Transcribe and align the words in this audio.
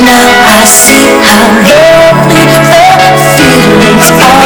Now 0.00 0.26
I 0.46 0.64
see 0.64 1.06
how 1.22 1.46
lovely 1.66 2.46
the 2.98 3.10
feelings 3.36 4.10
are. 4.22 4.39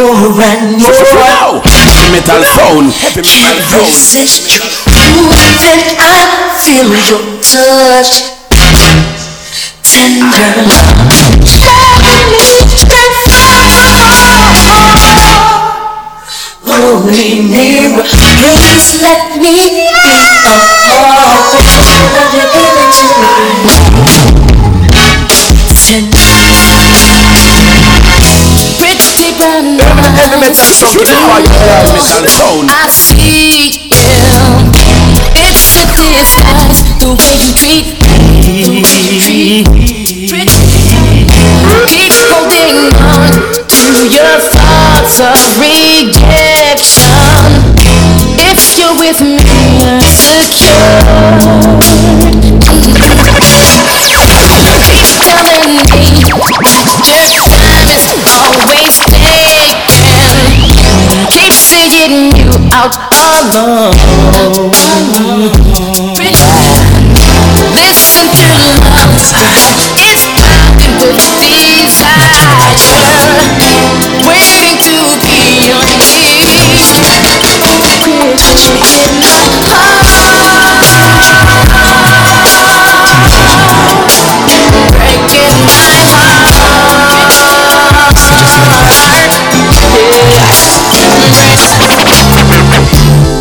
More 0.00 0.32
and 0.40 0.80
more. 0.80 1.60
Heavy 1.64 2.08
metal 2.12 2.40
sound. 2.44 2.92
Heavy 3.04 3.20
metal 3.20 3.84
resist 3.84 4.48
you. 4.48 4.64
Then 4.88 5.96
I 6.00 6.24
feel 6.64 6.88
your 6.88 7.20
touch. 7.44 8.32
Tender 9.84 10.52
love. 10.70 10.88
Let 12.00 12.24
me 12.32 12.40
stay 12.40 13.10
Hold 16.64 17.04
me. 17.06 17.44
Please 18.08 19.02
let 19.02 19.36
me 19.36 19.54
be 20.04 20.16
a 20.16 20.44
part 20.44 20.80
of 20.90 21.04
what 21.12 22.40
you're 24.16 24.29
Heavy 30.40 30.56
metal 30.56 30.72
sound. 30.72 30.96
You 30.96 31.04
know 31.04 31.28
I 31.28 31.44
heavy 31.44 31.92
metal 31.92 32.24
sound. 32.24 32.72
I 32.72 32.88
see 32.88 33.92
him. 33.92 34.72
It's 35.36 35.76
a 35.76 35.84
disguise 35.84 36.80
the 36.96 37.12
way 37.12 37.36
you 37.36 37.52
treat 37.60 37.92
me. 39.28 39.68
Keep 41.92 42.16
holding 42.24 42.88
on 43.04 43.36
to 43.68 44.08
your 44.08 44.40
thoughts 44.40 45.20
of 45.20 45.36
rejection. 45.60 47.12
If 48.40 48.80
you're 48.80 48.96
with 48.96 49.20
me, 49.20 49.44
I'm 49.84 50.00
secure. 50.00 51.99
Alone. 63.52 64.19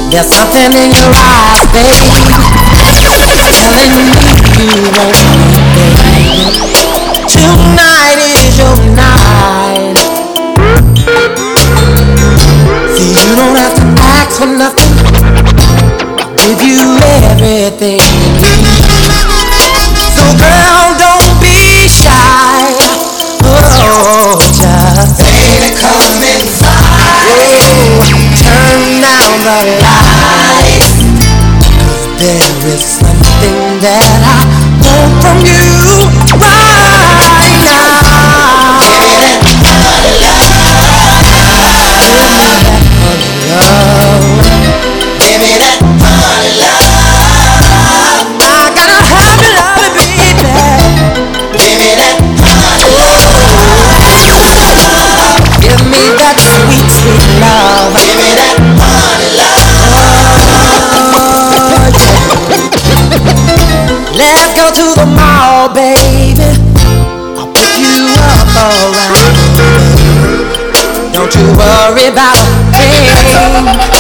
There's 0.10 0.26
something 0.26 0.74
in 0.74 0.90
your 0.90 1.14
eyes, 1.14 1.70
baby, 1.70 2.10
telling 3.62 3.94
me 3.94 4.26
you 4.58 4.90
won't 4.98 5.22
leave. 5.38 6.50
Tonight 7.30 8.18
is 8.18 8.58
your 8.58 8.74
night. 8.98 9.98
See, 12.98 13.14
you 13.22 13.36
don't 13.36 13.56
have 13.56 13.76
to 13.78 13.86
ask 14.02 14.40
for 14.40 14.48
nothing. 14.48 14.79
Is 32.70 32.84
something 32.84 33.82
that 33.82 34.06
I 34.30 34.46
want 34.78 35.14
from 35.26 35.42
you 35.42 36.59
about 72.10 72.34
a 73.94 73.99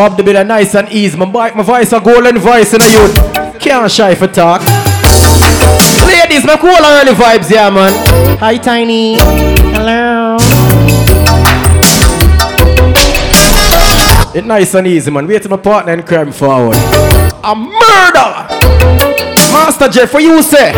Bob 0.00 0.16
the 0.16 0.22
bit 0.22 0.46
nice 0.46 0.74
and 0.74 0.88
easy. 0.90 1.14
My, 1.14 1.26
my 1.26 1.62
voice 1.62 1.92
a 1.92 2.00
golden 2.00 2.38
voice 2.38 2.72
in 2.72 2.80
a 2.80 2.88
youth. 2.88 3.60
Can't 3.60 3.92
shy 3.92 4.14
for 4.14 4.28
talk. 4.28 4.62
Ladies, 6.06 6.42
my 6.42 6.56
cool 6.56 6.70
early 6.70 7.12
vibes 7.12 7.48
here, 7.48 7.58
yeah, 7.58 7.68
man. 7.68 7.92
Hi, 8.38 8.56
Tiny. 8.56 9.18
Hello. 9.76 10.38
It' 14.34 14.46
nice 14.46 14.74
and 14.74 14.86
easy, 14.86 15.10
man. 15.10 15.26
Wait 15.26 15.42
till 15.42 15.50
my 15.50 15.58
partner 15.58 15.92
and 15.92 16.06
crime 16.06 16.32
forward. 16.32 16.78
A 17.44 17.54
murder! 17.54 18.48
Master 19.52 19.88
Jeff, 19.88 20.14
what 20.14 20.22
you 20.22 20.42
say? 20.42 20.72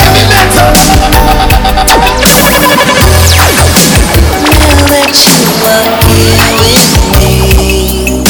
Every 0.00 0.24
letter. 0.32 0.93
with 6.64 6.84
me. 7.12 8.24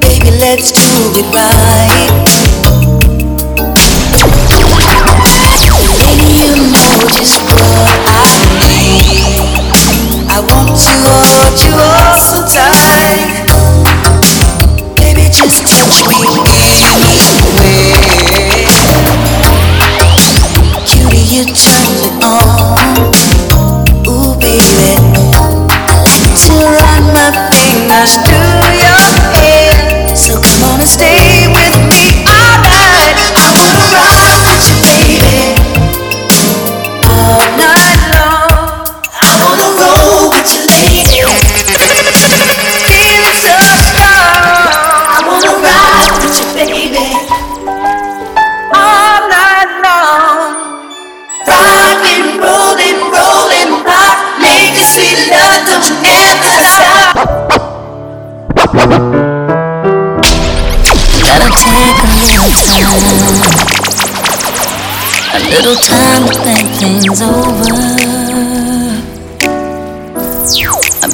Baby, 0.00 0.30
let's 0.40 0.72
do 0.72 0.96
it 1.20 1.34
right. 1.34 1.75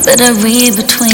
that 0.05 0.21
I 0.21 0.31
read 0.43 0.77
between. 0.77 1.12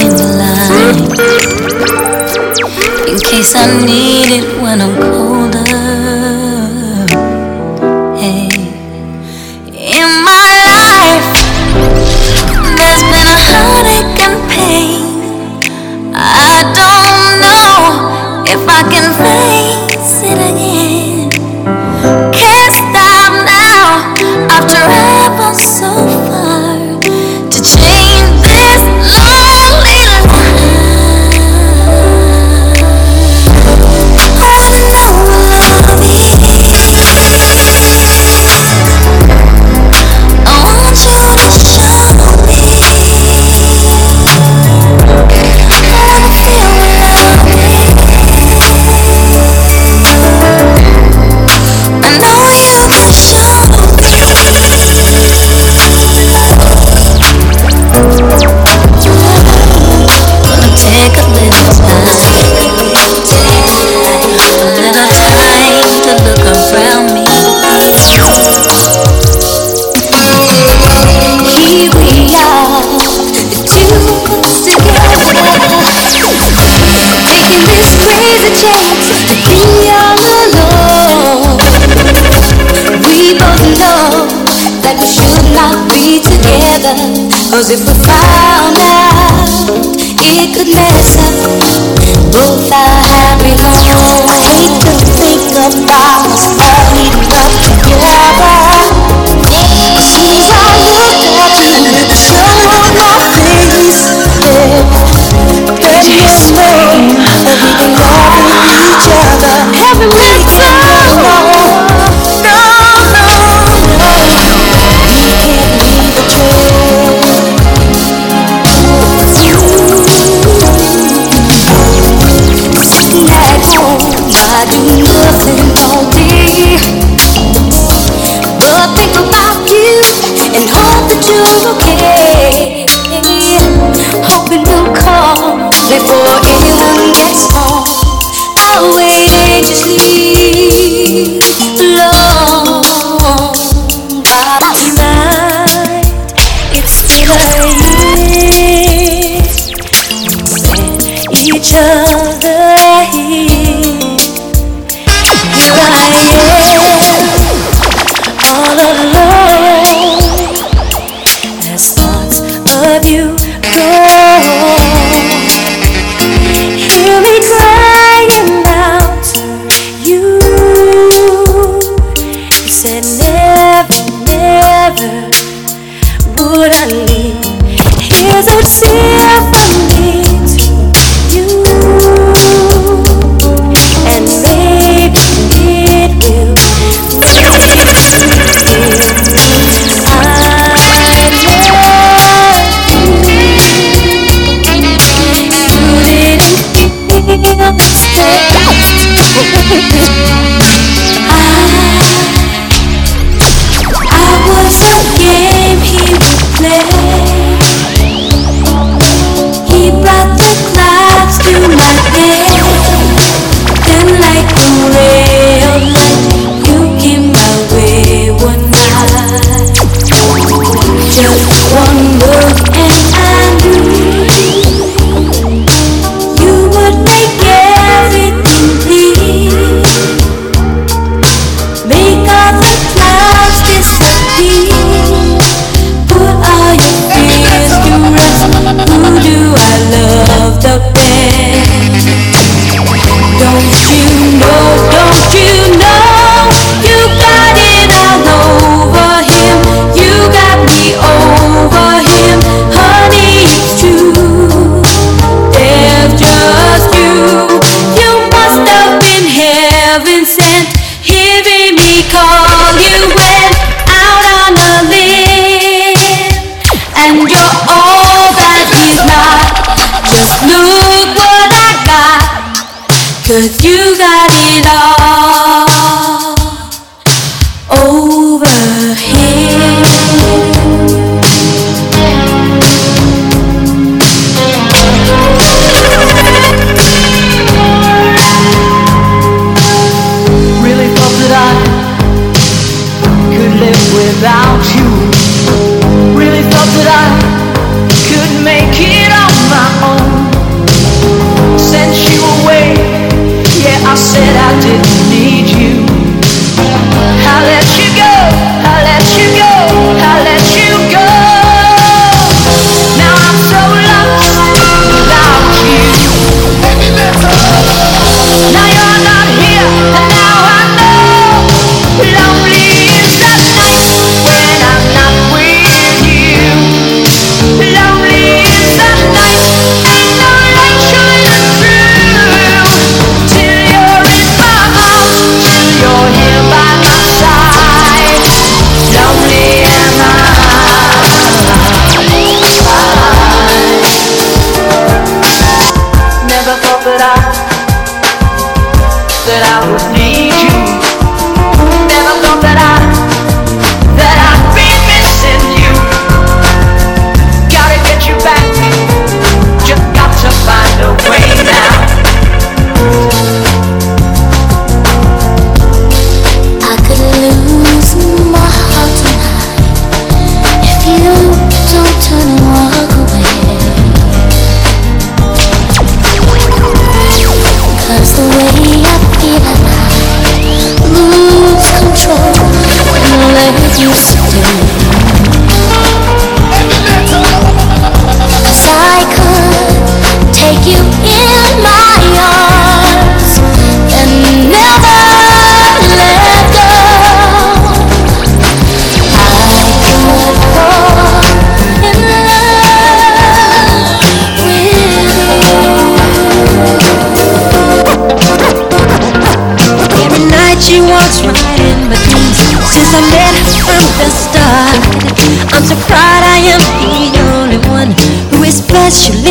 Who 418.88 418.94
is 418.94 419.27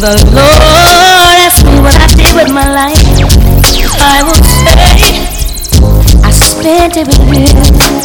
the 0.00 0.14
Lord. 0.32 0.60
asks 1.44 1.62
me 1.64 1.78
what 1.80 1.94
I 1.94 2.06
did 2.16 2.34
with 2.34 2.50
my 2.52 2.64
life. 2.72 2.98
I 4.00 4.22
will 4.24 4.42
say 4.42 4.74
I 6.22 6.30
spent 6.30 6.96
it 6.96 7.08
with 7.28 7.52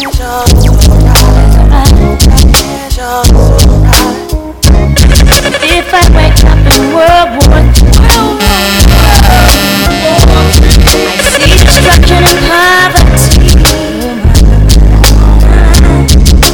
you. 0.02 0.10
If 5.72 5.88
I 5.94 6.04
wake 6.14 6.44
up 6.44 6.58
in 6.68 6.82
World 6.94 7.30
War 7.40 7.60
II, 7.70 7.88
I 11.16 11.24
see 11.32 11.54
destruction 11.64 12.22
and 12.30 12.40
poverty. 12.50 13.50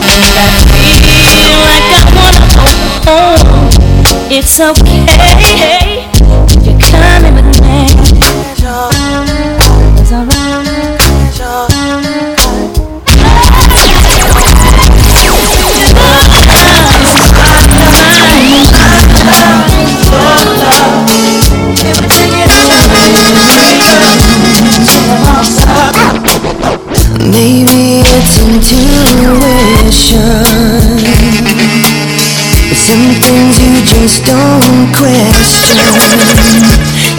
I 0.02 0.62
feel 1.10 1.52
like 1.66 1.88
I 1.92 2.02
wanna. 2.14 2.46
It's 4.28 4.58
okay. 4.60 4.95
please 34.06 34.20
don't 34.20 34.94
question 34.94 36.62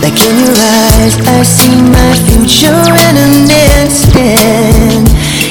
Like 0.02 0.16
in 0.24 0.36
your 0.40 0.56
eyes 0.56 1.16
I 1.28 1.44
see 1.44 1.76
my 1.84 2.12
future 2.28 2.80
in 3.08 3.16
an 3.28 3.36
instant. 3.76 5.08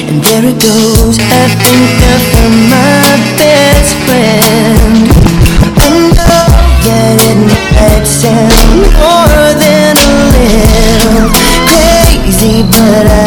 And 0.09 0.17
there 0.23 0.45
it 0.45 0.57
goes, 0.57 1.17
I 1.19 1.45
think 1.61 1.93
I 2.01 2.15
found 2.31 2.57
my 2.73 3.05
best 3.37 3.93
friend 4.05 5.05
I 5.77 5.89
know 6.17 6.47
that 6.87 7.15
it 7.29 7.39
might 7.77 8.07
sound 8.07 8.81
more 8.97 9.47
than 9.61 9.93
a 9.93 10.15
little 10.33 11.29
crazy 11.69 12.65
But 12.65 13.05
I 13.05 13.26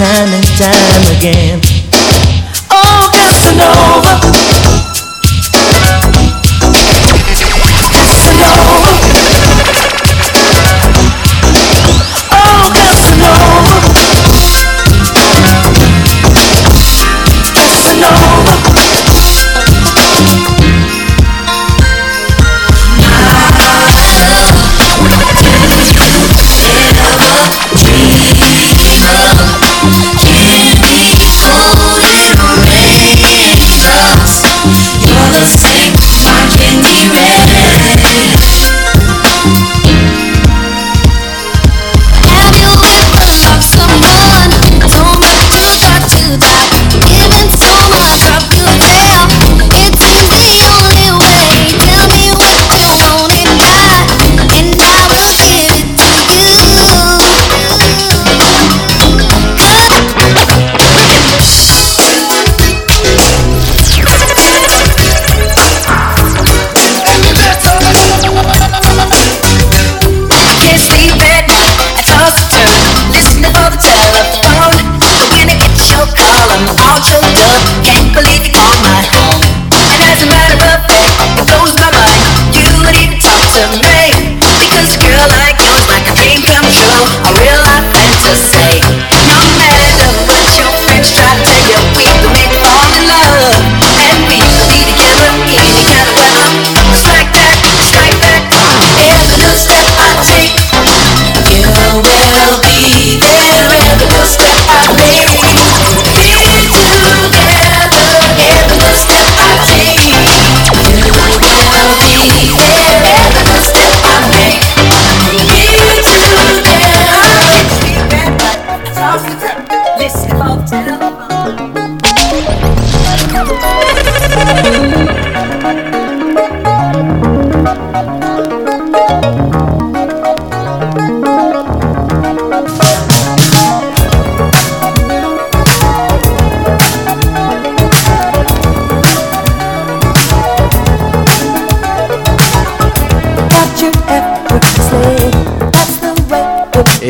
time 0.00 0.32
and 0.32 0.46
time 0.56 1.18
again. 1.18 1.59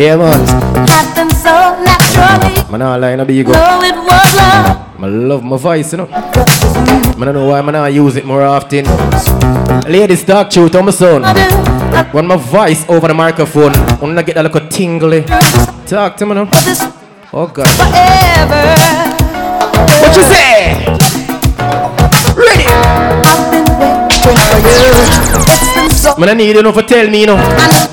Yeah, 0.00 0.16
man. 0.16 0.32
happened 0.88 1.32
so 1.36 1.76
naturally. 1.84 2.72
Man, 2.72 2.80
I 2.80 2.96
lie, 2.96 3.16
no 3.16 3.26
be 3.26 3.42
go. 3.42 3.52
No, 3.52 3.82
it 3.84 3.94
was 3.94 4.34
love. 4.34 4.96
I 4.98 5.06
love 5.06 5.44
my 5.44 5.58
voice, 5.58 5.92
you 5.92 5.98
know. 5.98 6.08
I 6.10 7.12
don't 7.22 7.34
know 7.34 7.44
why 7.48 7.58
I 7.58 7.70
not 7.70 7.92
use 7.92 8.16
it 8.16 8.24
more 8.24 8.40
often. 8.40 8.86
Ladies, 9.84 10.24
talk 10.24 10.48
truth 10.48 10.74
on 10.74 10.86
my 10.86 10.90
son. 10.90 11.22
I 11.22 11.34
do. 11.34 12.16
When 12.16 12.26
my 12.26 12.36
voice 12.36 12.88
over 12.88 13.08
the 13.08 13.12
microphone, 13.12 13.74
when 14.00 14.16
I 14.16 14.22
get 14.22 14.36
that 14.36 14.44
little 14.44 14.66
tingly. 14.68 15.20
Talk 15.84 16.16
to 16.16 16.24
me 16.24 16.34
now. 16.34 16.44
This 16.46 16.80
Oh 17.34 17.46
God. 17.48 17.68
forever. 17.68 18.64
What 20.00 20.16
you 20.16 20.24
say? 20.32 20.80
Ready? 22.40 22.64
I've 22.72 23.52
been 23.52 23.68
waiting 23.76 24.48
for 24.48 24.60
you. 24.64 24.96
It's 25.44 25.74
been 25.76 25.90
so 25.90 26.16
Man, 26.16 26.30
I 26.30 26.32
need 26.32 26.56
you 26.56 26.62
know 26.62 26.72
for 26.72 26.80
tell 26.80 27.06
me, 27.10 27.20
you 27.20 27.26
know. 27.26 27.36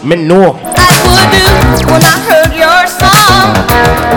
Me 0.06 0.16
know. 0.16 0.77
I 1.08 1.24
would 1.24 1.32
do 1.32 1.88
when 1.88 2.02
I 2.04 2.16
heard 2.28 2.54
your 2.54 2.82
song. 2.88 3.56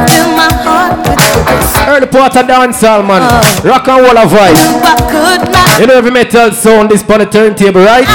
Fill 0.09 0.29
my 0.35 0.51
heart 0.65 0.99
with 1.07 1.19
this. 1.19 1.71
Early 1.87 2.07
part 2.07 2.37
of 2.37 2.47
dancehall, 2.47 3.07
man. 3.07 3.23
Rock 3.65 3.89
and 3.89 4.03
roll 4.03 4.17
a 4.17 4.27
vibe. 4.27 4.59
I 4.59 5.81
You 5.81 5.87
know 5.87 5.95
every 5.95 6.11
metal 6.11 6.53
sound 6.53 6.91
this 6.91 7.03
on 7.09 7.21
the 7.21 7.27
turntable, 7.27 7.81
right? 7.83 8.07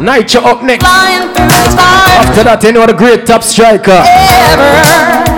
Nitro 0.00 0.42
up 0.42 0.62
next. 0.62 0.84
flying 0.84 1.32
through 1.34 1.48
the 1.48 1.62
sky 1.70 2.20
After 2.20 2.44
that, 2.44 2.62
you 2.62 2.72
know 2.72 2.86
the 2.86 2.92
great 2.94 3.26
top 3.26 3.42
striker. 3.42 4.02
ever. 4.04 5.36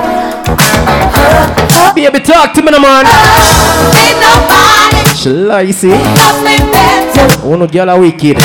Baby, 1.94 2.20
talk 2.20 2.54
to 2.54 2.62
me, 2.62 2.70
no, 2.70 2.78
man. 2.80 3.06
Ain't 3.06 4.18
nobody 4.22 5.14
loves 6.14 6.40
me 6.46 6.58
better. 6.70 7.46
One 7.48 7.62
of 7.62 7.72
are 7.88 7.98
wicked. 8.00 8.38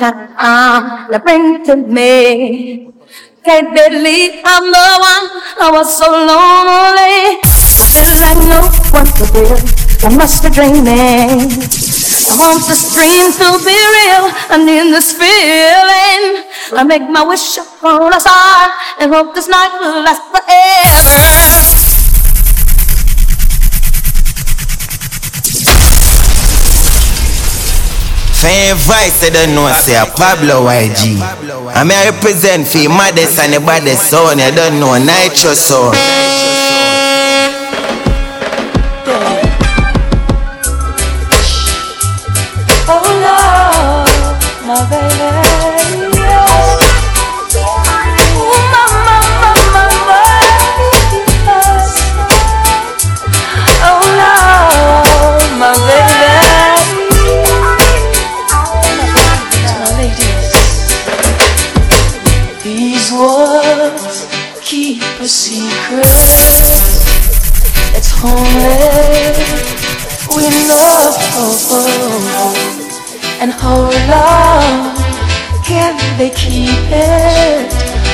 For 0.00 0.08
night 0.08 0.32
time 0.40 1.12
to 1.12 1.18
bring 1.20 1.62
to 1.64 1.76
me. 1.76 2.88
Can't 3.44 3.68
believe 3.76 4.40
I'm 4.44 4.64
the 4.72 4.88
one. 4.96 5.26
I 5.60 5.68
was 5.76 5.92
so 5.92 6.08
lonely. 6.08 7.36
I 7.44 7.84
feel 7.92 8.12
like 8.24 8.40
no 8.48 8.60
one 8.96 9.10
to 9.20 9.24
be. 9.32 9.44
I 10.00 10.08
must 10.16 10.42
be 10.42 10.48
dreaming. 10.56 11.52
I 12.30 12.34
want 12.40 12.64
this 12.64 12.96
dream 12.96 13.28
to 13.44 13.48
be 13.60 13.76
real. 13.76 14.24
I 14.48 14.56
need 14.56 14.88
this 14.88 15.12
feeling. 15.12 16.48
I 16.72 16.84
make 16.84 17.04
my 17.10 17.22
wish 17.22 17.58
upon 17.58 18.14
a 18.14 18.20
star 18.20 18.72
and 19.00 19.12
hope 19.12 19.34
this 19.34 19.48
night 19.48 19.72
will 19.80 20.00
last 20.00 20.24
forever. 20.32 21.79
Fan 28.40 28.74
voice, 28.76 29.20
I 29.22 29.28
don't 29.28 29.54
know, 29.54 29.68
say 29.84 30.00
a 30.00 30.06
Pablo 30.16 30.64
YG. 30.64 31.20
I 31.76 31.84
may 31.84 32.08
represent 32.08 32.66
for 32.66 32.88
Maddest 32.88 33.38
and 33.38 33.52
the 33.52 33.60
baddest 33.60 34.08
sound, 34.08 34.40
you 34.40 34.50
don't 34.56 34.80
know, 34.80 34.96
Nitro 34.96 35.52
sound. 35.52 35.92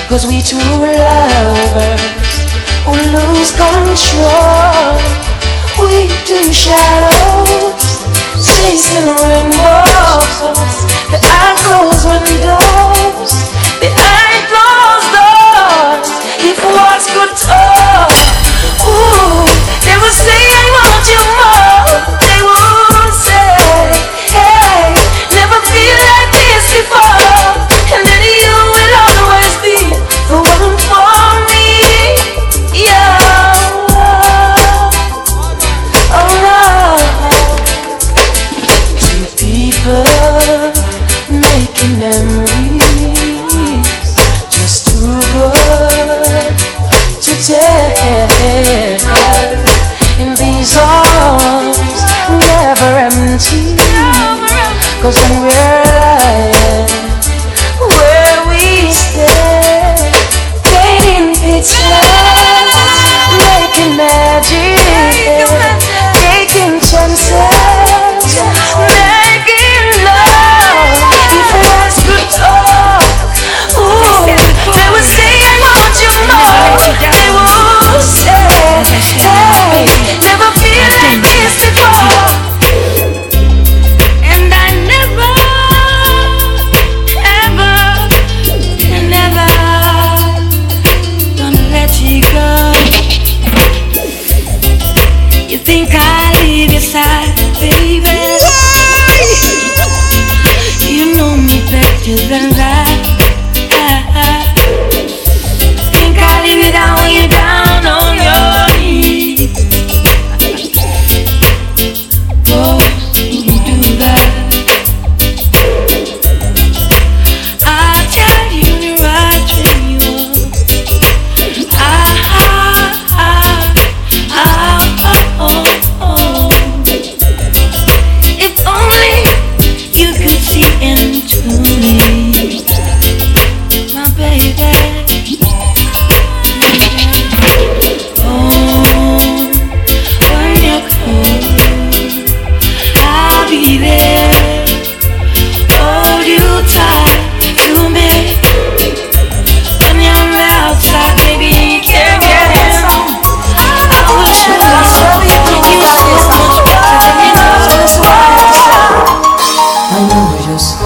Cause 0.08 0.24
we 0.24 0.40
two 0.40 0.56
lovers 0.56 2.00
who 2.86 2.92
lose 2.94 3.50
control. 3.58 4.94
We 5.82 6.06
two 6.24 6.52
shadows 6.52 8.06
chasing 8.38 9.10
rainbows. 9.18 10.36
The 11.10 11.18
eye 11.22 11.58
closed 11.58 12.06
windows, 12.06 13.30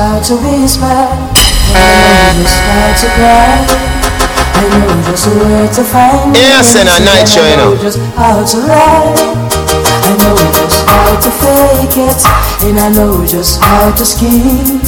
how 0.01 0.17
to 0.17 0.35
whisper. 0.41 0.89
I 0.89 1.85
know 2.01 2.41
just 2.41 2.57
how 2.65 2.89
to 3.05 3.09
cry. 3.21 3.69
I 4.57 4.65
know 4.73 4.97
just 5.05 5.29
where 5.29 5.69
to 5.69 5.83
find 5.85 6.33
you. 6.33 6.41
Yes, 6.41 6.73
and 6.73 6.89
a 6.89 6.97
night 7.05 7.29
show, 7.29 7.45
you 7.45 7.57
know. 7.61 7.77
just 7.77 8.01
how 8.17 8.41
to 8.41 8.59
lie. 8.65 9.13
I 9.13 10.13
know 10.17 10.37
just 10.57 10.81
how 10.89 11.21
to 11.21 11.31
fake 11.45 11.97
it, 12.01 12.21
and 12.65 12.81
I 12.81 12.89
know 12.97 13.27
just 13.29 13.61
how 13.61 13.93
to 13.93 14.05
scheme. 14.05 14.81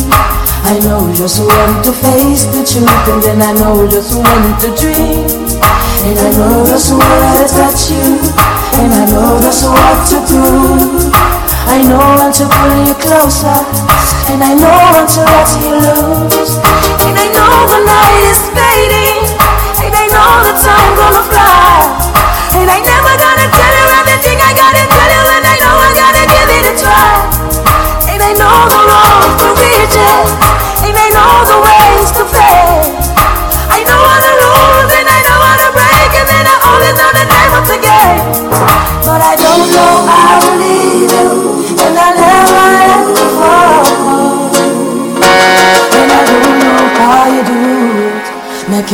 I 0.65 0.81
know 0.81 1.05
just 1.13 1.45
when 1.45 1.71
to 1.85 1.93
face 1.93 2.49
the 2.49 2.65
truth, 2.65 3.05
and 3.13 3.21
then 3.21 3.43
I 3.45 3.53
know 3.53 3.85
just 3.85 4.17
when 4.17 4.45
to 4.65 4.69
dream. 4.81 5.29
And 6.09 6.17
I 6.17 6.31
know 6.41 6.65
just 6.65 6.89
where 6.89 7.37
to 7.37 7.45
touch 7.53 7.93
you, 7.93 8.17
and 8.81 8.91
I 8.97 9.05
know 9.13 9.37
just 9.45 9.69
what 9.69 10.09
to 10.09 10.19
prove. 10.25 11.13
I 11.69 11.85
know 11.85 12.01
when 12.17 12.33
to 12.33 12.45
pull 12.49 12.75
you 12.89 12.97
closer, 12.97 13.61
and 14.31 14.43
I 14.43 14.55
know 14.55 14.71
I'm 14.71 15.07
to 15.07 15.21
let 15.27 15.49
you 15.59 15.73
lose 15.83 16.55
And 17.03 17.17
I 17.19 17.27
know 17.35 17.55
the 17.67 17.81
night 17.83 18.23
is 18.31 18.41
fading, 18.55 19.27
and 19.83 19.93
I 19.95 20.07
know 20.15 20.31
the 20.47 20.55
time 20.63 20.93
gonna 20.95 21.25
fly. 21.27 21.83
And 22.55 22.71
I 22.71 22.79
never 22.79 23.02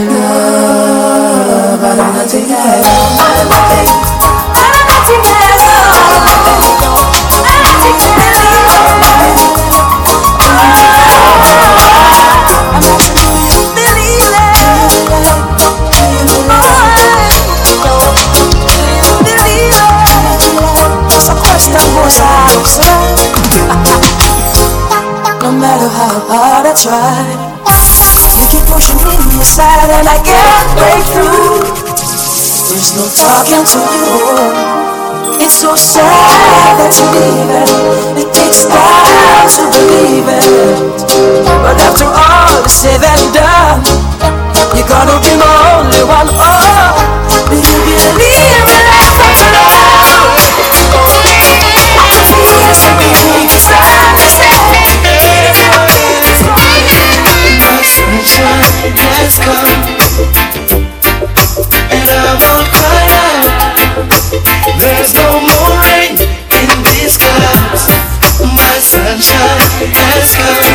of 0.01 0.07
nothing, 2.95 3.89
out 4.55 4.75
of 4.77 4.87
nothing 4.89 5.25
at 5.27 5.59
all. 5.67 5.99
Nothing 7.43 8.13
at 8.19 8.39
all. 8.39 8.69
I'm 12.71 12.81
making 12.85 13.27
you 13.35 13.51
to 13.51 13.63
believe 13.75 14.29
No 25.43 25.51
matter 25.53 25.89
how 25.89 26.21
hard 26.29 26.67
I 26.67 26.75
try, 26.75 27.58
keep 28.49 28.65
pushing 28.65 28.97
me 29.05 29.15
aside 29.41 29.93
and 29.93 30.09
I 30.09 30.19
can't 30.25 30.69
break 30.73 31.05
through. 31.13 31.69
There's 32.69 32.97
no 32.97 33.05
talking 33.13 33.65
to 33.65 33.81
you. 33.93 34.09
It's 35.45 35.61
so 35.61 35.77
sad 35.77 36.81
that 36.81 36.93
you 36.97 37.07
leave 37.13 37.51
it. 37.61 37.69
It 38.25 38.29
takes 38.33 38.65
time 38.65 39.49
to 39.53 39.63
believe 39.69 40.29
it. 40.29 40.45
But 41.61 41.77
after 41.77 42.09
all 42.09 42.65
is 42.65 42.73
said 42.73 43.05
and 43.05 43.25
done, 43.37 43.85
you're 44.73 44.89
gonna 44.89 45.21
be 45.21 45.37
my 45.37 45.53
only 45.77 46.03
one. 46.09 46.29
Oh, 46.33 46.97
do 47.53 47.57
you 47.57 47.77
believe 47.85 48.68
has 59.29 59.37
come, 59.45 59.61
and 61.93 62.09
I 62.09 62.33
out. 63.13 63.45
There's 64.81 65.13
no 65.13 65.45
more 65.45 65.69
rain 65.85 66.17
in 66.17 66.69
these 66.89 67.21
clouds. 67.21 67.85
My 68.41 68.81
sunshine 68.81 69.69
has 69.93 70.33
come, 70.33 70.68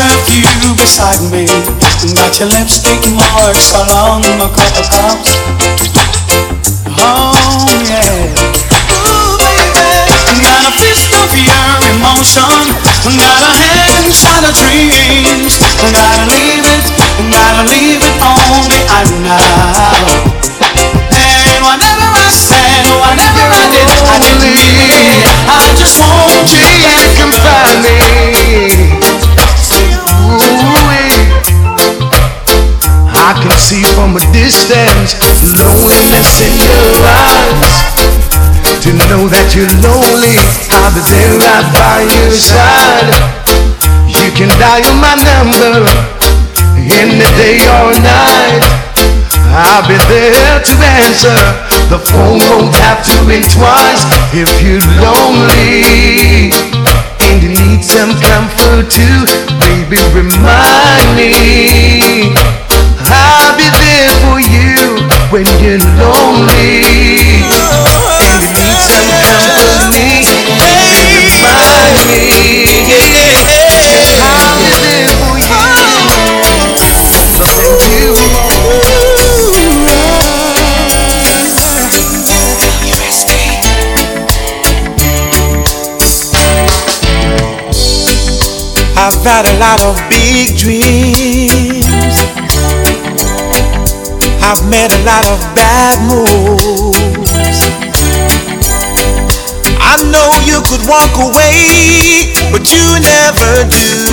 of 0.00 0.28
you 0.30 0.74
beside 0.78 1.18
me. 1.32 1.46
Got 2.14 2.38
your 2.38 2.48
lipstick 2.54 3.02
marks 3.10 3.74
along 3.74 4.22
my 4.38 4.46
of 4.46 4.86
cups. 4.94 5.34
Oh 6.98 7.66
yeah. 7.82 8.30
Ooh, 9.02 9.34
baby. 9.42 9.82
Got 10.38 10.62
a 10.66 10.72
fist 10.78 11.10
of 11.18 11.30
your 11.34 11.74
emotion. 11.98 12.46
Got 13.10 13.42
a 13.42 13.52
handshot 13.58 14.42
of 14.46 14.54
dreams. 14.54 15.58
Gotta 15.58 16.30
leave 16.30 16.62
it, 16.62 16.86
gotta 17.34 17.62
leave 17.66 17.98
it 17.98 18.16
on 18.22 18.70
behind 18.70 19.14
now. 19.26 20.38
And 21.10 21.60
whatever 21.66 22.06
I 22.06 22.30
said, 22.30 22.86
whatever 23.02 23.44
I 23.50 23.64
did, 23.74 23.88
I 23.90 24.16
didn't 24.22 24.54
mean. 24.54 25.18
it 25.18 25.26
I 25.48 25.74
just 25.74 26.07
see 33.58 33.82
from 33.98 34.14
a 34.14 34.22
distance 34.30 35.18
loneliness 35.58 36.38
in 36.38 36.54
your 36.62 36.94
eyes. 37.02 37.74
To 38.86 38.94
know 39.10 39.26
that 39.26 39.50
you're 39.58 39.74
lonely, 39.82 40.38
I'll 40.70 40.94
be 40.94 41.02
there 41.10 41.34
right 41.42 41.66
by 41.74 42.06
your 42.06 42.30
side. 42.30 43.10
You 44.06 44.30
can 44.38 44.48
dial 44.62 44.94
my 45.02 45.18
number 45.26 45.82
any 46.78 47.26
day 47.34 47.58
or 47.66 47.90
night. 47.98 48.62
I'll 49.50 49.82
be 49.90 49.98
there 50.06 50.62
to 50.62 50.74
answer. 51.02 51.38
The 51.90 51.98
phone 51.98 52.38
won't 52.46 52.74
have 52.78 53.02
to 53.10 53.14
ring 53.26 53.42
twice 53.42 54.06
if 54.32 54.48
you're 54.62 54.86
lonely 55.02 56.52
and 57.28 57.42
you 57.42 57.50
need 57.50 57.82
some 57.82 58.14
comfort 58.22 58.90
too. 58.90 59.26
Baby, 59.60 59.98
remind 60.14 61.16
me. 61.16 62.67
I'll 63.10 63.56
be 63.56 63.64
there 63.80 64.10
for 64.24 64.38
you 64.40 64.76
when 65.30 65.46
you're 65.62 65.80
lonely 65.96 66.84
and 68.20 68.42
you 68.44 68.56
need 68.56 68.78
some 68.80 69.08
company. 69.24 70.24
Baby, 70.60 71.32
remind 71.36 71.98
me. 72.08 72.84
I'll 74.20 74.56
be 74.60 74.72
there 74.84 75.08
for 75.20 75.36
you. 75.40 75.56
Loving 77.40 77.76
you. 77.88 78.16
I've 89.00 89.22
had 89.24 89.46
a 89.46 89.54
lot 89.58 89.80
of 89.84 89.96
big 90.10 90.56
dreams. 90.56 91.27
I've 94.48 94.64
made 94.70 94.90
a 94.90 95.04
lot 95.04 95.28
of 95.28 95.38
bad 95.54 96.00
moves. 96.08 97.60
I 99.76 100.00
know 100.08 100.32
you 100.48 100.64
could 100.64 100.80
walk 100.88 101.12
away, 101.20 102.32
but 102.50 102.64
you 102.72 102.96
never 102.96 103.68
do. 103.68 104.08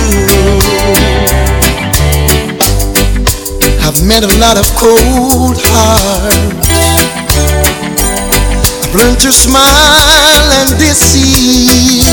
I've 3.80 3.96
met 4.04 4.24
a 4.24 4.32
lot 4.36 4.60
of 4.60 4.68
cold 4.76 5.56
hearts. 5.72 6.68
I've 8.84 8.94
learned 8.94 9.18
to 9.20 9.32
smile 9.32 10.52
and 10.60 10.68
deceive. 10.76 12.04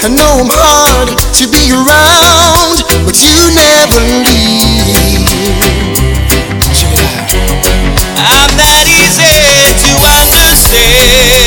I 0.00 0.08
know 0.08 0.40
I'm 0.40 0.48
hard 0.48 1.12
to 1.12 1.44
be 1.52 1.76
around, 1.76 3.04
but 3.04 3.20
you 3.20 3.52
never 3.52 4.00
leave. 4.24 6.05
I'm 8.18 8.50
not 8.56 8.86
easy 8.86 9.36
to 9.82 9.90
understand, 10.00 11.45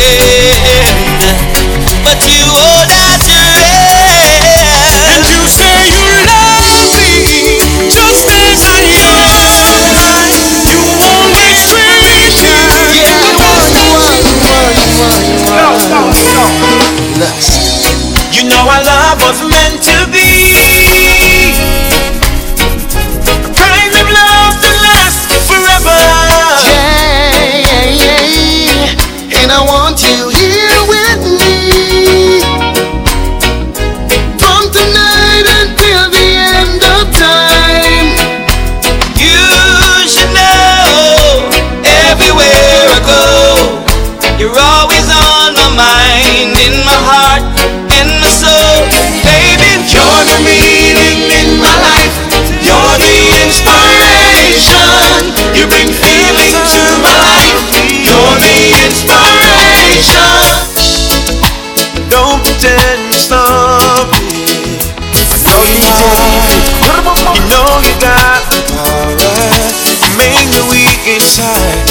inside. 71.40 71.88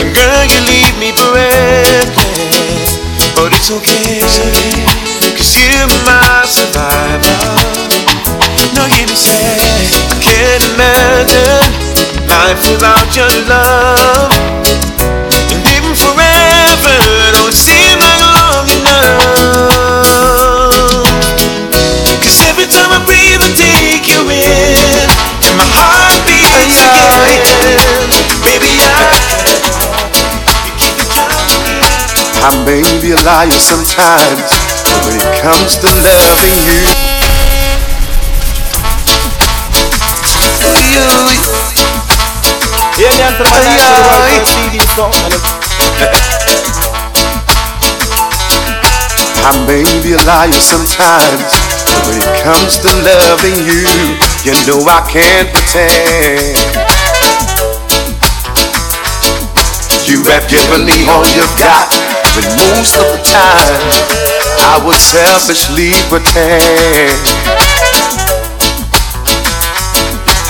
And 0.00 0.14
girl, 0.14 0.44
you 0.50 0.60
leave 0.66 0.96
me 0.98 1.12
breathless. 1.14 2.98
But 3.34 3.52
it's 3.54 3.70
okay, 3.70 4.20
cause 5.36 5.54
you're 5.54 5.86
my 6.04 6.44
survivor. 6.46 7.42
No, 8.74 8.86
you 8.86 9.06
I 9.06 10.16
can't 10.20 10.64
imagine 10.74 11.62
life 12.28 12.60
without 12.70 13.08
your 13.14 13.30
love. 13.46 14.32
And 15.52 15.62
living 15.64 15.94
forever 15.94 16.98
don't 17.32 17.52
seem 17.52 17.75
be 33.06 33.12
a 33.12 33.22
liar 33.22 33.48
sometimes, 33.52 34.50
but 34.82 34.98
when 35.06 35.14
it 35.14 35.40
comes 35.40 35.76
to 35.78 35.86
loving 35.86 36.58
you, 36.66 36.82
Yeah, 42.98 43.12
me 43.12 43.22
and 43.22 43.36
Trevor 43.36 43.46
Aye, 43.46 43.76
actually 43.76 43.92
work 43.94 44.10
aye. 44.10 44.40
on 44.40 44.46
CDs 44.50 44.90
now. 44.96 45.12
And 45.22 45.34
I 49.44 49.52
may 49.68 49.84
be 50.02 50.12
a 50.16 50.20
liar 50.26 50.50
sometimes, 50.58 51.46
but 51.86 52.02
when 52.10 52.18
it 52.18 52.34
comes 52.42 52.78
to 52.82 52.88
loving 52.90 53.58
you, 53.68 53.86
you 54.42 54.54
know 54.66 54.80
I 54.88 55.04
can't 55.06 55.46
pretend. 55.52 56.56
You 60.08 60.24
have 60.32 60.48
given 60.48 60.86
me 60.86 61.06
all 61.06 61.26
you've 61.36 61.56
got, 61.60 61.92
but 62.36 62.44
most 62.68 62.92
of 63.00 63.08
the 63.16 63.20
time 63.24 63.80
I 64.60 64.76
would 64.84 65.00
selfishly 65.00 65.96
pretend. 66.12 67.16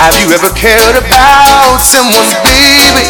Have 0.03 0.18
you 0.18 0.34
ever 0.34 0.51
cared 0.59 0.99
about 0.99 1.78
someone, 1.78 2.26
baby, 2.43 3.07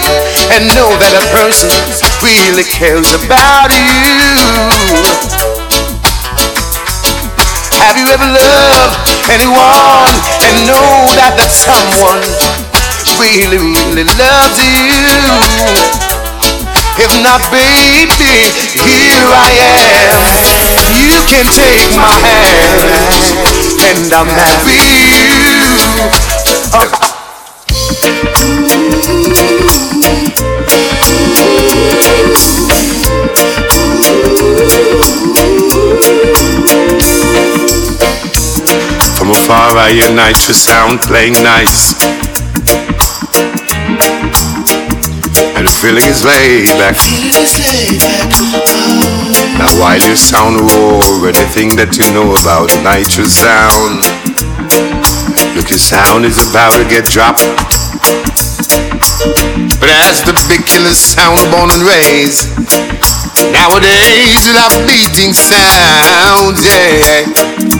and 0.52 0.68
know 0.76 0.92
that 1.00 1.16
a 1.16 1.24
person 1.32 1.72
really 2.20 2.68
cares 2.68 3.08
about 3.16 3.72
you? 3.72 4.36
Have 7.80 7.96
you 7.96 8.12
ever 8.12 8.28
loved 8.28 8.92
anyone 9.32 10.12
and 10.44 10.54
know 10.68 11.08
that 11.16 11.32
that 11.40 11.48
someone 11.48 12.20
really, 13.16 13.56
really 13.56 14.04
loves 14.20 14.60
you? 14.60 16.05
If 16.98 17.12
not, 17.22 17.42
baby, 17.52 18.48
here 18.72 19.28
I 19.28 19.52
am. 19.60 20.24
You 20.96 21.20
can 21.28 21.44
take 21.52 21.92
my 21.94 22.08
hand, 22.24 22.80
and 23.84 24.12
I'm 24.12 24.26
happy 24.26 24.80
you. 24.80 26.46
From 39.16 39.30
afar 39.30 39.76
I 39.76 39.92
hear 39.92 40.10
nicer 40.14 40.54
sound 40.54 41.00
playing 41.02 41.34
nice 41.42 41.94
the 45.66 45.72
feeling 45.82 46.06
is 46.06 46.22
laid 46.22 46.70
back 46.78 46.94
Now 49.58 49.66
while 49.82 49.98
you 49.98 50.14
sound 50.14 50.62
roar 50.62 51.26
anything 51.26 51.74
that 51.74 51.98
you 51.98 52.06
know 52.14 52.38
about 52.38 52.70
Nitro 52.86 53.26
sound 53.26 54.06
Look 55.58 55.66
your 55.66 55.82
sound 55.82 56.22
is 56.22 56.38
about 56.38 56.78
to 56.78 56.86
get 56.86 57.10
dropped 57.10 57.42
But 59.82 59.90
as 60.06 60.22
the 60.22 60.38
big 60.46 60.62
killer 60.62 60.94
sound 60.94 61.42
born 61.50 61.74
and 61.74 61.82
raised 61.82 62.46
Nowadays 63.50 64.46
you 64.46 64.54
have 64.54 64.74
beating 64.86 65.34
sounds, 65.34 66.62
yeah, 66.62 67.26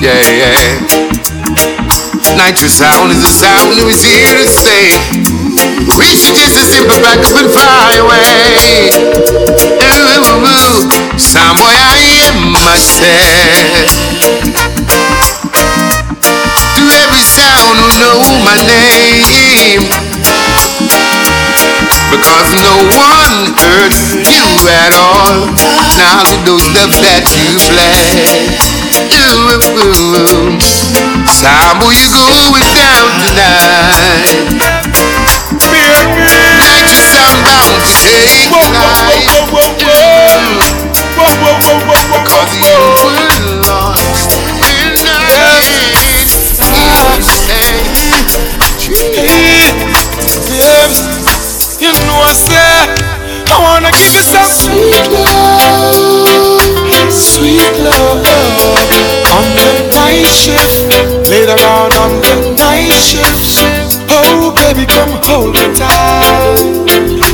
yeah, 0.03 0.27
yeah. 0.35 1.07
Nitro 2.35 2.67
sound 2.67 3.13
is 3.15 3.23
a 3.23 3.31
sound 3.31 3.79
who 3.79 3.87
is 3.87 4.03
here 4.03 4.35
to 4.43 4.47
stay. 4.51 5.26
Simple 6.67 7.01
back 7.01 7.19
up 7.25 7.37
and 7.37 7.51
fly 7.51 7.95
away. 8.01 8.91
Ooh, 9.81 10.19
ooh, 10.19 10.45
ooh. 10.45 11.19
Some 11.19 11.57
boy 11.57 11.73
I 11.73 12.01
am 12.29 12.53
myself. 12.53 13.89
To 16.77 16.83
every 17.01 17.25
sound 17.25 17.77
who 17.81 17.89
know 18.03 18.21
my 18.45 18.57
name. 18.67 19.89
Because 22.11 22.51
no 22.61 22.77
one 22.93 23.57
heard 23.57 23.95
you 24.27 24.47
at 24.69 24.93
all. 24.97 25.49
Now 25.97 26.25
those 26.45 26.65
stuff 26.67 26.93
that 27.05 27.25
you 27.37 27.57
play. 27.73 28.27
Ooh, 29.17 29.61
ooh, 29.81 30.25
ooh. 30.25 30.61
Sambo, 31.31 31.89
you 31.91 32.09
going 32.13 32.69
down 32.75 33.09
tonight. 33.25 34.76
Is 36.77 37.17
I'm 37.17 37.41
to 37.81 37.89
take 38.05 38.53
tonight. 38.53 39.27
Because 42.13 42.53
you 42.61 42.77
were 43.01 43.65
lost 43.65 44.27
You 51.81 51.93
know 51.93 52.21
I 52.21 52.33
said 52.33 52.89
I 53.49 53.57
wanna 53.61 53.91
give 53.93 54.13
you 54.13 54.23
some 54.23 54.51
sweet 54.51 55.07
love, 55.13 56.33
sweet 57.13 57.77
love 57.85 58.27
on 59.33 59.45
the 59.57 59.69
night 59.95 60.27
shift. 60.27 61.31
Later 61.31 61.57
on 61.69 61.93
on 61.97 62.21
the 62.21 62.55
night 62.59 62.93
shift. 62.93 63.76
Oh 64.19 64.51
baby, 64.57 64.87
come 64.87 65.21
hold 65.25 65.53
me 65.53 65.61
tight. 65.75 66.57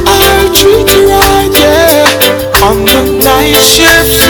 I'll 0.04 0.52
treat 0.52 0.90
you 0.90 1.08
right, 1.08 1.50
yeah. 1.54 2.66
On 2.66 2.84
the 2.84 3.22
night 3.22 3.62
shift. 3.62 4.21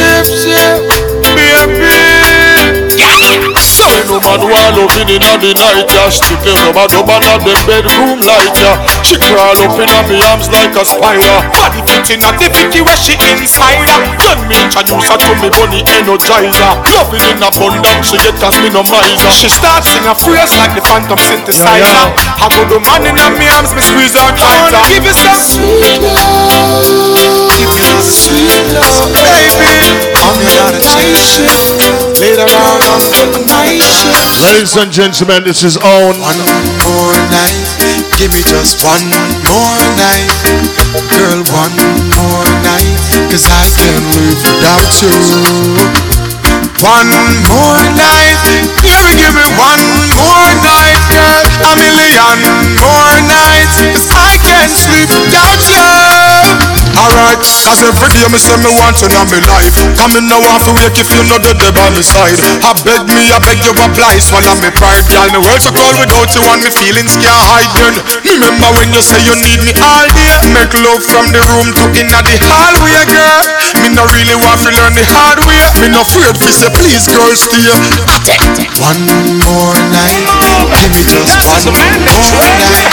Man 4.32 4.48
want 4.48 4.72
loving 4.80 5.12
in 5.12 5.20
the 5.20 5.52
night, 5.60 5.92
yeah 5.92 6.08
Stick 6.08 6.40
a 6.40 6.56
rubber 6.64 6.88
dub 6.88 7.04
under 7.04 7.36
the 7.44 7.52
bedroom 7.68 8.16
light, 8.24 8.56
yeah 8.56 8.80
She 9.04 9.20
crawl 9.20 9.52
up 9.52 9.76
in 9.76 9.92
me 10.08 10.24
arms 10.24 10.48
like 10.48 10.72
a 10.72 10.88
spider 10.88 11.36
Body 11.52 11.84
fitting 11.84 12.24
at 12.24 12.40
the 12.40 12.48
fitty 12.48 12.80
where 12.80 12.96
she 12.96 13.12
inside 13.12 13.84
her. 13.84 14.00
Let 14.24 14.40
me 14.48 14.56
introduce 14.56 15.04
her 15.12 15.20
to 15.20 15.32
me 15.36 15.52
bunny 15.52 15.84
energizer 15.84 16.72
Loving 16.96 17.28
in 17.28 17.44
abundance, 17.44 18.08
she 18.08 18.16
get 18.24 18.40
no 18.72 18.80
miser 18.88 19.32
She 19.36 19.52
starts 19.52 19.92
sing 19.92 20.08
a 20.08 20.16
phrase 20.16 20.56
like 20.56 20.72
the 20.72 20.80
phantom 20.80 21.20
synthesizer. 21.20 22.08
I 22.16 22.48
go 22.48 22.64
the 22.72 22.80
man 22.80 23.04
in 23.04 23.20
her 23.20 23.36
me 23.36 23.52
arms, 23.52 23.76
me 23.76 23.84
squeeze 23.84 24.16
her 24.16 24.32
tighter. 24.32 24.48
I 24.48 24.72
wanna 24.72 24.80
give 24.88 25.04
you 25.04 25.12
some 25.12 25.44
sweet 25.44 26.00
love, 26.08 26.88
give 27.52 27.68
you 27.68 27.84
some 27.84 28.00
sweet 28.00 28.64
love, 28.80 29.12
baby. 29.12 30.11
On 30.52 30.68
the 30.68 30.68
other 30.68 30.84
night 30.84 31.16
shift, 31.16 32.20
later 32.20 32.44
on 32.44 32.80
on 32.84 33.00
the 33.32 33.40
night 33.48 33.80
shift. 33.80 34.44
Ladies 34.44 34.76
and 34.76 34.92
gentlemen, 34.92 35.48
this 35.48 35.64
is 35.64 35.80
own 35.80 36.20
One 36.20 36.36
more 36.84 37.16
night, 37.32 37.56
give 38.20 38.36
me 38.36 38.44
just 38.44 38.84
one 38.84 39.00
more 39.48 39.80
night. 39.96 40.28
Girl, 41.08 41.40
one 41.56 41.72
more 42.12 42.44
night, 42.68 43.00
Cause 43.32 43.48
I 43.48 43.64
can't 43.80 44.04
live 44.12 44.40
without 44.44 44.92
you. 45.00 45.16
One 46.84 47.08
more 47.48 47.80
night, 47.96 48.36
give 48.84 49.00
me, 49.08 49.16
give 49.16 49.32
me 49.32 49.48
one 49.56 49.80
more 50.12 50.52
night, 50.68 51.00
girl. 51.08 51.40
A 51.64 51.72
million 51.80 52.44
more 52.76 53.16
nights, 53.24 53.80
cause 53.96 54.12
I 54.12 54.36
can't 54.44 54.68
sleep 54.68 55.08
without 55.16 55.64
you. 55.64 56.81
Alright, 56.92 57.40
cause 57.40 57.80
every 57.80 58.08
day 58.12 58.28
me 58.28 58.36
say 58.36 58.56
me 58.60 58.68
want 58.76 59.00
you 59.00 59.08
in 59.08 59.24
my 59.24 59.40
life. 59.48 59.72
Come 59.96 60.12
in 60.20 60.28
now 60.28 60.44
off 60.52 60.68
wake 60.76 60.96
if 61.00 61.08
you 61.08 61.24
know 61.24 61.40
the 61.40 61.56
dead 61.56 61.72
by 61.72 61.88
my 61.88 62.04
side. 62.04 62.36
I 62.60 62.76
beg 62.84 63.08
me, 63.08 63.32
I 63.32 63.40
beg 63.40 63.64
you 63.64 63.72
apply, 63.72 64.20
swallow 64.20 64.52
me 64.60 64.68
pride. 64.76 65.04
Girl, 65.08 65.28
the 65.32 65.40
world 65.40 65.62
so 65.64 65.72
cold 65.72 65.96
without 65.96 66.28
you 66.36 66.44
and 66.44 66.60
me 66.60 66.68
feelings 66.68 67.16
can't 67.16 67.42
hide. 67.48 67.72
Then 67.80 67.96
remember 68.36 68.68
when 68.76 68.92
you 68.92 69.00
say 69.00 69.18
you 69.24 69.34
need 69.40 69.64
me 69.64 69.72
all 69.80 70.06
day. 70.12 70.36
Make 70.52 70.76
love 70.84 71.00
from 71.00 71.32
the 71.32 71.40
room 71.40 71.72
to 71.80 71.84
inna 71.96 72.20
the 72.20 72.36
hallway, 72.44 73.00
girl. 73.08 73.44
Me 73.80 73.88
no 73.96 74.04
really 74.12 74.36
want 74.36 74.60
to 74.60 74.70
learn 74.76 74.92
the 74.92 75.04
hard 75.08 75.40
way. 75.48 75.64
Me 75.80 75.88
no 75.88 76.04
afraid 76.04 76.36
to 76.36 76.48
say 76.52 76.68
please, 76.76 77.08
girl, 77.08 77.32
stay. 77.32 77.72
One 78.84 79.00
more 79.40 79.76
night, 79.96 80.28
give 80.92 80.92
me 80.92 81.02
just 81.08 81.66
one 81.66 81.72
more 82.04 82.36
night. 82.52 82.92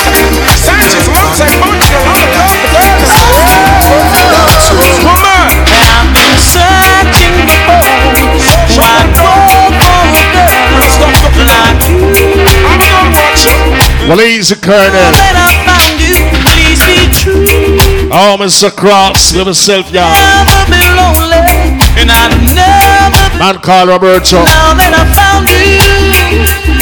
Well, 14.10 14.18
Colonel. 14.62 15.14
Please 16.49 16.82
be 16.86 16.97
true. 17.14 17.45
Oh, 18.12 18.38
Mr. 18.39 18.76
Cross, 18.76 19.34
give 19.34 19.47
yourself, 19.47 19.91
y'all. 19.91 20.10
Man 23.39 23.55
called 23.62 23.89
Roberto. 23.89 24.43
now 24.43 24.74
that 24.76 24.91
I 24.93 25.05
found 25.16 25.47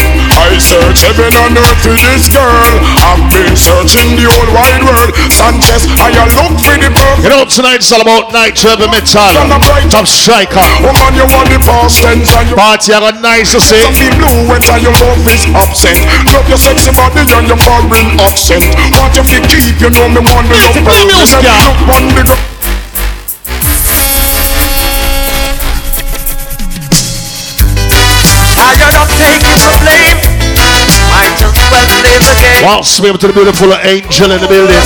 you. 0.02 0.07
I 0.38 0.62
search 0.62 1.02
heaven 1.02 1.34
and 1.34 1.58
earth 1.58 1.82
for 1.82 1.98
this 1.98 2.30
girl. 2.30 2.74
I've 2.94 3.26
been 3.34 3.58
searching 3.58 4.14
the 4.14 4.30
whole 4.30 4.52
wide 4.54 4.86
world. 4.86 5.10
Sanchez, 5.34 5.90
I 5.98 6.14
a 6.14 6.30
look 6.38 6.54
for 6.62 6.78
the 6.78 6.94
birth. 6.94 7.26
You 7.26 7.34
know, 7.34 7.44
tonight's 7.50 7.90
all 7.90 8.06
about 8.06 8.30
night 8.30 8.54
heavy 8.54 8.86
metal. 8.86 9.34
Top 9.90 10.06
striker. 10.06 10.62
Oh, 10.62 10.94
Woman, 10.94 11.18
you 11.18 11.26
want 11.34 11.50
the 11.50 11.58
past 11.66 12.06
tense 12.06 12.30
and 12.38 12.50
you 12.50 12.56
party. 12.56 12.94
I 12.94 13.02
got 13.02 13.18
nice 13.26 13.50
to 13.58 13.60
say. 13.60 13.82
Be 13.98 14.14
blue 14.14 14.46
when 14.46 14.62
your 14.78 14.94
love 15.02 15.26
is 15.26 15.42
absent. 15.58 15.98
Love 16.30 16.46
your 16.46 16.62
sexy 16.62 16.94
body 16.94 17.26
and 17.26 17.48
your 17.50 17.58
foreign 17.58 18.22
accent. 18.22 18.62
Want 18.94 19.18
you 19.18 19.26
to 19.26 19.38
keep, 19.50 19.82
you 19.82 19.90
know 19.90 20.06
me 20.06 20.22
want 20.22 20.46
me 20.46 20.58
love. 20.62 20.78
Play 20.86 21.02
music, 21.10 21.42
yeah. 21.42 21.66
Look 21.66 21.82
one 21.90 22.08
the 22.14 22.24
girl. 22.30 22.38
I 28.60 28.74
gotta 28.80 29.04
take 29.18 29.44
you 29.48 29.58
for 29.58 29.78
blame. 29.82 30.27
Live 31.72 32.28
again. 32.32 32.64
Waltz 32.64 32.98
to 32.98 33.28
the 33.28 33.34
beautiful 33.34 33.74
angel 33.84 34.32
in 34.32 34.40
the 34.42 34.48
building. 34.48 34.84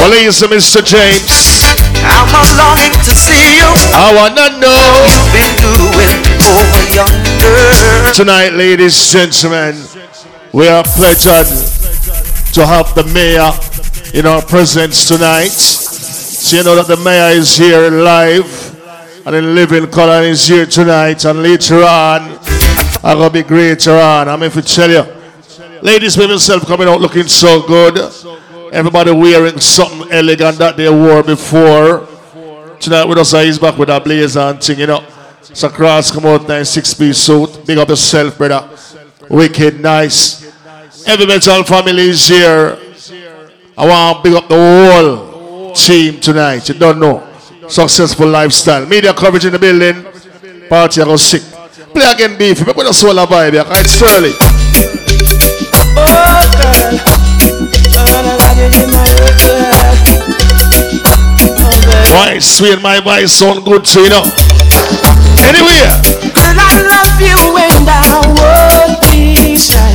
Well, 0.00 0.12
Mr. 0.48 0.80
James. 0.84 1.64
I'm 2.04 2.56
longing 2.56 2.92
to 3.04 3.14
see 3.14 3.58
you. 3.58 3.68
I 3.92 4.12
wanna 4.16 4.56
know. 4.58 4.80
You've 5.06 5.32
been 5.32 5.52
doing 5.60 6.18
over 6.48 6.82
yonder. 6.94 8.12
Tonight, 8.14 8.54
ladies 8.54 9.14
and 9.14 9.32
gentlemen, 9.32 9.76
we 10.52 10.68
are 10.68 10.84
pleasured 10.84 11.46
to 12.54 12.66
have 12.66 12.94
the 12.94 13.04
mayor 13.12 13.52
in 14.14 14.26
our 14.26 14.42
presence 14.42 15.06
tonight. 15.06 15.52
So 15.52 16.56
you 16.56 16.64
know 16.64 16.76
that 16.76 16.86
the 16.86 16.96
mayor 16.96 17.36
is 17.36 17.56
here 17.56 17.90
live 17.90 19.26
and 19.26 19.36
in 19.36 19.54
living 19.54 19.86
color 19.90 20.22
is 20.22 20.46
here 20.46 20.66
tonight. 20.66 21.24
And 21.24 21.42
later 21.42 21.82
on, 21.84 22.38
I'm 23.04 23.18
gonna 23.18 23.30
be 23.30 23.42
greater 23.42 23.92
on. 23.92 24.28
I'm 24.28 24.40
here 24.40 24.50
to 24.50 24.62
tell 24.62 24.90
you, 24.90 25.04
ladies 25.82 26.16
with 26.16 26.30
myself 26.30 26.66
coming 26.66 26.88
out 26.88 27.00
looking 27.00 27.28
so 27.28 27.66
good. 27.66 27.98
Everybody 28.72 29.12
wearing 29.12 29.58
something 29.60 30.10
elegant 30.10 30.58
that 30.58 30.76
they 30.76 30.88
wore 30.88 31.22
before. 31.22 32.06
Tonight 32.80 33.04
with 33.06 33.18
us, 33.18 33.32
he's 33.32 33.58
back 33.58 33.76
with 33.78 33.88
a 33.88 34.00
blazer 34.00 34.40
and 34.40 34.62
thing, 34.62 34.78
you 34.78 34.86
know. 34.86 35.04
So 35.42 35.68
cross 35.68 36.10
come 36.10 36.26
out 36.26 36.46
there 36.46 36.60
in 36.60 36.64
six 36.64 36.92
piece 36.94 37.18
suit. 37.18 37.64
Big 37.66 37.78
up 37.78 37.88
yourself, 37.88 38.36
brother. 38.36 38.68
Wicked 39.28 39.80
nice. 39.80 40.44
Every 41.06 41.26
metal 41.26 41.64
family 41.64 42.10
is 42.10 42.28
here. 42.28 42.78
I 43.76 43.86
want 43.86 44.24
to 44.24 44.30
big 44.30 44.34
up 44.36 44.48
the 44.48 44.56
whole 44.56 45.72
team 45.72 46.20
tonight. 46.20 46.68
You 46.68 46.74
don't 46.74 46.98
know. 46.98 47.26
Successful 47.68 48.28
lifestyle. 48.28 48.86
Media 48.86 49.14
coverage 49.14 49.44
in 49.44 49.52
the 49.52 49.58
building. 49.58 50.04
Party 50.68 51.00
I 51.00 51.04
go 51.04 51.16
sick. 51.16 51.42
Play 51.92 52.12
again 52.12 52.38
beef. 52.38 52.66
With 52.66 52.86
a 52.86 52.94
solar 52.94 53.26
vibe. 53.26 53.64
It's 53.80 54.02
early. 54.02 54.47
Why 62.12 62.38
sweet 62.40 62.80
my 62.82 63.00
voice 63.00 63.32
sound 63.32 63.64
good 63.64 63.86
so 63.86 64.02
you 64.02 64.10
know. 64.10 64.24
Anyway. 65.48 65.80
Girl, 66.34 66.58
I 66.60 66.74
love 66.92 67.20
you 67.20 67.38
I 67.88 68.20
would 68.36 69.00
be 69.10 69.56
shy 69.56 69.87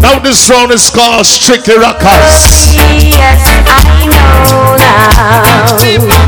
now 0.00 0.18
this 0.20 0.48
round 0.48 0.70
is 0.70 0.88
called 0.90 1.26
Strictly 1.26 1.74
Rockers. 1.76 2.72
Yes, 3.02 3.42
I 3.66 4.06
know 4.06 4.76
now. 4.78 6.21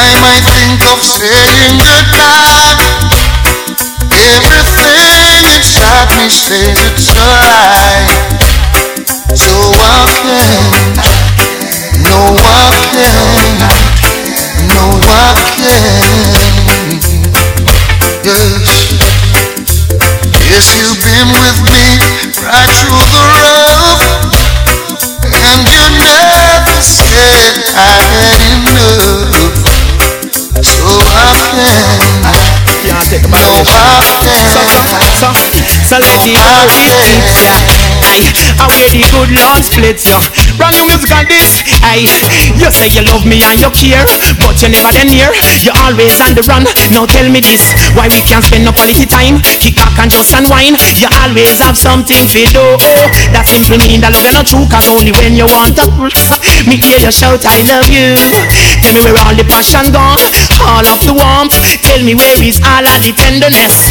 I 0.00 0.38
think 0.46 0.78
of 0.92 1.02
saying 1.02 1.74
goodbye, 1.82 2.78
everything 4.14 5.42
inside 5.58 6.08
me 6.14 6.30
says 6.30 6.78
it's 6.86 7.08
a 7.08 7.18
lie. 7.18 8.06
So 9.34 9.58
I 9.74 10.06
can't, 10.22 11.02
no, 12.06 12.18
I 12.38 12.70
can't, 12.94 13.58
no, 14.70 14.82
I 15.02 15.34
can't. 15.58 17.02
Yes. 18.22 18.94
Yes, 20.46 20.66
you've 20.78 21.02
been 21.02 21.28
with 21.42 21.58
me 21.66 21.98
right 22.46 22.70
through 22.78 23.07
So, 35.18 35.26
so 35.82 35.98
let 35.98 36.14
the 36.22 36.30
Lord 36.30 37.87
I 38.58 38.66
wear 38.66 38.88
the 38.90 39.02
good 39.12 39.30
Lord 39.34 39.62
splits 39.62 40.04
ya. 40.06 40.18
Brand 40.58 40.74
new 40.76 40.86
music 40.90 41.10
on 41.14 41.24
this. 41.30 41.62
Aye, 41.84 42.08
you 42.58 42.68
say 42.70 42.90
you 42.90 43.02
love 43.06 43.24
me 43.24 43.42
and 43.46 43.58
you 43.60 43.70
care, 43.70 44.04
but 44.42 44.58
you 44.62 44.68
never 44.72 44.90
then 44.90 45.10
near. 45.12 45.30
You 45.62 45.70
always 45.84 46.18
on 46.18 46.34
the 46.34 46.42
run. 46.50 46.66
Now 46.90 47.06
tell 47.06 47.28
me 47.30 47.40
this, 47.40 47.74
why 47.94 48.10
we 48.10 48.20
can't 48.24 48.42
spend 48.42 48.64
no 48.64 48.72
quality 48.72 49.06
time? 49.06 49.38
Kick 49.60 49.78
back 49.78 49.94
and 49.98 50.10
just 50.10 50.34
unwind. 50.34 50.80
You 50.98 51.08
always 51.22 51.58
have 51.60 51.78
something 51.78 52.26
for 52.26 52.46
do. 52.50 52.66
That 53.34 53.44
simply 53.44 53.78
mean 53.84 54.00
that 54.02 54.14
love 54.14 54.24
you 54.24 54.32
not 54.32 54.46
true, 54.48 54.66
cause 54.68 54.88
only 54.88 55.12
when 55.14 55.36
you 55.38 55.46
want 55.50 55.76
to. 55.78 55.86
Me 56.66 56.76
hear 56.80 56.98
you 56.98 57.12
shout, 57.12 57.44
I 57.46 57.62
love 57.68 57.88
you. 57.88 58.16
Tell 58.82 58.94
me 58.94 59.00
where 59.04 59.18
all 59.22 59.36
the 59.36 59.44
passion 59.44 59.90
gone, 59.92 60.20
all 60.64 60.84
of 60.86 61.00
the 61.04 61.14
warmth. 61.14 61.54
Tell 61.84 62.00
me 62.02 62.14
where 62.14 62.38
is 62.40 62.60
all 62.64 62.84
of 62.84 62.98
the 63.04 63.12
tenderness. 63.14 63.90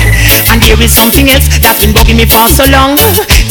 And 0.49 0.61
there 0.63 0.79
is 0.81 0.91
something 0.93 1.29
else 1.29 1.47
that's 1.59 1.81
been 1.81 1.93
bugging 1.93 2.17
me 2.17 2.25
for 2.25 2.47
so 2.49 2.65
long. 2.71 2.97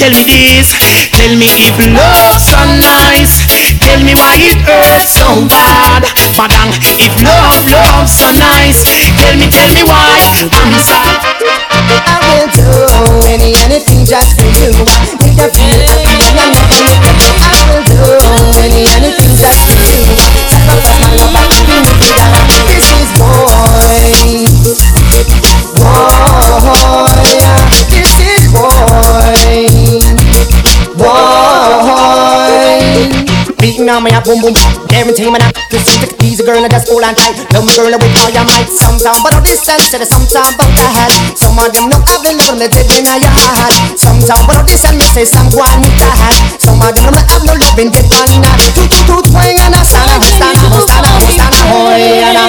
Tell 0.00 0.12
me 0.12 0.24
this, 0.26 0.65
tell 1.12 1.34
me 1.38 1.46
if 1.70 1.78
love's 1.94 2.50
so 2.50 2.58
nice. 2.78 3.46
Tell 3.78 4.00
me 4.02 4.14
why 4.14 4.34
it 4.38 4.58
hurts 4.66 5.14
so 5.14 5.46
bad. 5.46 6.02
Padang, 6.34 6.74
if 6.98 7.14
love, 7.22 7.62
love's 7.70 8.12
so 8.18 8.28
nice. 8.34 8.82
Tell 9.20 9.36
me, 9.38 9.46
tell 9.46 9.70
me 9.74 9.82
why 9.86 10.18
I'm 10.50 10.72
sad. 10.82 11.22
I 12.06 12.18
will 12.34 12.50
do 12.50 12.66
any 13.30 13.54
anything 13.62 14.04
just 14.04 14.40
for 14.40 14.48
you. 14.58 14.72
Make 15.22 15.38
you 15.38 15.48
feel 15.54 15.80
happy 15.86 16.18
and 16.34 16.50
make 16.50 16.74
you. 16.74 16.90
I 17.42 17.62
will 17.70 17.84
do 17.86 18.00
any 18.64 18.86
anything 18.90 19.36
just 19.38 19.60
for 19.66 19.70
you. 19.70 19.75
Beating 33.86 34.02
on 34.02 34.02
me 34.02 34.10
up, 34.18 34.26
boom 34.26 34.42
boom. 34.42 34.50
Guarantee 34.90 35.30
me 35.30 35.38
that 35.38 35.54
this 35.70 35.86
is 35.86 36.02
the 36.02 36.10
easy 36.26 36.42
girl, 36.42 36.58
and 36.58 36.66
that's 36.74 36.90
all 36.90 36.98
I 36.98 37.14
tight. 37.14 37.38
Love 37.54 37.62
me 37.62 37.70
girl 37.78 37.86
with 37.86 38.18
all 38.18 38.34
your 38.34 38.42
might. 38.42 38.66
Some 38.66 38.98
talk 38.98 39.14
about 39.14 39.38
the 39.38 39.46
distance, 39.46 39.94
to 39.94 40.02
the 40.02 40.06
some 40.10 40.26
talk 40.26 40.58
about 40.58 40.74
the 40.74 40.82
head. 40.90 41.14
Some 41.38 41.54
of 41.54 41.70
them 41.70 41.94
have 41.94 42.18
the 42.18 42.34
love 42.34 42.58
me 42.58 42.66
dead 42.66 42.90
in 42.90 43.06
your 43.06 43.30
heart. 43.30 43.70
Some 43.94 44.18
talk 44.26 44.42
about 44.42 44.66
this 44.66 44.82
and 44.82 44.98
me 44.98 45.06
say 45.06 45.22
some 45.22 45.46
go 45.54 45.62
on 45.62 45.78
with 45.78 45.94
the 46.02 46.10
hat. 46.18 46.34
Some 46.58 46.82
of 46.82 46.98
them 46.98 47.14
know 47.14 47.22
have 47.30 47.46
no 47.46 47.54
love 47.54 47.78
in 47.78 47.94
dead 47.94 48.10
on 48.10 48.26
that. 48.42 48.58
Toot 48.74 48.90
toot 48.90 49.06
toot, 49.06 49.22
twang 49.30 49.54
and 49.54 49.78
a 49.78 49.82
sana, 49.86 50.18
sana, 50.34 50.66
sana, 50.82 51.10
sana, 51.22 51.60
hoy, 51.70 52.26
and 52.26 52.42
a. 52.42 52.46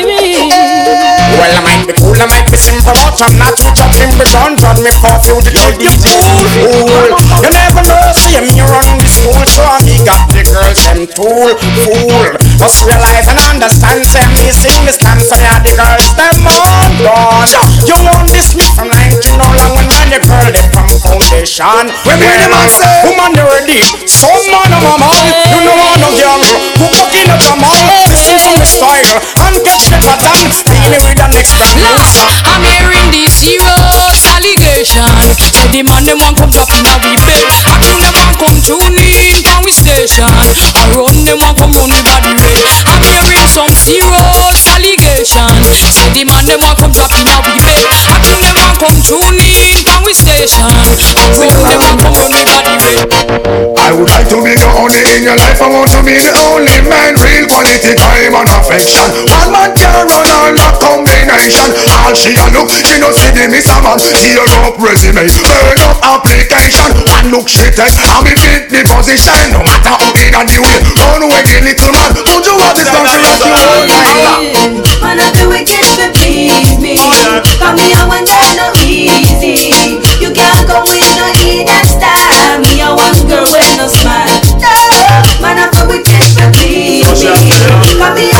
Well, 1.37 1.53
I 1.53 1.61
might 1.61 1.76
be 1.76 1.76
cool, 2.17 2.25
I 2.25 2.41
might 2.41 2.49
be 2.49 2.57
simple, 2.57 2.97
but 2.97 3.33
not 3.37 3.53
too 3.53 3.69
judging. 3.77 4.09
But 4.17 4.29
don't 4.33 4.57
judge 4.57 4.81
me 4.81 4.89
for 4.97 5.13
few 5.21 5.37
the 5.45 5.53
two 5.53 5.69
DJ 5.77 6.17
fool. 6.57 7.13
You 7.45 7.49
never 7.53 7.83
know, 7.85 8.01
see 8.17 8.41
me 8.41 8.57
run 8.61 8.97
the 8.97 9.09
school, 9.09 9.45
so 9.45 9.63
me 9.85 10.01
got 10.01 10.25
the 10.33 10.41
girls 10.41 10.81
them 10.89 11.05
tool, 11.13 11.53
fool. 11.85 12.25
Must 12.57 12.81
realize 12.85 13.29
and 13.29 13.39
understand, 13.39 14.01
say 14.05 14.25
me 14.33 14.49
sing 14.49 14.81
me 14.85 14.91
stand 14.91 15.21
for 15.21 15.37
ya, 15.37 15.61
the 15.61 15.73
girls 15.77 16.09
them 16.17 16.47
on 16.49 16.91
God. 17.05 17.49
You 17.85 17.97
want 18.01 18.29
this 18.33 18.57
me 18.57 18.65
from 18.73 18.89
19 18.89 19.37
no 19.37 19.45
long 19.53 19.77
when 19.77 19.85
man 19.85 20.09
the 20.09 20.19
girl 20.25 20.49
they 20.49 20.65
from 20.73 20.89
foundation. 21.05 21.85
When 22.05 22.17
me 22.17 22.27
the 22.41 22.49
man 22.49 22.69
say, 22.73 22.89
woman 23.05 23.37
you 23.37 23.45
ready? 23.45 23.81
Some 24.09 24.33
man 24.49 24.73
a 24.73 24.79
man, 24.81 25.25
you 25.53 25.59
know 25.61 25.75
want 25.77 26.01
no 26.01 26.09
girl 26.17 26.41
who 26.81 26.85
fucking 26.97 27.29
up 27.29 27.45
a 27.45 27.53
man. 27.61 28.06
Me 28.57 28.65
style 28.65 29.21
and 29.45 29.61
catch 29.61 29.85
the 29.85 30.01
pattern. 30.01 30.49
Dealing 30.81 31.03
with 31.05 31.13
the 31.13 31.27
next 31.29 31.53
brand 31.61 31.77
new 31.77 31.85
Lord, 31.93 32.09
song. 32.09 32.33
I'm 32.49 32.65
hearing 32.65 33.05
these 33.13 33.29
serious 33.29 34.25
allegations. 34.33 35.37
Say 35.53 35.69
the 35.69 35.85
man 35.85 36.01
them 36.09 36.17
want 36.25 36.41
come 36.41 36.49
drop 36.49 36.73
in 36.73 36.81
a 36.81 36.93
we 37.05 37.13
bed. 37.21 37.45
I 37.69 37.77
think 37.85 38.01
them 38.01 38.17
want 38.17 38.33
come 38.41 38.57
tune 38.65 38.97
in 38.97 39.45
from 39.45 39.61
we 39.61 39.69
station. 39.69 40.25
I 40.25 40.89
run 40.97 41.21
them 41.21 41.37
want 41.37 41.61
come 41.61 41.69
run 41.77 41.93
the 41.93 42.01
body 42.01 42.33
red. 42.33 42.65
I'm 42.89 42.97
hearing 43.05 43.45
some 43.45 43.69
serious 43.77 44.65
allegations. 45.25 45.97
Say 45.97 46.09
the 46.13 46.23
man 46.29 46.45
them 46.45 46.61
want 46.61 46.77
come 46.77 46.93
drop 46.93 47.09
in 47.17 47.25
a 47.25 47.37
bed. 47.41 47.57
I 48.05 48.21
them 48.21 48.53
want 48.53 48.77
come 48.77 48.97
tune 49.01 49.41
in 49.41 49.81
from 49.81 50.05
we 50.05 50.13
station. 50.13 50.61
I 50.61 51.33
them 51.33 51.81
want 51.81 51.97
come 51.97 52.13
body. 52.13 52.45
I 53.81 53.95
would 53.95 54.11
like 54.13 54.29
to 54.29 54.43
be 54.43 54.53
the 54.53 54.69
only 54.77 55.01
in 55.17 55.25
your 55.25 55.37
life. 55.39 55.57
I 55.57 55.71
want 55.73 55.89
to 55.95 56.03
be 56.05 56.21
the 56.21 56.29
only 56.53 56.77
man. 56.85 57.17
Real 57.17 57.49
quality 57.49 57.97
time 57.97 58.35
and 58.35 58.49
affection. 58.51 59.07
One 59.25 59.49
man 59.49 59.71
can 59.73 60.05
run 60.05 60.27
all 60.27 60.53
that 60.53 60.75
combination. 60.77 61.65
All 62.05 62.13
she 62.13 62.37
a 62.37 62.45
look, 62.53 62.69
she 62.69 63.01
no 63.01 63.09
see 63.09 63.33
the 63.33 63.49
miss 63.49 63.65
a 63.73 63.81
man. 63.81 63.97
Tear 63.97 64.45
up 64.61 64.77
resume, 64.77 65.25
burn 65.41 65.81
up 65.81 65.97
application. 66.03 66.93
One 67.09 67.33
look 67.33 67.49
she 67.49 67.65
take, 67.73 67.97
and 67.97 68.21
me 68.21 68.37
fit 68.37 68.69
the 68.69 68.85
position. 68.85 69.33
No 69.49 69.65
matter 69.65 69.97
how 69.97 70.13
big 70.13 70.35
and 70.35 70.45
the 70.45 70.59
way, 70.61 70.77
run 71.01 71.25
away 71.25 71.41
the 71.41 71.57
little 71.65 71.89
man. 71.95 72.11
Would 72.13 72.45
you 72.45 72.55
have 72.61 72.75
this 72.77 72.91
country 72.91 73.17
rock 73.23 73.41
you? 73.41 75.06
Man, 75.07 75.23
I 75.23 75.31
do 75.31 75.47
it 75.55 75.63
just 75.63 76.03
to 76.03 76.11
please 76.11 76.75
me. 76.83 76.99
Come 77.63 77.79
here 77.79 78.03
when 78.11 78.27
they're 78.27 78.59
no 78.59 78.75
easy. 78.83 79.71
You 80.19 80.35
can't 80.35 80.67
go 80.67 80.83
with 80.83 81.07
no 81.15 81.31
and 81.31 81.87
style. 81.87 82.59
Me, 82.59 82.83
I 82.83 82.91
want 82.91 83.15
girl 83.23 83.47
with 83.47 83.71
no 83.79 83.87
smile. 83.87 84.27
No, 84.59 84.67
man, 85.39 85.63
I 85.63 85.71
do 85.71 85.87
it 85.95 86.03
just 86.03 86.35
to 86.43 86.51
please 86.51 87.07
me. 87.23 87.31
Come 87.95 88.19
here 88.19 88.36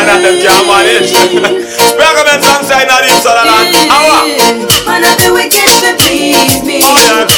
I 0.00 0.04
not 0.08 0.24
them 0.24 0.40
can 0.40 0.64
manage. 0.64 1.12
Recommend 1.12 2.40
some 2.40 2.64
sign 2.64 2.88
of 2.88 3.04
this 3.04 3.20
other 3.20 3.44
than 3.44 3.68
our. 3.92 4.24
Man, 4.88 5.04
I 5.04 5.12
it 5.36 5.52
just 5.52 5.84
to 5.84 5.92
please 6.00 6.64
me. 6.64 6.80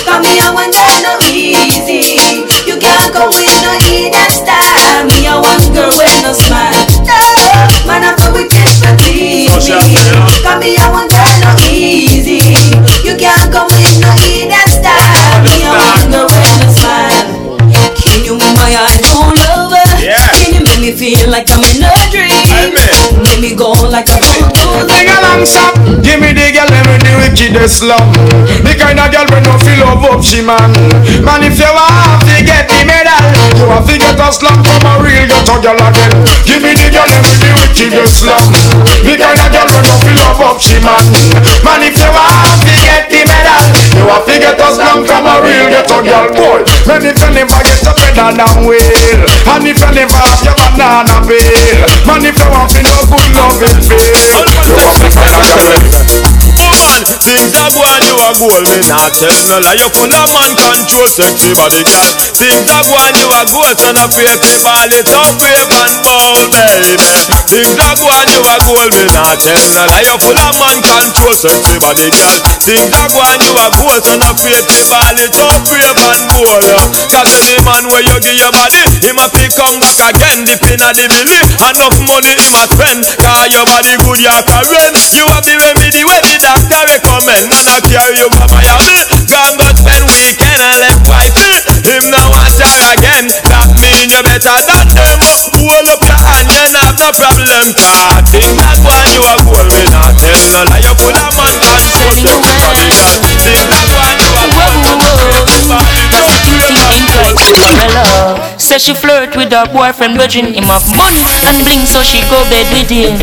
Come 0.06 0.22
here 0.22 0.46
when 0.54 0.70
they're 0.70 1.02
no 1.02 1.18
easy. 1.26 2.46
You 2.62 2.78
can't 2.78 3.10
go 3.10 3.26
with 3.34 3.50
no 3.66 3.74
and 4.14 4.30
style. 4.30 5.02
Me, 5.10 5.26
I 5.26 5.42
want 5.42 5.74
girl 5.74 5.90
with 5.90 6.14
no 6.22 6.30
smile. 6.30 6.70
No, 7.02 7.18
man, 7.82 8.06
I 8.06 8.14
do 8.14 8.30
it 8.38 8.46
just 8.46 8.86
to 8.86 8.94
please 8.94 9.50
me. 9.66 9.82
Come 10.46 10.62
here 10.62 10.86
when 10.94 11.10
they're 11.10 11.11
feel 21.02 21.30
like 21.30 21.50
I'm 21.50 21.64
in 21.66 21.82
a 21.82 21.90
dream? 22.14 22.30
Make 23.26 23.40
me 23.42 23.56
go 23.56 23.72
like 23.90 24.06
a 24.06 24.22
bulldozer. 24.22 24.86
Sing 24.86 25.10
along, 25.10 25.42
stop. 25.46 25.74
Give 25.98 26.20
me 26.22 26.30
the 26.30 26.54
girl, 26.54 26.70
let 26.70 26.81
wickedest 27.32 27.82
love. 27.82 28.12
The 28.60 28.76
kind 28.76 29.00
of 29.00 29.08
girl 29.08 29.24
when 29.32 29.42
no 29.48 29.56
feel 29.56 29.80
love 29.80 30.04
up, 30.04 30.20
she 30.20 30.44
man. 30.44 30.68
Man, 31.24 31.40
if 31.40 31.56
you 31.56 31.72
want 31.72 32.20
to 32.28 32.36
get 32.44 32.68
the 32.68 32.84
medal, 32.84 33.24
you 33.56 33.64
have 33.72 33.88
to 33.88 33.96
get 33.96 34.20
a 34.20 34.28
slum 34.28 34.60
from 34.60 34.84
a 34.84 35.00
real 35.00 35.24
ghetto 35.24 35.56
girl 35.64 35.80
again. 35.80 36.12
Give 36.44 36.60
me 36.60 36.76
the 36.76 36.92
girl, 36.92 37.08
me 37.08 37.32
the 37.40 37.48
wickedest 37.56 38.28
love. 38.28 38.52
The 39.00 39.16
kind 39.16 39.40
of 39.40 39.48
girl 39.48 39.64
when 39.64 39.80
no 39.80 39.94
feel 40.04 40.16
love 40.20 40.44
up, 40.44 40.60
she 40.60 40.76
man. 40.84 41.04
Man, 41.64 41.80
if 41.88 41.96
you 41.96 42.10
want 42.12 42.60
to 42.68 42.74
get 42.84 43.08
the 43.08 43.24
medal, 43.24 43.64
you 43.96 44.04
have 44.12 44.28
to 44.28 44.34
get 44.36 44.60
a 44.60 44.68
slum 44.68 45.00
from 45.08 45.24
a 45.24 45.40
real 45.40 45.72
ghetto 45.72 46.04
girl, 46.04 46.28
boy. 46.36 46.60
Man, 46.84 47.00
if 47.00 47.16
you 47.16 47.30
never 47.32 47.60
get 47.64 47.80
your 47.80 47.96
pedal 47.96 48.30
down 48.36 48.60
well, 48.68 49.20
and 49.56 49.64
if 49.64 49.80
you 49.80 49.90
never 49.96 50.20
have 50.20 50.42
your 50.44 50.56
banana 50.60 51.16
peel, 51.24 51.80
man, 52.04 52.28
if 52.28 52.36
you 52.36 52.48
want 52.52 52.68
to 52.76 52.80
no 52.84 52.96
good 53.08 53.30
love 53.32 53.56
it 53.64 53.80
feel, 53.80 54.20
you 54.68 54.76
have 54.84 55.00
to 55.00 55.08
find 55.08 55.32
a 55.32 55.40
girl. 55.48 56.41
Woman, 56.92 57.08
things 57.24 57.56
are 57.56 57.72
going, 57.72 58.04
you 58.04 58.16
are 58.20 58.36
gold. 58.36 58.68
Me 58.68 58.84
not 58.84 59.16
tell 59.16 59.32
no 59.48 59.64
lie. 59.64 59.80
You 59.80 59.88
full 59.96 60.12
of 60.12 60.28
man 60.36 60.52
control, 60.52 61.08
sexy 61.08 61.56
body 61.56 61.80
girl. 61.88 62.12
Things 62.36 62.68
are 62.68 62.84
going, 62.84 63.16
you 63.16 63.28
are 63.32 63.48
gold. 63.48 63.76
So 63.80 63.96
no 63.96 64.04
fake 64.12 64.44
me 64.44 64.60
ball 64.60 64.92
it 64.92 65.08
up, 65.08 65.32
brave 65.40 65.72
and 65.72 65.96
bold, 66.04 66.52
baby. 66.52 67.00
Things 67.48 67.80
are 67.80 67.96
going, 67.96 68.28
you 68.28 68.44
are 68.44 68.60
gold. 68.68 68.92
Me 68.92 69.08
not 69.08 69.40
tell 69.40 69.64
no 69.72 69.82
lie. 69.88 70.04
You 70.04 70.20
full 70.20 70.36
of 70.36 70.52
man 70.60 70.78
control. 70.84 71.32
sexy 71.32 71.80
body, 71.80 72.12
girl. 72.12 72.52
Think 72.62 72.94
that 72.94 73.10
one 73.10 73.42
you 73.42 73.56
a 73.58 73.66
boss 73.74 74.06
and 74.12 74.22
a 74.22 74.30
pretty 74.38 74.86
ball 74.86 75.16
it 75.18 75.34
up 75.34 75.66
brave 75.66 75.98
and 75.98 76.22
bold. 76.30 76.62
Cause 77.08 77.32
any 77.42 77.58
man 77.66 77.88
where 77.90 78.04
you 78.04 78.14
give 78.22 78.38
your 78.38 78.52
body, 78.54 78.84
him 79.00 79.18
a 79.18 79.26
pick 79.32 79.50
come 79.56 79.80
back 79.80 79.98
again. 80.12 80.44
The 80.44 80.60
pin 80.60 80.78
of 80.78 80.94
the 80.94 81.08
billy, 81.08 81.40
enough 81.58 81.98
money 82.04 82.38
him 82.38 82.54
a 82.54 82.62
spend. 82.68 83.02
Cause 83.18 83.50
your 83.50 83.66
body 83.66 83.96
good, 83.98 84.20
you 84.20 84.36
current. 84.46 84.94
You 85.10 85.26
have 85.32 85.42
the 85.42 85.58
remedy 85.58 86.06
where 86.06 86.22
the 86.22 86.38
doctor 86.38 86.81
recommend. 86.88 87.48
Man 87.50 87.66
I 87.68 87.78
carry 87.86 88.18
you 88.18 88.28
from 88.32 88.50
Miami, 88.50 88.98
gone 89.28 89.56
but 89.58 89.76
spend 89.78 90.04
weekend 90.08 90.60
and 90.62 90.78
left 90.82 91.04
wifey. 91.06 91.62
Him 91.86 92.10
now 92.10 92.30
want 92.30 92.54
her 92.56 92.78
again. 92.96 93.30
That 93.46 93.68
mean 93.82 94.10
you 94.10 94.22
better 94.24 94.58
than 94.66 94.86
them. 94.90 95.18
Hold 95.58 95.88
up 95.88 96.02
your 96.02 96.18
hand, 96.18 96.48
you 96.50 96.64
have 96.74 96.96
no 96.98 97.10
problem. 97.14 97.66
Cause 97.76 98.24
think 98.32 98.52
that 98.58 98.78
one 98.82 99.08
you 99.12 99.22
a 99.22 99.34
goal, 99.44 99.68
me 99.76 99.84
not 99.92 100.16
tell 100.18 100.42
no 100.56 100.62
lie. 100.70 100.82
You 100.82 100.94
put 100.96 101.14
a 101.14 101.28
man 101.36 101.54
sexy 101.92 102.34
body, 102.40 102.88
girl. 102.90 103.16
Think 103.42 103.68
that 103.70 103.91
Say 108.58 108.78
she 108.78 108.94
flirt 108.94 109.36
with 109.36 109.52
her 109.52 109.66
boyfriend, 109.72 110.16
virgin 110.16 110.54
him 110.54 110.70
of 110.70 110.84
money 110.96 111.24
and 111.48 111.64
bling, 111.64 111.84
so 111.86 112.02
she 112.02 112.20
go 112.28 112.44
bed 112.48 112.68
with 112.72 112.88
him. 112.88 113.18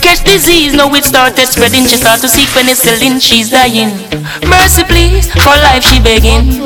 Catch 0.00 0.24
disease, 0.24 0.74
now 0.74 0.92
it 0.94 1.04
started 1.04 1.46
spreading. 1.46 1.86
She 1.86 1.96
start 1.98 2.20
to 2.22 2.28
seek 2.28 2.48
penicillin, 2.50 3.20
she's 3.20 3.50
dying. 3.50 3.90
Mercy, 4.46 4.84
please, 4.84 5.26
for 5.44 5.54
life 5.66 5.82
she 5.84 6.00
begging. 6.00 6.62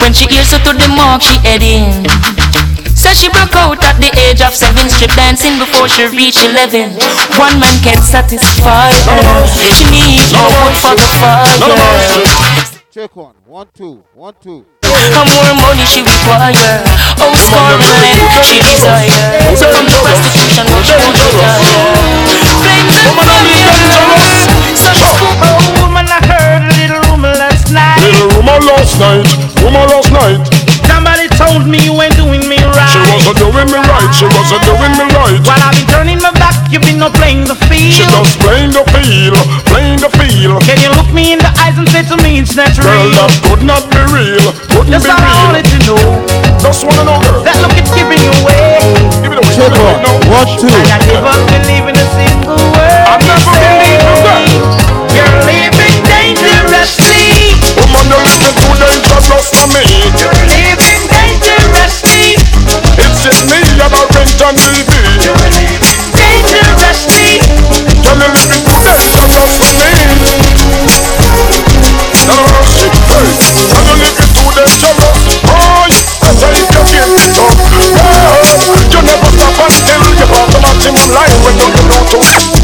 When 0.00 0.12
she 0.12 0.28
hears 0.28 0.52
her 0.52 0.60
to 0.68 0.72
the 0.76 0.88
mark, 0.92 1.22
she 1.22 1.38
heading. 1.40 2.04
Says 2.94 3.20
she 3.20 3.28
broke 3.28 3.56
out 3.56 3.82
at 3.84 3.98
the 3.98 4.12
age 4.28 4.40
of 4.40 4.54
seven, 4.54 4.88
strip 4.88 5.10
dancing 5.16 5.58
before 5.58 5.88
she 5.88 6.06
reached 6.06 6.44
eleven. 6.44 6.94
One 7.40 7.58
man 7.58 7.76
can't 7.82 8.04
satisfy 8.04 8.92
her. 8.92 9.46
She 9.72 9.84
needs 9.90 10.32
more 10.32 10.72
for 10.78 10.94
the 10.94 11.08
fire. 11.20 11.44
Check 12.92 13.16
one. 13.16 13.34
One, 13.46 13.68
two. 13.74 14.04
One, 14.14 14.34
two. 14.40 14.64
And 15.12 15.28
more 15.28 15.52
money 15.60 15.84
she 15.84 16.00
require. 16.00 16.80
Oh, 17.20 17.34
scorpion, 17.36 18.40
she 18.40 18.56
desire. 18.64 19.12
So 19.56 19.68
from 19.68 19.84
the 19.84 19.98
prostitution, 20.00 20.64
what 20.72 20.82
she 20.86 20.96
won't 20.96 21.16
retire. 21.20 21.60
Flames 22.64 22.96
and 22.96 23.12
fire. 23.12 23.68
So 24.80 24.90
scoop 24.96 25.36
Oh, 25.44 25.60
woman, 25.84 26.08
I 26.08 26.20
heard 26.24 26.62
a 26.64 26.72
little 26.80 27.00
rumor 27.12 27.34
last 27.36 27.70
night. 27.70 28.00
Little 28.00 28.28
rumor 28.40 28.58
last 28.64 28.96
night, 28.98 29.26
rumor 29.60 29.84
last 29.92 30.10
night. 30.12 30.40
Somebody 30.88 31.28
told 31.36 31.66
me 31.68 31.78
you 31.84 31.94
ain't 32.00 32.16
doing 32.16 32.48
me. 32.48 32.53
She 32.94 33.02
wasn't 33.10 33.38
doing 33.42 33.68
me 33.74 33.80
right, 33.90 34.10
she 34.14 34.26
wasn't 34.30 34.62
doing 34.62 34.94
me 34.94 35.04
right. 35.18 35.38
While 35.42 35.58
I've 35.66 35.74
been 35.74 35.88
turning 35.90 36.20
my 36.22 36.30
back, 36.38 36.54
you've 36.70 36.86
been 36.86 37.02
no 37.02 37.10
playing 37.10 37.42
the 37.50 37.58
field. 37.66 37.90
She 37.98 38.06
just 38.06 38.38
playing 38.38 38.70
the 38.70 38.86
field, 38.94 39.34
playing 39.66 39.98
the 39.98 40.10
field. 40.14 40.62
Can 40.62 40.78
you 40.78 40.94
look 40.94 41.10
me 41.10 41.34
in 41.34 41.40
the 41.42 41.50
eyes 41.58 41.74
and 41.74 41.90
say 41.90 42.06
to 42.06 42.16
me 42.22 42.38
it's 42.38 42.54
not 42.54 42.70
Girl, 42.78 43.10
that 43.18 43.34
could 43.50 43.66
not 43.66 43.82
be 43.90 43.98
real, 44.14 44.46
couldn't 44.70 44.94
That's 44.94 45.02
be 45.02 45.10
all 45.10 45.18
I 45.18 45.26
real. 45.26 45.42
wanted 45.50 45.66
to 45.74 45.78
know. 45.90 46.02
Just 46.62 46.86
wanna 46.86 47.02
know, 47.02 47.18
girl. 47.26 47.42
That 47.42 47.58
look 47.66 47.74
it's 47.74 47.90
giving 47.98 48.22
you 48.22 48.30
away. 48.46 48.78
Give 49.26 49.34
it 49.34 49.42
away, 49.42 49.54
give 49.58 49.74
it 49.74 49.74
away 49.74 49.90
one. 49.90 50.06
now. 50.06 50.54
Two. 50.54 50.70
And 50.70 50.86
I 50.94 50.98
never 51.10 51.34
believe 51.50 51.86
in 51.90 51.96
a 51.98 52.06
single 52.14 52.62
word. 52.78 53.04
I 53.10 53.18
you 53.18 53.26
never 53.26 53.52
say. 53.58 53.74
believe 53.74 54.06
in 54.06 54.18
that. 54.22 54.46
You're 55.18 55.34
living 55.50 55.98
dangerously. 56.06 57.58
Woman, 57.74 58.06
you're 58.06 58.22
living 58.22 58.54
too 58.54 58.74
dangerous 58.78 59.46
for 59.50 59.66
me. 59.74 60.53
Maximum 81.42 82.20
life 82.20 82.52
when 82.52 82.62
you 82.62 82.63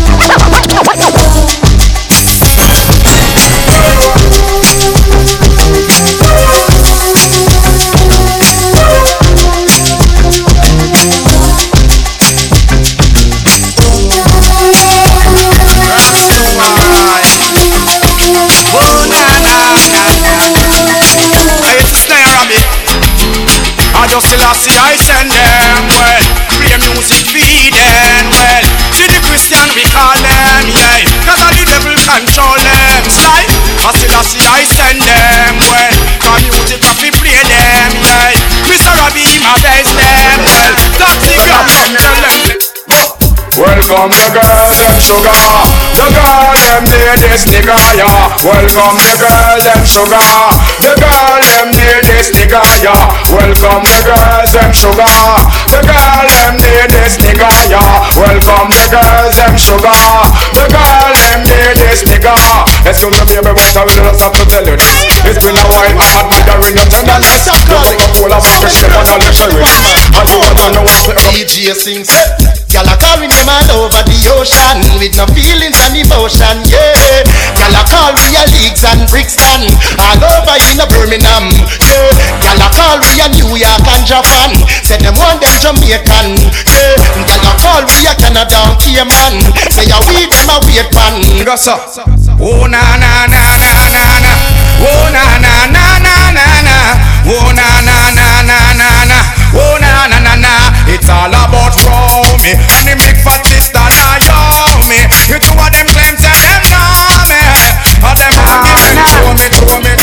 Welcome 43.80 44.12
the 44.12 44.28
girls, 44.36 44.76
them 44.76 45.00
sugar. 45.00 45.40
The 45.96 46.04
girl, 46.12 46.52
them 46.52 46.84
this 46.84 47.48
nigga, 47.48 47.80
yeah. 47.96 48.28
Welcome 48.44 49.00
the 49.00 49.16
girl, 49.16 49.56
them 49.56 49.80
sugar. 49.88 50.20
The 50.84 50.92
girl, 51.00 51.40
them 51.40 51.72
this 51.72 52.28
nigga, 52.28 52.60
yeah. 52.84 53.08
Welcome 53.32 53.88
the 53.88 54.04
girls, 54.04 54.52
them 54.52 54.68
sugar. 54.76 55.16
The 55.72 55.80
girl, 55.80 56.28
them 56.28 56.60
this 56.60 57.16
nigga, 57.24 57.48
yeah. 57.72 58.04
Welcome 58.20 58.68
the 58.68 58.84
girls, 58.92 59.40
them 59.40 59.56
sugar. 59.56 59.96
The 60.52 60.64
girl, 60.68 61.12
them 61.16 61.40
need 61.48 61.79
this 61.90 62.06
nigga. 62.06 62.30
Excuse 62.86 63.10
me, 63.10 63.22
baby, 63.26 63.50
but 63.50 63.74
I 63.74 63.82
will 63.82 63.90
just 63.90 64.22
have 64.22 64.34
to 64.38 64.44
tell 64.46 64.62
you 64.62 64.78
this. 64.78 64.94
It's 65.26 65.42
been 65.42 65.58
a 65.58 65.64
while, 65.66 65.90
I'm 65.90 66.30
admiring 66.30 66.78
your 66.78 66.86
tenderness. 66.86 67.50
You're 67.66 68.14
full 68.14 68.30
of 68.30 68.42
appreciation 68.46 68.94
and 68.94 69.18
luxury. 69.18 69.66
And 70.14 70.26
you 70.30 70.38
want 70.38 70.54
to 70.54 70.66
know 70.70 70.82
what's 70.86 71.02
the 71.10 71.14
DJ 71.34 71.74
sings. 71.74 72.10
Y'all 72.70 72.86
are 72.86 72.94
calling 73.02 73.26
them 73.26 73.50
all 73.50 73.82
over 73.82 73.98
the 74.06 74.18
ocean 74.38 74.78
with 75.02 75.10
no 75.18 75.26
feelings 75.34 75.74
and 75.82 75.98
emotion, 75.98 76.62
yeah. 76.70 77.26
Y'all 77.58 77.74
are 77.74 77.82
call 77.90 78.14
we 78.14 78.30
a 78.38 78.46
leagues 78.54 78.86
and 78.86 79.10
Brixton 79.10 79.66
all 79.98 80.22
over 80.22 80.54
in 80.70 80.78
a 80.78 80.86
Birmingham, 80.86 81.50
yeah. 81.82 82.14
Y'all 82.46 82.62
are 82.62 82.70
call 82.70 83.02
we 83.02 83.18
a 83.18 83.26
New 83.34 83.58
York 83.58 83.86
and 83.90 84.06
Japan. 84.06 84.54
Say 84.86 85.02
them 85.02 85.18
want 85.18 85.42
them 85.42 85.58
Jamaican, 85.58 86.38
yeah. 86.70 86.94
Y'all 87.26 87.42
are 87.50 87.58
call 87.58 87.82
we 87.90 88.06
a 88.06 88.14
Canada 88.14 88.62
and 88.62 88.78
Cayman. 88.78 89.34
Say 89.74 89.90
a 89.90 89.98
we 90.06 90.30
them 90.30 90.54
a 90.54 90.62
wait 90.62 90.86
pan. 90.94 91.18
Go 91.42 91.58
so. 91.58 91.79
Oh 91.80 92.68
na 92.68 92.76
na 93.00 93.24
na 93.24 93.40
na 93.56 93.72
na 93.88 94.04
na. 94.20 94.32
Oh 94.84 95.08
na 95.08 95.24
na 95.40 95.64
na 95.64 95.96
na 95.96 96.28
na 96.28 96.46
na. 96.60 96.76
Oh 97.24 97.48
na 97.56 97.80
na 97.80 97.96
na 98.12 98.28
na 98.44 98.58
na 98.76 98.88
na. 99.08 99.18
Oh 99.56 99.80
na 99.80 100.04
na 100.12 100.18
na 100.20 100.34
na. 100.36 100.52
It's 100.92 101.08
all 101.08 101.32
about 101.32 101.72
row 101.80 102.36
me 102.44 102.52
and 102.52 102.84
the 102.84 102.94
big 103.00 103.16
fat 103.24 103.40
sister 103.48 103.80
Naomi. 103.80 105.08
You 105.24 105.40
two 105.40 105.56
of 105.56 105.72
them 105.72 105.88
claims 105.88 106.20
that 106.20 106.36
them 106.44 106.60
know 106.68 107.16
me. 107.32 107.40
And 108.04 108.12
them 108.12 108.32
want 108.36 108.60
give 108.68 108.80
them 108.84 109.00
show 109.08 109.32
me, 109.32 109.48
show 109.48 109.80
me. 109.80 109.96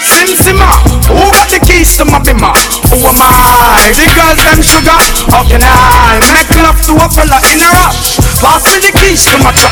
Sim 0.00 0.32
Simma, 0.40 0.72
who 1.04 1.20
got 1.36 1.52
the 1.52 1.60
keys 1.60 1.96
to 2.00 2.04
my 2.08 2.18
bimmer? 2.18 2.56
Who 2.88 2.96
am 3.04 3.20
I? 3.20 3.92
The 3.92 4.08
girls 4.08 4.40
them 4.40 4.60
sugar. 4.64 4.98
How 5.28 5.44
can 5.44 5.60
I 5.60 6.16
make 6.32 6.48
love 6.64 6.80
to 6.88 6.96
a 6.96 7.06
fella 7.12 7.38
in 7.52 7.60
a 7.60 7.68
rush? 7.76 8.21
Pass 8.42 8.66
me 8.66 8.82
the 8.82 8.90
keys 8.90 9.22
to 9.30 9.38
my 9.38 9.54
truck. 9.54 9.70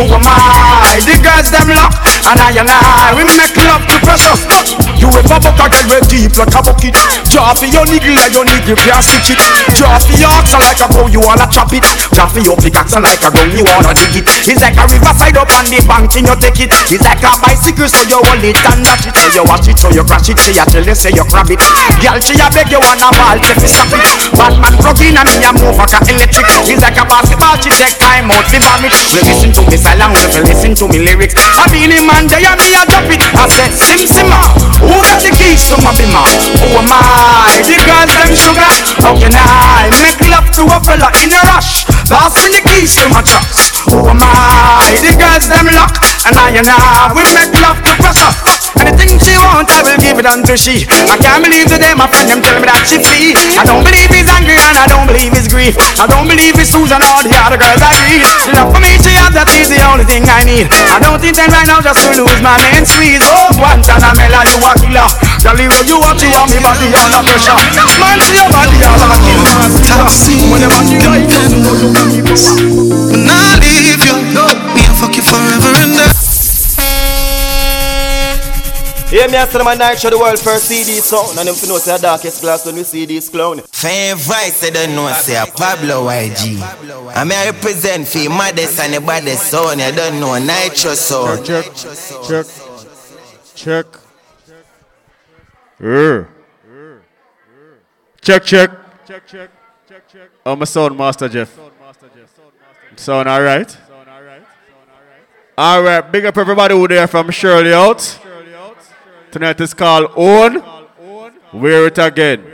Who 0.00 0.08
am 0.08 0.24
I? 0.24 0.96
The 1.04 1.20
girls 1.20 1.52
them 1.52 1.68
lock. 1.76 1.92
And 2.26 2.40
I 2.40 2.50
and 2.58 2.66
I, 2.66 3.12
we 3.12 3.22
make 3.28 3.54
love 3.60 3.84
to 3.86 3.96
precious. 4.02 4.40
You 4.96 5.12
ever 5.12 5.38
buck 5.38 5.60
a 5.60 5.68
girl 5.68 5.86
with 6.00 6.08
deep 6.08 6.32
like 6.40 6.56
a 6.56 6.60
bucket? 6.64 6.96
For 7.36 7.68
your 7.68 7.84
niggle 7.86 8.16
like 8.16 8.32
your 8.32 8.48
niggle 8.48 8.74
can't 8.80 9.04
stitch 9.04 9.36
it. 9.36 9.40
For 9.76 10.16
your 10.16 10.32
oxen 10.32 10.58
like 10.64 10.80
a 10.80 10.88
bow, 10.88 11.06
you 11.12 11.20
wanna 11.20 11.46
chop 11.52 11.70
it. 11.76 11.84
For 11.84 12.40
your 12.40 12.56
pickaxe 12.56 12.96
like 12.96 13.20
a 13.20 13.28
gun, 13.30 13.52
you 13.52 13.62
wanna 13.62 13.92
dig 13.92 14.24
it. 14.24 14.26
It's 14.48 14.64
like 14.64 14.74
a 14.74 14.84
riverside 14.88 15.36
up 15.36 15.52
on 15.52 15.68
the 15.68 15.78
bank, 15.84 16.16
and 16.16 16.26
you 16.26 16.36
take 16.40 16.66
it. 16.66 16.72
It's 16.88 17.04
like 17.04 17.22
a 17.22 17.36
bicycle, 17.38 17.86
so 17.86 18.00
you 18.08 18.18
hold 18.18 18.42
it 18.42 18.56
and 18.56 18.80
dash 18.82 19.06
it. 19.06 19.14
So 19.14 19.28
you 19.36 19.44
watch 19.44 19.68
it, 19.68 19.76
so 19.78 19.92
you 19.92 20.02
crash 20.02 20.32
it. 20.32 20.40
Say 20.40 20.56
you 20.56 20.64
tell 20.66 20.82
you, 20.82 20.96
say 20.96 21.12
you 21.12 21.24
grab 21.28 21.52
it. 21.52 21.60
Girl, 22.00 22.18
she 22.18 22.34
a 22.40 22.48
beg 22.50 22.72
you 22.72 22.80
wanna 22.80 23.12
ball, 23.12 23.38
take 23.38 23.60
it, 23.60 23.70
stop 23.70 23.92
it. 23.92 24.02
Batman 24.34 24.74
plug 24.80 25.00
in 25.04 25.16
and 25.20 25.28
me 25.28 25.44
a 25.44 25.52
move 25.52 25.76
like 25.78 25.94
a 25.94 26.00
electric. 26.02 26.48
It's 26.66 26.82
like 26.82 26.98
a 26.98 27.04
basketball, 27.04 27.56
she 27.60 27.70
take 27.70 28.00
time 28.06 28.30
out 28.30 28.46
to 28.46 28.58
vomit. 28.62 28.94
We 29.10 29.20
listen 29.26 29.50
to 29.58 29.62
me 29.66 29.76
silent, 29.76 30.14
we 30.14 30.40
listen 30.46 30.72
to 30.78 30.86
me 30.86 31.02
lyrics. 31.02 31.34
I 31.34 31.66
feel 31.74 31.90
him 31.90 32.06
and 32.14 32.30
they 32.30 32.46
and 32.46 32.60
me 32.62 32.78
a 32.78 32.82
drop 32.86 33.10
it. 33.10 33.22
I 33.34 33.44
said, 33.50 33.72
Sim 33.74 34.02
Simma, 34.06 34.38
ah, 34.38 34.54
who 34.78 34.94
got 35.02 35.18
the 35.26 35.34
keys 35.34 35.66
to 35.70 35.76
my 35.82 35.90
bimmer? 35.98 36.22
Who 36.62 36.78
am 36.78 36.86
I? 36.86 37.58
The 37.66 37.76
girls 37.82 38.10
them 38.14 38.34
sugar. 38.38 38.70
How 39.02 39.18
can 39.18 39.34
I 39.34 39.90
make 40.02 40.22
love 40.30 40.48
to 40.54 40.62
a 40.70 40.78
fella 40.86 41.10
in 41.18 41.34
a 41.34 41.40
rush? 41.50 41.95
Pass 42.06 42.38
me 42.38 42.54
the 42.54 42.62
keys 42.62 42.94
to 42.94 43.10
my 43.10 43.18
trucks. 43.18 43.82
Who 43.90 43.98
am 44.06 44.22
I? 44.22 44.94
The 45.02 45.10
girls 45.18 45.50
them 45.50 45.66
lock, 45.74 45.98
and 46.22 46.38
I 46.38 46.54
and 46.54 46.70
I 46.70 47.10
we 47.10 47.26
make 47.34 47.50
love 47.58 47.82
to 47.82 47.92
pressure. 47.98 48.30
Anything 48.78 49.18
she 49.18 49.34
want, 49.40 49.66
I 49.72 49.82
will 49.82 49.98
give 49.98 50.20
it 50.20 50.26
unto 50.28 50.54
she. 50.54 50.86
I 50.86 51.18
can't 51.18 51.42
believe 51.42 51.66
the 51.66 51.82
day 51.82 51.96
my 51.98 52.06
friend 52.06 52.28
them 52.30 52.44
tell 52.46 52.62
me 52.62 52.68
that 52.70 52.86
she 52.86 53.02
flee. 53.02 53.34
I 53.58 53.66
don't 53.66 53.82
believe 53.82 54.06
he's 54.12 54.28
angry 54.30 54.54
and 54.54 54.76
I 54.78 54.86
don't 54.86 55.08
believe 55.10 55.32
he's 55.34 55.48
grief. 55.50 55.74
I 55.98 56.06
don't 56.06 56.28
believe 56.28 56.54
it's 56.60 56.70
Susan 56.70 57.02
or 57.02 57.24
the 57.24 57.32
other 57.42 57.58
girls 57.58 57.80
I 57.80 57.90
meet. 58.06 58.22
The 58.22 58.52
love 58.54 58.70
for 58.70 58.78
me 58.84 59.00
she 59.00 59.16
has, 59.16 59.32
that 59.34 59.48
is 59.56 59.72
the 59.72 59.80
only 59.90 60.04
thing 60.04 60.28
I 60.28 60.44
need. 60.44 60.68
I 60.92 61.00
don't 61.00 61.18
intend 61.18 61.50
right 61.50 61.66
now 61.66 61.80
just 61.80 62.04
to 62.04 62.22
lose 62.22 62.38
my 62.44 62.54
main 62.68 62.84
squeeze. 62.84 63.24
Oh, 63.26 63.50
Guantanamela, 63.56 64.44
you 64.46 64.60
a 64.60 64.70
killer. 64.78 65.08
Tell 65.40 65.56
you 65.56 65.72
you 65.88 65.96
want 65.98 66.20
you 66.20 66.30
want 66.36 66.52
me 66.52 66.60
body 66.60 66.92
under 66.92 67.24
pressure. 67.24 67.56
Man, 67.56 68.20
see 68.22 68.36
your 68.36 68.50
body 68.52 68.78
all 68.84 69.00
over 69.08 69.18
kill. 69.24 69.40
Top 69.88 70.12
C, 70.12 70.36
when 71.96 73.24
I 73.28 73.56
leave 73.62 74.04
you, 74.04 74.16
me 74.74 74.82
I 74.84 74.92
fuck 75.00 75.16
you 75.16 75.22
forever 75.22 75.72
and 75.80 75.92
ever. 75.96 76.12
Hear 79.08 79.28
me 79.28 79.36
after 79.36 79.62
my 79.62 79.74
night 79.74 80.00
show 80.00 80.10
the 80.10 80.18
world 80.18 80.38
first 80.38 80.64
CD 80.66 80.98
sound 80.98 81.38
And 81.38 81.46
them 81.46 81.54
fi 81.54 81.68
know 81.68 81.78
say 81.78 81.96
the 81.96 82.02
darkest 82.02 82.40
glass 82.40 82.66
when 82.66 82.74
we 82.74 82.82
see 82.82 83.06
this 83.06 83.28
clown 83.28 83.60
Fame 83.72 84.16
voice 84.16 84.60
they 84.60 84.70
don't 84.70 84.96
know 84.96 85.10
say 85.12 85.36
a 85.40 85.46
Pablo 85.46 86.06
YG 86.08 86.58
I 87.14 87.22
mean 87.22 87.38
I 87.38 87.50
represent 87.50 88.08
for 88.08 88.28
maddest 88.28 88.80
and 88.80 88.94
the 88.94 89.00
baddest 89.00 89.48
sound 89.48 89.78
You 89.80 89.92
don't 89.92 90.18
know 90.18 90.36
Nitro 90.38 90.94
sound 90.94 91.46
Check, 91.46 91.66
check, 92.26 92.46
check. 93.54 93.86
Check, 98.22 98.44
check. 98.44 98.70
Check, 99.06 99.24
check, 99.28 99.50
check, 99.88 100.08
check. 100.08 100.30
I'm 100.44 100.60
a 100.60 100.66
sound 100.66 100.98
master, 100.98 101.28
Jeff. 101.28 101.56
Sound 102.96 103.28
alright? 103.28 103.76
Alright, 105.58 106.12
big 106.12 106.26
up 106.26 106.36
everybody 106.36 106.74
who 106.74 106.86
there 106.86 107.06
from 107.06 107.30
Shirley 107.30 107.72
out. 107.72 108.18
Tonight 109.30 109.60
is 109.60 109.74
called 109.74 110.12
Own. 110.16 110.62
Wear 111.52 111.86
it 111.86 111.98
again. 111.98 112.44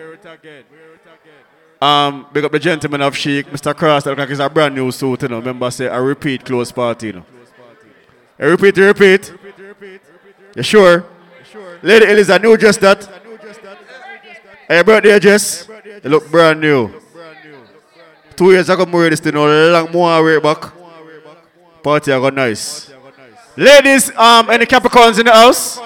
Um, 1.80 2.26
big 2.32 2.44
up 2.44 2.52
the 2.52 2.60
gentleman 2.60 3.02
of 3.02 3.16
Chic, 3.16 3.46
Mr. 3.46 3.76
Cross, 3.76 4.04
that 4.04 4.10
look 4.10 4.20
like 4.20 4.30
it's 4.30 4.38
a 4.38 4.48
brand 4.48 4.76
new 4.76 4.92
suit, 4.92 5.22
you 5.22 5.28
know. 5.28 5.38
Remember, 5.38 5.68
say 5.68 5.86
a 5.86 6.00
repeat 6.00 6.44
close 6.44 6.70
party, 6.70 7.08
you 7.08 7.12
know. 7.14 7.24
A 8.38 8.48
repeat, 8.50 8.78
a 8.78 8.82
repeat. 8.82 9.32
You 10.54 10.62
sure? 10.62 11.04
Lady 11.82 12.06
Eliza, 12.06 12.38
new 12.38 12.56
dress 12.56 12.76
that. 12.76 13.08
Hey, 14.68 14.82
birthday 14.82 15.18
dress. 15.18 15.68
You 16.04 16.10
look 16.10 16.30
brand 16.30 16.60
new. 16.60 17.01
Two 18.36 18.52
years 18.52 18.68
ago, 18.68 18.86
more 18.86 19.08
this 19.10 19.20
thing, 19.20 19.34
no 19.34 19.46
long 19.46 19.90
more 19.92 20.24
way 20.24 20.40
back. 20.40 20.72
Party 21.82 22.12
I 22.12 22.18
got 22.18 22.34
nice. 22.34 22.90
Ladies, 23.56 24.10
um, 24.16 24.48
any 24.50 24.64
Capricorns 24.64 25.18
in 25.18 25.26
the 25.26 25.32
house? 25.32 25.78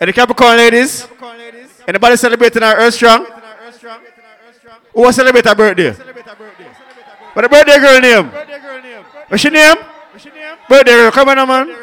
Any 0.00 0.12
Capricorn 0.12 0.56
ladies? 0.56 1.08
Anybody 1.88 2.16
celebrating 2.16 2.62
our 2.62 2.76
Earth 2.76 2.94
Strong? 2.94 3.26
Who 4.92 5.02
was 5.02 5.16
celebrating 5.16 5.48
her 5.48 5.54
birthday? 5.54 5.92
What 7.32 7.42
the 7.42 7.48
birthday 7.48 7.78
girl 7.78 8.00
name? 8.00 8.30
What's 9.28 9.44
your 9.44 9.52
name? 9.52 9.76
Birthday 10.68 10.92
girl, 10.92 11.10
come 11.12 11.28
on, 11.28 11.48
man. 11.48 11.76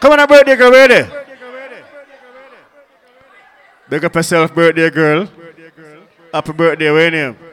Come 0.00 0.12
on, 0.12 0.28
birthday 0.28 0.56
girl, 0.56 0.70
where 0.70 0.88
there? 0.88 1.26
Big 3.88 4.04
up 4.04 4.14
yourself, 4.14 4.54
birthday 4.54 4.90
girl. 4.90 5.28
Happy 6.32 6.52
birthday, 6.52 6.90
where 6.90 7.10
name? 7.10 7.47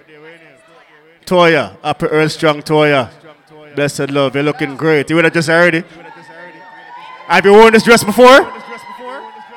Toya. 1.26 1.78
Happy 1.84 2.06
Earth 2.06 2.32
Strong 2.34 2.62
Toya. 2.64 3.10
Blessed 3.76 4.10
love, 4.10 4.36
you're 4.36 4.44
looking 4.44 4.78
great. 4.78 5.10
You 5.10 5.16
would 5.18 5.26
have 5.26 5.34
just 5.34 5.50
already? 5.50 5.84
Have 7.28 7.46
you 7.46 7.54
worn 7.54 7.74
this 7.74 7.84
dress 7.84 8.04
before? 8.04 8.44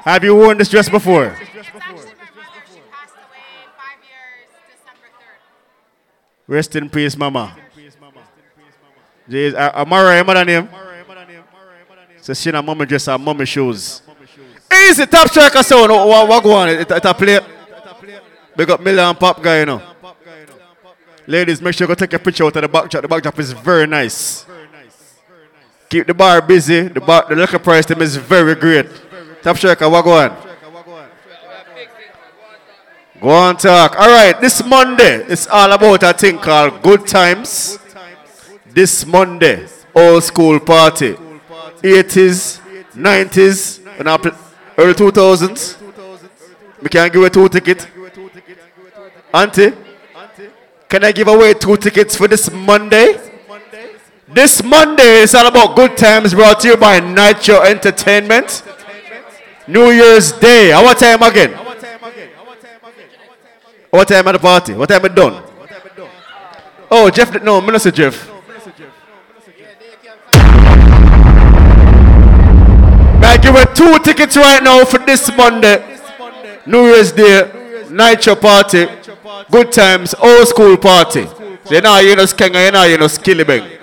Have 0.03 0.25
you 0.25 0.35
worn 0.35 0.59
this 0.59 0.69
dress 0.69 0.89
before? 0.89 1.37
Rest 6.47 6.75
in 6.77 6.89
peace, 6.89 7.17
mama. 7.17 7.55
Jeez, 9.29 9.55
uh, 9.55 9.71
Amara, 9.75 10.17
your 10.17 10.25
mother 10.25 10.45
name? 10.45 10.69
So 12.23 12.33
she 12.35 12.51
and 12.51 12.67
mommy 12.67 12.87
dress 12.87 13.07
her 13.07 13.19
mommy 13.19 13.45
shoes. 13.45 14.03
Easy, 14.73 15.07
top 15.07 15.29
striker 15.29 15.63
sound. 15.63 15.91
What, 15.93 16.43
go 16.43 16.53
on? 16.53 16.71
It, 16.71 16.91
it 16.91 17.05
a 17.05 17.15
play. 17.15 17.41
Big 18.57 18.71
up 18.71 18.81
Miller 18.81 19.03
and 19.03 19.19
Pop 19.19 19.43
guy, 19.43 19.61
you 19.61 19.67
know. 19.67 19.83
Ladies, 21.29 21.61
make 21.61 21.75
sure 21.75 21.85
you 21.85 21.89
go 21.89 21.95
take 21.95 22.15
a 22.15 22.19
picture 22.19 22.43
out 22.45 22.57
of 22.57 22.63
the 22.63 22.69
backdrop. 22.69 23.03
The 23.03 23.09
backdrop 23.09 23.39
is 23.39 23.53
very 23.53 23.87
nice. 23.87 24.47
Keep 25.91 26.07
the 26.07 26.15
bar 26.15 26.41
busy. 26.41 26.89
The 26.89 27.03
bar, 27.03 27.27
the 27.29 27.37
liquor 27.37 27.59
price 27.59 27.85
them 27.85 28.01
is 28.01 28.17
very 28.17 28.55
great. 28.55 28.87
Top 29.43 29.59
striker, 29.59 29.91
what 29.91 30.07
go 30.07 30.13
on? 30.13 30.35
Go 33.21 33.29
on 33.29 33.59
talk. 33.59 33.95
All 34.01 34.09
right, 34.09 34.41
this 34.41 34.65
Monday, 34.65 35.17
it's 35.29 35.47
all 35.49 35.71
about 35.71 36.03
a 36.03 36.15
thing 36.15 36.39
called 36.39 36.81
Good 36.83 37.07
Times. 37.07 37.79
This 38.65 39.05
Monday, 39.05 39.67
old 39.95 40.25
school 40.25 40.59
party. 40.59 41.13
80s, 41.83 42.59
90s, 42.95 43.87
and 43.99 44.09
early 44.79 44.95
2000s. 44.95 45.77
We 46.81 46.89
can 46.89 47.13
give 47.13 47.23
a 47.23 47.29
two 47.29 47.51
ticket. 47.51 47.87
Auntie, 49.35 49.73
can 50.89 51.05
I 51.05 51.13
give 51.13 51.29
away 51.29 51.55
two 51.55 51.77
tickets 51.77 52.17
for 52.17 52.27
this 52.29 52.51
Monday? 52.51 53.21
This 54.27 54.63
Monday 54.63 55.21
is 55.23 55.35
all 55.35 55.47
about 55.47 55.77
good 55.77 55.97
times 55.97 56.35
brought 56.35 56.61
to 56.61 56.69
you 56.69 56.77
by 56.77 57.01
Nitro 57.01 57.63
Entertainment. 57.63 58.63
New 59.67 59.91
Year's 59.91 60.33
Day. 60.33 60.73
What 60.73 60.99
time 60.99 61.23
again? 61.23 61.53
What 63.91 64.09
time 64.09 64.29
at 64.29 64.33
the 64.33 64.39
party? 64.39 64.75
What 64.75 64.89
time 64.89 65.05
it 65.05 65.15
done? 65.15 65.43
Oh, 66.91 67.11
Jeff, 67.11 67.43
no, 67.43 67.61
Minister 67.61 67.91
Jeff. 67.91 68.31
I 73.21 73.37
give 73.43 73.55
away 73.55 73.65
two 73.75 73.99
tickets 73.99 74.37
right 74.37 74.63
now 74.63 74.85
for 74.87 74.99
this 74.99 75.31
Monday, 75.37 75.99
New 76.67 76.87
Year's 76.87 77.13
Day, 77.13 77.58
Nitro 77.91 78.35
Party, 78.37 78.87
Good 79.51 79.73
Times, 79.73 80.15
Old 80.15 80.49
School 80.49 80.77
Party. 80.77 81.27
You 81.71 81.81
know, 81.81 81.99
you 81.99 82.17
know, 82.17 82.25
Skenga, 82.25 82.65
you 82.65 82.73
know, 82.73 82.85
you 82.85 82.99
know, 82.99 83.07
Skillibeng. 83.07 83.79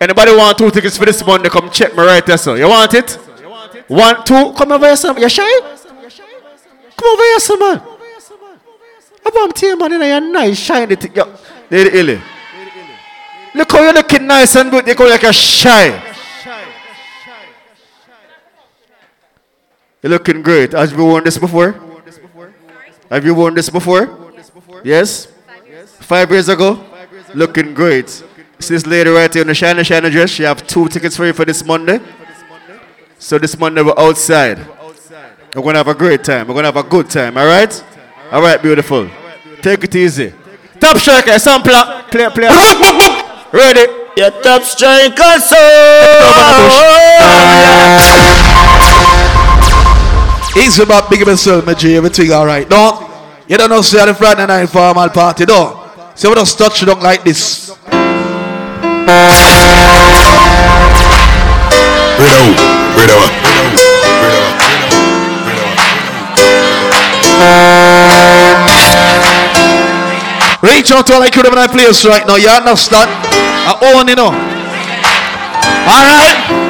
Anybody 0.00 0.36
want 0.36 0.56
two 0.58 0.70
tickets 0.70 0.96
for 0.96 1.04
this 1.04 1.24
Monday? 1.24 1.48
Come 1.48 1.70
check 1.70 1.92
me 1.96 2.04
right 2.04 2.24
there, 2.24 2.38
sir. 2.38 2.56
You 2.56 2.68
want 2.68 2.94
it? 2.94 3.12
One, 3.88 4.24
two, 4.24 4.52
come 4.52 4.72
over 4.72 4.86
here, 4.86 4.96
sir. 4.96 5.18
You 5.18 5.28
shy? 5.28 5.60
Come 5.60 7.12
over 7.12 7.22
here, 7.22 7.40
sir, 7.40 7.56
man. 7.56 7.82
I 9.26 9.30
want 9.34 9.56
to 9.56 9.76
man, 9.76 9.90
you're 9.92 10.20
nice, 10.20 10.58
shiny. 10.58 10.96
Lady 11.70 11.98
Illy. 11.98 12.20
Look 13.54 13.72
how 13.72 13.82
you're 13.82 13.92
looking 13.92 14.26
nice 14.26 14.56
and 14.56 14.70
good. 14.70 14.86
You 14.86 14.94
go 14.94 15.06
like 15.06 15.22
a 15.22 15.32
shy. 15.32 16.14
You're 20.02 20.10
looking 20.10 20.42
great. 20.42 20.72
Have 20.72 20.92
you 20.92 21.04
worn 21.04 21.24
this 21.24 21.38
before? 21.38 21.87
Have 23.10 23.24
you 23.24 23.34
worn 23.34 23.54
this 23.54 23.70
before? 23.70 24.32
Yes? 24.84 25.28
Five 26.00 26.30
years 26.30 26.48
ago? 26.48 26.84
Looking 27.34 27.74
great. 27.74 28.08
See 28.08 28.74
this 28.74 28.86
lady 28.86 29.10
right 29.10 29.32
here 29.32 29.42
in 29.42 29.48
the 29.48 29.54
shiny, 29.54 29.84
shiny 29.84 30.10
dress? 30.10 30.30
She 30.30 30.42
have 30.42 30.66
two 30.66 30.88
tickets 30.88 31.16
for 31.16 31.26
you 31.26 31.32
for 31.32 31.44
this 31.44 31.64
Monday. 31.64 32.00
So 33.18 33.38
this 33.38 33.56
Monday 33.58 33.82
we're 33.82 33.98
outside. 33.98 34.58
We're 35.54 35.62
going 35.62 35.74
to 35.74 35.78
have 35.78 35.88
a 35.88 35.94
great 35.94 36.22
time. 36.22 36.48
We're 36.48 36.54
going 36.54 36.64
to 36.64 36.72
have 36.72 36.76
a 36.76 36.88
good 36.88 37.08
time. 37.08 37.36
All 37.36 37.46
right? 37.46 37.84
All 38.30 38.42
right, 38.42 38.60
beautiful. 38.60 39.08
Take 39.62 39.84
it 39.84 39.94
easy. 39.94 40.32
Top 40.78 40.98
striker, 40.98 41.38
sampler. 41.38 42.04
Play, 42.10 42.28
play. 42.30 42.48
Ready? 43.52 43.92
Yeah, 44.16 44.30
top 44.42 44.62
striker, 44.62 45.38
so. 45.40 45.56
Easy 50.58 50.82
about 50.82 51.08
big 51.08 51.24
myself, 51.24 51.64
my 51.64 51.74
G, 51.74 51.96
everything 51.96 52.32
alright. 52.32 52.68
No, 52.68 53.08
you 53.46 53.56
don't 53.56 53.70
know, 53.70 53.80
say, 53.80 54.04
the 54.04 54.12
Friday 54.12 54.44
night 54.44 54.66
formal 54.66 55.08
party, 55.08 55.44
no. 55.46 55.88
So 56.16 56.28
we 56.30 56.34
don't 56.34 56.48
touch 56.48 56.82
it 56.82 56.88
up 56.88 57.00
like 57.00 57.22
this. 57.22 57.70
Rido, 62.18 62.54
Rido. 62.98 63.18
Reach 70.60 70.90
out 70.90 71.06
to 71.06 71.14
all 71.14 71.20
like 71.20 71.36
you 71.36 71.42
in 71.42 71.68
place 71.68 72.04
right 72.04 72.26
now. 72.26 72.34
You 72.34 72.48
understand? 72.48 73.08
I 73.08 73.78
own 73.94 74.08
you 74.08 74.16
know. 74.16 74.32
All 75.86 76.04
right. 76.04 76.67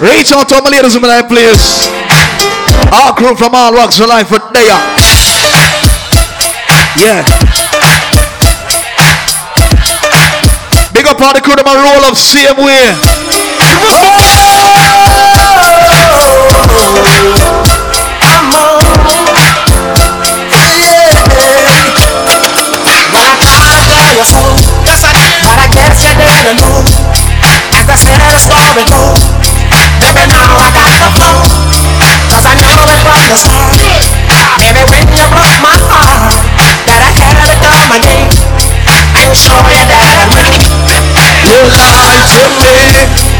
Reach 0.00 0.30
out 0.32 0.46
to 0.48 0.60
my 0.60 0.68
ladies 0.68 0.94
and 0.94 1.00
my 1.00 1.22
players. 1.22 1.88
Our 2.92 3.14
crew 3.16 3.34
from 3.34 3.54
all 3.54 3.72
walks 3.72 3.98
of 3.98 4.08
life, 4.08 4.28
but 4.28 4.52
they 4.52 4.68
are. 4.68 4.84
Yeah. 7.00 7.24
Big 10.92 11.06
up 11.06 11.20
all 11.20 11.32
the 11.32 11.40
crew, 11.40 11.56
them 11.56 11.64
my 11.64 11.72
roll 11.72 12.04
up 12.04 12.14
same 12.14 12.56
way. 12.56 12.92
I. 13.58 13.72
I 25.56 25.68
guess 25.72 26.04
didn't 26.04 26.60
know. 26.60 26.84
The 27.86 27.96
said 27.96 28.20
goes, 28.90 29.35
baby, 30.16 30.32
now 30.32 30.48
I 30.56 30.68
got 30.72 30.88
the 30.88 31.28
I 32.00 32.54
know 32.56 32.80
it 32.88 33.00
from 33.04 33.20
the 33.28 33.36
start. 33.36 33.76
Baby, 34.56 34.82
when 34.88 35.04
you 35.12 35.26
broke 35.28 35.60
my 35.60 35.76
heart, 35.92 36.32
that 36.88 37.00
I 37.04 37.10
had 37.12 37.36
to 37.44 37.52
dominate 37.60 38.32
and 39.20 39.32
show 39.36 39.60
you 39.68 39.82
that 39.92 40.04
I 40.08 40.24
win. 40.32 40.60
You 41.44 41.60
lied 41.68 42.24
to 42.32 42.42
me. 42.64 42.76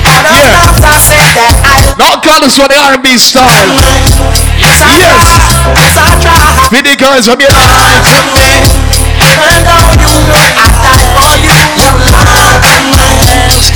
All 0.07 0.22
Yeah. 0.22 0.68
I 0.85 0.97
said 1.01 1.33
that 1.35 2.12
I 2.12 2.20
call 2.20 2.41
this 2.41 2.59
one 2.59 2.68
the 2.68 2.77
R&B 2.77 3.16
style. 3.18 3.72
Yes, 4.61 4.81
I 4.85 4.93
Yes. 4.97 5.16
tried. 5.16 5.77
Yes, 5.81 5.97
I. 5.97 6.12
For 6.70 6.97
girls 6.97 7.27
from 7.27 7.41
your 7.41 7.51
lied 7.51 8.05
to 8.05 8.18
me. 8.37 8.51
Even 9.16 9.57
though 9.64 9.91
you 9.97 10.14
know 10.29 10.45
I 10.61 10.68
died 10.85 11.09
for 11.16 11.33
you, 11.41 11.59
you 11.81 11.91
lied 12.05 12.62
to 12.62 12.74
me. 12.93 13.76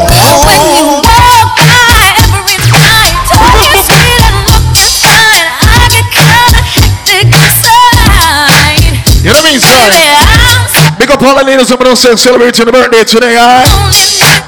up 11.21 11.27
all 11.27 11.37
the 11.37 11.45
ladies 11.45 11.69
don't 11.69 11.95
say 11.95 12.15
celebrating 12.15 12.65
the 12.65 12.71
birthday 12.71 13.03
today, 13.05 13.37
alright? 13.37 13.69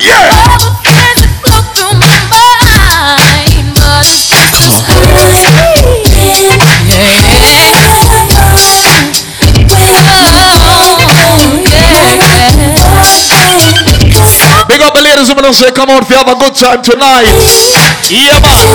Yeah! 0.01 0.33
all 0.33 0.57
the 0.57 0.73
things 0.81 1.21
that 1.21 1.29
flow 1.45 1.61
through 1.77 1.93
my 2.01 2.17
mind, 2.33 3.77
but 3.77 4.01
it's 4.01 4.25
just 4.57 4.81
Big 14.67 14.81
up 14.81 14.93
the 14.95 15.01
ladies 15.03 15.29
who 15.29 15.35
don't 15.35 15.53
say 15.53 15.69
come 15.71 15.89
out 15.89 16.01
if 16.01 16.09
you 16.09 16.17
have 16.17 16.27
a 16.27 16.35
good 16.35 16.55
time 16.55 16.81
tonight. 16.81 17.29
Yeah, 18.09 18.39
man. 18.41 18.73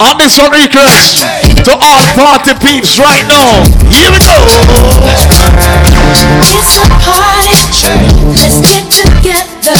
On 0.00 0.18
this 0.18 0.38
one 0.38 0.50
request 0.50 1.20
to 1.64 1.72
all 1.80 2.02
party 2.16 2.54
peeps 2.58 2.98
right 2.98 3.24
now. 3.28 3.62
Here 3.88 4.10
we 4.10 4.18
go. 4.18 5.89
It's 6.10 6.74
a 6.76 6.86
party. 7.00 7.54
Let's 8.34 8.58
get 8.66 8.90
together. 8.90 9.78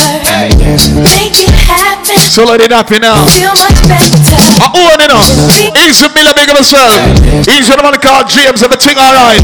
Make 1.03 1.43
it 1.43 1.51
happen. 1.66 2.18
So 2.18 2.45
let 2.47 2.61
it 2.61 2.70
happen 2.70 3.03
now. 3.03 3.26
Feel 3.26 3.51
much 3.59 3.81
better. 3.91 4.14
I 4.62 4.68
own 4.70 4.99
it 5.03 5.11
now. 5.11 5.26
Easy 5.87 6.07
Miller, 6.14 6.35
big 6.35 6.51
up 6.51 6.59
yourself. 6.59 6.95
Easy 7.51 7.72
the 7.74 7.83
man 7.83 7.99
called 7.99 8.31
James, 8.31 8.62
everything 8.62 8.95
alright. 8.99 9.43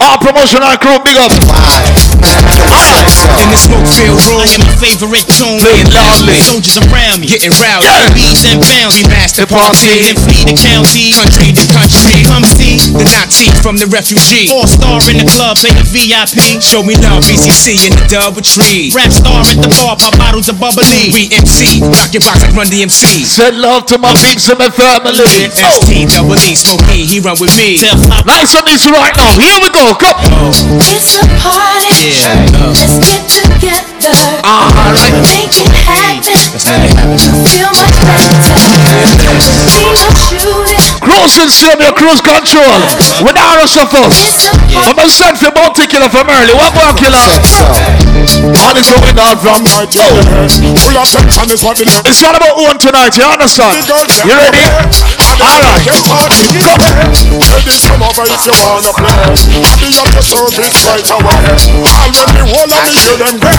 Our 0.00 0.18
promotion 0.20 0.60
our 0.60 0.76
promotional 0.76 0.76
crew, 0.78 0.98
big 1.04 1.16
up. 1.16 1.32
Alright. 1.32 3.08
In 3.40 3.48
the 3.48 3.58
smoke 3.58 3.88
filled 3.96 4.20
room, 4.28 4.40
I 4.40 4.46
hear 4.46 4.60
my 4.64 4.76
favorite 4.76 5.26
tune 5.28 5.60
Play 5.60 5.80
being 5.80 5.92
loudly. 5.92 6.36
loudly. 6.36 6.44
Soldiers 6.44 6.76
around 6.88 7.20
me, 7.20 7.26
getting 7.32 7.52
rowdy. 7.56 7.88
Beats 8.12 8.44
and 8.44 8.60
pounds, 8.60 8.96
we 9.00 9.04
master 9.08 9.46
party. 9.48 9.88
party. 9.88 10.12
Then 10.12 10.16
flee 10.20 10.44
the 10.44 10.56
county, 10.56 11.12
country 11.16 11.50
to 11.56 11.64
country. 11.72 11.91
Come 12.32 12.48
see 12.48 12.80
the 12.96 13.04
Nazi 13.12 13.44
from 13.60 13.76
the 13.76 13.84
refugee. 13.92 14.48
All 14.48 14.64
star 14.64 15.04
in 15.12 15.20
the 15.20 15.28
club, 15.28 15.60
play 15.60 15.68
the 15.76 15.84
VIP. 15.84 16.64
Show 16.64 16.80
me 16.80 16.96
love, 16.96 17.28
BCC 17.28 17.84
in 17.84 17.92
the 17.92 18.08
double 18.08 18.40
tree. 18.40 18.88
Rap 18.96 19.12
star 19.12 19.44
at 19.44 19.60
the 19.60 19.68
bar, 19.68 20.00
pop 20.00 20.16
bottles 20.16 20.48
of 20.48 20.56
bubbly. 20.56 21.12
We 21.12 21.28
MC, 21.28 21.84
rock 21.92 22.16
your 22.16 22.24
box 22.24 22.40
like 22.40 22.56
Run 22.56 22.72
DMC. 22.72 23.28
Said 23.28 23.60
love 23.60 23.84
to 23.92 24.00
my 24.00 24.16
peeps 24.16 24.48
and 24.48 24.56
my 24.56 24.72
family. 24.72 25.28
ST, 25.28 25.60
oh. 25.60 25.84
double 26.08 26.40
E, 26.40 26.56
Smoke 26.56 26.80
E, 26.88 27.04
he 27.04 27.20
run 27.20 27.36
with 27.36 27.52
me. 27.60 27.76
Tell 27.76 28.00
Pop, 28.08 28.24
Nice 28.24 28.56
on 28.56 28.64
this 28.64 28.88
right 28.88 29.12
now. 29.12 29.36
Here 29.36 29.60
we 29.60 29.68
go. 29.68 29.92
Come. 29.92 30.16
Oh. 30.32 30.88
It's 30.88 31.20
a 31.20 31.28
party. 31.36 32.16
Yeah. 32.16 32.48
Let's 32.72 32.96
get 32.96 33.28
together. 33.28 33.84
Uh-huh, 34.40 34.88
Alright. 34.88 35.20
Make 35.20 35.52
it 35.52 35.68
happen. 35.84 36.32
Feel 37.44 37.68
my 37.76 37.92
better. 38.08 39.36
We 39.68 39.84
don't 40.00 40.16
shoot 40.16 40.72
it. 40.72 40.81
Cruise 41.02 41.36
and 41.42 41.50
senior 41.50 41.92
cruise 41.92 42.22
control. 42.22 42.78
With 43.26 43.34
the 43.34 43.46
rush 43.58 43.76
of 43.76 43.90
us. 43.90 44.48
I'm 44.72 44.98
a 44.98 45.06
son 45.10 45.34
for 45.36 45.50
bounty 45.50 45.86
killer 45.90 46.08
from 46.08 46.30
early. 46.30 46.54
What 46.54 46.72
more 46.78 46.94
killer? 46.94 47.26
All 48.42 48.74
is 48.78 48.86
going 48.86 49.18
on 49.18 49.36
from 49.42 49.66
my 49.66 49.82
Pull 49.82 50.96
up 50.96 51.10
and 51.18 51.50
this 51.50 51.62
what 51.66 51.76
the 51.76 51.84
love. 51.90 52.06
It's 52.06 52.22
not 52.22 52.38
about 52.38 52.54
one 52.56 52.78
tonight, 52.78 53.18
you 53.18 53.26
understand? 53.26 53.82
You 53.82 54.34
ready? 54.38 54.62
Alright. 55.42 55.82
Ladies, 57.50 57.82
come 57.82 58.02
over 58.02 58.22
if 58.22 58.42
you 58.46 58.54
wanna 58.62 58.94
play. 58.94 59.10
I'll 59.66 59.78
be 59.82 59.90
at 59.90 60.06
your 60.14 60.22
service 60.22 60.86
right 60.86 61.02
away. 61.02 61.38
I'll 61.82 62.14
when 62.14 62.30
the 62.30 62.44
whole 62.46 62.70
of 62.70 62.80
the 62.86 62.94
hear 62.94 63.16
them 63.18 63.36
great. 63.42 63.58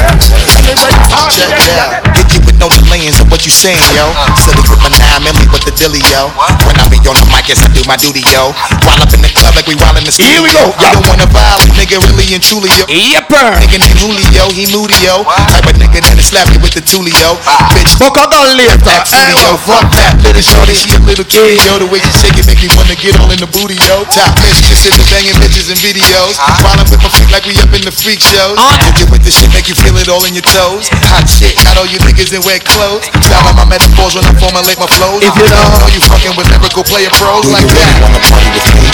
Anyway, 0.56 0.94
Check 1.34 1.60
it 1.60 1.76
out. 1.76 2.00
Hit 2.16 2.30
you 2.34 2.40
with 2.46 2.58
no 2.60 2.70
delaying, 2.70 3.12
so 3.12 3.26
what 3.28 3.44
you 3.44 3.52
saying, 3.52 3.80
yo? 3.96 4.06
Silly 4.40 4.64
with 4.70 4.80
my 4.80 4.90
nine 4.96 5.22
milli 5.26 5.46
with 5.52 5.66
the 5.66 5.74
dilly, 5.76 6.00
yo. 6.14 6.30
When 6.64 6.76
I 6.80 6.88
be 6.88 6.98
on 7.04 7.18
the 7.18 7.28
mic, 7.34 7.50
yes, 7.50 7.66
I 7.66 7.70
do 7.74 7.82
my 7.90 7.98
duty, 7.98 8.22
yo. 8.30 8.54
While 8.86 9.02
up 9.02 9.10
in 9.10 9.26
the 9.26 9.32
club 9.34 9.58
like 9.58 9.66
we 9.66 9.74
wild 9.76 9.98
in 9.98 10.06
the 10.06 10.14
studio. 10.14 10.30
Here 10.30 10.46
we 10.46 10.54
go, 10.54 10.70
You 10.70 10.90
don't 10.94 11.08
wanna 11.10 11.28
violate, 11.34 11.74
nigga, 11.74 11.98
really 12.06 12.30
and 12.38 12.44
truly, 12.46 12.70
yo. 12.78 12.86
Yepper. 12.86 13.58
Nigga 13.58 13.82
named 13.82 13.98
Julio, 13.98 14.46
he 14.54 14.70
moody, 14.70 14.98
yo. 15.02 15.26
Type 15.50 15.66
of 15.66 15.76
nigga 15.82 16.06
that'll 16.06 16.22
slap 16.22 16.46
you 16.54 16.62
with 16.62 16.78
the 16.78 16.84
tulio. 16.86 17.36
Bitch, 17.74 17.98
Fuck 17.98 18.22
later. 18.54 18.78
Back 18.86 19.10
to 19.10 19.18
me, 19.18 19.34
yo, 19.42 19.58
fuck 19.66 19.90
that 19.98 20.20
little 20.22 20.44
shorty, 20.44 20.76
she 20.78 20.94
a 20.94 21.00
little 21.02 21.26
kid, 21.26 21.58
yo. 21.66 21.82
The 21.82 21.88
way 21.90 22.00
she 22.04 22.12
shake 22.14 22.38
it 22.38 22.46
make 22.46 22.62
me 22.62 22.70
wanna 22.78 22.96
get 23.00 23.18
all 23.18 23.32
in 23.34 23.42
the 23.42 23.50
booty, 23.50 23.80
yo. 23.90 24.06
Top 24.12 24.30
mistress 24.44 24.86
in 24.86 24.94
the 24.94 25.06
banging 25.10 25.38
bitches 25.42 25.72
and 25.72 25.80
videos. 25.80 26.38
While 26.62 26.78
I'm 26.78 26.88
with 26.92 27.02
my 27.02 27.10
freak 27.10 27.32
like 27.32 27.46
we 27.48 27.56
up 27.64 27.72
in 27.74 27.84
the 27.88 27.94
freak 27.94 28.22
shows. 28.22 28.60
Uh. 28.60 28.76
Hit 28.84 29.00
you 29.00 29.08
with 29.10 29.24
the 29.24 29.32
shit, 29.32 29.50
make 29.56 29.72
you 29.72 29.76
feel 29.80 29.96
it 29.98 30.12
all 30.12 30.24
in 30.28 30.36
your 30.36 30.46
toes. 30.46 30.92
Hot 31.10 31.26
shit, 31.26 31.56
got 31.64 31.80
all 31.80 31.88
you 31.88 31.98
niggas 32.04 32.36
in 32.36 32.44
wet 32.44 32.68
clothes. 32.68 33.08
Style 33.24 33.48
on 33.48 33.56
my 33.56 33.66
metaphors 33.66 34.18
when 34.18 34.26
I 34.28 34.34
formulate 34.36 34.78
my 34.78 34.90
flows. 34.90 35.24
If 35.24 35.34
you 35.40 35.48
don't 35.48 35.72
know 35.80 35.90
you 35.94 36.02
fucking 36.04 36.36
with 36.36 36.50
lyrical 36.52 36.84
player 36.84 37.13
pros 37.20 37.46
like 37.52 37.68
that. 37.68 37.94
wanna 38.02 38.22
party 38.26 38.50
with 38.50 38.66
me? 38.74 38.90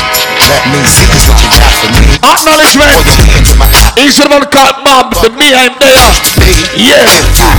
Let 0.49 0.83
me 0.83 0.89
see 0.89 1.07
you 1.39 1.47
got 1.55 1.71
for 1.79 1.89
me. 1.93 2.17
Acknowledgement. 2.19 2.91
Put 3.05 3.15
your 3.15 3.27
hands 3.29 3.49
in 3.51 3.57
my 3.59 3.69
eye. 3.69 3.93
He's 3.99 4.17
the 4.17 4.27
one 4.27 4.43
called 4.51 4.83
Bob. 4.83 5.13
The 5.15 5.29
me, 5.35 5.53
I'm 5.55 5.75
there. 5.79 6.09
Yeah. 6.75 7.05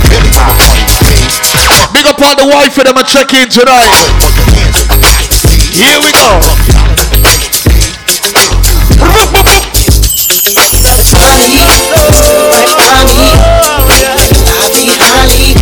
Really 0.09 0.31
wanna 0.35 0.53
party 0.59 0.83
with 0.85 1.01
me? 1.07 1.17
Big 1.93 2.05
up 2.05 2.19
all 2.21 2.35
the 2.35 2.47
wife 2.47 2.73
for 2.73 2.83
them 2.83 2.97
a 2.97 3.03
check 3.03 3.33
in 3.33 3.49
tonight. 3.49 3.89
Here 5.73 5.97
we 6.01 6.11
go. 6.13 6.41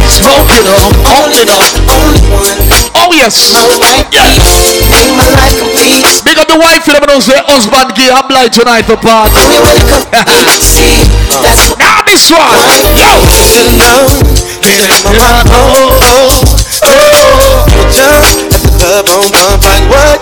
Smoking 0.09 0.67
up, 0.67 0.91
only 1.07 1.47
up. 1.47 2.58
Oh 3.09 3.17
yes. 3.17 3.49
Yes. 4.13 4.37
Big 6.21 6.37
up 6.37 6.45
the 6.45 6.61
wife 6.61 6.85
for 6.85 6.93
them 6.93 7.09
and 7.09 7.23
say 7.25 7.41
husband 7.49 7.97
gay 7.97 8.05
I'm 8.13 8.29
blind 8.29 8.53
tonight 8.53 8.85
for 8.85 9.01
part. 9.01 9.33
now 11.81 12.05
this 12.05 12.29
one. 12.29 12.53
Yo. 12.93 14.13
Oh, 15.49 15.89
oh, 15.89 16.05
oh, 16.29 17.65
just 17.89 18.45
at 18.45 18.61
the 18.61 18.69
club 18.77 19.09
on 19.09 19.25
one 19.33 19.57
find 19.57 19.89
what 19.89 20.21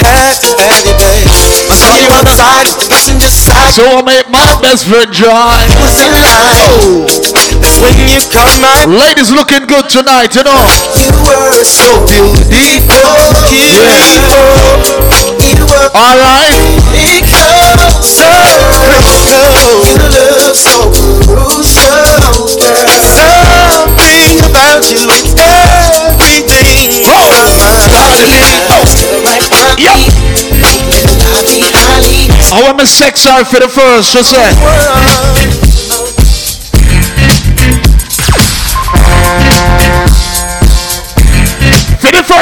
had 0.00 0.40
to 0.40 0.48
have 0.64 0.84
you 0.88 0.96
there. 0.96 1.28
I 1.68 1.76
saw 1.76 1.92
you 2.00 2.08
on 2.08 2.24
the 2.24 2.32
side, 2.32 2.66
the 2.80 2.88
passenger 2.88 3.28
side. 3.28 3.72
So 3.76 3.84
I 3.84 4.00
make 4.02 4.28
my 4.32 4.48
best 4.60 4.88
friend 4.88 5.12
drive. 5.12 5.68
Was 5.80 6.00
in 6.00 6.12
line. 6.12 7.04
That's 7.32 7.43
when 7.80 7.96
you 7.96 8.20
come 8.28 8.60
out. 8.64 8.84
Ladies 8.88 9.30
looking 9.32 9.64
good 9.66 9.88
tonight, 9.88 10.34
you 10.36 10.42
know. 10.44 10.60
You 11.00 11.08
were 11.24 11.64
so 11.64 12.04
beautiful, 12.04 12.44
beautiful. 13.80 14.44
All 15.96 16.16
right. 16.20 16.60
So 18.04 18.28
critical. 18.68 19.80
You 19.80 19.96
look 20.36 20.52
so 20.54 20.92
crucial, 21.24 21.88
girl. 22.04 22.52
Something 23.00 24.44
about 24.44 24.84
you 24.84 25.00
makes 25.08 25.32
everything. 25.40 27.00
Yep. 29.80 29.96
I 32.52 32.60
want 32.62 32.76
my 32.78 32.84
sex 32.84 33.26
art 33.26 33.46
for 33.48 33.58
the 33.60 33.68
first, 33.68 34.12
she 34.12 34.22
said. 34.22 34.52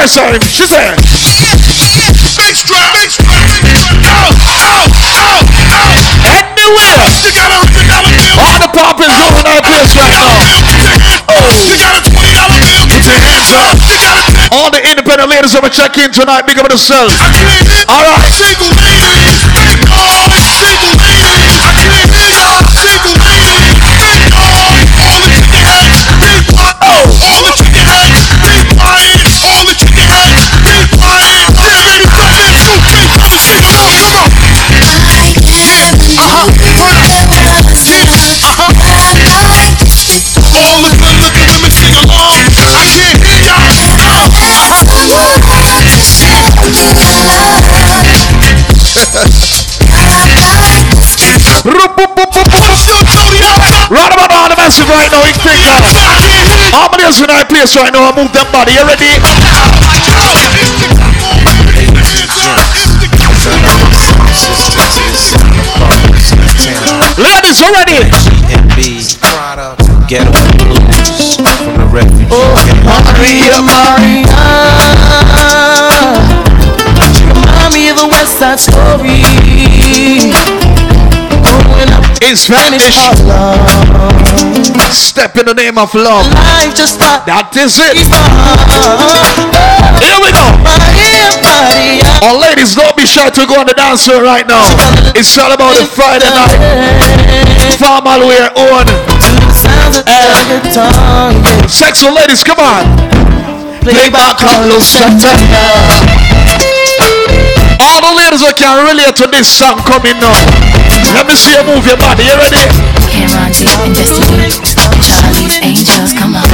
First 0.03 0.19
time, 0.19 0.35
she 0.43 0.67
said. 0.67 0.99
Bass 2.35 2.59
drop, 2.67 2.91
bass 2.91 3.15
drop, 3.23 3.39
out, 4.03 4.35
out, 4.43 4.91
out, 4.99 5.47
out. 5.71 5.95
Anywhere. 6.27 7.07
You 7.23 7.31
got 7.31 7.47
a 7.47 7.63
hundred 7.63 7.87
dollar 7.87 8.11
bill. 8.11 8.35
All 8.35 8.59
the 8.59 8.67
pop 8.75 8.99
is 8.99 9.07
in 9.07 9.47
that 9.47 9.63
place 9.63 9.95
right 9.95 10.11
now. 10.11 10.27
You 11.63 11.79
got 11.79 11.95
a 11.95 12.01
twenty 12.03 12.35
dollar 12.35 12.59
bill. 12.59 12.83
Put 12.91 13.03
your 13.07 13.15
hands 13.15 13.47
up. 13.55 13.79
You 13.87 13.95
got 14.03 14.19
a 14.19 14.23
ten. 14.27 14.47
All 14.51 14.69
the 14.75 14.83
independent 14.83 15.31
ladies 15.31 15.55
over 15.55 15.71
check 15.71 15.95
in 15.95 16.11
tonight. 16.11 16.43
Big 16.43 16.59
up 16.59 16.67
themselves. 16.67 17.15
All 17.87 18.03
right. 18.03 18.27
Single 18.27 18.75
ladies, 18.75 19.39
God. 19.87 20.27
Single 20.59 20.92
Right 53.89 54.11
about 54.11 54.31
all 54.31 54.49
the 54.49 54.55
massive 54.57 54.89
right 54.89 55.11
now, 55.11 55.23
you 55.23 55.33
think 55.39 55.59
now. 55.63 55.79
How 56.71 56.89
many 56.91 57.03
is 57.07 57.21
in 57.21 57.29
our 57.29 57.45
place 57.45 57.75
right 57.75 57.93
now? 57.93 58.09
I 58.09 58.15
move 58.15 58.31
them 58.33 58.47
body. 58.51 58.73
You 58.73 58.83
ready? 58.83 59.07
Ladies, 67.21 67.59
you 67.61 67.71
ready? 67.71 68.09
GMB, 68.11 68.79
Ghetto 70.07 70.31
Blues 70.57 70.92
in 82.29 82.35
Spanish. 82.35 82.83
Step 84.93 85.35
in 85.37 85.45
the 85.45 85.53
name 85.53 85.77
of 85.77 85.93
love. 85.93 86.25
Life 86.31 86.75
just 86.75 86.99
that 86.99 87.51
is 87.57 87.75
it. 87.81 87.97
Here 89.99 90.17
we 90.21 90.29
go. 90.31 90.45
All 92.23 92.39
ladies, 92.39 92.75
don't 92.75 92.95
be 92.95 93.05
shy 93.05 93.29
to 93.29 93.43
go 93.45 93.59
on 93.59 93.67
the 93.67 93.73
dance 93.75 94.05
floor 94.05 94.23
right 94.23 94.47
now. 94.47 94.63
It's 95.15 95.35
all 95.37 95.51
about 95.51 95.75
the 95.75 95.85
Friday 95.85 96.29
night. 96.31 96.55
Formal 97.75 98.27
wear 98.27 98.47
on. 98.55 98.85
Eh. 100.07 101.67
Sexual 101.67 102.13
ladies, 102.15 102.43
come 102.43 102.59
on. 102.59 102.83
Play 103.83 104.09
back 104.09 104.39
Carlos 104.39 104.87
Santana. 104.87 105.63
All 107.83 107.99
the 107.99 108.13
ladies 108.15 108.39
who 108.39 108.53
can 108.55 108.79
relate 108.87 109.15
to 109.17 109.27
this 109.27 109.51
song 109.51 109.77
coming 109.83 110.15
now. 110.23 110.39
Let 111.11 111.27
me 111.27 111.35
see 111.35 111.51
you 111.51 111.63
move 111.67 111.83
your 111.85 111.97
body. 111.99 112.23
You 112.23 112.35
ready? 112.39 112.63
And 112.63 113.91
Destiny. 113.93 114.47
Charlie's 115.03 115.59
Angels, 115.59 116.13
come 116.15 116.35
on. 116.39 116.47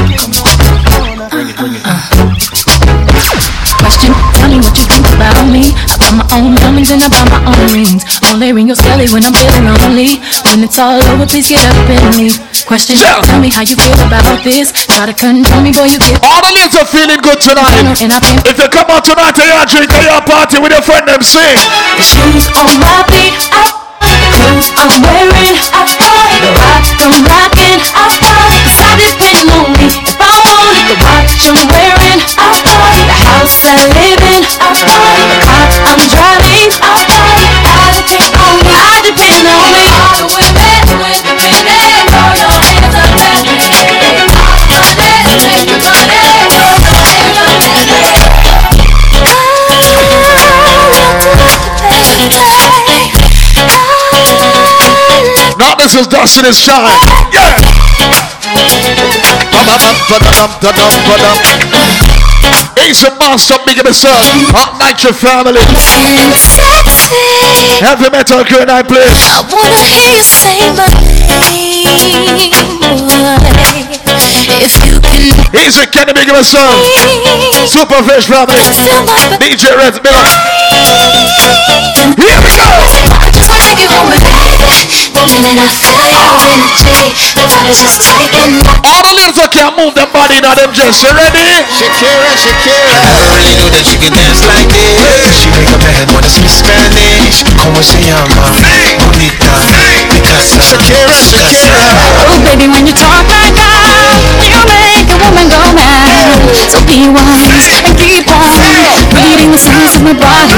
Uh-uh. 1.29 1.99
Question, 3.79 4.11
tell 4.35 4.49
me 4.51 4.57
what 4.59 4.75
you 4.75 4.85
think 4.89 5.05
about 5.13 5.45
me. 5.47 5.71
I 5.87 5.95
got 6.01 6.13
my 6.17 6.25
own 6.35 6.55
diamonds 6.57 6.91
and 6.91 7.01
I 7.01 7.07
got 7.09 7.29
my 7.31 7.39
own 7.47 7.63
rings. 7.71 8.03
Only 8.27 8.51
ring 8.51 8.67
your 8.67 8.75
skelly 8.75 9.07
when 9.13 9.23
I'm 9.23 9.33
feeling 9.33 9.65
lonely. 9.71 10.19
When 10.51 10.63
it's 10.65 10.77
all 10.79 10.99
over, 11.13 11.25
please 11.25 11.47
get 11.47 11.63
up 11.63 11.87
and 11.87 12.03
leave. 12.17 12.35
Question, 12.67 12.97
tell 12.97 13.39
me 13.39 13.49
how 13.49 13.61
you 13.63 13.75
feel 13.79 13.97
about 14.05 14.43
this. 14.43 14.73
Try 14.73 15.05
to 15.07 15.13
control 15.15 15.61
me, 15.61 15.71
boy, 15.71 15.87
you 15.89 15.97
get. 15.97 16.19
All 16.25 16.41
the 16.43 16.51
ladies 16.53 16.75
are 16.75 16.85
feeling 16.89 17.21
good 17.23 17.39
tonight. 17.41 17.97
And 18.03 18.11
I 18.11 18.19
think 18.19 18.45
If 18.45 18.57
you 18.59 18.67
come 18.69 18.89
out 18.91 19.05
tonight 19.05 19.33
and 19.39 19.47
you're 19.47 19.65
drinking 19.69 20.03
your 20.05 20.21
party 20.27 20.59
with 20.59 20.71
your 20.75 20.83
friend, 20.83 21.07
them 21.07 21.21
sing. 21.23 21.55
the 21.97 22.03
shoes 22.03 22.45
on 22.59 22.69
my 22.83 22.99
feet, 23.09 23.33
I 23.55 23.88
the 23.99 24.29
clothes 24.31 24.71
I'm 24.79 25.01
wearing, 25.03 25.59
I 25.73 25.83
house 25.83 25.95
buy 25.99 26.29
Now 55.89 56.05
this 56.05 56.37
is 56.37 56.61
Child. 56.61 57.01
Yeah. 57.33 57.49
Ace 62.77 63.01
and 63.09 63.17
Monster, 63.17 63.57
big 63.65 63.77
yourself. 63.77 64.21
Hot 64.53 64.77
Nitro 64.77 65.09
family. 65.17 65.65
Heavy 67.81 68.09
metal 68.13 68.45
crew 68.45 68.65
night 68.65 68.85
please. 68.85 69.09
I 69.33 69.41
wanna 69.49 69.81
hear 69.81 70.13
you 70.13 70.21
say 70.21 70.61
my 70.77 70.93
name, 71.49 71.89
If 74.59 74.75
you 74.83 74.99
can, 74.99 75.23
he's 75.55 75.79
a 75.79 75.87
Kenny 75.87 76.11
Big 76.11 76.27
up 76.27 76.43
yourself. 76.43 76.83
Super 77.63 78.03
Fish 78.03 78.27
family. 78.27 78.59
DJ 79.39 79.71
Red 79.71 79.95
Miller. 80.03 80.27
Here 82.19 82.39
we 82.43 82.51
go. 82.59 82.67
I 83.23 83.31
just 83.31 83.47
wanna 83.47 83.63
take 83.63 83.79
you 83.79 83.87
home 83.87 84.11
with 84.11 84.19
me. 84.19 84.35
The 85.15 85.23
minute 85.31 85.63
I 85.63 85.71
feel 85.79 85.95
your 85.95 86.27
energy, 86.51 86.91
the 87.39 87.43
body's 87.47 87.79
just 87.79 88.03
taking 88.03 88.59
All 88.83 88.99
the 89.03 89.15
ladies 89.15 89.39
that 89.39 89.51
can 89.55 89.71
move 89.79 89.95
them 89.95 90.11
body 90.11 90.43
now 90.43 90.55
them 90.55 90.75
just 90.75 91.03
you 91.03 91.11
ready? 91.15 91.63
Shakira, 91.79 92.35
Shakira. 92.35 92.99
I 92.99 93.31
really 93.31 93.55
know 93.55 93.69
that 93.71 93.87
you 93.87 93.95
can 93.99 94.11
dance 94.11 94.43
like 94.43 94.67
this. 94.67 94.91
She 95.39 95.47
make 95.55 95.71
a 95.71 95.79
man 95.79 96.07
wanna 96.11 96.27
speak 96.27 96.51
Spanish. 96.51 97.47
Como 97.55 97.79
se 97.79 97.99
llama? 98.03 98.27
Bonita. 99.07 99.47
Picasa. 100.11 100.59
Shakira, 100.59 101.15
Shakira. 101.15 101.79
Oh, 102.27 102.39
baby, 102.43 102.67
when 102.67 102.83
you 102.87 102.95
talk 102.95 103.11
like 103.15 103.27
that, 103.31 103.47
you 103.47 103.53
make 103.55 103.71
a 103.71 103.78
woman 105.21 105.47
go 105.51 105.61
mad. 105.75 106.39
So 106.71 106.79
be 106.87 107.07
wise 107.11 107.67
and 107.83 107.95
keep 107.99 108.27
on 108.29 108.55
reading 109.15 109.51
the 109.51 109.59
signs 109.59 109.95
of 109.95 110.01
my 110.03 110.13
body. 110.15 110.55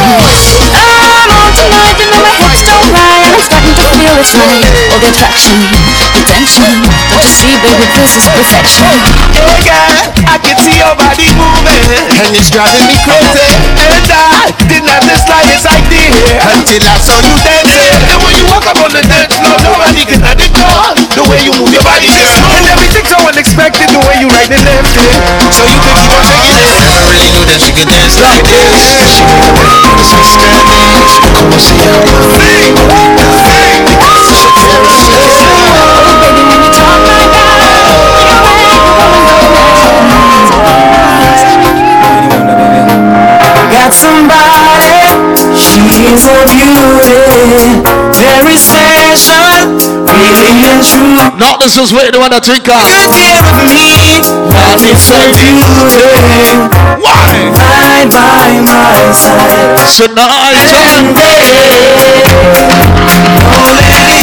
I'm 0.71 1.29
on 1.29 1.51
tonight, 1.55 1.95
you 1.99 2.07
know 2.09 2.21
my 2.21 2.35
hips 2.41 2.61
don't 2.65 2.89
lie, 2.93 3.20
and 3.20 3.20
I'm 3.41 3.49
starting 3.49 3.73
to 3.73 3.85
feel 3.97 4.13
it's 4.21 4.37
right 4.37 4.69
All 4.93 5.01
the 5.01 5.09
attraction, 5.09 5.57
the 6.13 6.21
tension 6.29 6.77
Don't 7.09 7.25
you 7.25 7.33
see, 7.33 7.57
baby, 7.65 7.89
this 7.97 8.13
is 8.13 8.29
perfection. 8.29 8.85
Hey 9.33 9.57
girl, 9.65 9.97
I 10.29 10.37
can 10.37 10.53
see 10.61 10.77
your 10.77 10.93
body 10.93 11.25
moving. 11.33 11.81
And 12.21 12.37
it's 12.37 12.53
driving 12.53 12.85
me 12.85 13.01
crazy. 13.01 13.49
And 13.81 14.05
I 14.13 14.53
didn't 14.69 14.93
have 14.93 15.09
the 15.09 15.17
slightest 15.17 15.65
idea 15.65 16.13
Until 16.53 16.85
I 16.85 17.01
saw 17.01 17.17
you 17.17 17.33
dancing. 17.41 18.13
And 18.13 18.21
when 18.21 18.37
you 18.37 18.45
walk 18.45 18.69
up 18.69 18.77
on 18.77 18.93
the 18.93 19.01
dance 19.09 19.33
floor 19.33 19.57
Nobody 19.65 20.05
can 20.05 20.21
ignore 20.21 20.93
The 21.17 21.25
way 21.25 21.41
you 21.41 21.57
move 21.57 21.73
your 21.73 21.81
body 21.81 22.13
girl. 22.13 22.45
And 22.45 22.69
everything's 22.77 23.09
so 23.09 23.25
unexpected 23.25 23.89
The 23.89 24.05
way 24.05 24.21
you 24.21 24.29
right 24.29 24.53
and 24.53 24.61
left 24.69 24.85
it. 24.85 25.09
So 25.49 25.65
you 25.65 25.81
can 25.81 25.97
keep 25.97 26.13
on 26.13 26.21
taking 26.29 26.61
it? 26.61 26.69
Never 26.77 27.01
really 27.09 27.29
knew 27.33 27.45
that 27.49 27.57
she 27.57 27.73
could 27.73 27.89
dance 27.89 28.21
like 28.21 28.45
this. 28.45 28.69
She 29.17 29.25
knew 29.25 29.41
the 29.41 29.53
way 29.57 29.65
that 29.65 29.97
it's 29.97 30.13
understanding 30.13 31.09
She 31.09 31.17
could 31.25 31.33
come 31.33 31.49
and 31.49 31.61
see 31.65 31.81
how 31.81 31.97
I 31.97 32.05
feel 32.21 33.30
she's 45.71 46.25
a 46.25 46.43
beauty, 46.51 47.79
very 48.17 48.57
special, 48.57 49.77
really 50.11 50.51
and 50.67 50.83
true. 50.83 51.21
Not 51.37 51.59
this 51.61 51.77
is 51.77 51.93
what 51.93 52.13
you 52.13 52.19
want 52.19 52.33
to 52.33 52.41
think 52.41 52.67
of. 52.67 52.81
Give 53.15 53.39
me 53.71 54.19
that 54.51 54.81
is 54.83 55.07
her 55.07 55.31
beauty. 55.37 56.11
Why? 56.99 57.49
Right 57.55 58.09
by 58.11 58.59
my 58.65 59.11
side. 59.15 59.79
Tonight 59.95 60.71
and 60.73 61.15
uh. 61.15 61.21
day. 61.21 61.81
Letting 63.07 63.47
go, 63.51 63.61
no. 63.79 64.20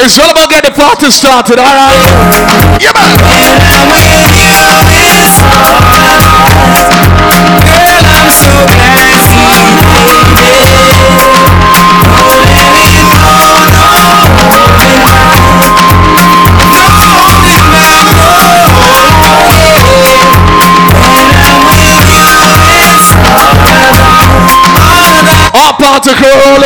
It's 0.00 0.18
all 0.18 0.30
about 0.30 0.50
getting 0.50 0.70
the 0.70 0.76
party 0.76 1.10
started, 1.10 1.58
alright? 1.58 2.00
Yeah, 2.80 2.92
man. 2.94 3.12
Girl, 7.66 8.04
I'm 8.08 8.30
so 8.30 8.50
glad 8.66 9.12
party 25.82 26.14
crew 26.14 26.30
all 26.30 26.62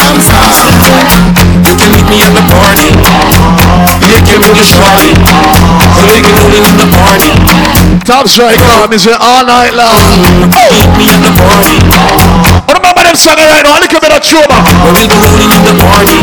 out 0.00 0.18
tonight. 0.18 0.66
You 1.62 1.74
can 1.76 1.90
meet 1.94 2.06
me 2.10 2.18
at 2.22 2.32
the 2.34 2.44
party. 2.50 2.90
You 4.10 4.20
can 4.26 4.40
meet 4.42 4.54
the 4.54 4.66
shorty. 4.66 5.14
So 5.98 6.04
we 6.10 6.20
can 6.20 6.34
do 6.34 6.46
it 6.50 6.64
in 6.66 6.76
the 6.78 6.88
party. 6.90 7.32
Top 8.04 8.28
strike 8.28 8.60
on 8.78 8.92
is 8.92 9.06
it 9.06 9.16
all 9.20 9.46
night 9.46 9.74
long. 9.74 9.98
Meet 10.70 10.90
me 10.98 11.06
at 11.10 11.22
the 11.22 11.32
party. 11.38 12.53
Them 13.14 13.30
song 13.30 13.46
right 13.46 13.62
now, 13.62 13.78
a 13.78 13.86
little 13.86 14.02
bit 14.02 14.10
of 14.10 14.18
trouble. 14.26 14.58
We 14.90 15.06
go 15.06 15.14
rolling 15.22 15.46
in 15.54 15.62
the 15.62 15.70
party. 15.86 16.18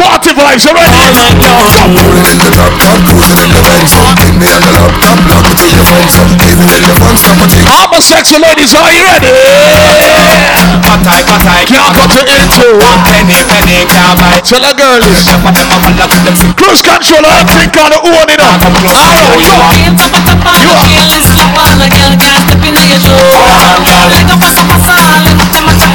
Party 0.00 0.32
vibes, 0.32 0.64
you 0.64 0.72
ready? 0.72 0.96
Rolling 0.96 2.24
in 2.24 2.40
the 2.40 2.48
top 2.56 2.72
top, 2.80 2.96
cruising 3.04 3.36
in 3.36 3.52
the 3.52 3.60
Benz. 3.60 3.92
Meet 4.16 4.32
me 4.40 4.48
at 4.48 4.64
the 4.64 4.72
laptop, 4.80 5.20
lock 5.28 5.44
it 5.44 5.60
with 5.60 5.76
your 5.76 5.84
friends. 5.84 6.16
Even 6.40 6.72
in 6.72 6.88
the 6.88 6.96
front, 6.96 7.20
stop 7.20 7.36
a 7.36 7.44
thing. 7.52 7.68
All 7.68 7.84
my 7.92 8.00
sexy 8.00 8.40
ladies, 8.40 8.72
are 8.72 8.88
you 8.88 9.04
ready? 9.12 9.28
Hot 10.88 11.04
eye. 11.04 11.68
Can't 11.68 11.92
cut 11.92 12.16
it 12.16 12.32
into. 12.32 12.80
Penny, 12.80 13.36
penny, 13.44 13.84
can't 13.84 14.16
buy. 14.16 14.40
Tell 14.40 14.64
the 14.64 14.72
girl 14.72 15.04
this. 15.04 15.28
Cruise 16.56 16.80
control, 16.80 17.28
I 17.28 17.44
think 17.44 17.76
on 17.76 17.92
the 17.92 18.00
own 18.00 18.24
it 18.32 18.40
up. 18.40 18.56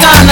Alright. 0.06 0.30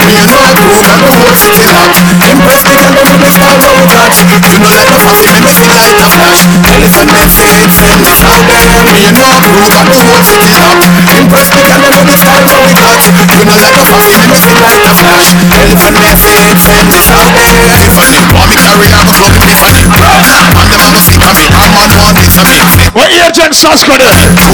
Me 0.00 0.16
and 0.16 0.32
my 0.32 0.48
crew 0.56 0.80
got 0.80 0.96
the 1.04 1.12
whole 1.12 1.36
city 1.36 1.60
locked. 1.68 2.00
Impress 2.24 2.64
the 2.64 2.72
girl 2.72 3.04
with 3.04 3.20
the 3.20 3.28
style 3.36 3.60
road 3.60 3.84
touch. 3.92 4.16
You 4.48 4.64
know 4.64 4.72
the 4.88 4.96
fuck 5.04 5.20
in 5.28 5.44
the 5.44 5.52
see 5.52 5.68
like 5.68 6.00
a 6.00 6.08
flash. 6.08 6.40
Elephant 6.64 7.12
face 7.36 7.76
in 7.84 8.00
the 8.00 8.12
sound. 8.16 8.48
Me 8.48 9.04
and 9.04 9.16
my 9.20 9.36
crew 9.44 9.60
got 9.68 9.84
the 9.92 10.00
whole 10.00 10.24
city 10.24 10.56
locked. 10.56 10.88
Impress 11.04 11.52
the 11.52 11.60
girl 11.60 11.84
with 11.84 12.08
the 12.08 12.16
style 12.16 12.48
road 12.48 12.72
touch. 12.80 13.12
You 13.12 13.44
know 13.44 13.60
the 13.76 13.84
fuck 13.92 14.08
in 14.08 14.24
the 14.24 14.36
see 14.40 14.56
like 14.64 14.80
a 14.88 14.94
flash. 14.96 15.36
Elephant 15.52 16.00
face 16.24 16.64
in 16.64 16.88
the 16.88 17.00
sound. 17.04 17.36
If 17.84 17.92
I 18.00 18.08
live 18.08 18.32
on 18.40 18.48
me 18.48 18.56
carry 18.56 18.88
on, 18.96 19.04
go 19.04 19.28
to 19.28 19.40
me 19.44 19.52
funny. 19.60 19.84
And 19.84 20.66
them 20.72 20.80
on 20.80 20.96
sick 20.96 21.20
of 21.20 21.36
me, 21.36 21.53
I'm. 21.74 22.94
What 22.94 23.10
agent? 23.10 23.54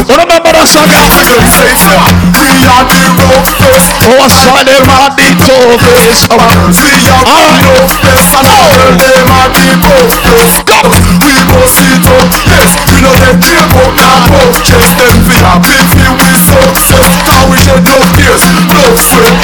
Remember 0.08 0.50
that 0.56 0.66
song? 0.68 0.88
We 0.88 2.64
are 2.64 2.84
the 2.88 3.04
first. 3.60 3.92
Oh, 4.00 4.24
I 4.24 4.50
on 4.56 5.14
the 5.16 5.28
toughest. 5.44 6.26
See 6.74 6.96
ya, 7.04 7.16
we 7.24 7.44
know 7.60 7.84
best 8.00 8.32
and 8.32 8.48
all 8.48 8.72
them 8.96 9.28
are 9.28 9.50
the 9.52 9.68
toughest. 9.84 10.64
We 11.20 11.34
both 11.46 11.70
sit 11.70 12.00
up, 12.08 12.28
yes. 12.48 12.72
We 12.88 13.04
know 13.04 13.14
them 13.20 13.36
care 13.44 13.60
about 13.60 13.92
now, 14.00 14.16
but 14.32 14.64
just 14.64 14.96
them 14.96 15.20
fi 15.28 15.36
happy 15.44 15.76
fi 15.92 16.08
we 16.16 16.30
success. 16.40 17.04
Cause 17.26 17.44
we 17.52 17.56
shed 17.60 17.84
no 17.84 18.00
tears, 18.16 18.42
blood, 18.66 18.96
sweat. 18.96 19.36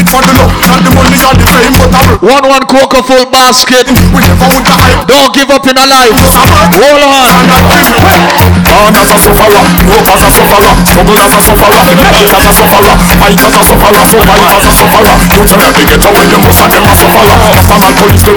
It 0.00 0.08
for 0.08 0.22
the 0.24 0.32
love, 0.32 0.52
not 0.64 0.80
the 0.80 0.90
money 0.96 1.20
or 1.20 1.34
the 1.36 1.44
fame, 1.44 1.74
but 1.76 1.90
I 1.92 2.02
work. 2.08 2.22
One 2.24 2.46
one 2.48 2.64
coca 2.66 3.02
full 3.04 3.26
basket. 3.28 3.86
We 4.14 4.20
never 4.24 4.48
to 4.48 4.72
hype. 4.72 5.04
Don't 5.06 5.34
give 5.34 5.50
up 5.50 5.66
in 5.68 5.76
a 5.76 5.86
life. 5.86 6.16
Hold 6.16 7.02
on. 7.04 7.09
Born 7.10 8.94
as 8.94 9.10
a 9.10 9.18
sufferer, 9.18 9.66
broke 9.82 10.06
as 10.14 10.22
a 10.22 10.30
sufferer, 10.30 10.70
struggle 10.86 11.18
as 11.18 11.34
a 11.34 11.42
sufferer, 11.42 11.82
fight 12.06 12.30
as 12.30 12.46
a 12.46 12.52
sufferer, 12.54 12.94
fight 13.18 13.34
as 13.34 13.50
a 13.50 13.62
sufferer, 13.66 14.04
survive 14.06 14.46
a 14.62 14.70
sufferer. 14.70 15.18
You 15.34 15.42
tell 15.42 15.58
they 15.74 15.90
get 15.90 16.06
away, 16.06 16.30
must 16.38 16.62
have 16.62 16.70
them 16.70 16.86
a 16.86 16.94
them 16.94 17.26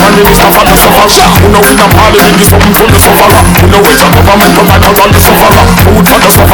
Who 1.41 1.49
know 1.49 1.65
a 1.65 1.65
the. 1.65 1.65
Who 1.65 1.65
know 1.73 1.90
all 1.90 2.14
the 2.14 2.38
the 2.86 2.99
for 3.02 3.18
the 5.41 5.72
food 5.82 6.06
and 6.06 6.22
the. 6.22 6.45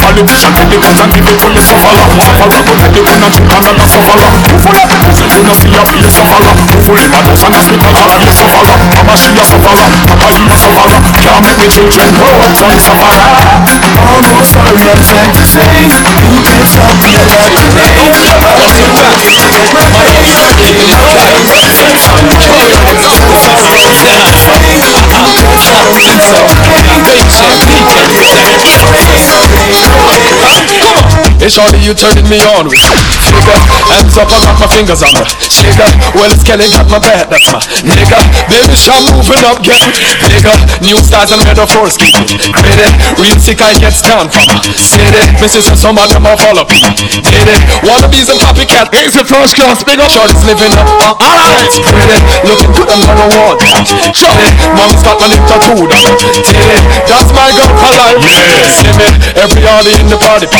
Politician 0.00 0.52
the 0.54 0.76
and 1.00 1.12
give 1.12 1.28
it 1.28 1.38
to 1.40 1.48
the 1.54 1.69
full 1.70 1.98
of 1.98 2.10
the 4.88 4.96
prison, 5.00 5.30
you 5.30 5.38
sufferer. 6.10 6.10
Can't 6.10 6.26
you 16.30 16.42
can 16.42 16.66
stop 16.66 16.94
me 17.00 17.14
alive 17.14 17.50
Hey 31.40 31.48
shorty, 31.48 31.80
you 31.80 31.96
turning 31.96 32.28
me 32.28 32.36
on 32.52 32.68
with. 32.68 32.84
Nigga, 33.32 33.56
hands 33.88 34.12
up, 34.20 34.28
I 34.28 34.38
got 34.44 34.60
my 34.60 34.68
fingers 34.68 35.00
on 35.00 35.14
it 35.16 35.28
Nigga, 35.62 35.86
well 36.12 36.28
it's 36.28 36.44
Kelly 36.44 36.68
got 36.68 36.90
my 36.92 37.00
bad, 37.00 37.30
that's 37.32 37.48
my 37.48 37.62
Nigga, 37.80 38.20
baby, 38.50 38.76
I'm 38.90 39.04
moving 39.16 39.44
up, 39.48 39.62
get 39.64 39.80
it 39.80 39.96
Nigga, 40.28 40.52
new 40.84 40.98
styles 41.00 41.32
and 41.32 41.40
metaphors, 41.46 41.96
keep 41.96 42.12
it? 42.12 42.28
Ready, 42.52 42.88
real 43.16 43.38
sick, 43.40 43.62
I 43.64 43.72
get 43.78 43.96
stand 43.96 44.28
from 44.34 44.50
City, 44.76 45.22
missus 45.40 45.70
and 45.70 45.78
some 45.78 45.96
of 45.96 46.10
them 46.10 46.26
all 46.26 46.36
follow 46.36 46.66
me. 46.68 46.80
Did 47.24 47.48
it, 47.48 47.62
wannabes 47.86 48.28
and 48.28 48.40
copycat. 48.42 48.92
It's 49.00 49.16
the 49.16 49.24
first 49.24 49.56
class, 49.56 49.80
big 49.86 49.96
up. 49.96 50.10
Shorty's 50.10 50.42
living 50.44 50.74
up, 50.74 50.84
uh, 51.06 51.14
alright 51.24 51.72
Ready, 51.88 52.18
looking 52.50 52.72
good 52.74 52.90
and 52.90 53.00
gonna 53.06 53.30
want 53.30 53.62
Shorty, 54.12 54.50
mom's 54.74 55.00
got 55.06 55.16
my 55.22 55.30
lip 55.30 55.40
tattooed 55.46 55.88
on 55.88 56.12
Did 56.18 56.68
it, 56.68 56.84
that's 57.06 57.30
my 57.32 57.48
girl 57.54 57.70
for 57.78 57.92
life. 57.96 58.18
Yeah, 58.26 58.68
see 58.74 58.92
me, 58.98 59.08
every 59.38 59.62
party 59.62 59.94
in 59.96 60.10
the 60.10 60.18
party 60.18 60.50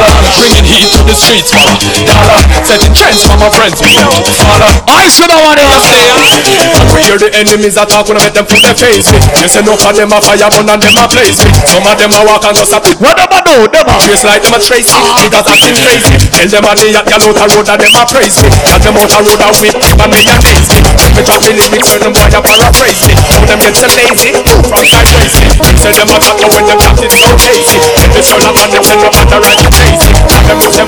Collar, 0.00 0.32
bringing 0.40 0.64
heat 0.64 0.88
to 0.96 1.00
the 1.04 1.12
streets 1.12 1.52
Follow, 1.52 1.76
dollar, 2.08 2.40
setting 2.64 2.94
trends 2.96 3.20
for 3.28 3.36
my 3.36 3.52
friends 3.52 3.76
Follow, 3.76 4.80
I 4.88 5.04
said 5.12 5.28
I 5.28 5.38
want 5.44 5.60
to 5.60 5.66
say 5.84 6.00
uh, 6.08 6.80
we 6.96 7.06
hear 7.06 7.18
the 7.20 7.30
enemies 7.36 7.76
a 7.76 7.84
talk 7.84 8.08
when 8.08 8.16
I 8.16 8.28
make 8.28 8.36
them 8.36 8.46
put 8.48 8.60
their 8.64 8.74
face. 8.74 9.08
With 9.12 9.22
You 9.40 9.48
say 9.48 9.62
no 9.62 9.76
for 9.76 9.92
them 9.92 10.12
a 10.12 10.18
fire 10.18 10.48
gun 10.48 10.68
and 10.68 10.80
them 10.80 10.96
a 10.96 11.04
blaze. 11.06 11.38
With 11.38 11.54
Some 11.68 11.86
of 11.86 11.96
them 12.00 12.12
a 12.12 12.20
walk 12.24 12.44
and 12.48 12.56
just 12.56 12.72
a 12.72 12.80
pit 12.80 12.96
What 12.98 13.16
them 13.20 13.30
a 13.30 13.40
do, 13.44 13.56
them 13.68 13.86
a 13.86 13.94
Trace 14.00 14.24
like 14.24 14.42
them 14.42 14.56
a 14.56 14.60
trace 14.60 14.90
ah. 14.96 15.20
it, 15.20 15.30
niggas 15.30 15.46
acting 15.46 15.76
crazy. 15.76 16.16
Tell 16.32 16.48
them 16.48 16.66
a 16.66 16.72
day 16.74 16.92
at 16.96 17.06
y'all 17.06 17.24
out 17.28 17.40
a 17.40 17.44
road 17.52 17.68
and 17.68 17.80
them 17.80 17.96
a 17.96 18.02
praise 18.08 18.36
me 18.40 18.48
And 18.48 18.80
them 18.80 18.96
out 18.96 19.12
a 19.12 19.18
road 19.20 19.42
a 19.42 19.48
whip, 19.60 19.76
and 19.76 20.10
me 20.10 20.20
a 20.24 20.36
me 20.40 20.52
Let 20.96 21.12
me 21.14 21.22
drop 21.24 21.40
the 21.44 21.52
lyrics 21.52 21.88
when 21.92 22.00
them 22.00 22.12
boy 22.16 22.30
a 22.30 22.40
paraphrase 22.40 23.02
me 23.04 23.14
How 23.28 23.40
them 23.44 23.60
get 23.60 23.74
so 23.76 23.86
lazy, 23.92 24.30
from 24.66 24.84
me 24.88 25.00
Them 25.60 25.76
say 25.76 25.92
them 25.94 26.10
a 26.10 26.16
chat 26.20 26.40
when 26.40 26.64
them 26.64 26.78
chat 26.80 26.98
it 27.04 27.12
so 27.12 27.30
lazy 27.36 27.78
If 28.00 28.16
it's 28.16 28.28
turn 28.30 28.44
up 28.46 28.56
on 28.56 28.68
them, 28.70 28.84
then 28.84 28.98
no 29.04 29.08
matter 29.12 29.38
right 29.40 29.58
you 29.60 29.70
crazy 29.70 29.89
And 29.90 30.58
this 30.62 30.78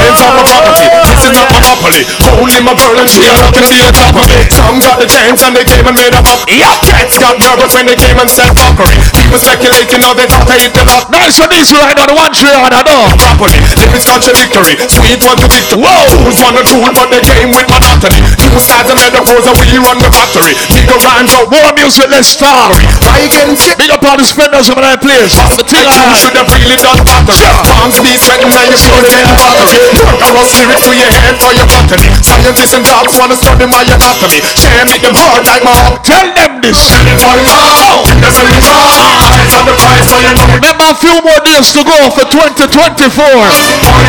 Hands 0.00 0.20
on 0.24 0.32
my 0.32 0.44
property, 0.48 0.86
this 1.04 1.20
is 1.20 1.32
not 1.36 1.52
properly. 1.52 2.02
Only 2.40 2.60
my 2.64 2.72
girl 2.72 2.96
and 2.96 3.10
she 3.10 3.20
are 3.28 3.36
looking 3.44 3.66
to 3.68 3.76
the 3.76 3.92
top 3.92 4.16
of 4.16 4.24
me. 4.32 4.40
Some 4.48 4.80
got 4.80 4.96
the 4.96 5.04
chance 5.04 5.44
and 5.44 5.52
they 5.52 5.68
came 5.68 5.84
and 5.84 5.92
made 5.92 6.16
a 6.16 6.22
up. 6.24 6.40
Yeah, 6.48 6.72
cats 6.80 7.20
got 7.20 7.36
nervous 7.36 7.76
when 7.76 7.84
they 7.84 7.98
came 8.00 8.16
and 8.16 8.30
said 8.30 8.48
fuckery. 8.56 8.96
People 9.12 9.36
speculating 9.36 10.00
how 10.00 10.16
they 10.16 10.24
thought 10.24 10.48
I 10.48 10.56
hit 10.56 10.72
the 10.72 10.88
lot. 10.88 11.12
Nice 11.12 11.36
and 11.44 11.52
easy 11.52 11.76
right 11.76 11.98
on 12.00 12.08
one 12.16 12.32
tree 12.32 12.56
on 12.56 12.72
I 12.72 12.80
know. 12.80 13.12
Properly, 13.20 13.60
lyrics 13.76 14.08
contradictory. 14.08 14.80
Sweet 14.88 15.20
one 15.20 15.36
to 15.44 15.48
victory. 15.52 15.84
Whoa! 15.84 16.24
Who's 16.24 16.40
one 16.40 16.56
a 16.56 16.64
tool, 16.64 16.88
but 16.96 17.12
they 17.12 17.20
came 17.20 17.52
with 17.52 17.68
monotony. 17.68 18.24
New 18.40 18.56
styles 18.56 18.88
and 18.88 18.96
metaphors 18.96 19.44
and 19.44 19.56
we 19.60 19.76
run 19.76 20.00
the 20.00 20.08
factory. 20.08 20.56
Big 20.72 20.88
rhymes 20.88 21.36
out. 21.36 21.52
More 21.52 21.72
music, 21.76 22.08
let's 22.08 22.32
start. 22.32 22.72
I 23.04 23.28
can 23.28 23.52
see. 23.52 23.76
Big 23.76 23.92
up 23.92 24.00
all 24.00 24.16
the 24.16 24.24
spenders 24.24 24.69
over 24.70 24.86
that 24.86 25.02
place. 25.02 25.34
The 25.58 25.66
thing 25.66 25.82
I 25.82 25.98
You 26.06 26.14
should 26.14 26.36
have 26.38 26.46
really 26.46 26.78
done 26.78 27.02
battery. 27.02 27.42
Palms 27.66 27.98
be 27.98 28.14
sweating 28.14 28.50
and 28.50 28.70
you 28.70 28.78
should 28.78 29.02
been 29.02 29.26
battery. 29.34 29.82
Work 29.98 30.22
around 30.22 30.50
lyrics 30.54 30.84
for 30.86 30.94
your 30.94 31.10
head 31.10 31.34
for 31.42 31.52
your 31.54 31.66
botany. 31.66 32.06
Scientists 32.22 32.74
and 32.78 32.86
dogs 32.86 33.18
wanna 33.18 33.34
study 33.34 33.66
my 33.66 33.82
anatomy. 33.82 34.38
Share 34.54 34.86
make 34.86 35.02
them 35.02 35.18
hard 35.18 35.42
like 35.50 35.66
my 35.66 35.74
own. 35.90 35.98
Tell 36.06 36.22
them 36.22 36.62
this. 36.62 36.78
That's 36.78 38.38
a 38.38 38.46
result. 38.46 38.86
Eyes 39.34 39.54
on 39.58 39.66
the 39.66 39.74
prize 39.74 40.06
so 40.06 40.16
you 40.22 40.32
know. 40.38 40.46
Remember 40.62 40.86
a 40.86 40.96
few 40.96 41.16
more 41.18 41.40
days 41.42 41.74
to 41.74 41.82
go 41.82 41.98
for 42.14 42.24
2024. 42.30 43.26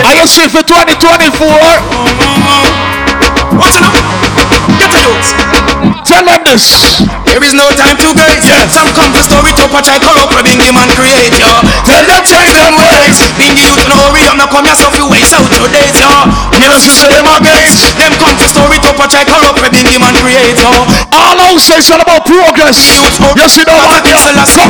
I 0.05 0.13
you 0.21 0.27
see 0.29 0.45
for 0.45 0.61
2024. 0.61 1.49
Watch 3.57 3.75
it 3.77 3.83
up. 3.83 3.97
Get 4.77 4.93
a 4.93 4.99
youth. 5.09 5.50
Tell 6.11 6.27
them 6.27 6.43
this. 6.43 6.99
There 7.23 7.39
is 7.39 7.55
no 7.55 7.63
time 7.79 7.95
to 7.95 8.11
waste. 8.19 8.43
Yes. 8.43 8.75
Some 8.75 8.91
come 8.91 9.15
to 9.15 9.23
story 9.23 9.55
to 9.55 9.63
patch 9.71 9.87
I 9.87 9.95
corrupt 9.95 10.35
where 10.35 10.43
Bingy 10.43 10.67
man 10.75 10.91
create 10.99 11.31
yo. 11.39 11.47
Tell 11.87 12.03
them 12.03 12.19
change 12.27 12.51
them 12.51 12.75
ways. 12.75 13.15
Bingy 13.39 13.63
youth 13.63 13.79
no 13.87 13.95
hurry 13.95 14.27
up, 14.27 14.35
now 14.35 14.51
come 14.51 14.67
yourself 14.67 14.91
you 14.99 15.07
waste 15.07 15.31
out 15.31 15.47
your 15.47 15.71
days 15.71 15.95
yo. 15.95 16.11
Never 16.59 16.75
see 16.83 17.07
them 17.07 17.23
against. 17.31 17.95
Them 17.95 18.11
come 18.19 18.35
to 18.35 18.47
story 18.51 18.75
to 18.83 18.91
patch 18.91 19.15
I 19.15 19.23
corrupt 19.23 19.63
where 19.63 19.71
Bingy 19.71 19.95
man 20.03 20.11
create 20.19 20.59
yo. 20.59 20.71
All 21.15 21.39
I 21.39 21.55
say 21.55 21.79
is 21.79 21.87
all 21.87 22.03
about 22.03 22.27
progress. 22.27 22.75
You 23.39 23.47
see 23.47 23.63
no 23.63 23.79
one 23.87 24.03
King 24.03 24.19
here. 24.19 24.19
Selassie 24.19 24.67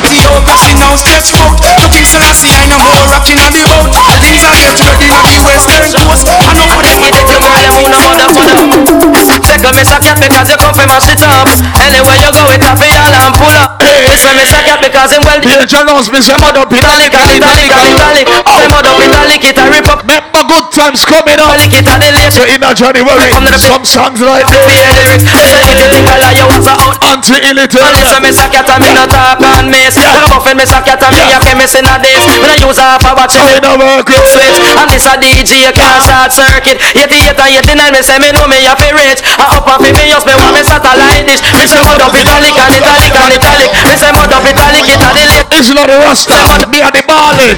Ethiopia 0.00 0.56
she 0.56 0.72
now 0.80 0.96
stretch 0.96 1.32
out 1.36 1.56
To 1.60 1.84
King 1.92 2.06
Selassie 2.08 2.52
I 2.56 2.64
know 2.72 2.80
more 2.80 3.04
rocking 3.12 3.36
on 3.36 3.52
the 3.52 3.62
road 3.68 3.90
Things 4.24 4.44
are 4.44 4.56
get 4.56 4.76
ready 4.80 5.08
on 5.12 5.22
the 5.28 5.36
western 5.44 5.84
coast 5.92 6.24
I 6.24 6.52
know 6.56 6.66
what 6.72 6.80
they 6.80 6.96
Take 7.10 7.28
your 7.28 7.40
man, 7.40 7.58
you 7.60 7.68
know 7.68 7.90
mother, 7.90 8.28
mother. 8.32 9.38
Take 9.44 9.64
a 9.66 9.70
miss 9.74 9.90
a 9.90 9.98
cat 9.98 10.20
because 10.20 10.48
you 10.48 10.56
come 10.70 10.86
from 10.86 10.88
mash 10.88 11.08
it 11.08 11.22
up. 11.22 11.48
Anywhere 11.82 12.16
you 12.16 12.30
go, 12.32 12.46
it 12.50 12.62
happy 12.62 12.90
all 12.94 13.26
and 13.26 13.34
pull 13.34 13.56
up. 13.56 13.79
A 14.20 14.30
miss 14.36 14.52
a 14.52 14.60
cat 14.68 14.80
because 14.84 15.16
him 15.16 15.24
well. 15.24 15.40
Here, 15.40 15.64
John 15.64 15.88
knows 15.88 16.12
me. 16.12 16.20
Say, 16.20 16.36
up 16.36 16.52
italic, 16.52 17.08
italic, 17.08 17.72
italic. 17.72 18.26
Say 18.28 18.68
mother 18.68 18.92
up 18.92 19.00
italic, 19.00 19.40
oh. 19.40 19.48
it 19.48 19.56
a 19.56 19.64
rip 19.72 19.88
up. 19.88 20.00
Remember 20.04 20.42
good 20.44 20.66
times 20.76 21.02
coming 21.08 21.40
up. 21.40 21.56
Lick 21.56 21.72
it 21.72 21.88
and 21.88 22.00
the 22.04 22.10
late. 22.12 22.32
So 22.32 22.44
in 22.44 22.60
a 22.60 22.70
January, 22.76 23.32
some 23.56 23.84
songs 23.88 24.20
like 24.20 24.44
this. 24.44 24.60
a 24.60 24.88
lyric. 24.92 25.24
Say 25.24 25.62
it, 25.72 25.80
it, 25.80 26.04
girl, 26.04 26.24
you 26.36 26.46
was 26.52 26.68
a 26.68 26.74
out. 26.76 27.00
Auntie 27.00 27.40
Illity. 27.48 27.80
And 27.80 27.96
it's 27.96 28.12
a 28.12 28.18
miss 28.20 28.38
a 28.38 28.46
cat 28.52 28.68
and 28.68 28.84
me 28.84 28.92
no 28.92 29.08
talk 29.08 29.40
and 29.40 29.72
miss. 29.72 29.96
When 29.96 30.06
I'm 30.06 30.28
buffing 30.28 30.56
miss 30.60 30.70
a 30.70 30.84
cat 30.84 31.00
and 31.00 31.16
me 31.16 31.24
a 31.32 31.38
chemist 31.40 31.74
in 31.74 31.88
a 31.88 31.96
days. 31.98 32.20
When 32.20 32.44
I 32.44 32.60
use 32.60 32.78
a 32.78 33.00
for 33.00 33.16
watching 33.16 33.40
I 33.40 33.56
it. 33.56 33.64
know 33.64 33.80
work 33.80 34.06
it. 34.12 34.20
switch 34.28 34.58
And 34.76 34.88
this 34.92 35.08
a 35.08 35.16
DJ 35.16 35.72
can't 35.72 36.02
short 36.04 36.30
circuit 36.32 36.78
88 36.94 37.34
and 37.34 37.66
89 37.72 37.92
me 37.94 38.00
say 38.04 38.18
me 38.20 38.30
know 38.32 38.46
me 38.46 38.66
a 38.66 38.74
fi 38.76 38.90
rich 38.92 39.20
I 39.24 39.56
up 39.56 39.66
and 39.66 39.80
fi 39.80 39.90
me 39.96 40.04
use 40.12 40.24
me 40.26 40.34
want 40.36 40.54
me 40.54 40.62
satellite 40.62 41.26
dish 41.26 41.42
Me 41.56 41.64
say 41.66 41.80
mud 41.82 42.00
up 42.02 42.12
italic 42.14 42.54
and 42.54 42.72
italic 42.76 43.14
and 43.16 43.32
italic 43.34 43.70
Me 43.88 43.94
say 43.96 44.09
mud 44.12 44.32
up 44.32 44.44
italic 44.44 44.88
it 44.88 45.00
a 45.02 45.08
the 45.14 45.24
late 45.28 45.46
It's 45.54 45.70
not 45.74 45.86
the 45.88 45.96
Rasta. 46.00 46.66
Me 46.70 46.80
and 46.82 46.92
the 46.94 47.02
ballin. 47.06 47.56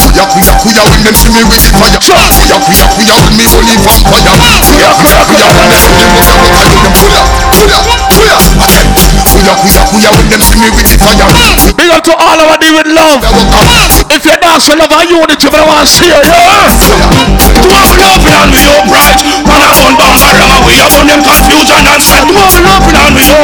Kuya 0.00 0.24
kuya 0.32 0.52
kuya 0.62 0.82
when 0.90 1.00
them 1.04 1.14
see 1.14 1.30
me 1.32 1.42
with 1.46 1.62
the 1.62 1.70
fire. 1.78 1.98
Kuya 2.00 2.56
kuya 2.62 2.86
kuya 2.96 3.14
when 3.22 3.34
me 3.38 3.44
only 3.52 3.76
vampire. 3.80 4.32
Kuya 4.66 4.88
kuya 4.98 5.18
kuya 5.28 5.46
when 5.52 5.66
them 5.70 5.78
see 5.78 5.94
me 5.94 6.04
with 6.10 6.26
the 6.26 6.36
fire. 6.42 6.68
Them 7.52 7.68
kuya 7.68 7.78
kuya 8.10 8.36
kuya. 8.44 9.01
Kuya 9.42 9.58
kuya 9.58 9.82
kuya 9.90 10.08
when 10.14 10.30
them 10.30 10.38
see 10.38 10.54
me 10.54 10.70
with 10.70 10.86
the 10.86 10.94
fire. 11.02 11.18
Big 11.74 11.90
up 11.90 12.06
to 12.06 12.14
all 12.14 12.38
of 12.38 12.46
our 12.46 12.62
with 12.62 12.86
love. 12.94 13.26
If 14.14 14.22
you're 14.22 14.38
not 14.38 14.62
so 14.62 14.78
love 14.78 14.94
our 14.94 15.02
unity, 15.02 15.50
but 15.50 15.58
I 15.58 15.66
want 15.66 15.82
to 15.82 15.90
see 15.90 16.06
you. 16.06 16.14
Yeah. 16.14 16.70
To 17.42 17.68
have 17.74 17.90
love 17.98 18.22
and 18.22 18.50
we 18.50 18.58
so 18.58 18.74
bright 18.90 19.18
Man 19.46 19.62
a 19.62 19.70
bun 19.78 19.94
down 19.94 20.18
a 20.18 20.30
ram 20.34 20.50
away 20.62 20.78
upon 20.82 21.06
them 21.06 21.22
confusion 21.22 21.78
and 21.86 22.02
strife 22.02 22.26
To 22.26 22.34
have 22.34 22.58
love 22.58 22.86
and 22.90 23.14
we 23.14 23.22
so 23.22 23.38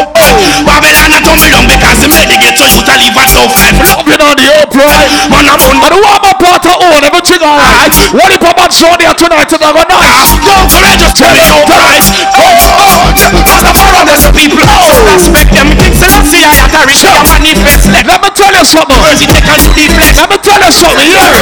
Babylon 0.66 1.14
a 1.14 1.18
tumble 1.22 1.50
down 1.50 1.66
because 1.70 1.98
the 2.02 2.08
make 2.10 2.26
they 2.26 2.38
get 2.42 2.54
to 2.58 2.66
you 2.66 2.82
to 2.82 2.94
live 2.98 3.14
at 3.14 3.30
so 3.30 3.42
fight 3.46 3.74
Love 3.78 4.02
You 4.10 4.18
know 4.18 4.34
the 4.34 4.46
upright. 4.58 5.06
Man 5.30 5.46
a 5.46 5.54
bun 5.54 5.78
And 5.78 5.90
the 5.94 5.98
warm 6.02 6.22
up 6.26 6.38
part 6.42 6.66
of 6.66 6.74
all, 6.82 6.98
everything 6.98 7.42
alright. 7.42 7.94
What 8.14 8.30
if 8.34 8.42
I'm 8.42 8.58
on 8.58 8.70
Sunday 8.74 9.06
tonight 9.14 9.50
and 9.54 9.62
I 9.62 9.70
go 9.70 9.82
nice? 9.86 10.30
Yo, 10.42 10.54
courageous 10.66 11.14
tell 11.14 11.30
me 11.30 11.42
so 11.46 11.58
bright 11.66 12.06
Oh, 12.38 13.14
man 13.46 13.66
a 13.66 13.72
borrow 13.78 14.02
this 14.06 14.26
people 14.34 14.66
Respect 15.14 15.50
them 15.54 15.68
King 15.88 15.96
Selassie 15.96 16.44
I 16.44 16.52
a 16.52 16.66
carry 16.68 16.92
Show 16.92 17.16
manifest 17.32 17.88
let 17.88 18.04
Let 18.04 18.20
me 18.20 18.28
tell 18.36 18.52
you 18.52 18.60
something. 18.60 19.00
Words 19.00 19.24
it 19.24 19.32
take 19.32 19.48
and 19.48 19.56
do 19.56 19.72
the 19.72 19.88
flex 19.88 20.20
Let 20.20 20.28
me 20.28 20.36
tell 20.44 20.60
you 20.60 20.68
something. 20.68 21.08
Yeah. 21.08 21.32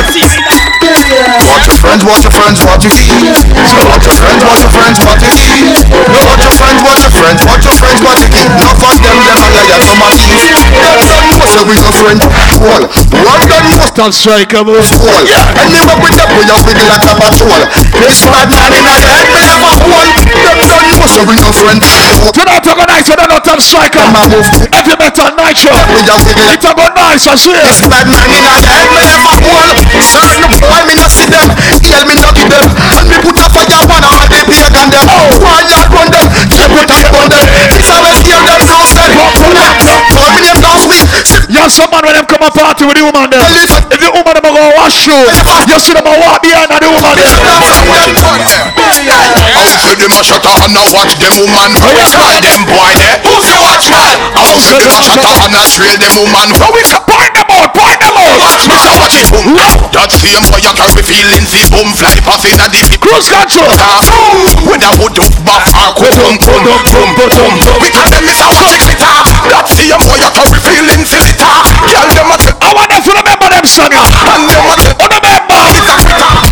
Watch 1.50 1.66
your 1.66 1.74
friends, 1.82 2.06
watch 2.06 2.22
your 2.22 2.30
friends, 2.30 2.62
what 2.62 2.78
you 2.78 2.94
eat. 2.94 3.34
So 3.66 3.82
watch 3.90 4.06
your 4.06 4.14
friends, 4.14 4.46
watch 4.46 4.62
your 4.62 4.70
friends, 4.70 5.02
what 5.02 5.18
you 5.18 5.34
eat. 5.34 5.82
No, 5.90 6.18
watch 6.30 6.46
your 6.46 6.54
friends, 6.54 6.78
watch 6.78 7.02
your 7.02 7.10
friends, 7.10 7.42
watch 7.42 7.64
your 7.66 7.74
friends, 7.74 7.98
what 8.06 8.18
you 8.22 8.28
eat. 8.38 8.50
No 8.54 8.70
fuck 8.78 8.96
them, 9.02 9.18
them 9.18 9.34
a 9.34 9.48
liar, 9.50 9.82
some 9.82 9.98
a 9.98 10.08
thief. 10.14 10.38
Them 10.46 11.35
muscle 11.56 11.72
with 11.72 11.80
your 11.80 11.94
friend. 11.96 12.20
Wall. 12.60 12.84
One 13.24 13.40
muscle. 13.48 13.88
Don't 13.96 14.12
strike 14.12 14.52
a 14.52 14.60
move. 14.60 14.84
Anywhere 14.84 15.96
with 16.04 16.12
them, 16.12 16.28
we 16.36 16.44
a 16.44 16.56
wiggle 16.68 16.84
like 16.84 17.06
a 17.08 17.14
patrol. 17.16 17.62
This 17.96 18.20
bad 18.28 18.48
man 18.52 18.72
in 18.76 18.84
a 18.84 18.92
head, 18.92 19.24
me 19.32 19.40
have 19.40 19.64
a 19.64 19.72
hole. 19.80 20.04
Them 20.04 20.58
done 20.68 20.86
muscle 21.00 21.24
with 21.24 21.40
your 21.40 21.52
friend. 21.56 21.80
Tonight 21.80 22.66
I 22.66 22.72
go 22.76 22.84
nice 22.84 23.08
and 23.08 23.20
I 23.20 23.26
don't 23.32 23.46
have 23.46 23.62
striker. 23.64 24.04
A. 24.04 24.22
Heavy 24.76 24.94
metal 25.00 25.32
nitro. 25.32 25.72
A 25.72 25.80
wiggle 25.96 26.20
It 26.52 26.64
a 26.64 26.70
go 26.76 26.86
nice, 26.92 27.24
I 27.24 27.34
see 27.40 27.56
This 27.56 27.80
it. 27.80 27.88
bad 27.88 28.04
man 28.12 28.28
in 28.28 28.44
a 28.44 28.52
head, 28.60 28.84
me 28.92 29.00
have 29.00 29.24
a 29.24 29.34
hole. 29.40 29.72
Certain 30.04 30.52
boy, 30.60 30.80
me 30.84 30.92
no 31.00 31.08
see 31.08 31.28
them. 31.32 31.48
Kill 31.80 32.04
me 32.04 32.14
no 32.20 32.28
give 32.36 32.52
them. 32.52 32.68
And 32.68 33.06
me 33.08 33.16
put 33.24 33.40
a 33.40 33.46
fire 33.48 33.80
on 33.80 34.00
them 34.04 34.12
and 34.12 34.28
they 34.28 34.44
pagan 34.44 34.88
them. 34.92 35.08
Oh. 35.08 35.40
Fire 35.40 35.88
run 35.88 36.08
them. 36.12 36.26
They 36.52 36.68
put 36.68 36.90
a 36.92 36.98
on 37.16 37.26
them. 37.32 37.46
This 37.72 37.88
a 37.88 37.96
me 38.04 38.12
scare 38.20 38.44
them 38.44 38.60
so 38.60 38.76
sad. 38.84 39.08
Call 40.12 40.28
me 40.36 40.40
name 40.44 40.60
down 40.60 40.76
sweet. 40.84 41.45
Yeah, 41.56 41.68
some 41.72 41.88
man 41.90 42.04
when 42.04 42.12
them 42.14 42.26
come 42.28 42.42
a 42.44 42.50
party 42.52 42.84
with 42.84 42.96
the 43.00 43.04
woman 43.08 43.30
there. 43.32 43.40
If 43.88 44.00
the 44.04 44.10
woman 44.12 44.34
them 44.36 44.44
go 44.44 44.60
wash 44.76 45.08
you, 45.08 45.16
you 45.16 45.78
see 45.80 45.94
them 45.96 46.04
walk 46.04 46.42
behind 46.44 46.68
the 46.68 46.90
woman 46.92 47.16
there. 47.16 48.75
Out 48.96 49.68
to 49.76 49.92
them 50.00 50.08
a 50.16 50.22
shutter 50.24 50.56
and 50.56 50.72
a 50.72 50.82
watch 50.88 51.12
them 51.20 51.36
woman. 51.36 51.70
How 51.76 51.92
we 51.92 52.00
them 52.00 52.64
boy 52.64 52.92
there 52.96 53.20
Who's 53.28 53.44
the 53.44 53.58
watchman? 53.60 54.16
Out 54.32 54.56
to 54.56 54.72
them 54.80 54.88
a 54.88 55.00
shutter 55.04 55.32
and 55.44 55.52
a 55.52 55.62
trail 55.68 55.96
them 56.00 56.14
woman. 56.16 56.48
How 56.56 56.72
we 56.72 56.80
Point 56.80 57.32
them 57.36 57.48
out, 57.52 57.70
point 57.76 58.00
them 58.00 58.16
out. 58.16 58.40
watch 58.40 58.64
me 58.64 58.76
so 58.80 58.90
watch 58.96 59.16
it 59.20 59.28
boom. 59.28 59.52
That 59.92 60.08
same 60.16 60.40
boy 60.48 60.64
a 60.64 60.72
carry 60.72 61.02
feelings 61.04 61.52
his 61.52 61.68
boom. 61.68 61.92
Fly 61.92 62.16
past 62.24 62.48
in 62.48 62.56
a 62.56 62.66
the 62.72 62.96
Cruise 62.96 63.28
control. 63.28 63.68
With 64.64 64.80
a 64.80 64.90
wood 64.96 65.16
up 65.20 65.34
back 65.44 65.68
or 65.76 65.92
kum 65.92 66.12
kum 66.16 66.40
kum 66.40 66.64
kum 66.88 67.08
kum 67.36 67.52
We 67.84 67.92
can 67.92 68.08
them 68.08 68.24
is 68.24 68.40
a 68.40 68.48
watch 68.48 68.72
it 68.72 68.80
glitter 68.80 69.12
That 69.52 69.68
same 69.68 69.92
a 69.92 70.28
carry 70.32 70.60
feelings 70.64 71.12
in 71.12 71.20
it 71.28 71.36
Girl 71.36 72.08
them 72.16 72.32
a 72.32 72.36
I 72.64 72.72
want 72.72 72.88
them 72.88 73.02
to 73.04 73.12
remember 73.12 73.48
them 73.52 73.66
song. 73.68 73.92
and 73.92 74.44
them 74.48 74.64
a 74.64 74.74
Oh, 74.96 75.08
remember. 75.12 76.45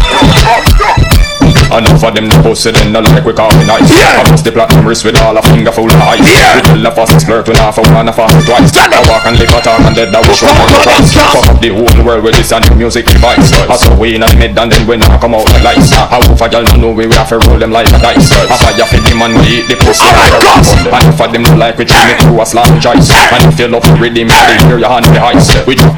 Enough 1.73 2.05
of 2.05 2.13
them 2.15 2.29
the 2.29 2.37
pussy 2.45 2.71
then 2.71 2.93
not 2.93 3.09
like 3.09 3.25
we 3.25 3.33
call 3.33 3.51
me 3.57 3.65
nice. 3.67 3.89
Yeah. 3.89 4.21
I 4.21 4.29
bust 4.29 4.45
the 4.45 4.53
platinum 4.53 4.87
wrist 4.87 5.05
with 5.05 5.17
all 5.23 5.37
a 5.37 5.43
finger 5.43 5.73
full 5.73 5.89
of 5.89 5.97
ice. 5.97 6.21
Yeah. 6.21 6.57
We 6.57 6.63
tell 6.63 6.83
the 6.83 6.93
fastest 6.93 7.27
flirt 7.27 7.49
with 7.49 7.57
half 7.57 7.79
a 7.79 7.83
one 7.83 8.05
and 8.05 8.09
a 8.09 8.15
fast 8.15 8.37
twice. 8.47 8.71
I 8.77 9.01
walk 9.09 9.25
and 9.25 9.39
live 9.41 9.51
a 9.51 9.61
talk 9.65 9.81
and 9.81 9.97
dead 9.97 10.13
that 10.13 10.23
wish 10.29 10.45
Fuck 10.45 10.55
more 10.55 10.83
twice. 10.85 11.15
Fuck 11.17 11.49
up 11.51 11.59
the 11.59 11.73
whole 11.73 11.99
world 12.05 12.23
with 12.23 12.37
this 12.37 12.53
a 12.53 12.61
new 12.61 12.87
music 12.87 13.09
device. 13.09 13.51
I 13.67 13.75
saw 13.75 13.97
we 13.97 14.15
in 14.15 14.23
the 14.23 14.31
mid 14.37 14.55
and 14.55 14.71
then 14.71 14.83
we 14.87 15.01
now 15.01 15.19
come 15.19 15.35
out 15.35 15.49
like 15.51 15.75
lights 15.75 15.91
How 15.95 16.21
if 16.23 16.39
a 16.39 16.47
girl 16.47 16.63
don't 16.63 16.81
know 16.81 16.93
we 16.93 17.09
we 17.09 17.17
have 17.17 17.33
to 17.33 17.41
roll 17.49 17.59
them 17.59 17.73
like 17.73 17.89
a 17.91 17.99
dice. 17.99 18.31
A 18.31 18.71
ya 18.77 18.85
fit 18.87 19.03
the 19.09 19.17
man 19.17 19.35
we 19.35 19.63
eat 19.63 19.67
the 19.67 19.77
pussy. 19.81 20.05
Alright, 20.05 20.31
a 20.31 20.41
go. 20.41 20.55
rifle. 20.55 21.27
And 21.27 21.31
them 21.33 21.43
don't 21.49 21.59
like 21.59 21.75
we 21.81 21.89
treat 21.89 22.05
me 22.07 22.15
through 22.23 22.39
a 22.39 22.47
slap 22.47 22.71
choice 22.79 23.09
And 23.11 23.43
if 23.51 23.59
you 23.59 23.69
love 23.73 23.83
the 23.83 23.97
rhythm 23.99 24.29
they 24.29 24.57
hear 24.69 24.79
your 24.79 24.93
hand 24.93 25.09
the 25.09 25.17
drop 25.17 25.35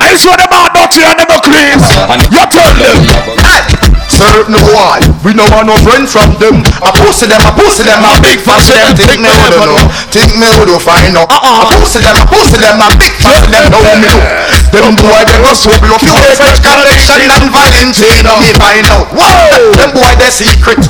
I 0.01 0.15
swear 0.17 0.41
them 0.41 0.53
out 0.57 0.73
dirty 0.73 1.05
and 1.05 1.19
them 1.21 1.29
no 1.29 1.39
clean. 1.45 1.79
You 2.33 2.45
tell 2.49 2.73
them. 2.81 3.76
Certain 4.17 4.57
boy, 4.65 4.97
we 5.29 5.37
no 5.37 5.45
want 5.53 5.69
no 5.69 5.77
friend 5.85 6.09
from 6.09 6.33
them. 6.41 6.65
I 6.81 6.89
pussy 6.89 7.29
them, 7.29 7.37
I 7.45 7.53
pussy 7.53 7.85
them, 7.85 8.01
a 8.01 8.17
big 8.25 8.41
fussy 8.41 8.73
them. 8.73 8.97
Think 8.97 9.21
me 9.21 9.29
would 9.29 9.61
know, 9.61 9.77
think 10.09 10.33
me 10.41 10.49
would 10.57 10.73
find 10.81 11.13
out. 11.21 11.29
Uh-uh. 11.29 11.69
I 11.69 11.77
pussy 11.77 12.01
them, 12.01 12.17
I 12.17 12.25
pussy 12.25 12.57
them, 12.57 12.81
a 12.81 12.89
big 12.97 13.13
fussy 13.21 13.45
them. 13.53 13.69
Know 13.69 13.85
me 13.85 14.09
know. 14.09 14.17
Them 14.73 14.97
boy 14.97 15.21
they 15.29 15.37
go 15.45 15.53
so 15.53 15.69
blow 15.85 16.01
few 16.01 16.17
fresh 16.33 16.65
collection 16.65 17.29
and 17.29 17.53
Valentino. 17.53 18.41
Me 18.41 18.57
find 18.57 18.89
out. 18.89 19.05
Whoa, 19.13 19.77
them 19.77 19.93
boy 19.93 20.13
they 20.17 20.33
secret. 20.33 20.81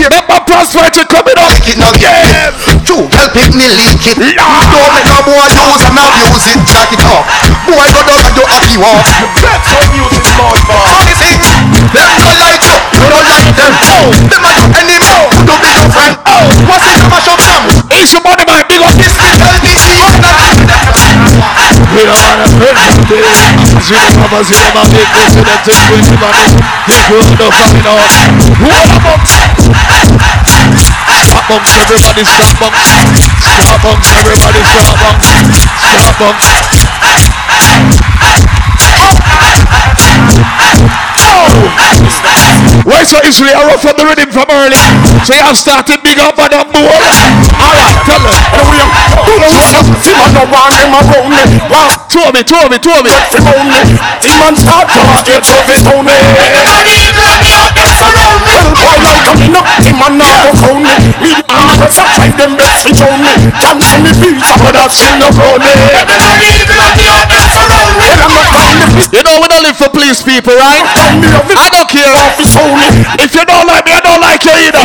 Remember 0.00 0.40
prosperity 0.48 1.04
coming 1.12 1.36
up. 1.36 1.52
It 1.68 1.76
no 1.76 1.92
yeah. 2.00 2.48
Two 2.88 3.04
girl 3.12 3.28
pick 3.36 3.52
me 3.52 3.68
leak 3.68 4.00
it. 4.08 4.16
Don't 4.16 4.88
make 4.96 5.04
no 5.04 5.20
boy 5.28 5.44
use 5.52 5.84
and 5.84 6.00
abuse 6.00 6.48
it. 6.48 6.56
Jack 6.64 6.88
it 6.96 7.04
up. 7.04 7.28
Boy 7.68 7.84
go 7.92 8.00
down 8.08 8.24
and 8.24 8.32
do 8.32 8.42
happy 8.48 8.80
walk. 8.80 9.04
That's 9.36 9.68
how 9.68 9.84
music 9.92 10.24
small 10.32 10.56
boy. 10.64 10.80
All 10.80 11.04
the 11.04 11.12
they 11.90 12.06
don't 12.22 12.38
like 12.38 12.62
you, 12.62 12.76
you 12.94 13.02
don't 13.10 13.26
like 13.26 13.50
them. 13.58 13.72
Oh, 13.82 14.14
them 14.14 14.44
are 14.46 14.54
not 14.54 14.70
anymore. 14.78 15.26
Don't 15.42 15.58
be 15.58 15.70
your 15.74 15.90
friend. 15.90 16.14
Oh, 16.22 16.46
what's 16.70 16.86
in 16.86 16.98
the 17.02 17.06
mash 17.10 17.26
up 17.26 17.40
them? 17.42 17.62
It's 17.90 18.12
your 18.14 18.22
body, 18.22 18.44
man. 18.46 18.62
Big 18.70 18.78
up 18.78 18.94
this. 18.94 19.14
I 19.18 19.34
tell 19.34 19.58
the 19.58 19.70
we 21.90 22.06
don't 22.06 22.22
wanna 22.22 22.46
hurt 22.54 22.78
you 22.78 23.18
See 23.82 23.98
the 23.98 24.14
numbers, 24.14 24.46
zero 24.46 24.70
my 24.74 24.86
big 24.94 25.08
goals 25.10 25.34
To 25.34 25.42
them 25.42 25.58
take 25.66 25.90
with 25.90 26.06
him 26.06 26.22
and 26.22 26.54
Take 26.86 27.08
with 27.10 27.28
the 27.34 27.50
fucking 27.50 27.86
off 27.90 28.14
What 28.62 28.86
a 28.86 28.98
bumps 29.02 29.34
Stop 31.26 31.44
bumps, 31.50 31.72
everybody 31.76 32.22
stop 32.24 32.56
bumps 32.62 32.86
Stop 32.86 33.82
bumps, 33.82 34.08
everybody 34.14 34.60
stop 34.62 34.96
bumps 35.02 35.28
Stop 35.98 36.14
bumps 36.22 36.79
Why 42.84 43.04
so 43.04 43.18
easily 43.26 43.52
I 43.52 43.66
rough 43.66 43.84
on 43.86 43.94
the 43.96 44.04
rhythm 44.06 44.30
from 44.30 44.48
early? 44.50 44.80
So 45.24 45.34
you 45.34 45.44
have 45.44 45.56
started 45.56 46.02
big 46.02 46.18
up 46.18 46.38
on 46.38 46.50
the 46.50 46.64
bowl. 46.68 46.90
Alright, 46.90 47.96
tell 48.06 48.20
them. 48.20 49.10
Man 50.20 50.34
no 50.34 50.44
want 50.52 50.74
them 50.76 50.92
around 50.92 51.32
me 51.32 51.42
Want 51.70 51.96
Two 52.10 52.20
of 52.20 52.34
me, 52.34 52.42
two 52.44 52.60
me, 52.68 52.76
two 52.76 52.92
me 53.00 53.08
to 53.08 53.38
own 53.40 53.66
me 53.72 53.80
See 54.20 54.36
man 54.36 54.52
start 54.52 54.84
target 54.90 55.44
so 55.46 55.56
fi 55.64 55.74
stone 55.80 56.04
me 56.04 56.12
Well 58.44 58.66
boy 58.76 58.96
like 59.00 59.22
coming 59.24 59.54
up 59.56 59.64
man 59.96 60.18
now 60.18 60.44
go 60.44 60.52
phone 60.60 60.82
me 60.84 60.94
Me 61.24 61.30
the 61.40 61.88
so 61.88 62.04
drive 62.16 62.36
them 62.36 62.56
best 62.58 62.84
fi 62.84 62.92
show 62.92 63.12
me 63.16 63.32
Can 63.64 63.80
see 63.80 64.00
me 64.02 64.12
pizza 64.18 64.54
but 64.60 64.74
that 64.76 64.90
still 64.92 65.16
no 65.16 65.28
phone 65.32 65.62
me 65.62 65.72
Well 65.72 66.04
I'm 66.04 66.20
not 66.20 67.48
trying 67.54 67.70
to 67.70 67.80
be 67.80 67.89
You 69.10 69.22
know 69.26 69.36
we 69.42 69.46
don't 69.50 69.64
live 69.66 69.76
for 69.76 69.90
police 69.90 70.22
people, 70.22 70.54
right? 70.56 70.84
I 70.86 71.68
don't 71.72 71.90
care. 71.90 72.08
If 72.34 72.46
it's 72.46 72.56
only 72.56 72.88
if 73.20 73.34
you 73.34 73.44
don't 73.44 73.66
like 73.68 73.84
me, 73.84 73.92
I 73.92 74.00
don't 74.00 74.22
like 74.22 74.40
you 74.46 74.54
either. 74.54 74.84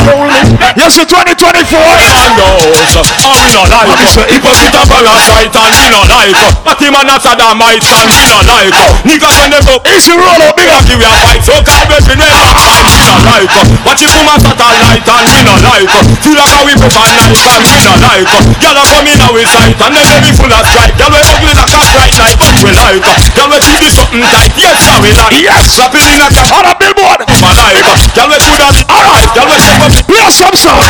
Yes 0.75 0.99
You 0.99 1.01
see 1.01 1.07
2024? 1.07 1.79
I 1.79 2.29
know, 2.35 2.59
so 2.91 2.99
I'm 3.01 3.53
not 3.55 3.69
like 3.71 3.95
Hypocrite 4.27 4.75
and 4.75 4.87
parasite 4.89 5.53
and 5.55 5.71
me 5.71 5.85
not 5.93 6.07
like 6.11 6.35
But 6.65 6.77
him 6.81 6.93
and 6.97 7.09
a 7.09 7.17
sodomite 7.21 7.85
and 7.85 8.09
me 8.11 8.25
not 8.27 8.45
like 8.49 8.73
oh. 8.75 8.91
Niggas 9.07 9.35
when 9.39 9.49
they 9.53 9.61
go 9.63 9.79
Easy 9.93 10.13
roll 10.13 10.41
up, 10.43 10.57
big 10.57 10.69
up 10.69 10.83
Give 10.83 10.99
you 10.99 11.07
a 11.07 11.15
fight. 11.23 11.41
So 11.45 11.55
garbage 11.63 12.05
we 12.09 12.15
never 12.19 12.43
find 12.59 12.85
me 12.85 12.99
not 13.07 13.21
like 13.23 13.49
Watch 13.87 14.03
it 14.03 14.11
from 14.11 14.27
a 14.27 14.35
satellite 14.41 15.05
and 15.05 15.25
me 15.31 15.39
not 15.47 15.61
like 15.63 15.87
Feel 16.21 16.35
like 16.35 16.53
a 16.53 16.61
whip 16.65 16.81
up 16.81 16.95
and 16.99 17.13
knife 17.13 17.39
and 17.39 17.63
me 17.65 17.79
not 17.85 17.99
like 18.03 18.25
Girl 18.59 18.77
a 18.77 18.83
come 18.85 19.07
in 19.07 19.19
our 19.21 19.45
sight 19.47 19.77
and 19.79 19.91
then 19.95 20.05
we 20.21 20.31
full 20.35 20.51
of 20.51 20.65
strike 20.65 20.93
Girl 20.99 21.11
we 21.13 21.21
ugly 21.23 21.53
like 21.55 21.71
a 21.71 21.81
bright 21.93 22.15
light 22.19 22.37
but 22.41 22.53
we 22.61 22.71
like 22.73 23.04
Girl 23.35 23.49
we 23.53 23.59
it 23.85 23.93
something 23.93 24.21
tight, 24.21 24.49
yes 24.57 24.81
sir 24.81 24.97
we 25.03 25.13
like 25.13 25.37
Yes. 25.37 25.77
Slap 25.77 25.93
it 25.93 26.01
in 26.09 26.17
a 26.21 26.29
cap 26.33 26.49
On 26.57 26.65
a 26.65 26.73
billboard. 26.79 27.21
my 27.41 27.53
like 27.53 27.77
Girl 28.17 28.29
we 28.31 28.37
put 28.41 28.57
that 28.57 28.75
Alright 28.89 29.29
Girl 29.37 29.45
we 29.45 29.57
take 29.61 29.81
up 29.83 29.91
Play 30.09 30.27
some 30.33 30.55
song. 30.57 30.81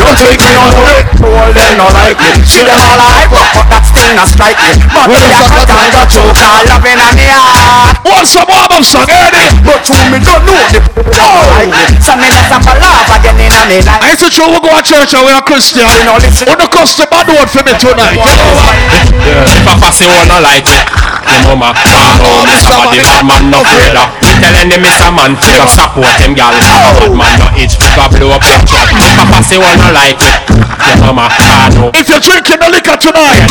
Don't 0.00 0.16
take 0.16 0.40
me 0.40 0.54
on 0.56 0.93
the 1.74 1.82
don't 1.82 1.94
like 1.94 2.18
me 2.22 2.30
See 2.46 2.62
them 2.62 2.78
all 2.78 2.98
like 2.98 3.30
but 3.30 3.46
but 3.50 3.66
that 3.66 3.82
still 3.82 4.12
not 4.14 4.28
strike 4.30 4.58
me 4.62 4.78
But 4.94 5.10
Well, 5.10 5.18
me 5.18 5.34
a 5.34 5.38
it's 5.42 5.50
cut 5.50 5.66
not 5.66 5.82
and 5.82 5.90
got 5.90 6.06
choke 6.06 6.38
all 6.38 6.62
loving 6.70 7.00
on 7.02 7.14
me 7.18 7.26
heart 7.26 7.98
Want 8.06 8.26
some 8.30 8.46
warm-up 8.46 8.84
song, 8.86 9.10
Eddie? 9.10 9.50
But 9.66 9.82
you 9.90 9.98
me 10.14 10.18
don't 10.22 10.42
know 10.46 10.62
the 10.70 10.80
people 10.80 11.18
oh. 11.18 11.50
like 11.58 11.70
me 11.74 11.98
So 11.98 12.12
me 12.14 12.28
let 12.30 12.46
some 12.46 12.62
laugh 12.62 13.10
again 13.10 13.38
in 13.42 13.50
a 13.50 13.62
me 13.66 13.78
like 13.82 14.02
I 14.04 14.14
used 14.14 14.22
to 14.22 14.30
show 14.30 14.46
we 14.46 14.58
go 14.62 14.70
to 14.70 14.82
church 14.84 15.16
and 15.16 15.24
we 15.26 15.32
are 15.32 15.42
Christian. 15.42 15.86
You 15.88 16.04
know, 16.06 16.16
listen. 16.20 16.46
When 16.46 16.58
the 16.60 16.68
custom 16.68 17.08
bad 17.10 17.26
word 17.26 17.48
for 17.48 17.64
me 17.64 17.72
tonight. 17.80 18.20
You 18.20 18.36
know 18.36 18.52
what? 18.54 18.76
Papa 19.64 19.88
say 19.90 20.06
wanna 20.06 20.44
like 20.44 20.66
me 20.68 20.78
Your 21.42 21.56
mama 21.56 21.72
Oh, 21.74 22.44
Mr. 22.46 22.76
Man, 22.76 22.92
the 22.92 23.00
bad 23.02 23.24
man 23.24 23.42
no 23.50 23.58
afraid 23.64 23.96
of 24.44 24.52
Me 24.52 24.60
telling 24.60 24.70
him 24.70 24.82
Mr. 24.84 25.08
Man 25.14 25.32
Figure 25.40 25.68
support 25.68 26.14
him, 26.20 26.34
gal. 26.36 26.52
Bad 26.52 27.12
man 27.16 27.38
no 27.40 27.48
itch 27.56 27.76
Figure 27.80 28.08
blow 28.12 28.36
up 28.36 28.44
your 28.44 28.60
truck. 28.68 28.88
Papa 28.92 29.40
say 29.44 29.58
wanna 29.58 29.92
like 29.92 30.18
me 30.20 30.32
Your 31.00 31.12
mama 31.14 31.32
I 31.32 31.70
know 31.72 31.88
If 31.94 32.08
you're 32.08 32.20
drinking 32.20 32.60
the 32.60 32.68
liquor 32.68 32.96
tonight, 33.00 33.44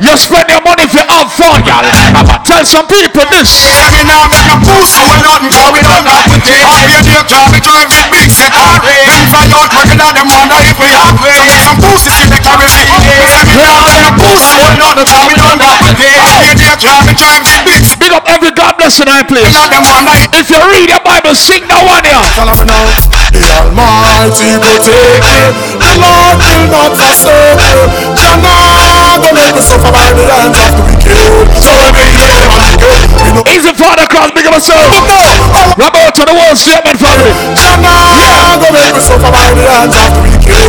you 0.00 0.14
spend 0.16 0.48
your 0.50 0.62
money 0.64 0.84
if 0.84 0.92
you 0.92 1.04
have 1.04 1.30
fun. 1.32 1.62
gal 1.64 1.84
Papa 2.12 2.42
Tell 2.44 2.64
some 2.64 2.86
people 2.88 3.24
this. 3.30 3.64
me 3.94 4.02
now 4.04 4.26
make 4.28 4.48
a 4.50 4.56
pussy 4.60 5.00
when 5.06 5.20
nothing 5.22 5.52
going 5.54 5.86
on 5.86 6.02
that 6.04 6.24
with 6.28 6.44
it. 6.44 6.62
All 6.66 6.84
you 6.84 7.00
dear 7.04 7.24
car 7.24 7.46
me 7.52 7.58
drive 7.62 7.88
it 7.88 8.06
big 8.10 8.28
set 8.28 8.52
hard 8.52 8.82
Them 8.82 9.24
fly 9.30 9.46
out 9.54 9.70
working 9.72 10.00
on 10.02 10.12
them 10.16 10.28
wonder 10.28 10.58
if 10.66 10.76
we 10.76 10.88
have 10.90 11.14
way 11.22 11.32
So 11.36 11.42
make 11.46 11.62
some 11.64 11.78
pussy 11.80 12.10
see 12.10 12.26
they 12.28 12.40
carry 12.42 12.66
me 12.66 12.82
Me 12.90 13.26
say 13.30 13.44
me 13.46 13.54
now 13.56 13.78
make 13.86 14.04
a 14.04 14.12
pussy 14.18 14.56
when 14.58 14.74
nothing 14.80 15.08
going 15.08 15.40
on 15.40 15.56
that 15.62 15.78
with 15.84 16.00
it 16.02 16.16
All 16.18 16.40
you 16.42 16.54
dear 16.58 16.76
car 16.76 17.00
me 17.06 17.12
drive 17.14 17.44
it 17.46 17.62
big 17.64 17.84
set 17.86 17.99
Big 18.10 18.18
up 18.18 18.26
every 18.26 18.50
God 18.50 18.74
bless 18.74 18.98
tonight, 18.98 19.30
please. 19.30 19.46
on 19.54 19.70
them 19.70 19.86
wonder 19.86 20.18
if 20.34 20.50
you 20.50 20.58
read 20.58 20.90
your 20.90 20.98
Bible, 21.06 21.30
sing 21.30 21.62
that 21.70 21.78
one 21.86 22.02
here. 22.02 22.18
Tell 22.34 22.50
them 22.50 22.66
now 22.66 22.82
The 23.30 23.46
Almighty 23.54 24.50
protect 24.58 25.22
me. 25.22 25.38
The 25.78 25.94
Lord 25.94 26.42
will 26.42 26.66
not 26.74 26.90
forsake. 26.98 27.62
Jah 28.18 28.34
gonna 29.20 29.36
make 29.36 29.54
me 29.54 29.62
suffer 29.62 29.90
by 29.92 30.10
the 30.16 30.24
hands 30.24 30.56
of 30.56 30.70
the 30.76 30.84
wicked. 30.88 31.28
So 31.60 31.70
every 31.84 32.08
day 32.16 32.40
I'm 32.48 32.74
good. 32.80 33.04
You 33.24 33.32
know, 33.36 33.44
Easy 33.52 33.72
Father 33.76 34.06
Cross, 34.08 34.32
big 34.32 34.48
up 34.48 34.56
yourself. 34.56 34.88
Rub 35.76 35.94
out 35.96 36.12
to 36.16 36.24
the 36.24 36.34
world 36.34 36.56
statement 36.56 36.96
family. 36.96 37.32
Jah 37.56 37.76
not 37.80 38.60
gonna 38.60 38.80
make 38.80 38.94
me 38.96 39.02
suffer 39.04 39.30
by 39.30 39.52
the 39.52 39.64
hands 39.64 39.94
of 39.96 40.08
the 40.16 40.20
wicked. 40.24 40.68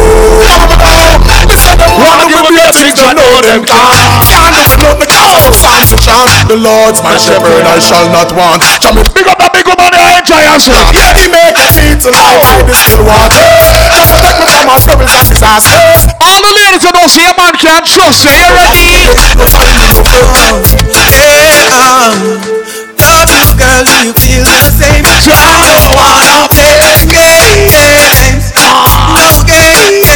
Want 2.01 2.27
to 2.27 2.39
be 2.51 2.59
a 2.59 2.71
thing, 2.75 2.93
Jah 2.95 3.15
know 3.15 3.41
them 3.41 3.63
can't. 3.63 3.95
Can't 4.27 4.53
do 4.55 4.63
for 4.67 4.79
nothing, 4.83 5.07
cause 5.07 5.63
I'm 5.63 5.83
to 5.87 5.97
chant. 5.99 6.47
The 6.51 6.59
Lord's 6.59 6.99
my 7.03 7.15
shepherd, 7.17 7.63
I 7.63 7.79
shall 7.79 8.07
not 8.11 8.31
want. 8.35 8.63
Jah 8.83 8.91
me 8.91 9.03
Big 9.11 9.27
up 9.27 9.37
that 9.39 9.51
big 9.51 9.67
woman 9.67 9.91
there, 9.91 10.19
enjoy 10.19 10.39
yourself. 10.43 10.91
Yeah, 10.95 11.11
he 11.15 11.27
make 11.27 11.55
me 11.55 11.65
see 11.67 11.91
tonight 11.99 12.39
through 12.47 12.67
the 12.67 12.75
still 12.75 13.03
water. 13.03 13.43
Just 13.91 14.11
protect 14.15 14.39
me 14.39 14.45
from 14.47 14.65
my 14.67 14.77
troubles 14.79 15.11
and 15.11 15.27
disasters. 15.27 16.07
The 16.41 16.49
ladies 16.57 16.81
who 16.81 16.91
don't 16.91 17.09
see 17.09 17.21
a 17.25 17.33
man 17.37 17.53
can't 17.53 17.85
trust 17.85 18.25
you. 18.25 18.33
You 18.33 18.49
ready? 18.49 18.97
Yeah, 20.97 22.17
love 22.97 23.29
you, 23.29 23.45
girl. 23.53 23.85
You 24.01 24.13
feel 24.17 24.41
the 24.41 24.73
same? 24.73 25.05
I 25.05 25.21
don't 25.21 25.93
wanna 25.93 26.49
play 26.49 26.81
games. 27.05 28.49
No 28.57 29.45
games. 29.45 30.09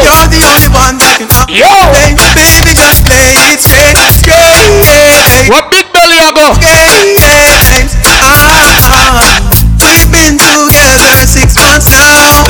You're 0.00 0.28
the 0.32 0.42
only 0.48 0.68
one 0.72 0.96
that 0.96 1.20
can 1.20 1.28
come. 1.28 1.52
Yo. 1.52 1.68
Baby, 2.32 2.72
just 2.72 3.04
play 3.04 3.36
it 3.52 3.60
safe. 3.60 4.00
Games. 4.24 5.48
What 5.52 5.68
big 5.70 5.92
belly 5.92 6.18
I 6.18 6.32
go? 6.32 6.56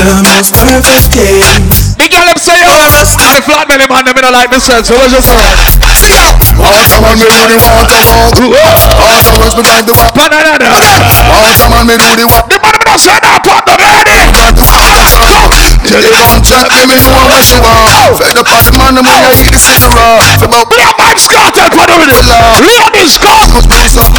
Now. 0.07 0.23
The 0.23 0.31
most 0.31 0.55
perfect 0.55 1.11
games. 1.11 1.99
Big 1.99 2.15
girl, 2.15 2.23
them 2.23 2.39
say 2.39 2.55
oh, 2.63 2.87
yo. 2.87 3.03
I 3.19 3.43
flat 3.43 3.67
belly 3.67 3.87
man, 3.91 4.07
them 4.07 4.15
in 4.15 4.31
like 4.31 4.51
me 4.55 4.63
sense. 4.63 4.87
So 4.87 4.95
what's 4.95 5.11
your 5.11 5.23
say? 5.23 5.35
Awesome 6.57 7.03
man, 7.03 7.19
me 7.19 7.27
do 7.27 7.43
the 7.51 7.59
water 7.59 8.03
walk. 8.07 8.39
Awesome 8.39 9.39
man, 9.43 9.51
me 9.59 9.63
drive 9.67 9.87
the 9.87 9.95
walk. 9.99 10.15
Banana. 10.15 10.71
Awesome 11.35 11.71
man, 11.75 11.85
me 11.91 11.95
do 11.99 12.11
the 12.15 12.27
walk. 12.31 12.47
The 12.47 12.59
man 12.63 12.73
me 12.79 12.83
don't 12.87 13.03
say 13.03 13.19
that 13.19 13.43
part 13.43 13.67
of 13.67 13.77
ready. 13.83 15.66
Tell 15.87 16.03
the 16.03 16.11
contract, 16.19 16.67
give 16.75 16.89
me 16.91 16.99
know 17.07 17.27
what 17.31 17.43
she 17.47 17.59
want. 17.63 18.19
Fed 18.19 18.37
up 18.39 18.51
on 18.51 18.63
the 18.67 18.73
man, 18.75 18.99
I'm 18.99 19.07
gonna 19.07 19.31
eat 19.39 19.55
the. 19.55 19.59
Fed 19.59 19.87
up, 19.87 20.67
Be 20.71 20.83
a 20.83 20.91
man 20.99 21.17
scarted 21.19 21.71
for 21.73 21.87
the 21.87 21.95
ready. 21.95 22.27
Load 22.67 22.93
this 22.95 23.19
car. 23.19 23.47
must 23.55 23.69
be 23.71 23.87
some. 23.87 24.11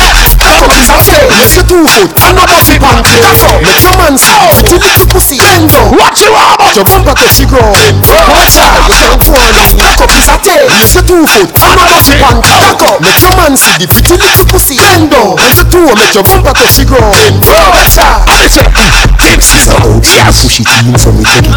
Yes, 1.37 1.53
you 1.55 1.63
two 1.67 1.83
foot 1.85 2.11
And 2.17 2.37
a 2.39 2.43
bossy 2.47 2.77
pan 2.79 3.03
That's 3.03 3.43
all. 3.43 3.59
Make 3.61 3.79
some 3.79 3.97
man 3.99 4.15
see 4.17 4.33
Till 4.65 4.81
it's 4.81 5.05
pussy. 5.05 5.37
End 5.39 5.69
up 5.71 5.91
What 5.93 6.17
you 6.19 6.31
want? 6.31 6.59
Your 6.75 6.85
bumper 6.85 7.13
touch 7.13 7.37
the 7.41 7.45
ground 7.47 7.75
One 7.75 8.49
side 8.49 8.73
You 8.77 9.17
tell 9.21 9.37
one 9.37 9.77
Cock 9.77 10.01
up 10.01 10.11
is 10.15 10.27
a 10.29 10.35
tail 10.41 10.65
Yes, 10.71 10.95
you 10.95 11.03
two 11.03 11.23
foot 11.25 11.49
And 11.53 11.77
a 11.77 11.83
bossy 11.85 12.15
pan 12.17 12.41
Cock 12.41 12.81
up 12.85 13.01
Make 13.01 13.19
some 13.19 13.37
man 13.37 13.53
see 13.57 13.77
The 13.79 13.87
till 13.87 14.19
it's 14.19 14.43
pussy. 14.47 14.77
End 14.77 15.13
up 15.13 15.37
Yes, 15.39 15.59
you 15.61 15.67
two 15.69 15.85
Make 15.93 16.13
your 16.15 16.23
bumper 16.23 16.53
the 16.53 16.85
One 16.97 17.89
side 17.89 18.25
Listen. 18.37 18.65
Sister. 19.37 19.73
Out 19.77 20.03
Yes. 20.03 20.41
Push 20.43 20.59
it 20.59 20.67
in 20.67 20.97
So 20.97 21.11
me 21.11 21.23
take 21.23 21.45
it 21.45 21.51
out 21.51 21.56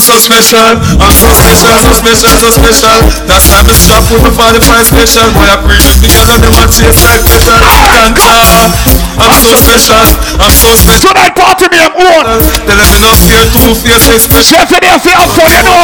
so 0.00 0.16
special, 0.16 0.80
I'm 0.96 1.12
so 1.12 1.28
special, 1.36 1.76
so 1.76 1.92
special, 1.92 2.32
so 2.40 2.48
special. 2.48 2.96
That's 3.28 3.44
why 3.52 3.60
I'm 3.60 3.68
stop 3.76 4.08
with 4.08 4.24
my 4.24 4.32
45 4.32 4.88
special. 4.88 5.28
Boy, 5.36 5.44
I 5.52 5.60
preach 5.60 5.84
it 5.84 6.00
because 6.00 6.32
I 6.32 6.40
don't 6.40 6.56
want 6.56 6.72
taste 6.72 7.04
like 7.04 7.20
special. 7.20 7.60
Thank 7.60 8.16
God. 8.16 8.72
I'm 9.20 9.32
so 9.36 9.52
special, 9.56 10.00
I'm 10.40 10.52
so 10.52 10.72
special. 10.76 11.12
Tonight 11.12 11.36
party 11.36 11.68
me, 11.68 11.78
I'm 11.80 11.92
on. 11.92 12.40
Tell 12.64 12.76
them 12.76 13.00
no 13.04 13.12
fear, 13.20 13.42
two 13.52 13.76
fear, 13.76 13.98
say 14.00 14.16
special. 14.16 14.56
Chef 14.56 14.72
in 14.72 14.80
here, 14.80 14.96
feel 15.02 15.20
up 15.20 15.28
for 15.34 15.44
you 15.44 15.60
know. 15.60 15.76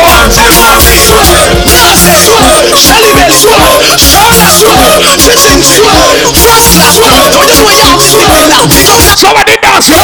Somebody 9.16 9.54
dance, 9.60 9.88
yo. 9.88 9.98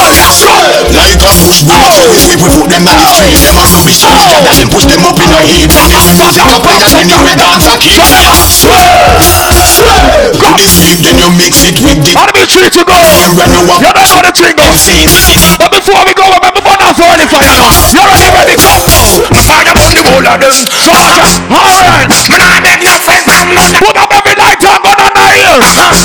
Light 0.95 1.23
and 1.23 1.37
push 1.43 1.63
bullets, 1.65 1.97
so 1.97 2.05
we 2.07 2.19
we 2.39 2.49
put 2.55 2.71
them 2.71 2.87
on 2.87 2.97
the 2.99 3.07
free 3.19 3.35
them 3.79 3.87
and 3.87 3.87
no 3.87 3.87
be 3.87 3.95
shy. 3.95 4.11
Jah 4.11 4.43
them 4.59 4.69
push 4.75 4.87
them 4.91 5.07
up 5.07 5.19
in 5.19 5.31
a 5.31 5.41
heap. 5.47 5.71
Fast 5.71 6.43
up 6.43 6.63
like 6.67 6.83
a 6.83 6.89
ten 6.91 7.07
year 7.07 7.23
dance 7.39 7.67
a 7.67 7.79
swear. 8.51 8.83
Go 10.39 10.49
the 10.59 10.67
sweet, 10.67 10.99
then 11.03 11.15
you 11.19 11.31
mix 11.39 11.63
it 11.63 11.79
with 11.79 12.03
the. 12.03 12.13
How 12.19 12.27
do 12.27 12.35
we 12.35 12.45
treat 12.47 12.75
you, 12.75 12.85
bro? 12.85 12.99
You 12.99 13.31
run 13.39 13.51
over. 13.55 13.79
You 13.79 13.91
know 13.95 14.21
the 14.27 14.33
thing. 14.35 14.55
But 15.59 15.71
before 15.71 16.03
we 16.03 16.13
go, 16.15 16.27
remember 16.27 16.63
one 16.67 16.81
of 16.83 16.95
for 16.99 17.15
the 17.15 17.27
fire. 17.31 17.63
You 17.95 18.03
ready, 18.03 18.29
ready, 18.35 18.55
go. 18.59 18.71
Fire 19.49 19.71
on 19.71 19.95
the 19.95 20.03
whole 20.03 20.27
of 20.27 20.39
them. 20.43 20.53
So, 20.53 20.93
alright. 20.93 22.11
Man, 22.29 22.43
I 22.43 22.59
beg 22.61 22.83
your 22.83 22.99
London. 22.99 23.81
Put 23.81 23.97
up 23.97 24.11
every 24.13 24.35
light 24.37 24.61
on 24.67 24.83
gun 24.83 24.99
on 24.99 25.13
the 25.15 25.27
ear. 25.39 25.57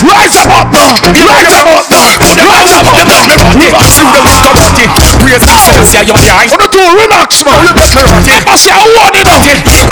Rise 0.06 0.38
them 0.84 1.68
up 1.72 1.88
now. 1.88 2.12
Rise 2.44 2.76
them 2.76 2.88
up 2.92 3.08
now. 3.08 3.24
Rise 3.72 3.96
them 3.96 4.12
up 4.12 4.28
now. 4.28 5.16
Praise 5.24 5.44
the 5.44 5.56
soul, 5.56 5.84
say 5.88 6.04
your 6.04 6.18
eye. 6.20 6.52
On 6.52 6.60
the 6.60 6.68
two, 6.68 6.84
relax, 6.84 7.44
man. 7.48 7.64
I 7.64 8.56
say, 8.58 8.72
I 8.74 8.84
want 8.84 9.16
it 9.16 9.24
now. 9.24 9.40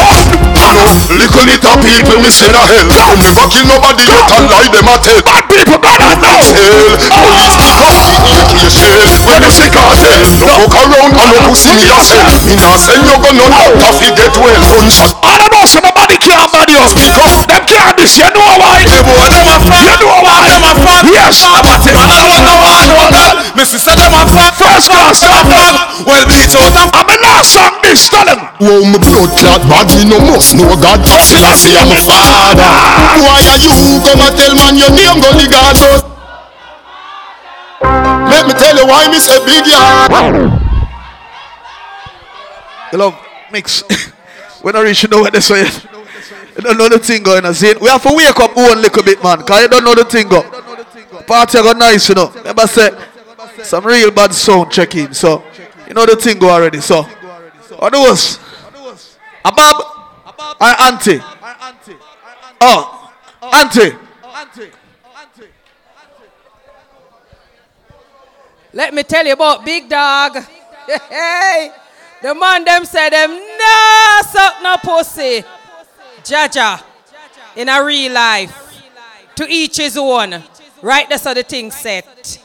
wow. 0.54 0.94
Little 1.10 1.46
little 1.46 1.78
people 1.82 2.18
missing 2.22 2.54
a 2.54 2.64
hell. 2.64 2.86
Don't 2.90 3.18
never 3.22 3.46
kill 3.50 3.66
nobody 3.66 4.06
yet 4.06 4.30
and 4.30 4.46
lie 4.50 4.70
them 4.70 4.90
a 4.90 4.96
tell. 5.02 5.20
Bad 5.26 5.44
people, 5.50 5.80
bad 5.82 6.02
and 6.02 6.22
now. 6.22 6.38
Hell, 6.38 6.98
police 7.10 7.58
pick 7.58 7.82
up 7.82 8.50
the 8.54 8.68
shell. 8.70 9.02
When 9.26 9.42
you 9.42 9.52
see 9.52 9.70
cartel, 9.74 10.22
no 10.22 10.54
fuck 10.70 10.76
around 10.86 11.14
and 11.18 11.30
no 11.34 11.40
pussy 11.50 11.74
me 11.74 11.90
sell. 12.02 12.28
Me 12.46 12.54
nah 12.60 12.78
send 12.78 13.06
you 13.06 13.18
gun 13.18 13.38
none 13.42 13.54
out 13.54 13.74
of 13.74 14.02
it 14.04 14.14
get 14.14 14.36
well. 14.38 14.62
Gunshot. 14.62 15.18
I 15.24 15.38
don't 15.40 15.50
know, 15.50 15.66
so 15.66 15.80
nobody 15.82 16.18
can't 16.22 16.50
bad 16.52 16.70
you. 16.70 16.84
Speak 16.86 17.16
up. 17.18 17.48
Them 17.50 17.64
can't 17.66 17.96
this, 17.98 18.18
you 18.18 18.30
know 18.30 18.58
why? 18.60 18.83
Yes. 21.14 21.46
Me. 21.48 21.80
First 24.60 24.90
class. 24.90 25.24
Well 26.04 26.26
out 26.26 27.10
and 27.10 27.24
I'm 27.24 27.40
a 27.40 27.44
song 27.44 27.80
this, 27.84 28.10
tell 28.10 28.26
them. 28.26 28.40
Wow, 28.60 28.84
my 28.92 29.00
blood 29.00 29.32
clot 29.40 29.62
me 29.96 30.06
no 30.06 30.20
must 30.20 30.56
know 30.56 30.76
God. 30.76 31.00
Still 31.22 31.44
I 31.44 31.54
say 31.56 31.76
I'm 31.76 31.92
a 31.92 31.98
father. 32.04 32.68
Why 33.24 33.40
are 33.52 33.60
you 33.62 33.72
come 34.04 34.22
and 34.22 34.36
tell 34.38 34.54
man 34.56 34.76
your 34.76 34.92
name 34.92 35.22
go 35.22 35.32
the 35.32 35.48
God 35.50 35.76
house? 35.78 36.04
Let 38.30 38.48
me 38.48 38.54
tell 38.54 38.76
you 38.76 38.86
why 38.88 39.08
me 39.12 39.20
say 39.20 39.40
big 39.46 39.68
yard. 39.68 40.12
Love 42.94 43.16
mix. 43.52 43.84
when 44.62 44.76
I 44.76 44.82
reach, 44.84 45.04
you 45.04 45.10
know 45.10 45.22
what 45.22 45.34
they 45.34 45.40
say. 45.40 45.66
You 46.56 46.62
don't 46.62 46.78
know 46.78 46.90
the 46.90 47.00
thing 47.00 47.24
going 47.24 47.46
on. 47.46 47.54
See, 47.54 47.74
we 47.82 47.88
have 47.90 48.04
to 48.04 48.14
wake 48.14 48.40
up 48.40 48.56
one 48.56 48.82
little 48.82 49.04
bit, 49.04 49.24
man. 49.24 49.40
Because 49.40 49.62
you 49.62 49.68
don't 49.68 49.84
know 49.84 49.96
the 49.96 50.06
thing 50.06 50.28
go. 50.28 50.42
Party 51.24 51.58
go 51.60 51.72
nice, 51.74 52.10
you 52.10 52.16
know. 52.16 52.30
Remember 52.30 52.68
say, 52.68 52.90
some 53.64 53.86
real 53.86 54.12
bad 54.12 54.34
sound 54.34 54.72
check 54.72 54.96
in. 54.96 55.14
So, 55.14 55.44
you 55.88 55.94
know 55.94 56.06
the 56.06 56.16
thing 56.16 56.38
go 56.38 56.50
already. 56.50 56.80
So, 56.82 57.04
what 57.04 57.92
do 57.94 58.00
us? 58.06 58.40
A 59.46 59.52
Bob? 59.52 59.84
Or 60.62 60.82
auntie? 60.82 61.20
Oh, 62.62 63.12
auntie. 63.42 63.98
Let 68.76 68.94
me 68.94 69.04
tell 69.04 69.26
you 69.26 69.34
about 69.34 69.66
Big 69.66 69.90
Dog. 69.90 70.38
Hey, 71.10 71.72
the 72.22 72.36
man 72.36 72.66
them 72.66 72.84
say 72.84 73.10
them 73.10 73.32
no 73.32 74.22
suck 74.30 74.62
no 74.62 74.76
pussy. 74.84 75.42
Jaja, 76.24 76.84
in 77.56 77.70
a 77.70 77.84
real 77.84 78.14
life, 78.14 78.82
to 79.36 79.46
each 79.48 79.78
his 79.78 79.98
own. 79.98 80.42
Right, 80.82 81.08
that's 81.10 81.24
how 81.24 81.34
the 81.34 81.44
thing 81.44 81.72
set. 81.72 82.40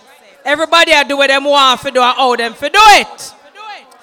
Everybody 0.44 0.92
I 0.92 1.02
do 1.02 1.16
what 1.16 1.28
them 1.28 1.44
want 1.44 1.80
for 1.80 1.90
do 1.90 2.00
and 2.00 2.16
how 2.16 2.36
them 2.36 2.54
for 2.54 2.68
do 2.68 2.78
it. 2.78 3.34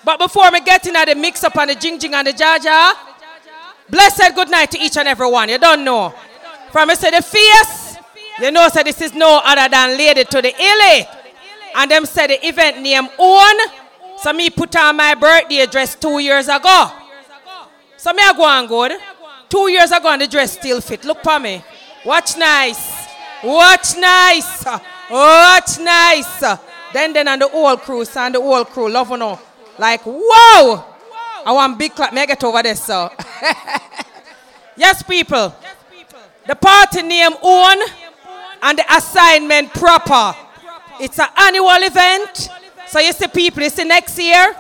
But 0.03 0.19
before 0.19 0.51
me 0.51 0.59
get 0.61 0.85
into 0.85 1.03
the 1.05 1.15
mix 1.15 1.43
up 1.43 1.57
and 1.57 1.69
the 1.69 1.75
jing 1.75 1.97
jing 1.97 2.13
and 2.13 2.27
the 2.27 2.31
jaja, 2.31 2.93
blessed 3.89 4.35
good 4.35 4.49
night 4.49 4.71
to 4.71 4.79
each 4.79 4.97
and 4.97 5.07
every 5.07 5.29
one. 5.29 5.49
You 5.49 5.57
don't 5.57 5.83
know. 5.83 6.13
From 6.71 6.89
me 6.89 6.95
say 6.95 7.09
the 7.11 7.21
fierce, 7.21 7.97
you 8.41 8.51
know 8.51 8.67
say 8.69 8.83
this 8.83 9.01
is 9.01 9.13
no 9.13 9.41
other 9.43 9.67
than 9.69 9.97
Lady 9.97 10.23
to 10.23 10.41
the 10.41 10.53
Illy. 10.53 11.07
And 11.75 11.89
them 11.89 12.05
say 12.05 12.27
the 12.27 12.47
event 12.47 12.81
name 12.81 13.07
own. 13.17 13.55
So 14.17 14.31
me 14.33 14.49
put 14.49 14.75
on 14.75 14.95
my 14.97 15.15
birthday 15.15 15.65
dress 15.65 15.95
two 15.95 16.19
years 16.19 16.47
ago. 16.47 16.91
So 17.97 18.13
me 18.13 18.21
I 18.21 18.33
go 18.33 18.43
on 18.43 18.67
good. 18.67 18.91
Two 19.49 19.69
years 19.69 19.91
ago 19.91 20.09
and 20.09 20.21
the 20.21 20.27
dress 20.27 20.53
still 20.53 20.81
fit. 20.81 21.05
Look 21.05 21.21
for 21.23 21.39
me. 21.39 21.63
Watch 22.05 22.37
nice. 22.37 23.07
Watch 23.43 23.95
nice. 23.97 24.65
Watch 25.09 25.79
nice. 25.79 26.39
Then 26.93 27.13
then 27.13 27.27
and 27.27 27.41
the 27.41 27.47
whole 27.47 27.77
crew, 27.77 28.05
and 28.15 28.35
the 28.35 28.41
whole 28.41 28.65
crew, 28.65 28.89
love 28.89 29.09
you 29.09 29.17
know. 29.17 29.39
Like, 29.77 30.01
whoa! 30.05 30.83
I 31.45 31.51
want 31.51 31.77
big 31.77 31.93
clap. 31.93 32.13
May 32.13 32.21
I 32.21 32.25
get 32.25 32.43
over 32.43 32.63
there, 32.63 32.75
so. 32.75 33.11
yes, 34.77 35.03
people. 35.03 35.53
The 36.47 36.55
party 36.55 37.01
name 37.01 37.31
own 37.41 37.77
and 38.61 38.77
the 38.77 38.95
assignment 38.95 39.73
proper. 39.73 40.37
It's 40.99 41.19
an 41.19 41.27
annual 41.37 41.69
event. 41.83 42.49
So 42.87 42.99
you 42.99 43.11
see 43.13 43.27
people, 43.27 43.63
you 43.63 43.69
see 43.69 43.83
next 43.83 44.17
year, 44.17 44.55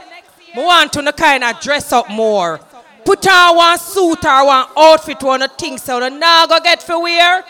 we 0.55 0.63
want 0.63 0.93
to 0.93 1.13
kind 1.13 1.43
of 1.43 1.59
dress 1.59 1.91
up 1.91 2.09
more. 2.09 2.59
Put 3.05 3.27
on 3.27 3.55
one 3.55 3.77
suit 3.77 4.25
or 4.25 4.45
one 4.47 4.65
outfit, 4.75 5.21
one 5.21 5.41
of 5.43 5.51
things 5.51 5.83
so 5.83 5.99
now 6.09 6.47
go 6.47 6.59
get 6.59 6.81
for 6.81 7.01
wear 7.01 7.43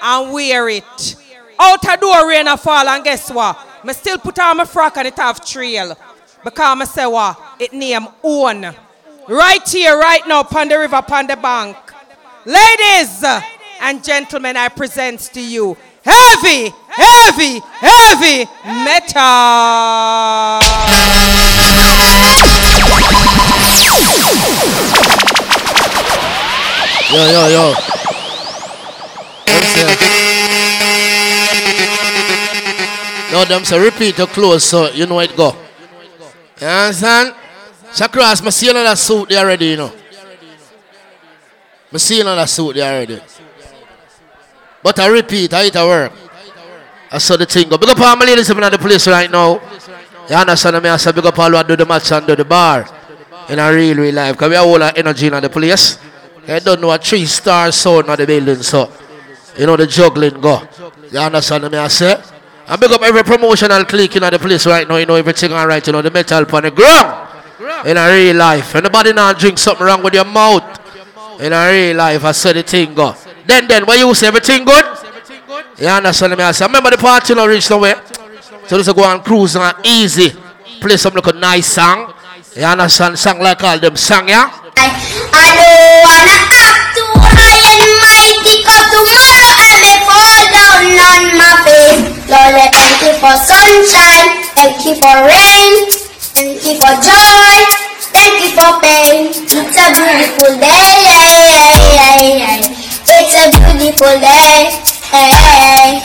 and 0.00 0.32
wear 0.32 0.68
it. 0.68 1.16
Out 1.58 1.84
a 1.84 1.96
door 1.96 2.28
rain 2.28 2.46
a 2.48 2.56
fall 2.56 2.88
and 2.88 3.04
guess 3.04 3.30
what? 3.30 3.58
Me 3.84 3.92
still 3.92 4.18
put 4.18 4.38
on 4.38 4.56
my 4.56 4.64
frock 4.64 4.96
and 4.96 5.08
it 5.08 5.16
have 5.16 5.44
trail. 5.44 5.96
Because 6.44 6.80
I 6.80 6.84
say 6.84 7.06
what? 7.06 7.38
It 7.58 7.72
name 7.72 8.06
own. 8.22 8.74
Right 9.28 9.68
here, 9.68 9.96
right 9.96 10.26
now, 10.26 10.40
upon 10.40 10.68
the 10.68 10.78
river, 10.78 10.96
upon 10.96 11.28
the 11.28 11.36
bank. 11.36 11.76
Ladies 12.44 13.24
and 13.80 14.02
gentlemen, 14.02 14.56
I 14.56 14.68
present 14.68 15.20
to 15.34 15.40
you 15.40 15.76
heavy, 16.04 16.72
heavy, 16.88 17.60
heavy 17.80 18.46
metal. 18.64 19.22
Yo, 27.12 27.24
yo, 27.28 27.48
yo. 27.48 27.74
No, 33.32 33.44
them 33.44 33.64
say 33.64 33.78
repeat 33.78 34.18
or 34.20 34.26
close 34.26 34.64
so 34.64 34.88
you 34.90 35.06
know 35.06 35.20
it 35.20 35.36
go. 35.36 35.54
You 36.60 36.66
understand? 36.66 37.34
Shakras, 37.92 38.44
I 38.46 38.50
see 38.50 38.70
another 38.70 38.96
suit 38.96 39.28
there 39.28 39.44
already, 39.44 39.66
you 39.66 39.76
know. 39.76 39.92
I 41.92 41.96
see 41.98 42.20
another 42.20 42.46
suit 42.46 42.76
there 42.76 42.90
already. 42.90 43.20
But 44.82 44.98
I 44.98 45.06
repeat, 45.08 45.52
I 45.52 45.64
hit 45.64 45.76
a 45.76 45.84
work. 45.84 46.12
I 47.10 47.18
saw 47.18 47.36
the 47.36 47.44
thing 47.44 47.68
go. 47.68 47.76
Big 47.76 47.90
up 47.90 48.00
all 48.00 48.16
my 48.16 48.24
ladies 48.24 48.48
in 48.48 48.56
the 48.56 48.78
place 48.78 49.06
right 49.06 49.30
now. 49.30 49.60
You 50.30 50.36
understand 50.36 50.82
me? 50.82 50.88
I 50.88 50.96
say 50.96 51.12
big 51.12 51.26
up 51.26 51.38
all 51.38 51.50
who 51.50 51.62
do 51.62 51.76
the 51.76 51.84
match 51.84 52.10
and 52.10 52.26
do 52.26 52.34
the 52.34 52.44
bar. 52.44 52.88
In 53.50 53.58
a 53.58 53.70
real, 53.70 53.98
real 53.98 54.14
life. 54.14 54.34
Because 54.34 54.48
we 54.48 54.54
have 54.54 54.66
all 54.66 54.78
that 54.78 54.96
energy 54.96 55.26
in 55.26 55.42
the 55.42 55.50
place. 55.50 55.98
I 56.48 56.58
don't 56.58 56.80
know 56.80 56.90
a 56.90 56.98
three 56.98 57.24
star 57.26 57.70
sound 57.70 58.08
in 58.08 58.16
the 58.16 58.26
building, 58.26 58.62
so 58.62 58.90
you 59.56 59.66
know 59.66 59.76
the 59.76 59.86
juggling 59.86 60.40
go. 60.40 60.62
You 61.10 61.18
understand 61.18 61.70
me? 61.70 61.78
I 61.78 61.88
say? 61.88 62.20
And 62.66 62.80
big 62.80 62.90
up 62.90 63.02
every 63.02 63.22
promotional 63.22 63.84
clique 63.84 64.16
in 64.16 64.22
the 64.22 64.38
place 64.38 64.66
right 64.66 64.88
now. 64.88 64.96
You 64.96 65.06
know 65.06 65.14
everything 65.14 65.52
alright. 65.52 65.86
You 65.86 65.92
know 65.92 66.02
the 66.02 66.10
metal 66.10 66.44
on 66.52 66.62
the 66.62 66.70
ground. 66.70 67.28
In 67.86 67.96
a 67.96 68.08
real 68.10 68.36
life. 68.36 68.74
Anybody 68.74 69.12
now 69.12 69.32
drink 69.32 69.58
something 69.58 69.86
wrong 69.86 70.02
with 70.02 70.14
your 70.14 70.24
mouth. 70.24 70.80
In 71.40 71.52
a 71.52 71.70
real 71.70 71.96
life, 71.96 72.24
I 72.24 72.32
said 72.32 72.56
the 72.56 72.62
thing 72.62 72.94
go. 72.94 73.14
Then, 73.46 73.66
then, 73.66 73.84
when 73.86 73.98
you 73.98 74.14
say 74.14 74.28
everything 74.28 74.64
good? 74.64 74.84
You 75.78 75.88
understand 75.88 76.36
me? 76.36 76.44
I 76.44 76.52
say, 76.52 76.66
remember 76.66 76.90
the 76.90 76.96
party 76.96 77.34
not 77.34 77.44
reach 77.46 77.68
nowhere. 77.70 78.00
So 78.66 78.78
this 78.78 78.86
is 78.86 78.92
go 78.92 79.04
on 79.04 79.22
cruise 79.22 79.56
and 79.56 79.74
easy. 79.84 80.30
Play 80.80 80.96
some 80.96 81.14
like 81.14 81.26
a 81.26 81.32
nice 81.32 81.66
song. 81.66 82.14
You 82.54 82.62
understand? 82.64 83.18
Song 83.18 83.40
like 83.40 83.62
all 83.62 83.78
them 83.78 83.96
song, 83.96 84.28
yeah? 84.28 84.61
Eh. 85.34 85.72
for 93.22 93.38
sunshine. 93.38 94.42
Thank 94.58 94.82
you 94.84 94.94
for 94.98 95.14
rain. 95.22 95.86
Thank 96.34 96.58
you 96.66 96.74
for 96.74 96.94
joy. 96.98 97.54
Thank 98.10 98.34
you 98.42 98.50
for 98.50 98.82
pain. 98.82 99.30
It's 99.30 99.54
a 99.54 99.86
beautiful 99.94 100.58
day 100.58 100.92
yeah, 101.94 102.18
yeah. 102.18 102.58
It's 102.58 103.34
a 103.38 103.44
beautiful 103.54 104.14
day. 104.18 104.74
Eh. 105.14 106.02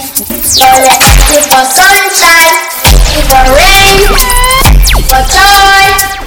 Lord, 0.61 0.85
thank 1.01 1.25
you 1.33 1.41
for 1.49 1.63
sunshine. 1.73 2.53
Thank 2.85 3.01
you 3.17 3.23
for 3.25 3.43
rain. 3.57 4.05
Thank 4.61 4.85
you 4.93 5.01
for 5.09 5.21
joy 5.25 6.26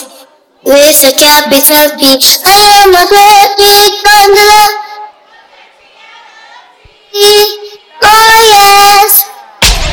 With 0.63 1.01
a 1.03 1.11
capital 1.17 1.97
P. 1.97 2.21
I 2.45 2.85
am 2.85 2.93
a 2.93 3.05
great 3.09 3.49
big 3.57 3.91
bundle 4.05 4.51
of 4.61 4.81
Oh 8.03 8.37
yes, 8.45 9.25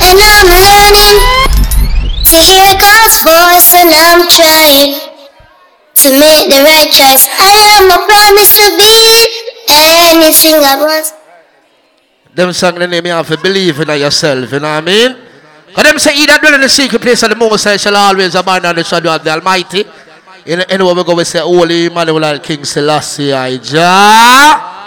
and 0.04 0.20
I'm 0.20 0.48
learning 0.52 1.16
to 2.20 2.36
hear 2.36 2.72
God's 2.76 3.16
voice, 3.24 3.72
and 3.80 3.88
I'm 3.96 4.28
trying 4.28 4.92
to 6.04 6.08
make 6.20 6.52
the 6.52 6.60
right 6.60 6.92
choice. 6.92 7.28
I 7.32 7.80
am 7.80 7.88
a 7.88 7.98
promise 8.04 8.56
to 8.60 8.68
be 8.76 8.92
anything 9.72 10.60
I 10.60 10.76
want. 10.80 11.14
Them 12.34 12.52
song 12.52 12.74
the 12.76 12.86
name 12.86 13.06
you 13.06 13.12
have 13.12 13.26
to 13.28 13.38
believe 13.38 13.80
in 13.80 13.88
yourself, 13.88 14.52
you 14.52 14.60
know 14.60 14.68
what 14.68 14.84
I 14.84 14.86
mean? 14.86 15.16
Because 15.66 15.84
them 15.84 15.98
say, 15.98 16.14
He 16.14 16.26
that 16.26 16.40
dwell 16.40 16.54
in 16.54 16.60
the 16.60 16.68
secret 16.68 17.00
place 17.00 17.22
of 17.22 17.30
the 17.30 17.36
Most 17.36 17.64
High 17.64 17.78
shall 17.78 17.96
always 17.96 18.34
abide 18.34 18.64
under 18.64 18.82
the 18.82 18.84
shadow 18.84 19.14
of 19.14 19.24
the 19.24 19.30
Almighty. 19.30 19.84
Know, 20.56 20.64
anyway, 20.68 20.94
we 20.94 21.04
go, 21.04 21.14
we 21.14 21.24
say, 21.24 21.40
Holy 21.40 21.86
Emmanuel 21.86 22.38
King 22.40 22.64
Selassie, 22.64 23.34
I 23.34 23.58
Jah. 23.58 24.78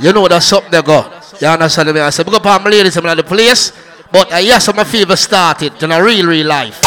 You 0.00 0.12
know 0.12 0.26
that's 0.26 0.52
up 0.52 0.68
there, 0.70 0.82
go. 0.82 1.06
You 1.40 1.46
understand 1.46 1.94
me? 1.94 2.00
I 2.00 2.10
say, 2.10 2.24
because 2.24 2.40
I'm 2.44 2.64
ladies, 2.64 2.96
I'm 2.96 3.06
in 3.06 3.16
the 3.16 3.22
place. 3.22 3.72
But 4.10 4.32
uh, 4.32 4.38
yes, 4.38 4.68
I'm 4.68 4.84
fever 4.84 5.14
started 5.14 5.80
in 5.82 5.92
a 5.92 6.02
real, 6.02 6.26
real 6.26 6.46
life. 6.48 6.80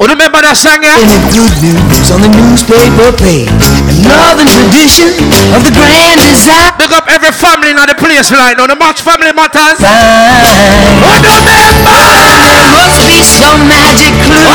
Oh, 0.00 0.06
remember 0.06 0.40
that 0.40 0.56
song, 0.56 0.80
yeah? 0.80 0.96
And 0.96 1.10
the 1.10 1.20
good 1.28 1.52
news 1.60 2.08
on 2.08 2.24
the 2.24 2.30
newspaper 2.32 3.12
page. 3.18 3.50
Another 4.08 4.48
tradition 4.48 5.12
of 5.52 5.60
the 5.66 5.74
grand 5.74 6.16
design. 6.24 6.72
Big 6.80 6.92
up 6.96 7.04
every 7.12 7.34
family 7.34 7.74
in 7.74 7.80
the 7.82 7.98
place 7.98 8.32
right 8.32 8.56
now. 8.56 8.64
The 8.70 8.78
much 8.78 9.04
family 9.04 9.34
matters. 9.36 9.84
Oh, 9.84 11.12
remember, 11.12 11.60
there 11.84 12.70
must 12.72 13.04
be 13.04 13.20
some 13.20 13.68
magic 13.68 14.14
clue 14.24 14.48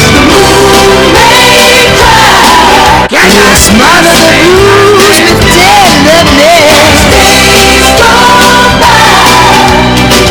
We'll 3.10 3.54
smother 3.54 4.14
the 4.14 4.32
blues 4.42 5.18
with 5.22 5.40
tenderness. 5.54 6.98
Days 7.10 7.86
gone 7.98 8.64
by. 8.80 9.34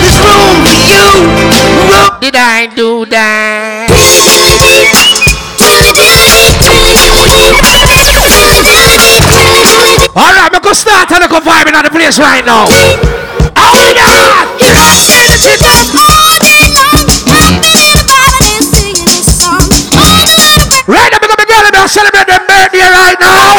There's 0.02 0.18
room 0.24 0.64
for 0.64 0.76
you. 0.76 1.08
Did 2.22 2.36
I 2.36 2.68
do 2.76 3.06
that? 3.08 3.23
Go 10.74 10.80
start 10.80 11.12
and 11.12 11.30
go 11.30 11.38
vibe 11.38 11.68
in 11.70 11.74
the 11.78 11.90
place 11.94 12.18
right 12.18 12.44
now. 12.44 12.66
Oh 12.66 12.98
Hold 13.62 13.94
on! 13.94 14.58
Right 20.88 21.12
now, 21.14 21.20
we're 21.22 21.46
girl 21.46 21.62
and 21.62 21.90
celebrate 21.90 22.26
their 22.26 22.42
birthday 22.50 22.90
right 22.90 23.20
now. 23.22 23.54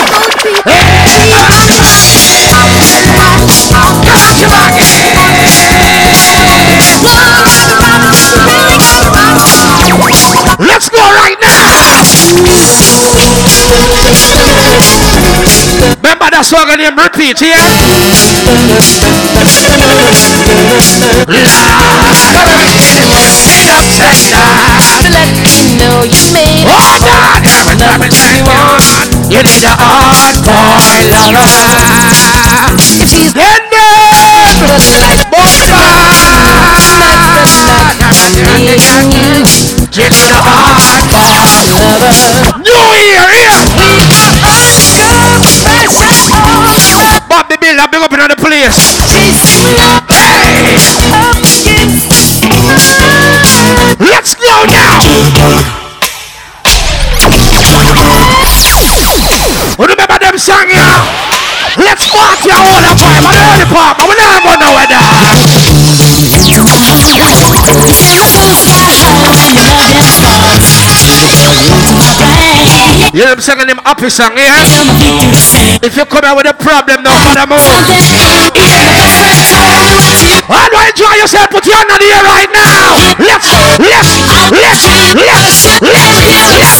Hey! 0.66 1.53
Remember 16.34 16.50
that 16.50 16.50
song 16.50 16.66
and 16.66 16.82
name 16.82 16.98
repeat 16.98 17.38
let 25.14 25.46
you 25.46 25.78
know 25.78 26.02
you 26.02 26.26
made 26.34 26.66
Oh 26.66 26.98
God! 27.06 27.38
Every 27.46 27.78
time 27.78 28.02
it's 28.02 28.18
anyone, 28.18 29.30
you 29.30 29.46
need 29.46 29.62
a 29.62 29.78
hard 29.78 30.34
boy 30.42 31.06
lover. 31.06 31.54
If 32.98 33.14
just 34.58 34.90
like 34.98 35.22
You 39.94 40.10
need 40.10 40.34
a 40.34 40.42
hard 40.42 41.06
boy 41.14 42.58
New 42.58 42.63
I'm 47.84 47.90
big 47.90 48.00
up 48.00 48.12
in 48.16 48.18
the 48.32 48.36
place. 48.40 48.96
Hey! 49.12 50.72
Let's 54.00 54.32
go 54.40 54.56
now! 54.72 55.04
Remember 59.76 60.16
them 60.16 60.38
song 60.40 60.64
here? 60.64 60.96
Let's 61.76 62.08
party 62.08 62.48
all 62.56 62.80
the 62.80 62.96
time. 62.96 63.20
I'm 63.20 63.36
early 63.52 63.68
pop. 63.68 64.00
I'm 64.00 64.08
not 64.08 64.40
going 64.40 64.60
nowhere 64.64 64.88
You 73.14 73.22
know 73.22 73.30
I'm 73.30 73.38
singing 73.38 73.70
them 73.70 73.78
here? 74.34 74.50
If 75.86 75.94
you 75.94 76.02
come 76.02 76.26
out 76.26 76.34
with 76.34 76.50
a 76.50 76.56
problem, 76.58 77.06
no 77.06 77.14
matter 77.14 77.46
do 80.66 80.74
I 80.74 80.90
enjoy 80.90 81.14
yourself? 81.22 81.46
Put 81.46 81.62
your 81.62 81.78
hand 81.78 81.94
on 81.94 82.02
the 82.02 82.10
air 82.10 82.26
right 82.26 82.50
now. 82.50 83.14
Let's, 83.22 83.46
let's, 83.78 84.18
let's, 84.50 84.82
let's, 85.14 85.78
let's, 85.78 86.74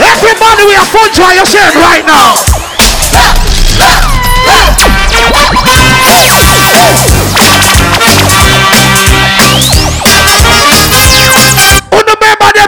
Everybody, 0.00 0.62
we 0.64 0.74
are 0.80 0.88
fun. 0.88 1.12
Try 1.12 1.36
yourself 1.36 1.76
right 1.76 2.00
now. 2.08 2.32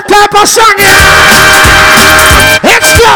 Type 0.09 0.35
of 0.35 0.49
song? 0.49 0.77
Let's 2.65 2.91
go. 2.97 3.15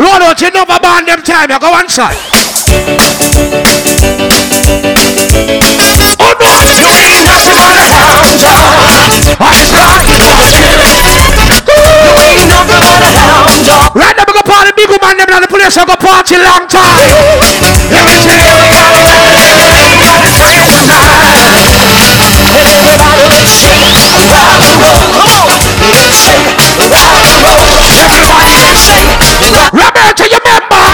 Lord, 0.00 0.20
don't 0.20 0.40
you 0.40 0.50
know 0.50 0.62
about 0.64 1.06
them 1.06 1.22
time? 1.22 1.50
You 1.50 1.58
go 1.60 1.70
one 1.70 1.88
side. 1.88 2.16
Oh 6.18 6.32
no! 6.40 6.50
You 6.74 6.88
ain't 6.88 7.24
nothing 7.24 7.60
but 7.60 7.76
a 7.76 7.86
hound 7.94 8.40
dog. 8.40 9.12
I 9.40 9.52
start 9.64 10.02
to 10.04 10.16
ah, 10.24 10.40
You 12.04 12.12
ain't 12.20 12.48
nothing 12.48 12.80
but 12.80 13.00
a 13.00 13.12
hound 13.12 13.64
dog. 13.66 13.96
Right 13.96 14.14
now, 14.16 14.24
we 14.26 14.32
go 14.34 14.42
party 14.42 14.72
big 14.76 14.88
woman 14.88 15.16
them 15.16 15.28
in 15.30 15.42
the 15.42 15.48
place. 15.48 15.76
I 15.76 15.84
go 15.86 15.96
party 15.96 16.36
long 16.36 16.66
time. 16.68 17.08
Let 17.92 18.04
me 18.04 18.16
you. 18.24 18.43
Roberta, 28.84 30.28
you 30.28 30.36
remember? 30.44 30.84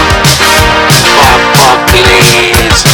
Oh, 1.19 1.35
oh, 1.59 1.75
please. 1.91 2.87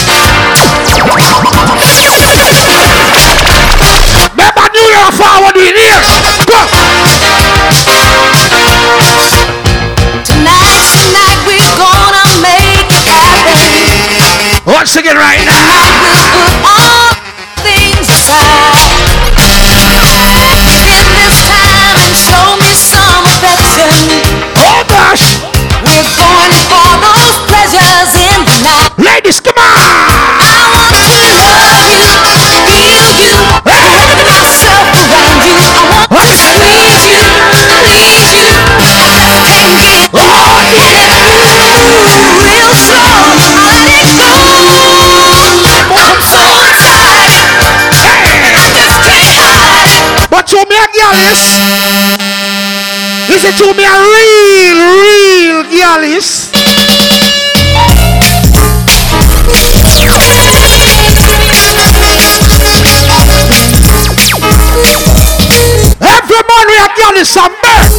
Remember 4.34 4.65
New 4.74 4.88
Year 4.90 5.11
forward 5.14 5.56
in 5.57 5.76
here. 5.78 6.02
Go. 6.49 6.57
Tonight, 10.26 10.82
tonight, 10.98 11.40
we're 11.45 11.78
gonna 11.78 12.26
make 12.41 12.90
it 12.90 13.06
happen. 13.06 14.65
Once 14.65 14.95
again, 14.98 15.15
right 15.15 15.45
now. 15.45 15.97
Girl 51.07 51.31
is? 51.31 51.39
Is 53.31 53.43
it 53.45 53.55
to 53.57 53.73
me 53.75 53.84
a 53.84 53.95
real, 53.95 54.79
real 55.03 55.63
girl 55.71 56.03
is? 56.03 56.51
Every 65.99 66.41
man 66.43 66.65
we 66.67 66.75
a 66.75 66.88
girl 66.95 67.15
is 67.17 67.29
some 67.29 67.55
bird. 67.63 67.91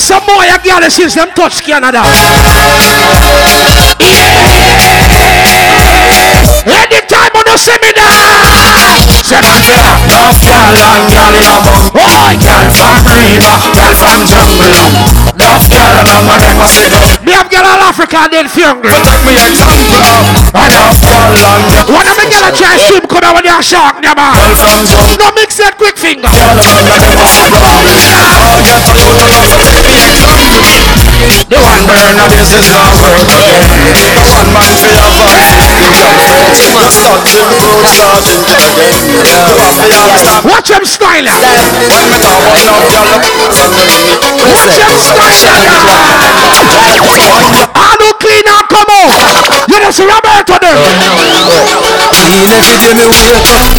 Some 0.00 0.26
boy 0.26 0.46
a 0.46 0.58
girl 0.62 0.82
is 0.84 0.94
since 0.94 1.14
them 1.14 1.30
touch 1.34 1.62
Canada. 1.62 2.02
Yeah. 2.04 2.34
Anytime 6.66 7.30
when 7.34 7.44
you 7.46 7.58
see 7.58 7.76
there. 9.30 9.40
Second 9.40 9.64
year, 9.64 9.88
love 10.12 10.36
girl 10.44 10.74
and 10.76 11.04
girl 11.08 11.32
in 11.32 11.48
a 11.48 11.56
bum 11.64 11.84
Boy, 11.96 12.32
girl 12.40 12.68
from 12.76 12.96
river, 13.08 13.56
girl 13.72 13.94
from 13.96 14.20
jungle 14.28 14.90
Love 15.40 15.64
girl 15.68 15.92
and 15.96 16.08
I'm 16.08 16.28
a 16.28 16.34
them 16.40 16.60
a 16.60 16.66
sit 16.68 16.92
up 16.92 17.24
Me 17.24 17.32
have 17.32 17.48
girl 17.48 17.64
all 17.64 17.82
Africa 17.88 18.28
and 18.28 18.32
then 18.32 18.46
fungal. 18.46 18.84
Take 18.84 19.24
me 19.24 19.34
example 19.40 20.04
I 20.52 20.68
love 20.76 20.98
girl 21.00 21.32
and 21.32 21.64
girl 21.72 21.86
When 21.88 22.04
I'm 22.04 22.20
a 22.20 22.26
girl 22.28 22.44
a 22.44 22.52
try 22.52 22.76
swim, 22.76 23.04
come 23.08 23.24
out 23.24 23.34
when 23.34 23.44
you're 23.48 23.64
shark, 23.64 24.04
yeah 24.04 24.12
man. 24.12 24.32
Girl 24.36 24.52
from 24.60 24.84
jungle 24.84 25.16
No 25.16 25.28
mix 25.36 25.56
that 25.56 25.74
quick 25.80 25.96
finger. 25.96 26.28
Girl 26.28 26.52
and 26.52 26.60
I'm 26.60 26.84
a 26.84 26.96
them 27.00 27.16
a 27.16 27.26
sit 27.28 27.52
up 27.52 27.64
Oh, 27.64 27.80
get 28.60 28.84
a 28.84 28.92
you 28.92 29.08
to 29.48 30.12
love 30.20 30.40
me 30.44 30.68
The 30.78 30.83
one 31.56 31.82
burn 31.88 32.16
of 32.20 32.28
this 32.28 32.52
is 32.52 32.68
not 32.68 32.92
work 33.00 33.24
again 33.24 33.64
One 34.28 34.48
man 34.52 34.72
for 34.76 34.92
your 34.92 35.10
vice 35.24 36.68
Just 36.68 37.00
touching 37.00 37.48
road 37.64 37.84
starting 37.88 38.44
again 38.44 38.84
Watch 40.44 40.68
them 40.68 40.84
style. 40.84 41.24
Watch 44.44 44.76
them 44.76 44.96
style. 45.00 45.34
I 47.74 47.96
don't 47.98 48.18
clean 48.20 48.44
and 48.44 48.68
come 48.68 48.90
out. 48.92 49.68
You 49.68 49.78
just 49.80 50.00
Roberto 50.00 50.56
them. 50.60 50.76
Clean 52.14 52.52
every 52.52 52.76
day 52.84 52.94
me 52.94 53.06
wake 53.16 53.48
up 53.56 53.72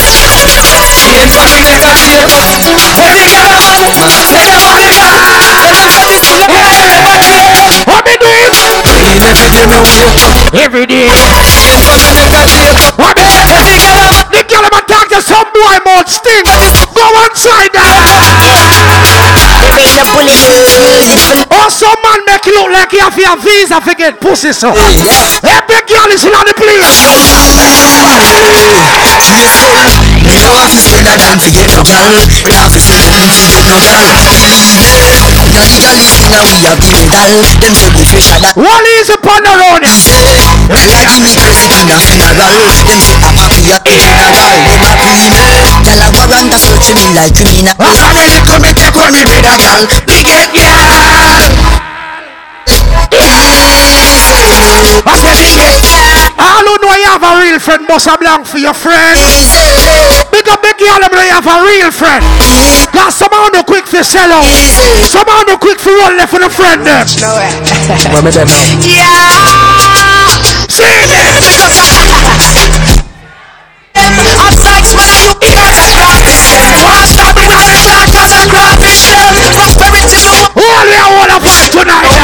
Change 1.06 1.32
for 1.32 1.46
me 1.48 1.62
make 1.70 1.86
a 1.86 1.94
shake 1.96 2.34
up 2.34 2.50
Every 3.06 3.30
girl 3.32 3.52
I 3.54 3.62
have 3.62 3.94
Say 4.30 4.42
I 4.42 4.58
want 4.66 4.75
shake 9.56 10.20
up 10.20 10.36
What 13.00 13.16
me? 13.18 13.32
Every 13.32 13.78
girl 13.80 13.96
I 13.96 14.12
have 14.12 14.32
The 14.32 14.44
girl 14.48 14.68
I'm 14.68 14.86
talk 14.86 15.08
to 15.10 15.20
some 15.22 15.48
boy 15.56 15.78
mouth 15.88 16.10
stink. 16.10 16.46
Go 16.46 17.06
there. 17.72 17.86
Or 21.52 21.66
oh, 21.66 21.70
some 21.70 22.00
man 22.04 22.20
make 22.26 22.46
you 22.46 22.54
look 22.54 22.72
like 22.72 22.92
you 22.92 23.00
have 23.00 23.18
your 23.18 23.38
visa 23.40 23.80
for 23.82 23.96
get 23.96 24.20
pussy 24.20 24.52
so. 24.54 24.70
Every 24.72 25.82
girl 25.88 26.10
is 26.12 26.26
in 26.26 26.34
on 26.34 26.46
the 26.46 26.54
place. 26.58 27.06
Me 30.46 30.54
no 30.54 30.62
want 30.62 30.70
to 30.70 30.78
spend 30.78 31.10
a 31.10 31.18
dime 31.18 31.42
to 31.42 31.50
get 31.50 31.74
no 31.74 31.82
girl 31.82 32.14
Me 32.46 32.54
have 32.54 32.70
to 32.70 32.78
spend 32.78 33.02
money 33.10 33.34
to 33.34 33.42
get 33.50 33.66
no 33.66 33.82
girl 33.82 34.14
Gully 35.58 35.82
gully 35.82 36.06
sing 36.06 36.30
and 36.30 36.46
we 36.54 36.62
a 36.70 36.78
bring 36.86 37.10
doll 37.10 37.42
Them 37.58 37.74
say 37.74 37.90
we 37.90 38.06
fisher 38.06 38.38
that 38.38 38.54
One 38.54 38.86
is 39.02 39.10
upon 39.10 39.42
the 39.42 39.50
road. 39.58 39.82
When 40.70 40.86
I 40.86 41.02
give 41.10 41.26
me 41.26 41.34
president 41.34 41.90
a 41.90 41.98
funeral 41.98 42.62
Them 42.86 43.02
say 43.02 43.18
I'm 43.26 43.34
happy 43.34 43.74
at 43.74 43.82
the 43.82 43.98
funeral 43.98 44.54
Them 44.70 44.86
a 44.86 44.94
pre 45.02 45.18
me 45.18 45.34
Gyal 45.82 46.06
a 46.06 46.14
go 46.14 46.22
round 46.30 46.54
a 46.54 46.62
searching 46.62 47.02
me 47.02 47.10
like 47.18 47.34
criminal 47.34 47.74
Well 47.82 47.98
I'm 47.98 48.14
ready 48.14 48.38
to 48.38 48.62
me 48.62 48.70
take 48.78 48.94
when 48.94 49.18
me 49.18 49.26
with 49.26 49.50
a 49.50 49.56
gal 49.58 49.82
Big 50.06 50.30
girl 50.30 50.46
I 55.10 55.26
All 56.38 56.66
who 56.70 56.78
know 56.86 56.94
you 56.94 57.10
have 57.10 57.24
a 57.26 57.34
real 57.42 57.58
friend 57.58 57.88
must 57.88 58.06
have 58.06 58.20
belong 58.20 58.46
for 58.46 58.58
your 58.58 58.74
friend. 58.74 59.18
Big 60.46 60.54
up 60.54 60.62
big 60.62 60.78
girl, 60.78 61.02
them 61.02 61.10
know 61.10 61.26
have 61.26 61.50
a 61.50 61.58
real 61.66 61.90
friend. 61.90 62.22
Cause 62.94 63.18
some 63.18 63.34
on 63.34 63.50
the 63.58 63.66
quick 63.66 63.90
for 63.90 64.06
sell 64.06 64.30
out. 64.30 64.46
Some 65.10 65.26
on 65.26 65.50
the 65.50 65.58
quick 65.58 65.82
for 65.82 65.90
roll 65.90 66.14
left 66.22 66.30
for 66.30 66.38
the 66.38 66.54
friend 66.54 66.86
them. 66.86 67.02
Where 68.14 68.22
me 68.22 68.30
them 68.30 68.46
now? 68.46 68.62
Yeah. 68.86 69.26
See 70.70 70.86
me. 70.86 71.18
Only 80.54 80.94
I 80.94 81.10
wanna 81.10 81.42
fight 81.42 81.74
tonight. 81.74 82.22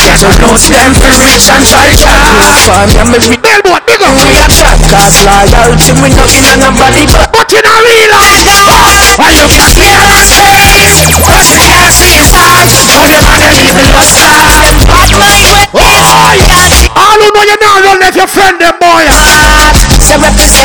Get 0.00 0.24
a 0.24 0.32
note 0.40 0.56
them 0.72 0.96
for 0.96 1.12
rich 1.20 1.52
and 1.52 1.60
try 1.68 1.92
For 2.00 2.80
me 2.88 2.96
and 2.96 3.12
me 3.12 3.20
big 3.28 3.44
Billboard, 3.44 3.84
big 3.84 4.00
up. 4.00 4.41
We 5.02 5.10
a 5.10 5.10
chat 5.10 5.50
Cause 5.50 5.50
loyalty 5.50 5.90
we 5.98 6.08
no 6.14 6.22
in 6.30 6.46
a 6.46 6.54
nobody 6.62 7.02
but 7.10 7.26
But 7.34 7.50
in 7.50 7.64
a 7.66 7.74
real 7.82 8.10
life 8.14 8.42
now. 8.46 9.18
Why 9.18 9.34
you 9.34 9.46
get 9.50 9.66
scared 9.66 9.98
and 9.98 10.22
space 10.22 11.02
First 11.26 11.50
thing 11.58 11.70
I 11.74 11.90
see 11.90 12.22
is 12.22 12.30
eyes 12.30 12.70
Who 12.78 12.86
them 13.10 13.26
and 13.26 13.40
them 13.42 13.54
evil 13.58 13.88
was 13.98 14.06
stars 14.06 14.54
Them 14.62 14.78
pop 14.86 15.10
my 15.18 15.34
way 15.42 15.66
oh, 15.74 16.94
All 16.94 17.18
who 17.18 17.26
know 17.34 17.42
you 17.42 17.58
now 17.58 17.82
run 17.82 17.98
left 17.98 18.16
your 18.16 18.30
friend 18.30 18.60
them 18.62 18.78
boy. 18.78 19.02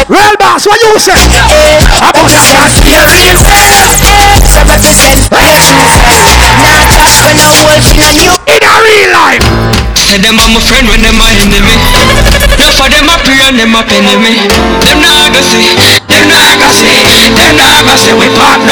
Real 0.08 0.36
boss, 0.38 0.66
what 0.70 0.78
you 0.82 0.94
say? 1.02 1.18
I 1.18 2.10
put 2.14 2.30
a 2.30 2.42
can't 2.46 2.78
real 2.86 3.38
face 3.42 3.98
Say 4.46 4.62
represent 4.70 5.32
Nah 5.34 5.58
chat 5.58 5.98
when 5.98 6.78
I 6.78 7.50
hold 7.58 8.22
in 8.22 8.30
a 8.30 8.47
Say 10.08 10.24
them 10.24 10.40
are 10.40 10.48
my 10.48 10.64
friend 10.64 10.88
when 10.88 11.04
them 11.04 11.20
my 11.20 11.28
enemy. 11.36 11.76
No 12.56 12.72
for 12.80 12.88
them 12.88 13.12
a 13.12 13.20
pray 13.28 13.44
and 13.44 13.60
them 13.60 13.76
a 13.76 13.84
penny 13.84 14.16
me. 14.24 14.40
Them 14.80 15.04
not 15.04 15.36
go 15.36 15.44
see, 15.44 15.76
them 16.08 16.32
not 16.32 16.56
go 16.64 16.72
see, 16.72 17.28
them 17.36 17.60
not 17.60 17.84
go 17.84 17.92
see 18.00 18.16
we 18.16 18.32
partner. 18.32 18.72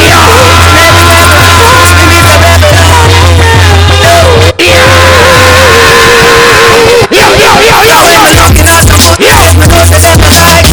Yeah! 0.00 0.40
Yo, 7.10 7.26
yo, 7.36 7.52
yo, 7.60 7.76
yo, 7.84 8.00
yo. 8.00 8.70
Who 9.60 10.69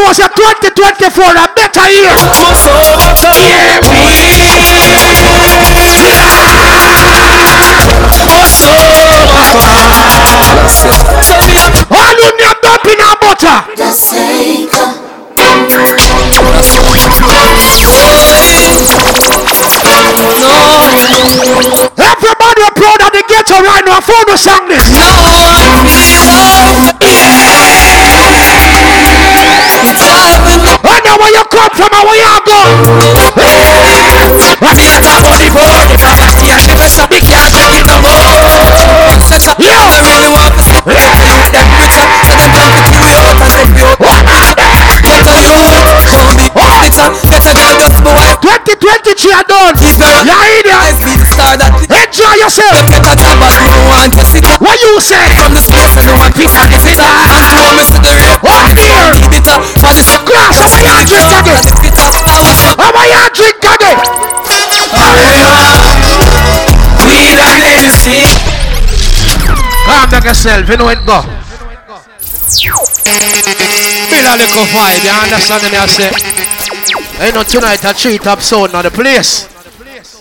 knows 0.00 0.16
you're 0.18 0.32
2024 0.32 1.36
a 1.36 1.46
better 1.52 1.84
year. 1.92 2.08
Yeah, 2.08 3.80
All 3.84 5.19
no 50.10 50.40
want 53.90 54.12
to 54.14 54.24
sit 54.24 54.44
up. 54.44 54.60
What 54.60 54.80
you 54.80 55.00
say? 55.00 55.22
From 55.38 55.54
the 55.54 55.62
space 55.62 55.94
and 55.96 56.06
no 56.06 56.14
one 56.18 56.32
piece 56.32 56.54
of 56.54 56.66
the 56.66 56.78
fitter. 56.82 57.04
And 57.04 57.46
to 57.54 57.70
me 57.76 57.84
cigarette. 57.84 58.42
What 58.42 58.74
here? 58.74 59.12
Keep 59.14 59.38
it 59.38 59.46
up. 59.46 59.62
Man, 59.82 59.94
Class, 60.26 60.56
how 60.58 60.70
are 60.70 60.82
you 60.82 60.98
drink 61.06 61.30
again? 61.30 61.62
It's 61.62 61.74
bitter. 61.78 62.08
I 62.26 62.36
was 62.42 62.62
up. 62.66 62.78
How 62.80 62.90
are 62.90 63.08
you 63.10 63.22
drink 63.34 63.60
again? 63.60 63.98
The. 64.48 64.80
Calm 69.90 70.08
down 70.10 70.22
yourself. 70.22 70.68
You 70.68 70.76
know 70.76 70.88
it 70.88 71.04
go. 71.04 71.22
Feel 74.10 74.26
a 74.26 74.34
little 74.38 74.66
vibe, 74.70 75.02
you 75.04 75.10
understand 75.10 75.62
me? 75.70 75.78
I 75.78 75.86
say, 75.86 76.10
you 77.26 77.32
know, 77.32 77.42
tonight 77.42 77.84
a 77.84 77.92
treat 77.94 78.26
up 78.26 78.40
sound 78.40 78.74
on 78.74 78.84
the 78.84 78.90
place. 78.90 79.49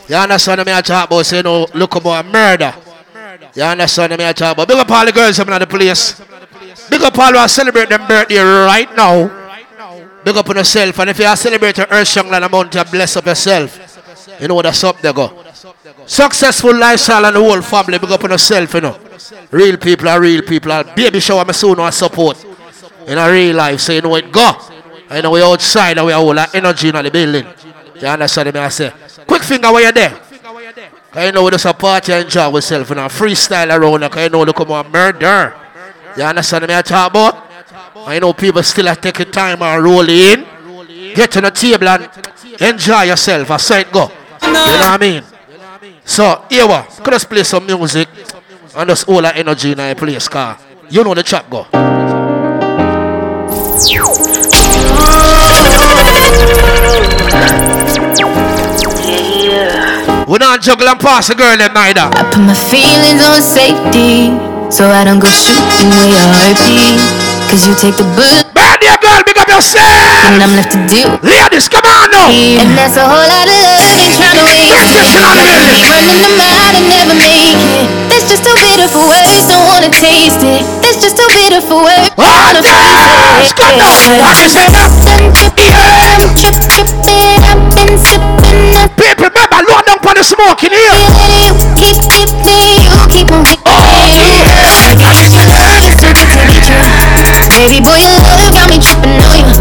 You 0.10 0.16
understand 0.16 0.66
me? 0.66 0.74
I 0.74 0.82
talk 0.82 1.08
about, 1.08 1.24
say, 1.24 1.38
you 1.38 1.44
know, 1.44 1.68
look 1.76 1.94
about 1.94 2.26
murder. 2.26 2.74
You 3.54 3.62
understand 3.62 4.18
me? 4.18 4.28
I 4.28 4.34
talk 4.34 4.54
about, 4.54 4.68
big 4.68 4.78
up 4.78 4.90
all 4.90 5.06
the 5.06 5.12
girls 5.12 5.38
in 5.38 5.46
the 5.46 5.68
place. 5.68 6.20
Big 6.90 7.02
up 7.02 7.18
all 7.18 7.32
who 7.32 7.38
are 7.38 7.48
celebrating 7.48 7.96
their 7.96 8.08
birthday 8.08 8.40
right 8.40 8.90
now. 8.96 9.30
Big 10.24 10.36
up 10.36 10.50
on 10.50 10.58
yourself. 10.58 10.98
And 11.00 11.12
if 11.12 11.20
you 11.20 11.26
are 11.26 11.36
celebrating 11.36 11.86
Earth 11.92 12.16
Young 12.16 12.28
Land 12.28 12.44
amount, 12.44 12.74
you 12.74 12.84
bless 12.86 13.18
up 13.18 13.26
yourself. 13.28 14.38
You 14.42 14.48
know 14.48 14.56
what 14.56 14.64
that's 14.64 14.84
up 14.84 15.00
there 15.00 15.14
go. 15.14 15.44
Successful 16.08 16.76
lifestyle 16.76 17.26
and 17.28 17.36
the 17.36 17.40
whole 17.40 17.62
family, 17.62 18.00
big 18.00 18.10
up 18.10 18.24
on 18.24 18.32
yourself, 18.32 18.74
you 18.74 18.82
know. 18.82 18.98
Real 19.52 19.78
people 19.78 20.10
are 20.10 20.20
real 20.20 20.42
people. 20.42 20.72
Are 20.72 20.84
baby 20.84 21.20
shower, 21.20 21.46
me 21.46 21.54
soon 21.54 21.78
want 21.78 21.94
support. 21.94 22.44
In 23.06 23.18
a 23.20 23.32
real 23.32 23.56
life, 23.56 23.80
so 23.80 23.94
you 23.94 24.02
know 24.02 24.16
it 24.16 24.32
go. 24.32 24.54
I 25.10 25.22
know 25.22 25.32
we 25.32 25.44
outside 25.44 25.98
and 25.98 26.06
we 26.08 26.14
have 26.14 26.22
all 26.22 26.34
that 26.34 26.54
energy 26.56 26.90
in 26.90 26.96
the 26.96 27.12
building. 27.12 27.46
You 28.02 28.08
understand 28.08 28.54
me? 28.54 28.60
I 28.60 28.70
say, 28.70 28.94
quick 29.28 29.44
finger 29.44 29.72
where 29.72 29.86
you 29.86 29.92
there. 29.92 30.20
Cause 31.12 31.26
you 31.26 31.32
know 31.32 31.44
we 31.44 31.52
just 31.52 31.66
a 31.66 31.74
party 31.74 32.14
and 32.14 32.26
enjoy 32.26 32.42
ourselves, 32.42 32.90
you 32.90 32.96
know, 32.96 33.08
freestyle 33.08 33.76
around, 33.76 34.10
cause 34.12 34.24
you 34.24 34.30
know 34.30 34.44
look 34.44 34.56
come 34.56 34.72
on 34.72 34.92
murder. 34.92 35.56
You 36.16 36.24
understand 36.24 36.68
me? 36.68 36.76
I 36.76 36.82
talk 36.82 37.10
about. 37.12 37.46
I 37.96 38.20
know 38.20 38.34
people 38.34 38.64
still 38.64 38.88
are 38.88 38.96
taking 38.96 39.32
time 39.32 39.62
and 39.62 39.84
roll 39.84 40.08
in. 40.10 40.46
Get 41.16 41.32
to 41.32 41.42
the 41.42 41.52
table 41.52 41.88
and 41.88 42.10
enjoy 42.62 43.04
yourself. 43.04 43.52
I 43.52 43.58
say 43.58 43.82
it 43.82 43.92
go. 43.92 44.12
You 44.44 44.54
know 44.54 44.64
what 44.64 44.82
I 44.84 44.98
mean? 44.98 45.24
So, 46.06 46.46
here 46.50 46.68
we 46.68 46.74
could 47.04 47.14
just 47.14 47.30
play 47.30 47.44
some 47.44 47.66
music 47.66 48.08
and 48.76 48.90
just 48.90 49.08
all 49.10 49.22
that 49.22 49.38
energy 49.38 49.72
in 49.72 49.78
the 49.78 49.96
place, 49.98 50.28
car. 50.28 50.58
You 50.90 51.04
know 51.04 51.14
the 51.14 51.24
track 51.24 51.50
go. 51.50 51.68
We 60.30 60.38
not 60.38 60.62
juggle 60.62 60.88
and 60.88 61.00
pass 61.00 61.32
a 61.32 61.34
girl 61.34 61.58
them 61.58 61.74
neither. 61.74 62.02
Uh. 62.02 62.12
I 62.14 62.22
put 62.30 62.46
my 62.46 62.54
feelings 62.54 63.18
on 63.26 63.42
safety 63.42 64.30
so 64.70 64.86
I 64.86 65.04
don't 65.04 65.18
go 65.18 65.26
shooting 65.26 65.90
where 65.90 66.06
your 66.06 66.22
heart 66.22 66.54
be. 66.70 67.02
Cause 67.50 67.66
you 67.66 67.74
take 67.74 67.98
the 67.98 68.04
bullet. 68.14 68.69
Birthday 68.80 68.96
girl, 69.04 69.20
big 69.28 69.36
up 69.36 69.50
yourself. 69.52 69.92
And 70.32 70.40
I'm 70.40 70.56
left 70.56 70.72
to 70.72 70.80
deal. 70.88 71.12
Ladies, 71.20 71.68
come 71.68 71.84
on 71.84 72.08
now. 72.16 72.32
And 72.32 72.72
that's 72.80 72.96
a 72.96 73.04
whole 73.04 73.28
lot 73.28 73.44
of 73.44 73.60
love 73.60 73.84
ain't 73.92 74.16
trying 74.16 74.40
to 74.40 74.44
waste 74.48 74.72
it. 74.72 75.20
Running 75.20 76.16
them 76.24 76.40
out 76.40 76.72
and 76.80 76.88
never 76.88 77.12
make 77.20 77.60
it. 77.60 77.88
That's 78.08 78.32
just 78.32 78.48
too 78.48 78.56
bitter 78.56 78.88
for 78.88 79.04
words, 79.04 79.52
don't 79.52 79.68
wanna 79.68 79.92
taste 79.92 80.40
it. 80.48 80.64
That's 80.80 81.04
just 81.04 81.20
too 81.20 81.28
bitter 81.36 81.60
for 81.60 81.84
words, 81.84 82.08
don't 82.16 82.24
wanna 82.24 82.64
face 82.64 83.52
it. 83.52 84.24
What 84.24 84.40
you 84.40 84.48
say 84.48 84.64
now? 84.72 84.88
I'm 86.16 86.32
trip, 86.40 86.56
tripping, 86.72 87.44
I've 87.52 87.60
been 87.76 88.00
sipping 88.00 88.76
on 88.80 88.88
People, 88.96 89.28
remember, 89.28 89.60
load 89.68 89.84
down 89.88 90.00
for 90.00 90.16
the 90.16 90.24
smoke 90.24 90.64
in 90.64 90.72
here. 90.72 90.96
You 91.44 91.52
keep, 91.76 92.00
keep 92.08 92.32
me, 92.48 92.88
you 92.88 93.04
keep 93.12 93.28
on 93.28 93.44
Just 94.56 94.79
Baby 97.50 97.82
boy, 97.82 97.98
your 97.98 98.22
love 98.22 98.54
got 98.54 98.70
me 98.70 98.78
tripping 98.78 99.18
on 99.18 99.34
you. 99.42 99.58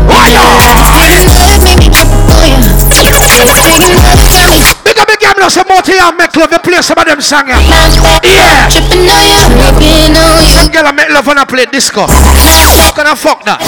Taking 1.08 1.32
love, 1.32 1.60
make 1.64 1.80
me 1.80 1.88
trip 1.88 2.12
on 2.28 2.44
you. 2.44 2.60
Taking 2.92 3.24
love, 3.24 3.48
got 3.48 3.80
me 3.80 4.60
Big 4.84 4.98
up, 5.00 5.08
big 5.08 5.24
up, 5.24 5.36
no, 5.40 5.48
some 5.48 5.68
more 5.68 5.80
to 5.80 5.92
you, 5.92 6.08
make 6.16 6.34
love, 6.36 6.52
you 6.52 6.60
play 6.60 6.82
some 6.82 6.98
of 6.98 7.06
them 7.06 7.20
songs. 7.20 7.48
Yeah. 7.48 8.68
tripping 8.68 9.08
on 9.08 9.24
you, 9.24 9.40
tripping 9.56 10.16
on 10.16 10.44
you. 10.44 10.52
Some 10.52 10.68
girl 10.72 10.86
I 10.86 10.92
make 10.92 11.08
love 11.10 11.26
when 11.26 11.38
I 11.38 11.44
play 11.44 11.66
disco. 11.66 12.04
How 12.08 12.92
can 12.92 13.06
I 13.06 13.14
fuck 13.16 13.44
that? 13.44 13.60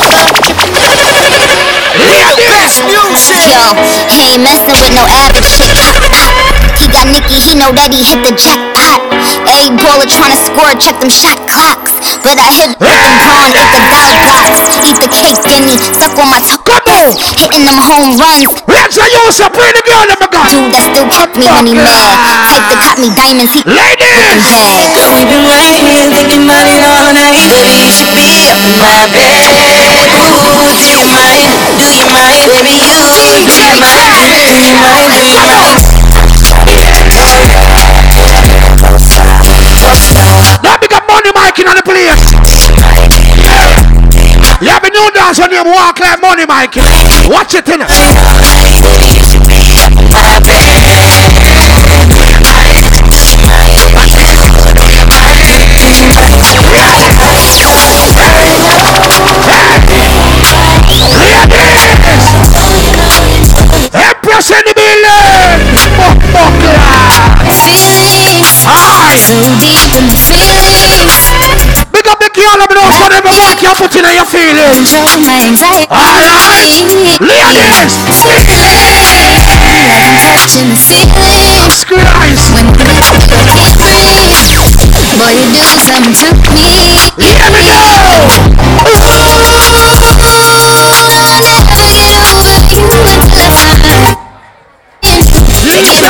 Best 2.45 2.85
music. 2.85 3.41
Yo, 3.49 3.73
he 4.09 4.37
ain't 4.37 4.43
messing 4.45 4.77
with 4.77 4.95
no 4.97 5.05
average 5.09 5.49
chick. 5.49 5.73
He 6.77 6.89
got 6.89 7.07
Nicki, 7.09 7.41
he 7.41 7.55
know 7.57 7.73
that 7.73 7.93
he 7.93 8.05
hit 8.05 8.21
the 8.25 8.70
jackpot. 8.91 9.47
Every 9.47 9.71
baller 9.79 10.07
tryna 10.07 10.39
score, 10.51 10.75
check 10.79 10.99
them 10.99 11.11
shot 11.11 11.39
clocks. 11.47 11.95
But 12.27 12.39
I 12.39 12.51
hit 12.51 12.75
with 12.79 12.91
them 12.91 13.15
brawn, 13.23 13.51
eat 13.55 13.71
the 13.71 13.83
lollipops. 13.87 14.59
Eat 14.83 14.99
the 14.99 15.11
cake, 15.11 15.39
then 15.47 15.63
he 15.67 15.77
suck 15.95 16.19
on 16.19 16.29
my 16.31 16.41
toes. 16.43 17.15
Hitting 17.39 17.65
them 17.65 17.79
home 17.79 18.19
runs. 18.19 18.51
Let's 18.67 18.95
say 18.99 19.07
you 19.07 19.23
so 19.31 19.47
bring 19.51 19.73
the 19.75 19.83
girl, 19.87 20.05
let 20.11 20.19
me 20.19 20.27
go. 20.31 20.41
Dude 20.51 20.73
that 20.75 20.83
still 20.91 21.07
keep 21.15 21.31
me 21.39 21.47
when 21.55 21.67
he 21.71 21.75
mad. 21.79 22.17
Type 22.51 22.67
to 22.71 22.77
cut 22.83 22.97
me 22.99 23.09
diamonds, 23.15 23.53
he 23.55 23.63
Ladies! 23.67 24.43
Girl, 24.97 25.11
we 25.15 25.23
been 25.29 25.45
right 25.47 25.71
here 25.71 26.11
thinking 26.11 26.45
about 26.47 26.67
it 26.67 26.83
all 26.83 27.11
night. 27.15 27.47
Baby, 27.47 27.75
you 27.79 27.91
should 27.91 28.11
be 28.15 28.27
up 28.51 28.61
in 28.67 28.75
my 28.81 29.07
bed. 29.15 30.11
Ooh, 30.19 30.75
do 30.75 30.83
you 30.83 31.03
mind? 31.07 31.51
Do 31.79 31.87
you 31.87 32.07
mind? 32.11 32.49
Baby, 32.51 32.75
you, 32.75 32.99
do 33.47 33.55
you 33.55 33.77
mind? 33.79 34.27
Do 34.27 34.55
you 34.59 34.75
mind? 34.83 35.15
Do 36.67 36.75
you 36.75 37.05
mind? 37.09 37.70
Now 39.91 40.79
big 40.79 40.93
up 40.93 41.03
money 41.09 41.33
Mike 41.35 41.59
in 41.59 41.67
the 41.67 41.83
place. 41.83 42.23
Have 44.71 44.85
a 44.85 44.91
new 44.91 45.11
dance 45.13 45.41
on 45.41 45.51
him 45.51 45.67
walk 45.67 45.99
like 45.99 46.21
money 46.21 46.47
Mike. 46.47 46.77
Watch 47.27 47.55
it 47.55 47.69
in 47.69 47.81
Empress 63.93 64.51
in 64.51 64.63
the 64.67 64.75
building. 64.75 65.11
Fuck, 65.97 66.19
fuck. 66.33 68.10
So 69.19 69.35
deep 69.59 69.91
in 69.97 70.05
my 70.07 70.15
feelings. 70.15 71.31
Big 71.91 72.07
up 72.07 72.19
the 72.23 72.31
girl, 72.31 72.55
I'm 72.55 72.71
not 72.71 72.95
for 72.95 73.11
every 73.11 73.35
mark 73.35 73.59
you 73.63 73.75
put 73.75 73.95
in 73.97 74.07
your 74.15 74.29
feelings. 74.29 74.93
Control 74.93 75.19
my 75.27 75.43
anxiety. 75.51 75.91
Alright. 75.91 76.87
Ladies. 77.19 77.95
Touching 80.27 80.71
the 80.71 80.79
ceiling. 80.79 81.11
Christ. 81.91 82.55
When 82.55 84.47
you 84.47 84.63
get 84.63 84.91
free, 84.95 85.11
boy, 85.19 85.35
you 85.35 85.47
do 85.51 85.65
something 85.83 86.15
to 86.15 86.29
me. 86.55 86.95
Here 87.19 87.51
we 87.51 87.63
go. 87.67 87.81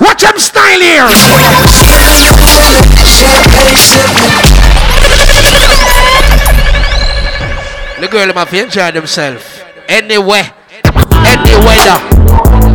Watch 0.00 0.22
them 0.22 0.38
style 0.38 0.80
here. 0.80 1.08
The 8.00 8.08
girl 8.08 8.32
must 8.32 8.54
enjoy 8.54 8.90
themselves. 8.92 9.60
Anywhere. 9.88 10.54
Any 11.26 11.54
weather. 11.66 12.69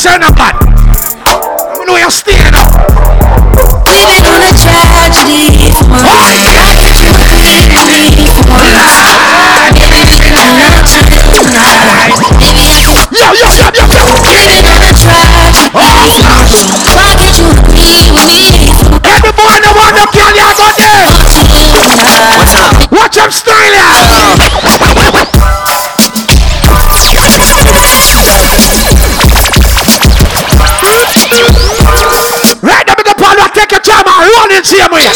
Why 0.00 0.16
can't 6.72 6.96
you 6.96 7.12
believe 7.20 7.68
me 7.68 8.16
for 8.16 8.40
once? 8.48 8.96
Baby, 9.76 10.00
we've 10.00 10.24
been 10.24 10.40
on 10.40 10.48
a 10.48 10.80
tragedy. 10.88 11.52
I 11.52 12.16
can 12.16 12.48
Yo, 13.12 13.28
yo, 13.28 13.52
yo, 13.52 13.68
yo, 13.76 13.84
yo. 13.92 14.08
We've 14.24 14.40
been 14.48 14.64
on 14.72 14.80
a 14.80 14.96
tragedy. 14.96 15.68
Why 15.76 16.16
can't 17.20 17.36
you 17.36 17.44
oh, 17.44 17.60
believe 17.68 18.08
me? 18.16 18.72
Every 19.04 19.36
boy 19.36 19.52
in 19.52 19.68
the 19.68 19.72
world, 19.76 20.00
no 20.00 20.08
girl, 20.16 20.32
you 20.32 20.48
go 20.56 20.64
there. 20.80 21.12
Watch 22.88 23.20
them 23.20 23.30
style 23.30 24.39
in 34.60 34.66
same 34.66 34.92
way. 34.92 35.08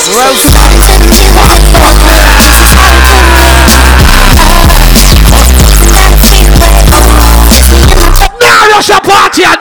Now 8.40 8.68
rush 8.72 8.88
a 8.88 9.00
party 9.04 9.44
and 9.44 9.60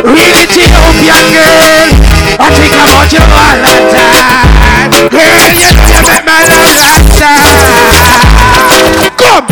Real 0.06 0.38
Ethiopian 0.46 1.26
girl, 1.34 1.90
I 2.38 2.48
think 2.54 2.74
about 2.78 3.10
you 3.10 3.22
all 3.26 3.58
the 3.58 3.74
time. 3.90 4.30
Girl, 5.10 5.50
you 5.50 5.70
you 5.82 5.98
make 6.06 6.22
my 6.22 6.38
love 6.46 6.70
lifestyle. 6.78 7.66
Come. 9.16 9.46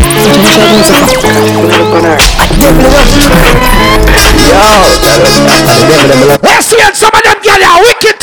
Let's 6.42 6.66
see 6.68 6.78
some 6.94 7.10
of 7.10 7.22
them 7.22 7.38
are 7.64 7.80
wicked 7.80 8.14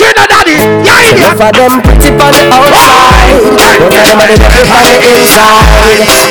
the 0.57 0.65
daddy. 0.83 0.87
Yeah, 0.87 1.11
idiot. 1.11 1.31
Enough 1.31 1.41
of 1.41 1.53
them 1.55 1.73
pretty 1.83 2.09
on 2.17 2.31
the 2.33 2.43
outside 2.51 3.39
But 3.55 3.77
them 3.91 4.19
are 4.19 4.29
the 4.31 4.37
devil 4.39 4.73
on 4.73 4.83
the 4.85 4.97
inside. 5.11 5.67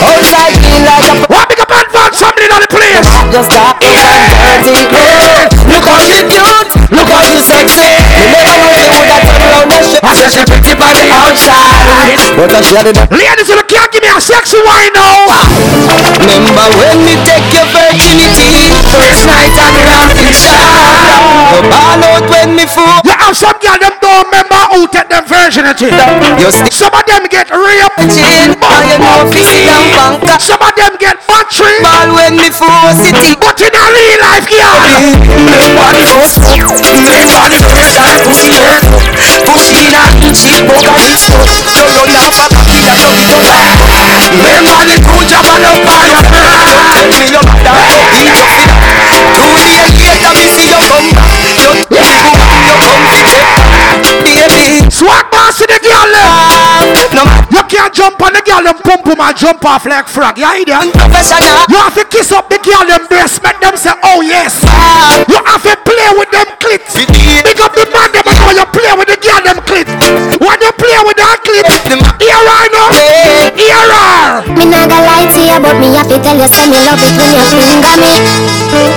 Outside 0.01 0.55
feel 0.61 0.81
like 0.85 1.07
a 1.09 1.15
What 1.31 1.45
big 1.49 1.61
up 1.61 1.71
advance 1.71 2.17
somebody 2.19 2.47
on 2.51 2.61
the 2.61 2.71
place? 2.71 3.09
Just 3.31 3.49
stop 3.51 3.79
it 3.81 3.97
and 3.97 4.23
dirty 4.41 4.85
girl. 4.91 5.47
Look 5.71 5.85
how 5.87 6.03
you 6.03 6.21
cute, 6.27 6.71
look 6.91 7.09
how 7.09 7.23
you 7.25 7.39
sexy. 7.41 7.91
You 8.19 8.27
never 8.29 8.57
know 8.59 8.75
you 8.75 8.91
would 8.91 9.11
have 9.11 9.23
turned 9.25 9.45
around 9.47 9.71
and 9.71 9.85
shit 9.87 10.03
I 10.03 10.13
said 10.19 10.31
she 10.35 10.43
pretty 10.45 10.75
on 10.75 10.93
the 10.97 11.07
outside. 11.15 11.81
But 12.37 12.51
I 12.51 12.61
shut 12.65 12.87
it 12.91 12.97
Ladies, 13.11 13.49
you 13.49 13.63
can't 13.71 13.91
give 13.93 14.03
me 14.03 14.11
a 14.11 14.21
sexy 14.21 14.59
wine 14.65 14.93
now. 14.95 15.31
Remember 16.21 16.67
when 16.79 17.05
me 17.07 17.15
take 17.23 17.47
your 17.55 17.67
virginity? 17.71 18.75
First 18.91 19.27
night 19.27 19.53
the 19.55 19.83
rocking 19.87 20.35
star 20.35 20.67
The 21.55 21.61
ball 21.71 22.01
out 22.03 22.25
when 22.31 22.57
me 22.57 22.67
fool. 22.67 23.01
You 23.05 23.15
have 23.15 23.37
some 23.37 23.57
girl 23.61 23.79
don't 24.21 24.29
remember 24.29 24.61
who 24.77 24.85
take 24.93 25.09
them 25.09 25.25
virginity. 25.25 25.89
Some 26.69 26.93
of 26.93 27.05
them 27.09 27.25
get 27.33 27.49
raped. 27.49 27.97
Chin, 28.11 28.53
and 28.53 28.85
you 28.91 28.99
know 29.01 29.25
fist 29.33 29.49
and 29.49 29.65
banker 29.69 30.37
Some 30.41 30.61
of 30.61 30.73
them 30.77 30.97
get 31.01 31.17
battery. 31.25 31.81
Ball 31.81 32.13
when 32.13 32.37
me 32.37 32.49
city 32.53 33.37
But 33.41 33.61
in 33.61 33.73
a 33.73 33.85
real 33.89 34.21
life, 34.21 34.45
girl. 34.45 34.77
One 35.81 35.97
foot, 36.05 36.29
three 36.37 37.25
body 37.33 37.61
first 37.65 37.97
and 39.21 39.41
push 39.45 39.71
it 39.71 39.81
in 39.85 39.95
and 39.97 40.35
cheap 40.37 40.65
over 40.65 40.97
this 41.05 41.29
foot 41.29 41.47
you 41.47 42.03
laugh 42.13 42.37
at 42.41 42.53
me 42.67 42.77
that 42.85 42.99
you 43.01 43.11
be 43.17 43.25
too 43.29 43.41
bad 43.45 43.77
Remember 44.31 44.81
the 44.89 44.97
two 45.01 45.21
job 45.29 45.45
on 45.49 45.61
the 45.61 46.40
them. 57.25 57.47
no 57.53 57.61
You 57.61 57.63
can't 57.69 57.93
jump 57.95 58.21
on 58.23 58.33
the 58.33 58.43
girl 58.43 58.63
them 58.63 58.79
pump 58.81 59.05
pum 59.05 59.21
and 59.21 59.37
jump 59.37 59.65
off 59.65 59.85
like 59.87 60.09
frog. 60.09 60.39
You 60.39 60.49
idiot. 60.61 60.93
professional 60.95 61.67
You 61.69 61.79
have 61.81 61.95
to 61.95 62.05
kiss 62.09 62.33
up 62.33 62.49
the 62.49 62.59
girl 62.63 62.85
them 62.87 63.07
breast, 63.07 63.43
make 63.43 63.59
them 63.61 63.77
say, 63.77 63.93
oh 64.05 64.21
yes. 64.23 64.63
You 65.29 65.39
have 65.45 65.63
to 65.65 65.75
play 65.85 66.09
with 66.17 66.31
them 66.31 66.49
clits. 66.63 66.97
Pick 66.97 67.61
up 67.61 67.73
the 67.77 67.87
man 67.93 68.11
them 68.13 68.27
and 68.27 68.39
how 68.39 68.51
you 68.55 68.67
play 68.73 68.93
with 68.97 69.09
the 69.09 69.19
girl 69.21 69.41
them 69.45 69.59
clit. 69.67 69.89
When 70.41 70.59
you 70.61 70.73
play 70.75 70.99
with 71.05 71.19
that 71.21 71.39
clit, 71.45 71.67
here 72.21 72.45
I 72.49 72.65
know. 72.73 72.89
Here 73.57 73.77
I 73.77 74.45
Me 74.57 74.65
not 74.67 74.89
gonna 74.89 75.05
lie 75.05 75.29
to 75.29 75.41
you, 75.41 75.59
but 75.61 75.75
me 75.79 75.89
have 75.97 76.09
to 76.09 76.17
tell 76.23 76.37
you, 76.37 76.49
say 76.49 76.67
me 76.69 76.79
love 76.81 77.03
it 77.03 77.15
when 77.19 77.33
you 77.35 77.45
finger 77.55 77.97
me. 77.99 78.15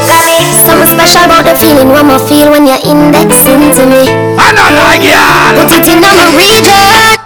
Got 0.07 0.23
me 0.27 0.53
something 0.63 0.87
special 0.87 1.25
about 1.25 1.43
the 1.43 1.53
feeling 1.57 1.89
one 1.89 2.09
I 2.09 2.17
feel 2.29 2.51
when 2.51 2.65
you're 2.65 2.83
indexing 2.83 3.73
to 3.75 3.83
me. 3.89 4.03
I 4.37 4.49
don't 4.53 4.75
like 4.77 5.03
ya. 5.03 5.23
Put 5.57 5.71
it 5.77 5.87
in 5.91 5.99
my 5.99 6.13
region. 6.37 7.22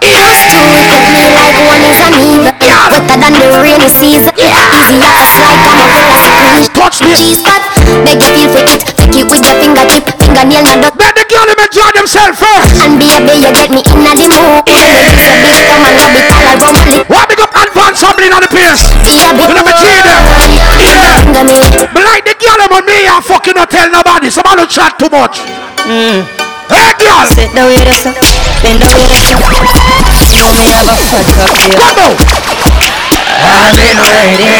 Like 1.26 1.58
one 1.66 1.82
is 1.82 2.00
an 2.02 2.14
evil. 2.18 2.52
Wetter 2.98 3.16
than 3.18 3.32
the 3.34 3.46
rainy 3.62 3.88
season. 3.90 4.32
Easy 4.38 4.96
like 4.98 5.18
a 5.18 5.24
slide 5.26 5.58
from 5.62 5.78
a 5.78 5.86
velocity. 5.90 6.68
Touch 6.74 6.96
me. 7.02 7.12
Cheese 7.14 7.38
spot, 7.42 7.62
make 8.04 8.22
you 8.22 8.32
feel 8.34 8.48
for 8.54 8.64
it. 8.64 8.82
Take 8.96 9.16
it 9.18 9.26
with 9.26 9.42
your 9.42 9.56
fingertip, 9.58 10.04
fingernail 10.18 10.62
not 10.64 10.80
dot. 10.82 10.94
Let 10.98 11.14
the 11.14 11.24
girl 11.28 11.48
enjoy 11.48 11.90
themselves 11.94 12.38
first. 12.38 12.72
And 12.82 12.98
be 12.98 13.08
a 13.12 13.20
baby, 13.22 13.46
you 13.46 13.52
get 13.54 13.70
me 13.70 13.80
in 13.82 14.06
a 14.06 14.12
the 14.14 14.26
mood. 14.28 14.64
Yeah. 14.68 15.12
It's 15.14 15.28
a 15.28 15.34
big 15.42 15.58
come 15.68 15.84
and 15.84 15.94
love 15.98 16.14
it 16.16 16.26
all 16.30 16.46
around 16.48 16.74
my 16.74 16.84
lip. 16.86 17.06
What 17.08 17.28
big 17.28 17.40
up 17.40 17.52
advance 17.54 17.98
somebody 18.00 18.30
on 18.32 18.42
the 18.42 18.50
place? 18.50 18.82
Yeah, 19.04 19.32
You 19.34 19.54
know 19.54 19.64
me 19.64 19.72
them. 19.74 20.06
Yeah. 20.78 21.92
But 21.92 22.04
like 22.04 22.24
the 22.24 22.36
girl 22.38 22.60
on 22.72 22.84
me, 22.86 23.06
I 23.06 23.20
fucking 23.22 23.54
not 23.54 23.70
tell 23.70 23.90
nobody. 23.90 24.30
Somebody 24.30 24.66
chat 24.66 24.98
too 24.98 25.10
much. 25.10 25.40
Hey 26.68 26.92
girl. 27.00 27.24
Sit 27.32 27.50
down 27.54 27.68
with 27.72 27.88
us, 27.88 28.04
bend 28.62 28.80
down 28.80 28.92
with 28.94 29.08
us. 29.12 29.28
You 30.28 30.44
know 30.44 30.52
me 30.52 30.66
have 30.72 30.88
a 30.88 30.96
fat 31.08 31.28
up 31.40 31.56
here. 31.56 31.76
Come 31.80 31.98
on. 32.04 32.14
I've 33.38 33.74
been 33.76 33.96
waiting, 33.96 34.52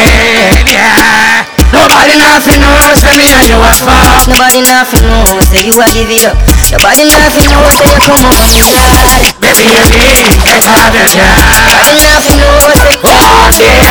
yeah. 0.73 1.45
Nobody 1.69 2.17
nothing 2.17 2.57
knows, 2.65 2.97
say 2.97 3.13
me 3.13 3.29
and 3.29 3.45
you 3.45 3.57
are 3.61 3.75
fast. 3.77 4.25
Nobody 4.25 4.65
nothing 4.65 5.05
knows, 5.05 5.45
say 5.53 5.61
you 5.69 5.75
a 5.77 5.85
give 5.93 6.09
it 6.09 6.25
up. 6.25 6.33
Nobody 6.73 7.05
nothing 7.05 7.45
knows, 7.53 7.77
say 7.77 7.85
you 7.85 7.99
come 8.01 8.25
over 8.25 8.45
me 8.49 8.61
side. 8.65 9.29
Baby, 9.37 9.69
you 9.69 9.85
need 9.93 10.65
out 10.65 10.89
of 10.89 11.05
here. 11.13 11.29
Nobody 11.61 11.95
nothing 12.01 12.41
knows, 12.41 12.73
say 12.81 12.97
oh 13.05 13.45
yeah. 13.61 13.85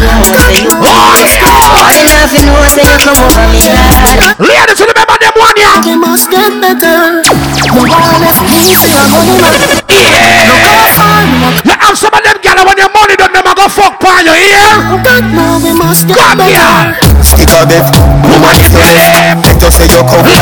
Nobody 0.00 0.64
nothing 0.64 0.80
knows, 0.80 1.20
say 1.20 1.36
you 1.36 1.44
Nobody 1.44 2.04
nothing 2.08 2.44
knows, 2.48 2.72
say 2.72 2.84
you 2.88 2.98
come 3.04 3.20
over 3.20 3.44
me 3.52 3.60
side. 3.60 4.40
Ladies, 4.40 4.80
You 6.38 6.54
get 6.54 6.78
better. 6.78 7.18
No 7.66 7.82
one 7.82 8.14
left 8.22 8.46
me, 8.46 8.62
I'm 8.94 9.10
gonna 9.10 9.34
run. 9.42 9.58
Yeah. 9.90 10.86
You 11.66 11.74
have 11.82 11.98
some 11.98 12.14
of 12.14 12.22
them 12.22 12.38
girl 12.46 12.62
when 12.62 12.78
your 12.78 12.94
money 12.94 13.18
them 13.18 13.42
a 13.42 13.52
go 13.58 13.66
fuck 13.66 13.98
pan 13.98 14.22
you 14.22 14.38
hear? 14.38 15.02
God, 15.02 15.26
no, 15.34 15.58
we 15.58 15.74
must 15.74 16.06
get 16.06 16.14
Come 16.14 16.46
here. 16.46 16.94
Stick 17.26 17.50
a 17.50 17.66
death 17.66 17.90
Woman 18.22 18.54
is 18.54 18.70
Better 18.70 19.70
say 19.74 19.90
you 19.90 19.98
come 20.06 20.30
You 20.30 20.38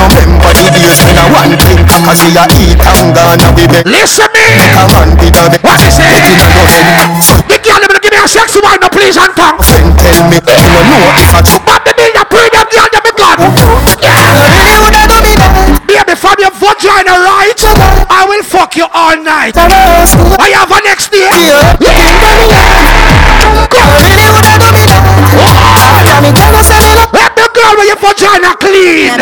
know 0.00 0.08
remember 0.08 0.50
the 0.56 0.72
days 0.72 0.96
when 1.04 1.12
I 1.12 1.28
want 1.28 1.60
thing 1.60 1.84
Cause 1.84 2.24
we 2.24 2.32
a 2.32 2.44
eat 2.56 2.80
and 2.80 3.52
we 3.60 3.68
make 3.68 3.84
Listen 3.84 4.32
me. 4.32 4.48
A 4.64 4.88
man 4.88 5.12
be 5.20 5.28
the 5.28 5.44
What 5.60 5.76
you 5.84 5.92
say? 5.92 6.08
Get 6.08 6.24
in 6.24 6.40
dozen 6.40 7.44
The 7.52 7.60
give 8.00 8.12
me 8.12 8.16
a 8.16 8.24
sexy 8.24 8.64
wine 8.64 8.80
now 8.80 8.88
please 8.88 9.20
and 9.20 9.28
tongue. 9.36 9.60
Friend 9.60 9.92
tell 10.00 10.24
me 10.32 10.40
You 10.40 10.68
don't 10.72 10.88
know 10.88 11.04
if 11.20 11.36
I 11.36 11.40
took 11.44 11.93
from 16.24 16.40
your 16.40 16.54
vagina 16.56 17.12
right, 17.20 17.60
I 18.08 18.24
will 18.24 18.40
fuck 18.42 18.76
you 18.80 18.88
all 18.96 19.12
night. 19.20 19.52
I 19.60 20.48
have 20.56 20.72
a 20.72 20.80
next 20.80 21.12
day. 21.12 21.28
Let 27.12 27.36
the 27.36 27.44
girl 27.52 27.76
with 27.76 27.88
your 27.92 28.00
vagina 28.00 28.56
clean. 28.56 29.12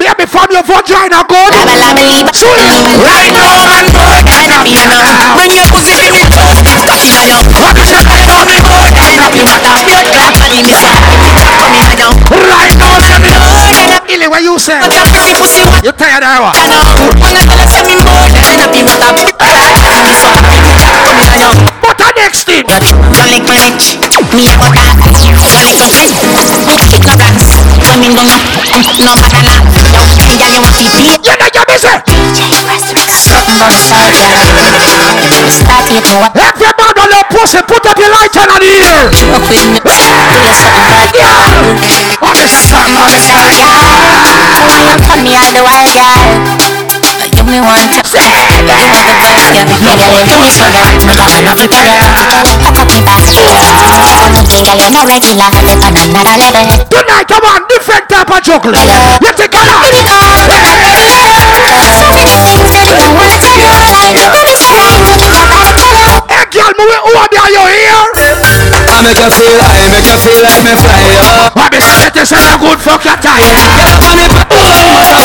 Baby, 0.00 0.24
from 0.26 0.48
your 0.50 0.62
vagina 0.64 1.20
good. 1.28 1.52
Rabba 1.52 1.74
labba 1.76 2.02
lee. 2.08 2.24
Right 3.04 3.32
now, 3.36 3.60
man, 3.68 3.86
boy. 3.92 4.20
When 5.36 5.50
your 5.52 5.66
pussy 5.70 5.94
get 5.96 6.12
me 6.12 6.24
know 7.00 7.08
What 14.30 14.42
you 14.42 14.58
say. 14.58 14.78
You 15.84 15.92
tired 15.92 16.22
of 16.22 16.40
what? 16.40 16.56
I 16.56 16.66
I 29.42 29.69
now. 30.36 30.38
Yo, 30.38 30.38
hey 30.38 30.38
girl, 30.38 30.50
you 30.52 30.60
want 30.62 30.76
be? 30.94 31.10
You 31.10 31.34
know 31.34 31.48
you're 31.50 31.66
busy. 31.66 31.90
Something 33.10 33.56
about 33.56 33.72
the 33.74 33.82
side, 33.82 34.14
girl. 34.14 34.38
Start 35.50 35.90
it 35.90 36.04
to 36.06 36.14
what? 36.22 36.32
If 36.36 36.76
your 37.10 37.26
pussy, 37.34 37.58
put 37.66 37.82
up 37.86 37.98
your 37.98 38.10
light 38.14 38.34
on 38.36 38.60
the 38.60 38.70
ear. 38.70 39.10
Up 39.34 39.46
in 39.50 39.74
the 39.74 39.82
do 40.30 40.38
you 40.38 40.54
something 40.54 40.86
bad, 40.86 41.10
Yeah. 41.14 41.50
What 42.20 42.38
is 42.38 42.52
Something 42.52 43.00
about 48.60 48.84
the 48.84 48.94
side, 48.94 49.16
girl. 49.20 49.40
Come 49.40 49.96
here, 49.96 49.96
the 49.96 50.06
wild 50.10 50.28
girl. 50.28 50.90
You 51.00 51.08
me 51.08 51.14
want 51.16 51.32
to 51.32 51.38
give 51.38 51.72
me 51.72 51.94
the 52.76 53.00
best, 53.04 53.32
girl. 53.32 53.48
No 53.48 53.56
one 53.56 54.12
knows 54.12 54.28
when 54.28 54.68
I 54.68 54.76
me 54.76 54.86
love 54.90 55.08
me 55.08 55.20
love 55.36 55.48
it 55.48 56.84
Tonight, 56.90 57.26
come 57.28 57.44
on, 57.44 57.64
different 57.68 58.08
type 58.08 58.30
of 58.30 58.40
juggling. 58.42 58.88
You 59.20 59.32
take 59.32 59.54
a 59.54 59.62
lot. 59.64 59.86
Hey, 66.30 66.44
girl, 66.50 66.72
me 66.76 66.84
who 66.84 67.12
are 67.16 67.28
there? 67.30 67.48
You 67.50 67.64
here? 67.70 68.04
I 68.90 69.02
make 69.06 69.16
you 69.16 69.30
feel 69.30 69.54
like, 69.56 69.86
make 69.92 70.08
you 70.08 70.18
feel 70.18 70.42
like 70.44 70.64
me 70.66 70.74
fly, 70.76 71.00
yo. 71.14 71.22
I 71.56 71.68
be 71.70 71.80
set 71.80 72.12
this 72.14 72.32
is 72.32 72.44
a 72.46 72.56
good 72.58 72.78
fuck 72.80 73.04
your 73.04 73.16
time. 73.16 73.40
Get 73.40 73.88
up 73.88 74.02
on 74.04 74.16
the 74.18 75.19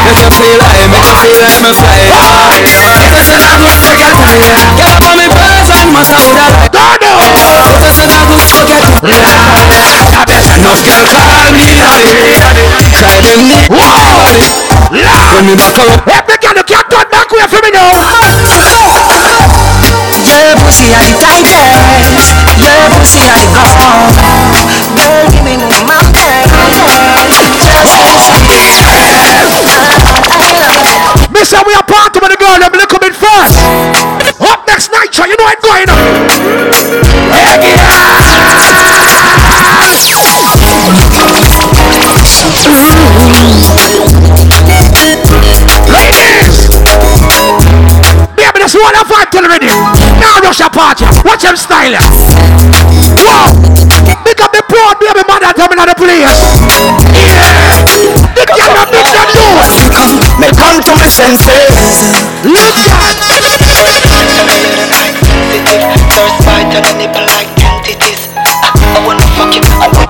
Make 0.00 0.20
you 0.20 0.30
feel 0.32 0.56
like, 0.58 0.88
make 0.90 1.06
you 1.06 1.16
feel 1.20 1.38
like 1.40 1.60
me 1.60 1.72
fly. 1.76 2.00
This 3.14 3.28
is 3.30 3.44
a 3.44 3.52
good 3.60 3.72
fuck 3.84 4.00
your 4.00 4.12
time. 4.16 4.40
Get 4.76 4.90
up 4.90 5.04
on 5.06 5.16
the 5.20 5.28
birds 5.28 5.70
and 5.70 5.92
massage 5.94 6.26
the 6.26 6.34
light. 6.34 6.56
Dono. 6.74 7.12
This 7.84 7.96
is 8.00 8.10
a 8.10 8.24
good 8.26 8.44
time. 8.50 8.90
I 9.00 10.24
bet 10.26 10.44
enough 10.50 10.80
girl 10.84 11.04
call 11.08 11.52
me 11.54 11.78
daddy. 11.78 12.34
Try 12.98 13.16
them 13.22 13.40
knee, 13.46 13.68
daddy. 13.70 14.50
When 14.90 15.46
me 15.46 15.54
back 15.56 15.78
up. 15.78 16.04
Every 16.10 16.36
girl 16.42 16.56
you 16.58 16.64
can't 16.66 16.89
them 32.70 32.78
little 32.78 32.98
bit 32.98 33.14
first. 33.14 33.58
Up 34.40 34.66
next 34.66 34.90
night, 34.92 35.10
you 35.10 35.36
know 35.36 35.48
it 35.50 35.60
going 35.60 35.90
on. 35.90 36.06
Ladies! 45.90 46.70
Baby, 48.36 48.58
this 48.62 48.74
one 48.74 48.94
of 48.94 49.10
our 49.10 49.26
till 49.26 49.46
ready. 49.48 49.66
Now 50.20 50.38
rush 50.40 50.60
party. 50.70 51.04
Watch 51.24 51.42
them 51.42 51.56
style. 51.56 51.98
Whoa! 53.18 53.52
Pick 54.24 54.40
up 54.40 54.52
the 54.52 54.62
poor 54.68 54.94
baby 55.00 55.22
mother 55.26 55.52
coming 55.54 55.78
out 55.78 55.88
the 55.88 55.94
place. 55.98 56.38
Yeah! 57.18 57.69
Come 61.20 61.36
senses. 61.36 62.16
Look 62.48 62.76
at 62.88 63.20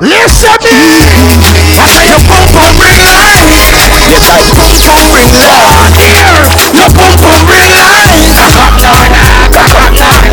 Listen 0.01 0.57
me. 0.65 0.81
I 1.77 1.85
say 1.93 2.09
your 2.09 2.20
pum 2.24 2.41
pum 2.57 2.73
ring 2.81 3.01
line. 3.05 3.53
You 4.09 4.16
try 4.24 4.49
pum 4.57 4.73
pum 4.81 5.12
ring 5.12 5.28
line. 5.37 5.93
Here, 5.93 6.41
your 6.73 6.89
pum 6.97 7.12
ring 7.20 7.69
line. 7.69 8.24
Come 8.32 8.81
down, 8.81 9.05
come 9.53 9.93
down. 9.93 10.24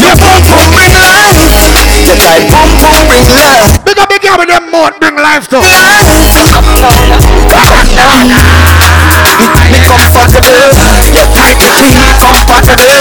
Your 0.00 0.16
pum 0.16 0.66
ring 0.72 0.96
line. 0.96 1.36
You 2.00 2.16
try 2.16 2.40
pum 2.48 2.68
pum 2.80 3.04
ring 3.12 3.28
line. 3.28 3.76
Big 3.84 3.98
up 4.00 4.08
the 4.08 4.18
girl 4.24 4.38
with 4.40 4.48
them 4.48 4.70
mouth 4.72 4.96
bring 5.00 5.16
life 5.16 5.44
to. 9.36 9.68
Me 9.70 9.78
comfortable. 9.84 10.64
You 11.12 11.24
tight 11.36 11.58
between 11.60 12.00
comfortable. 12.24 12.96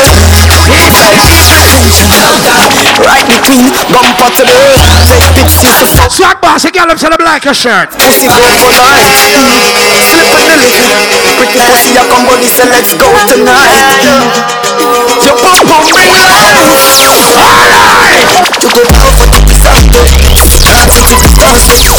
Right 3.04 3.26
between 3.28 3.72
comfortable. 3.92 4.76
Take 5.08 5.38
it 5.40 5.50
six 5.52 5.80
foot. 5.96 6.12
Swag 6.12 6.40
boss, 6.42 6.64
you 6.64 6.72
girl 6.72 6.90
say 6.98 7.10
them 7.10 7.24
like 7.24 7.46
your 7.46 7.54
shirt. 7.54 7.92
Pussy 7.92 8.28
go 8.28 8.36
for 8.36 8.72
life. 8.76 9.16
Slip 10.12 10.32
in 10.36 10.48
the 10.48 10.58
lift. 10.60 10.92
Pretty 11.40 11.60
pussy, 11.60 11.92
I 11.96 12.04
come 12.08 12.26
body, 12.28 12.48
say 12.48 12.68
let's 12.70 12.94
go 12.96 13.08
tonight. 13.32 13.84
Your 15.24 15.36
pum 15.40 15.84
ring 15.92 16.12
line. 16.12 16.68
Alright. 17.36 18.28
To 18.60 18.68
go 18.72 18.82
down 18.92 19.12
for 19.16 19.28
the 19.32 19.46
That 20.66 20.92
round 21.38 21.62
you 21.84 21.96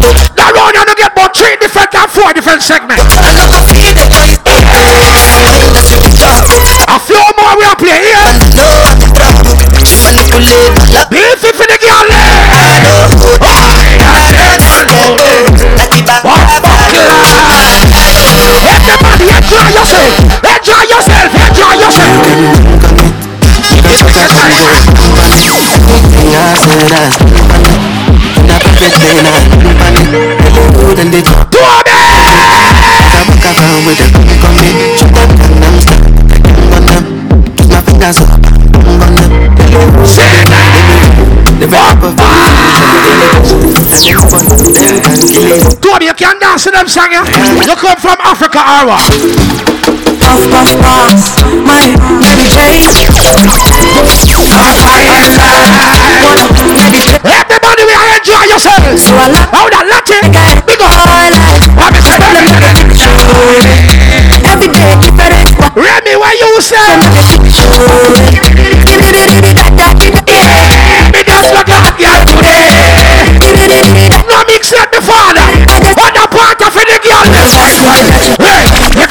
get 0.00 0.28
about 0.28 0.43
three 1.34 1.56
different 1.56 1.94
and 1.94 2.10
four 2.10 2.32
different 2.32 2.62
segments. 2.62 3.03
Them 46.84 46.92
song, 46.92 47.08
yeah? 47.12 47.24
You 47.64 47.76
come 47.80 47.96
from 47.96 48.20
Africa, 48.20 48.60
what? 48.84 49.08
Puff, 50.20 50.40
puff, 50.52 50.70
puff, 50.84 51.16
my 51.64 51.80
Mary 52.20 52.44
J. 52.52 52.60
Everybody, 57.24 57.82
we 57.88 57.94
are 57.96 58.10
enjoy 58.20 58.44
yourselves. 58.52 59.08
How 59.48 59.64
that 59.72 59.88
Latin? 59.88 60.28
Big 60.68 60.80
up. 60.84 61.08
What 61.80 61.88
me 61.96 62.00
say? 62.04 62.20
Every 64.44 64.68
day 64.68 64.92
different. 65.00 65.56
Remy, 65.72 66.14
what 66.20 66.36
you 66.36 66.60
say? 66.60 67.03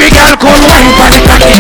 Every 0.04 0.20
girl 0.20 0.36
could 0.36 0.64
wine 0.68 0.92
for 1.00 1.08
the 1.08 1.20
cocky. 1.24 1.56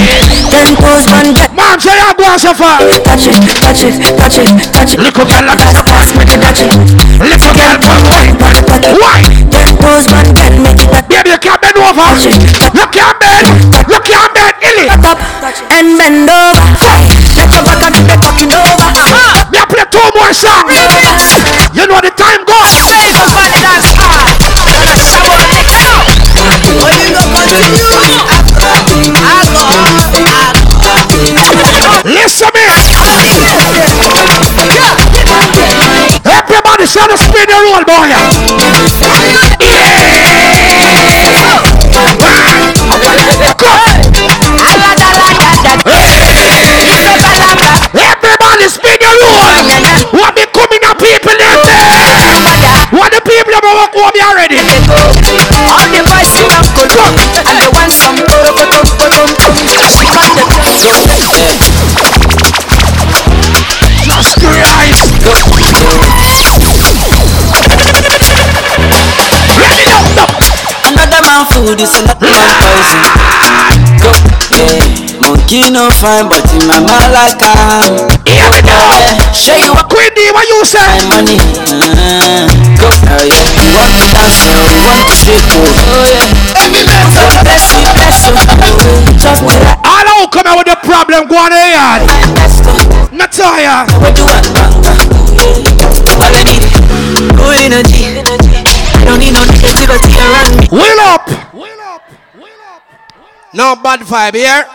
Ten 0.51 0.75
toes, 0.75 1.07
man, 1.07 1.31
get 1.31 1.51
Mom, 1.55 1.79
say 1.79 1.95
I 1.95 2.11
go 2.11 2.27
so 2.35 2.51
far. 2.51 2.83
touch 3.07 3.23
it, 3.23 3.39
touch 3.63 3.83
it, 3.87 3.95
touch 4.19 4.37
it, 4.37 4.51
touch 4.67 4.91
it. 4.93 4.99
Little 4.99 5.23
girl 5.23 5.43
like 5.47 5.63
a 5.63 5.83
pass 5.87 6.11
me 6.11 6.27
the 6.27 6.35
touch 6.43 6.59
it. 6.59 6.71
Little 7.23 7.53
girl 7.55 7.75
come 7.79 8.03
wine 8.11 8.35
for 8.35 8.51
the 8.51 8.61
cocky. 8.67 8.91
Why? 8.99 9.23
Ten 9.47 9.69
toes, 9.79 10.05
man, 10.11 10.27
get 10.35 10.51
make 10.59 10.75
it 10.83 10.91
back. 10.91 11.07
Baby, 11.07 11.31
you 11.31 11.39
can't 11.39 11.61
bend 11.63 11.79
over. 11.79 12.09
You 12.19 12.85
can't 12.91 13.15
bend. 13.15 13.47
You 13.87 13.99
can't 14.03 14.31
bend. 14.35 14.55
Illy. 14.59 14.87
Up 14.91 15.19
and 15.71 15.87
bend 15.95 16.27
over. 16.27 16.63
Let 17.39 17.47
your 17.47 17.63
back 17.63 17.79
and 17.79 17.95
be 17.95 18.15
fucking 18.19 18.51
over. 18.51 18.87
Me 19.51 19.57
I 19.59 19.65
play 19.71 19.87
two 19.87 20.03
more 20.19 20.35
songs. 20.35 20.92
this 71.83 71.99
and 71.99 72.07
that 72.07 72.15
one 72.15 72.31
thousand. 72.31 73.03
Go, 73.99 74.15
yeah. 74.55 75.19
Monkey 75.19 75.67
no 75.67 75.91
fine, 75.91 76.31
but 76.31 76.47
in 76.55 76.63
my 76.63 76.79
malaka. 76.79 77.51
Here 78.23 78.47
we 78.47 78.59
go. 78.63 78.79
Show 79.35 79.51
you 79.59 79.75
what 79.75 79.91
queenie. 79.91 80.31
What 80.31 80.47
you 80.47 80.63
say? 80.63 80.79
My 80.79 81.19
money. 81.19 81.35
Uh-huh. 81.35 82.47
Go, 82.79 82.87
oh 82.87 83.23
yeah. 83.27 83.43
You 83.59 83.75
want 83.75 83.91
to 83.99 84.07
dance, 84.15 84.47
oh, 84.47 84.63
you 84.63 84.79
want 84.87 85.03
to 85.03 85.11
shake, 85.11 85.43
oh, 85.51 85.91
oh 85.91 86.07
yeah. 86.07 86.63
Every 86.63 86.83
man, 86.87 87.03
so 87.11 87.27
bless 87.43 87.75
you, 87.75 87.83
bless 87.99 88.31
you. 88.31 88.35
Just 89.19 89.43
what 89.43 89.59
I. 89.59 89.75
I 89.83 90.07
don't 90.07 90.31
come 90.31 90.47
out 90.47 90.63
with 90.63 90.71
a 90.71 90.79
problem, 90.87 91.27
go 91.27 91.35
on 91.35 91.51
ahead. 91.51 92.07
Not 93.11 93.35
tired. 93.35 93.91
What 93.99 94.15
you 94.15 94.23
want, 94.23 94.47
bang, 94.55 94.71
bang. 94.79 95.03
Already. 96.15 96.63
Good 97.35 97.59
energy. 97.59 98.15
I 99.03 99.05
don't 99.05 99.19
need 99.19 99.35
no 99.35 99.43
negativity 99.43 100.15
around 100.15 100.55
me. 100.55 100.65
No 103.53 103.75
bad 103.75 104.01
vibe 104.01 104.35
here. 104.35 104.65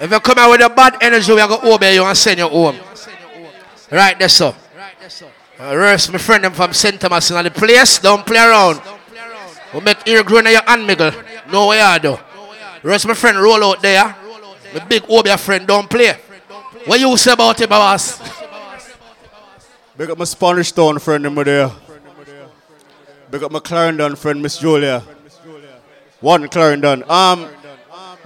If 0.00 0.10
you 0.10 0.20
come 0.20 0.38
out 0.38 0.50
with 0.50 0.60
a 0.60 0.68
bad 0.68 0.96
energy, 1.00 1.32
we 1.32 1.40
are 1.40 1.48
going 1.48 1.60
to 1.60 1.72
obey 1.74 1.94
you 1.94 2.04
and 2.04 2.16
send 2.16 2.38
you 2.38 2.48
home. 2.48 2.76
Right 3.90 4.18
there, 4.18 4.28
so. 4.28 4.54
Uh, 5.58 5.74
rest 5.74 6.12
my 6.12 6.18
friend 6.18 6.44
them 6.44 6.52
from 6.52 6.72
St. 6.74 7.00
Thomas 7.00 7.30
in 7.30 7.42
the 7.42 7.50
place. 7.50 7.98
Don't 7.98 8.26
play 8.26 8.38
around. 8.38 8.80
We 9.72 9.80
make 9.80 10.06
ear 10.06 10.22
grow 10.22 10.38
in 10.38 10.46
your 10.46 10.62
hand, 10.62 10.86
Miguel. 10.86 11.12
No 11.50 11.68
way 11.68 11.80
I 11.80 11.98
do. 11.98 12.18
Rest 12.82 13.06
my 13.06 13.14
friend 13.14 13.38
roll 13.38 13.64
out 13.64 13.80
there. 13.80 14.14
My 14.74 14.84
big 14.84 15.02
Obia 15.04 15.38
friend 15.38 15.66
don't 15.66 15.88
play. 15.88 16.12
What 16.84 17.00
you 17.00 17.16
say 17.16 17.32
about 17.32 17.60
him, 17.60 17.68
boss? 17.68 18.20
Big 19.96 20.10
up 20.10 20.18
my 20.18 20.24
Spanish 20.24 20.72
Town 20.72 20.98
friend 20.98 21.26
over 21.26 21.44
there. 21.44 21.70
Big 23.30 23.42
up 23.42 23.50
my 23.50 23.60
Clarendon 23.60 24.14
friend, 24.14 24.42
Miss 24.42 24.58
Julia. 24.58 25.02
One 26.20 26.48
Clarendon. 26.48 27.02
Um, 27.10 27.48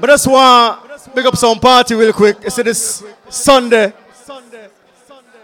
but 0.01 0.07
just 0.09 0.27
want 0.27 1.15
big 1.15 1.27
up 1.27 1.37
some 1.37 1.59
party 1.59 1.95
real 1.95 2.13
quick. 2.13 2.51
See 2.51 2.63
this 2.63 3.05
Sunday. 3.29 3.93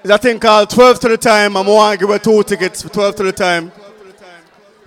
It's 0.03 0.13
a 0.13 0.19
thing 0.19 0.39
called 0.39 0.71
12 0.71 1.01
to 1.01 1.09
the 1.09 1.17
time. 1.17 1.57
I'm 1.57 1.67
going 1.67 1.93
to 1.93 1.99
give 1.99 2.09
away 2.09 2.19
two 2.19 2.43
tickets 2.45 2.83
for 2.83 2.89
12 2.89 3.17
to 3.17 3.23
the 3.25 3.33
time. 3.33 3.73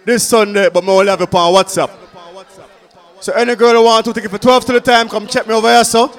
This 0.05 0.27
Sunday, 0.27 0.69
but 0.69 0.83
I 0.83 0.87
will 0.87 1.07
have 1.07 1.21
it 1.21 1.35
on 1.35 1.53
WhatsApp. 1.53 1.91
So 3.19 3.33
any 3.33 3.55
girl 3.55 3.73
who 3.73 3.83
want 3.83 4.05
two 4.05 4.13
tickets 4.13 4.31
for 4.31 4.39
12 4.39 4.65
to 4.65 4.73
the 4.73 4.79
time, 4.79 5.09
come 5.09 5.27
check 5.27 5.45
me 5.45 5.53
over 5.53 5.67
here, 5.67 5.83
so. 5.83 6.09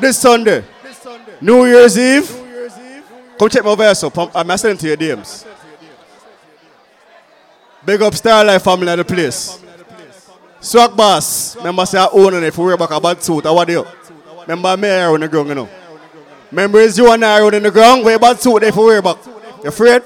This 0.00 0.18
Sunday. 0.18 0.64
New 1.40 1.66
Year's 1.66 1.96
Eve. 1.96 2.28
Come 3.38 3.48
check 3.48 3.62
me 3.62 3.70
over 3.70 3.84
here. 3.84 4.10
Pump- 4.10 4.32
I'm 4.34 4.58
sending 4.58 4.78
to 4.78 4.86
your 4.88 4.96
DMs. 4.96 5.46
Big 7.84 8.02
up 8.02 8.14
Star 8.14 8.44
Life 8.44 8.64
family 8.64 8.88
at 8.88 8.96
the 8.96 9.04
place. 9.04 9.60
Swag 10.60 10.96
boss. 10.96 11.56
Remember 11.56 11.86
say 11.86 11.98
I 11.98 12.08
own 12.12 12.34
it 12.34 12.42
if 12.42 12.58
we 12.58 12.64
wear 12.66 12.76
back 12.76 12.90
a 12.90 13.00
bad 13.00 13.22
suit. 13.22 13.44
How 13.44 13.54
what 13.54 13.66
do 13.66 13.74
you? 13.74 13.86
Remember 14.46 14.76
me 14.76 14.88
here 14.88 15.08
on 15.08 15.20
the 15.20 15.28
ground, 15.28 15.48
you 15.48 15.54
know. 15.54 15.68
Remember 16.50 16.80
it's 16.80 16.96
you 16.96 17.10
and 17.12 17.24
I 17.24 17.40
on 17.40 17.62
the 17.62 17.70
ground, 17.70 18.04
wear 18.04 18.18
bad 18.18 18.40
suit 18.40 18.62
if 18.62 18.76
we 18.76 18.84
wear 18.84 19.02
back. 19.02 19.18
You 19.62 19.68
afraid? 19.68 20.02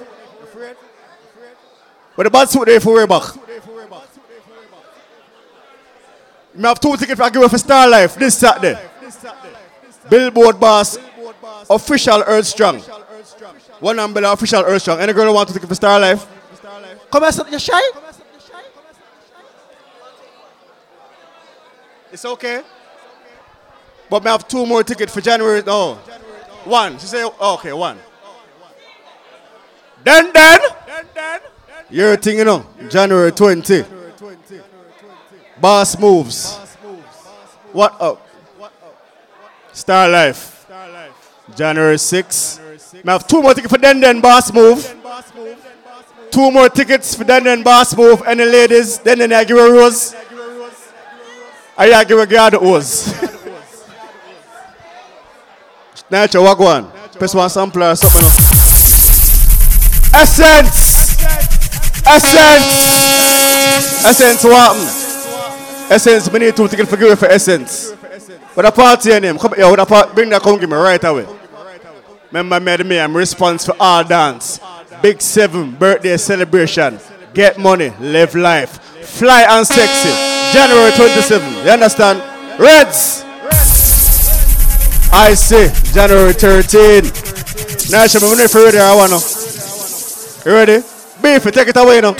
But 2.17 2.25
the 2.25 2.31
bad 2.31 2.51
suit 2.51 2.69
if 2.69 2.85
we 2.85 2.93
wear 2.93 3.07
back. 3.07 3.23
Me 6.55 6.65
have 6.65 6.79
two 6.79 6.97
tickets 6.97 7.19
I 7.19 7.31
give 7.31 7.41
away 7.41 7.49
for 7.49 7.57
Star 7.59 7.89
Life 7.89 8.15
this 8.17 8.37
Saturday. 8.37 8.79
Billboard 10.11 10.61
boss, 10.61 10.99
official 11.71 12.23
Earth 12.27 12.47
Strong. 12.47 12.81
One 13.81 13.99
umbrella 13.99 14.33
official 14.33 14.63
Earth 14.67 14.83
Strong. 14.83 15.01
Any 15.01 15.15
girl 15.15 15.27
who 15.27 15.33
wants 15.35 15.53
to 15.53 15.59
take 15.59 15.65
it 15.65 15.69
for 15.69 15.75
Star 15.75 15.99
Life? 15.99 16.27
Come 17.11 17.23
here, 17.23 17.45
you 17.51 17.59
shy? 17.59 17.81
It's 22.13 22.25
okay. 22.27 22.63
But 24.11 24.23
me 24.23 24.31
have 24.31 24.47
two 24.47 24.67
more 24.67 24.85
tickets 24.85 25.15
for 25.15 25.23
January. 25.23 25.63
No, 25.63 25.95
one. 26.65 26.99
She 26.99 27.07
say, 27.07 27.23
oh, 27.25 27.55
okay, 27.55 27.73
one. 27.73 27.99
Then, 30.05 30.31
then, 30.33 30.61
Then, 31.15 31.41
you're 31.89 32.17
thing, 32.17 32.39
you 32.39 32.45
know, 32.45 32.67
January 32.91 33.33
20. 33.33 33.85
Boss 35.59 35.99
moves. 35.99 36.57
What 37.73 37.99
up? 38.01 38.29
Star 39.73 40.09
Life. 40.09 40.67
January 41.57 41.99
6. 41.99 42.61
I 43.07 43.13
have 43.13 43.27
two 43.27 43.41
more 43.43 43.55
tickets 43.55 43.73
for 43.73 43.79
then 43.79 44.01
then 44.01 44.21
Boss 44.21 44.53
Move. 44.53 44.95
Two 46.31 46.51
more 46.51 46.69
tickets 46.69 47.15
for 47.15 47.25
then 47.25 47.45
Den 47.45 47.63
Boss 47.63 47.97
Move. 47.97 48.23
Any 48.27 48.45
ladies? 48.45 48.99
Then 48.99 49.19
Den, 49.19 49.33
I 49.33 49.45
give 49.45 49.57
a 49.57 49.71
rose. 49.71 50.15
Give 51.79 52.19
a 52.19 52.27
guard 52.27 52.55
rose. 52.55 53.15
Nature? 56.11 56.41
Press 57.19 57.35
one 57.35 57.49
sampler 57.49 57.95
something. 57.95 58.23
else. 58.23 58.53
Essence! 60.15 61.17
Essence! 62.07 64.05
Essence, 64.05 64.45
what? 64.45 64.77
Essence, 65.91 66.31
we 66.31 66.39
need 66.41 66.55
two 66.55 66.69
tickets 66.69 66.91
for 66.91 66.97
give 66.97 67.19
for 67.19 67.27
Essence. 67.27 67.93
What 68.55 68.67
a 68.67 68.73
party 68.73 69.19
name? 69.21 69.39
Come, 69.39 69.53
what 69.53 69.81
a 69.81 69.87
part, 69.87 70.15
bring 70.15 70.29
that 70.31 70.43
come 70.43 70.59
give 70.61 70.69
me 70.69 70.77
right 70.77 71.03
away. 71.03 71.27
Remember 72.31 72.61
me, 72.61 72.85
me, 72.85 73.01
I'm 73.01 73.17
response 73.17 73.65
for 73.65 73.75
all 73.81 74.05
dance. 74.05 74.61
Big 75.01 75.23
seven 75.23 75.71
birthday 75.73 76.17
celebration. 76.19 76.99
Get 77.33 77.59
money, 77.59 77.91
live 78.01 78.35
life. 78.35 78.92
Fly 79.05 79.43
and 79.49 79.67
sexy. 79.67 80.11
January 80.53 80.93
27. 80.93 81.65
You 81.65 81.71
understand? 81.71 82.23
Reds. 82.59 83.25
I 85.13 85.35
say 85.35 85.73
January 85.93 86.33
13. 86.33 87.05
Now, 87.91 88.05
I'm 88.05 88.39
ready 88.39 88.49
for 88.49 88.65
ready. 88.65 88.79
I 88.79 88.95
wanna. 88.95 89.19
You 90.47 90.53
ready? 90.53 90.83
Beef, 91.23 91.45
take 91.53 91.69
it 91.69 91.77
away 91.77 92.01
now. 92.01 92.15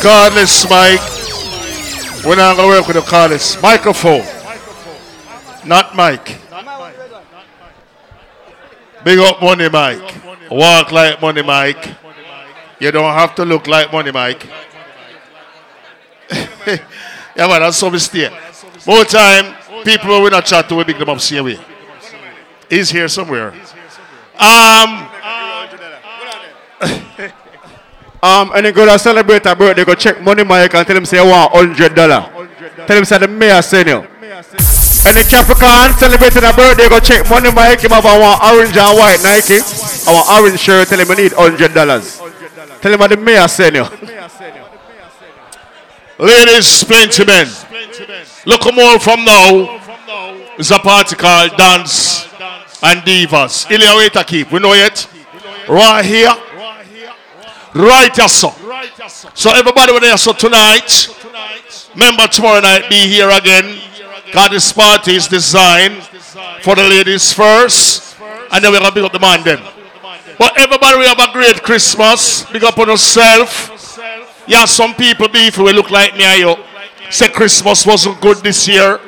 Cordless 0.00 0.64
mic. 0.64 1.00
We're 2.24 2.36
not 2.36 2.56
going 2.56 2.70
to 2.70 2.78
work 2.78 2.86
with 2.86 2.96
the 2.96 3.02
cordless. 3.02 3.60
Microphone. 3.62 4.24
Not 5.66 5.94
mic. 5.94 6.38
Big 9.04 9.18
up 9.18 9.40
Money 9.42 9.68
Mike. 9.68 10.50
Walk 10.50 10.92
like 10.92 11.20
Money 11.20 11.42
Mike. 11.42 11.96
You 12.78 12.90
don't 12.90 13.12
have 13.14 13.34
to 13.36 13.44
look 13.44 13.66
like 13.66 13.92
Money 13.92 14.12
Mike. 14.12 14.46
yeah, 16.66 17.46
man, 17.46 17.60
that's 17.60 17.76
some 17.76 17.92
mistake. 17.92 18.32
More 18.86 19.04
time, 19.04 19.54
people 19.84 20.20
will 20.22 20.30
not 20.30 20.44
chat 20.44 20.68
to, 20.68 20.74
we 20.76 20.84
big 20.84 20.98
them 20.98 21.08
up 21.08 21.20
same 21.20 21.44
way. 21.44 21.58
He's 22.68 22.90
here 22.90 23.08
somewhere. 23.08 23.52
Um, 24.38 25.08
Um, 28.22 28.52
and 28.54 28.66
then 28.66 28.74
go 28.74 28.84
to 28.84 28.98
celebrate 28.98 29.46
a 29.46 29.56
birthday, 29.56 29.82
go 29.84 29.94
check 29.94 30.20
Money 30.20 30.44
Mike 30.44 30.74
and 30.74 30.86
tell 30.86 30.96
him 30.96 31.06
say 31.06 31.18
I 31.18 31.24
want 31.24 31.52
hundred 31.54 31.94
dollar. 31.94 32.28
Tell 32.86 32.98
him 32.98 33.04
say 33.06 33.16
the 33.16 33.28
mayor 33.28 33.62
send 33.62 33.88
you. 33.88 34.06
And 35.02 35.16
then 35.16 35.24
Capricorn 35.24 35.96
celebrating 35.96 36.44
a 36.44 36.52
birthday, 36.52 36.88
go 36.88 37.00
check 37.00 37.28
Money 37.30 37.50
Mike. 37.52 37.80
Him 37.80 37.90
have 37.90 38.04
one 38.04 38.20
orange 38.20 38.76
and 38.76 38.98
white 38.98 39.20
Nike. 39.24 39.58
Want 40.06 40.28
orange 40.28 40.60
shirt. 40.60 40.88
Tell 40.88 41.00
him 41.00 41.10
I 41.10 41.14
need 41.14 41.32
hundred 41.32 41.72
dollars. 41.72 42.20
Tell 42.80 42.92
him 42.92 43.08
the 43.08 43.16
mayor 43.16 43.48
send 43.48 43.76
you. 43.76 43.86
Ladies, 46.18 46.84
gentlemen, 46.84 47.48
look 48.44 48.74
more 48.74 48.98
from 48.98 49.24
now. 49.24 49.80
It's 50.58 50.70
a 50.70 50.78
party 50.78 51.16
called 51.16 51.56
Dance 51.56 52.28
and 52.82 53.00
Divas. 53.00 53.70
Ilya, 53.70 53.96
wait 53.96 54.16
a 54.16 54.24
keep. 54.24 54.52
We 54.52 54.60
know 54.60 54.74
it. 54.74 55.08
Right 55.66 56.04
here. 56.04 56.34
Right 57.74 58.14
here, 58.14 58.28
so. 58.28 58.52
So 59.32 59.50
everybody 59.52 59.92
with 59.92 60.02
us 60.04 60.22
so 60.22 60.32
tonight, 60.34 61.08
remember 61.94 62.26
tomorrow 62.26 62.60
night, 62.60 62.90
be 62.90 63.08
here 63.08 63.30
again. 63.30 63.89
God, 64.32 64.52
this 64.52 64.72
party 64.72 65.16
is 65.16 65.26
designed 65.26 66.02
for 66.62 66.74
the 66.74 66.84
ladies 66.84 67.32
first, 67.32 68.16
and 68.52 68.64
then 68.64 68.72
we're 68.72 68.78
going 68.78 68.90
to 68.90 68.94
pick 68.94 69.04
up 69.04 69.12
the 69.12 69.18
man 69.18 69.42
then. 69.42 69.60
But 70.38 70.58
everybody, 70.58 70.98
we 70.98 71.04
have 71.06 71.18
a 71.18 71.32
great 71.32 71.62
Christmas. 71.62 72.44
Big 72.50 72.64
up 72.64 72.78
on 72.78 72.88
yourself. 72.88 73.98
Yeah, 74.46 74.64
some 74.64 74.94
people 74.94 75.28
beef 75.28 75.58
we 75.58 75.72
look 75.72 75.90
like 75.90 76.14
me 76.14 76.24
and 76.24 76.40
you. 76.40 76.56
Say 77.10 77.28
Christmas 77.30 77.84
wasn't 77.84 78.20
good 78.20 78.38
this 78.38 78.66
year. 78.68 79.00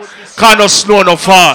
Of 0.43 0.71
snow 0.71 1.03
no 1.03 1.15
far. 1.15 1.55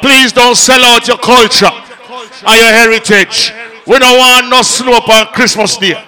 Please 0.00 0.32
don't 0.32 0.54
sell 0.54 0.82
out 0.84 1.06
your 1.06 1.18
culture 1.18 1.66
and 1.66 2.60
your 2.60 2.72
heritage. 2.72 3.52
We 3.86 3.98
don't 3.98 4.18
want 4.18 4.48
no 4.48 4.62
snow 4.62 4.94
on 4.94 5.26
Christmas 5.34 5.76
Day. 5.76 6.02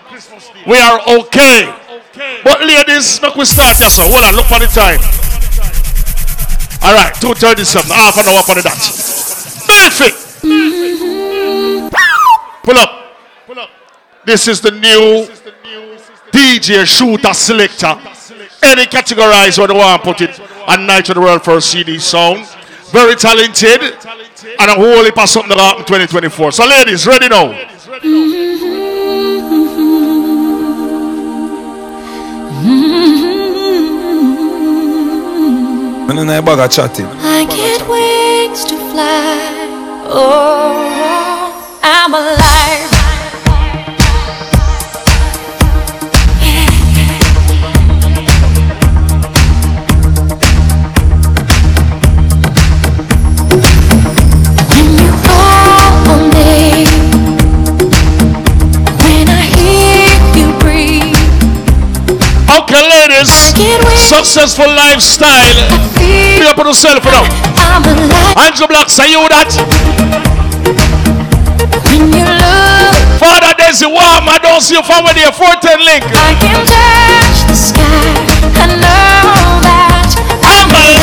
We 0.66 0.78
are 0.78 1.00
okay. 1.20 1.74
But 2.42 2.60
ladies, 2.62 3.20
make 3.20 3.34
we 3.34 3.44
start. 3.44 3.76
So 3.76 4.02
hold 4.02 4.24
on, 4.24 4.34
look 4.36 4.46
for 4.46 4.58
the 4.58 4.66
time. 4.66 5.17
All 6.80 6.94
right, 6.94 7.12
237, 7.20 7.90
half 7.90 8.16
an 8.16 8.28
hour 8.28 8.42
for 8.42 8.54
the 8.54 8.62
that. 8.62 8.78
Benefit. 9.66 10.14
Pull 12.62 12.78
up. 12.78 13.16
Pull 13.46 13.58
up. 13.58 13.70
This 14.24 14.46
is 14.48 14.60
the 14.60 14.70
new 14.70 15.26
DJ, 16.30 16.86
shooter, 16.86 17.34
selector. 17.34 17.98
Any 18.62 18.84
categorize 18.86 19.58
what 19.58 19.68
they 19.68 19.74
want 19.74 20.02
put 20.02 20.20
it 20.20 20.38
on 20.68 20.86
Night 20.86 21.08
of 21.08 21.16
the 21.16 21.20
World 21.20 21.42
for 21.42 21.56
a 21.56 21.60
CD 21.60 21.98
sound. 21.98 22.46
Very 22.92 23.16
talented. 23.16 23.82
And 24.60 24.70
a 24.70 24.74
whole 24.74 25.04
heap 25.04 25.18
of 25.18 25.28
something 25.28 25.50
that 25.50 25.58
happened 25.58 25.86
2024. 25.86 26.52
So 26.52 26.66
ladies, 26.66 27.06
ready 27.06 27.28
now? 27.28 27.52
Mm-hmm. 27.52 28.77
I 36.10 36.40
bag 36.40 36.58
a 36.58 36.68
chatting. 36.68 37.06
I 37.06 37.44
get 37.44 37.86
wings 37.86 38.64
to 38.64 38.76
fly. 38.90 40.06
Oh, 40.10 41.80
I'm 41.82 42.14
alive. 42.14 42.87
Ladies. 63.08 63.32
Successful 63.96 64.68
lifestyle. 64.68 65.56
Big 65.96 66.42
up 66.44 66.58
on 66.58 66.66
yourself 66.66 67.04
now. 67.04 67.24
Andrew 68.36 68.66
Black, 68.68 68.88
say 68.88 69.10
you 69.10 69.20
that. 69.28 69.50
When 71.84 72.12
you 72.12 72.24
look, 72.24 72.94
Father 73.18 73.54
Daisy 73.58 73.86
Warm, 73.86 74.28
I 74.28 74.38
don't 74.42 74.60
see 74.60 74.74
you 74.74 74.82
from 74.82 75.04
there. 75.16 75.32
410 75.32 75.84
link. 75.84 76.04
I 76.12 76.34
can 76.36 76.64
touch 76.68 77.48
the 77.48 77.56
sky. 77.56 77.80
I 78.54 78.66
know 78.76 79.60
that 79.64 80.10
I'm 80.44 80.68
alive. 80.70 80.97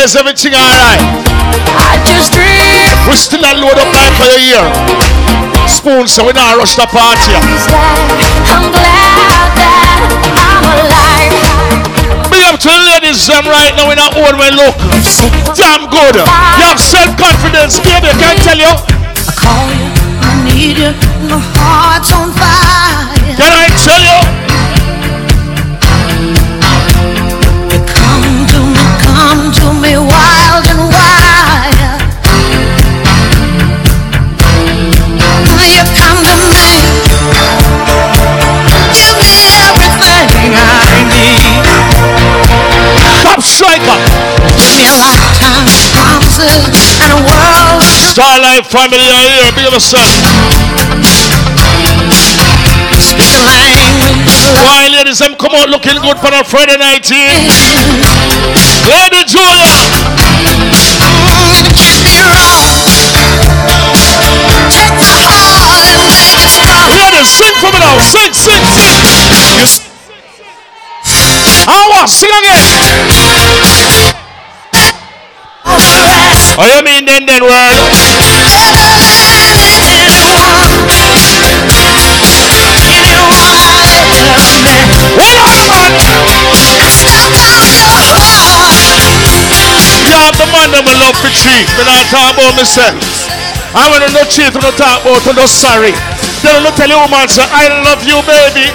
Day, 0.00 0.06
Easy 0.06 0.16
big 0.16 0.16
days, 0.16 0.16
everything 0.16 0.54
alright. 0.54 1.00
I 1.76 2.00
just 2.08 2.32
dream. 2.32 2.88
We 3.08 3.16
still 3.16 3.40
not 3.40 3.56
load 3.56 3.76
up 3.76 3.92
like 3.92 4.12
for 4.16 4.24
your 4.24 4.40
ear. 4.40 4.64
Spoon, 5.68 6.08
so 6.08 6.24
we 6.26 6.32
not 6.32 6.56
rush 6.56 6.76
the 6.76 6.86
party. 6.88 7.34
I'm 7.36 8.72
glad 8.72 9.50
that 9.56 10.00
I'm 10.40 10.64
alive. 10.80 12.30
Big 12.30 12.44
up 12.48 12.60
to 12.60 12.68
the 12.68 12.80
ladies 12.96 13.26
them 13.26 13.44
right 13.44 13.76
now 13.76 13.90
in 13.90 13.98
our 13.98 14.12
own 14.16 14.38
way 14.40 14.50
look. 14.50 14.76
Damn 15.56 15.88
good. 15.90 16.16
You 16.16 16.64
have 16.64 16.80
self-confidence, 16.80 17.80
baby, 17.80 18.08
I 18.08 18.16
can 18.16 18.36
tell 18.40 18.58
you. 18.58 18.72
I 19.44 20.32
need 20.44 20.78
you. 20.78 20.92
My 21.28 21.40
heart's 21.56 22.12
on 22.12 22.32
fire. 22.32 23.36
Can 23.36 23.52
I 23.52 23.68
tell 23.76 24.00
you? 24.00 24.40
Come 30.00 30.08
to 30.08 30.16
me, 30.16 30.24
come 30.40 30.64
to 30.64 30.64
me, 30.64 30.64
wild 30.64 30.64
and 30.66 30.80
wild. 30.88 31.90
You 35.60 35.84
come 36.00 36.24
to 36.24 36.40
me, 36.40 36.72
give 38.96 39.12
me 39.20 39.36
everything 39.60 40.56
I 40.56 41.04
need. 41.04 41.68
Top 43.20 43.44
striker. 43.44 44.00
Give 44.56 44.72
me 44.72 44.88
a 44.88 44.96
lifetime 44.96 45.68
of 45.68 45.76
promises 45.92 46.96
and 47.04 47.12
a 47.12 47.20
world. 47.20 47.84
Starlight 47.84 48.64
family 48.66 49.04
Why 54.50 54.88
ladies 54.92 55.18
them 55.18 55.34
come 55.36 55.54
out 55.54 55.68
looking 55.68 56.00
good 56.00 56.18
for 56.18 56.32
a 56.32 56.44
Friday 56.44 56.76
night 56.76 57.06
here? 57.06 57.30
Lady 58.90 59.24
Julia. 59.26 60.90
Ladies, 65.90 67.28
sing 67.30 67.54
for 67.60 67.70
me 67.72 67.78
now. 67.80 67.98
Sing, 68.00 68.32
sing. 68.32 68.62
You 69.58 69.64
s- 69.66 69.80
I 71.68 71.88
want 71.92 72.08
sing 72.10 72.30
again. 72.40 72.66
Oh, 76.58 76.66
you 76.76 76.82
mean 76.84 77.04
then 77.06 77.26
then 77.26 77.42
world? 77.42 78.89
Have 90.20 90.36
the 90.36 90.48
man 90.52 90.68
that 90.76 90.84
will 90.84 91.00
love 91.00 91.16
for 91.16 91.32
cheat. 91.32 91.64
But 91.80 91.88
I 91.88 92.04
talk 92.12 92.36
about 92.36 92.52
myself. 92.52 93.00
I 93.72 93.88
want 93.88 94.04
to 94.04 94.10
no 94.12 94.22
cheat, 94.28 94.52
no 94.52 94.68
talk 94.76 95.00
about 95.00 95.24
no 95.32 95.46
sorry. 95.48 95.96
They 96.44 96.52
don't 96.52 96.76
tell 96.76 96.88
you 96.88 97.00
woman 97.00 97.24
say 97.28 97.46
I 97.48 97.72
love 97.88 98.04
you, 98.04 98.20
baby. 98.28 98.68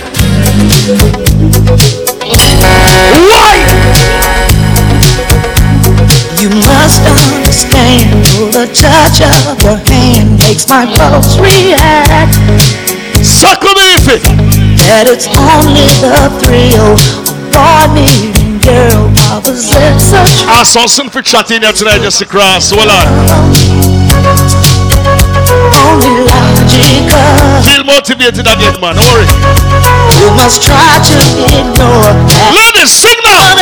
Why? 3.29 3.53
You 6.41 6.49
must 6.49 7.01
understand 7.05 8.25
the 8.53 8.65
touch 8.73 9.21
of 9.21 9.61
your 9.61 9.77
hand 9.85 10.39
makes 10.41 10.65
my 10.67 10.89
pulse 10.97 11.37
react. 11.37 12.33
Suckle 13.21 13.73
me 13.77 13.93
if 13.97 14.07
it. 14.09 14.23
That 14.85 15.05
it's 15.09 15.29
only 15.29 15.89
the 16.01 16.29
thrill 16.41 16.97
of 16.97 17.25
boy 17.53 18.44
girl 18.65 19.13
I 19.29 19.39
possess 19.45 20.09
such 20.09 20.49
I 20.49 20.63
saw 20.63 20.87
some 20.87 21.09
for 21.09 21.21
chatting 21.21 21.61
here 21.61 21.71
tonight 21.71 22.01
just 22.01 22.19
to 22.19 22.25
cross. 22.25 22.73
On. 22.73 22.79
only 25.85 26.25
logical. 26.25 27.21
Feel 27.61 27.83
motivated 27.85 28.47
again, 28.49 28.81
man. 28.81 28.97
Don't 28.97 29.05
worry. 29.13 29.29
You 30.17 30.33
must 30.33 30.65
try 30.65 30.97
to 30.97 31.17
ignore 31.53 32.09
that. 32.25 32.57
Ladies, 32.57 32.89
sing 32.89 33.19
now. 33.21 33.53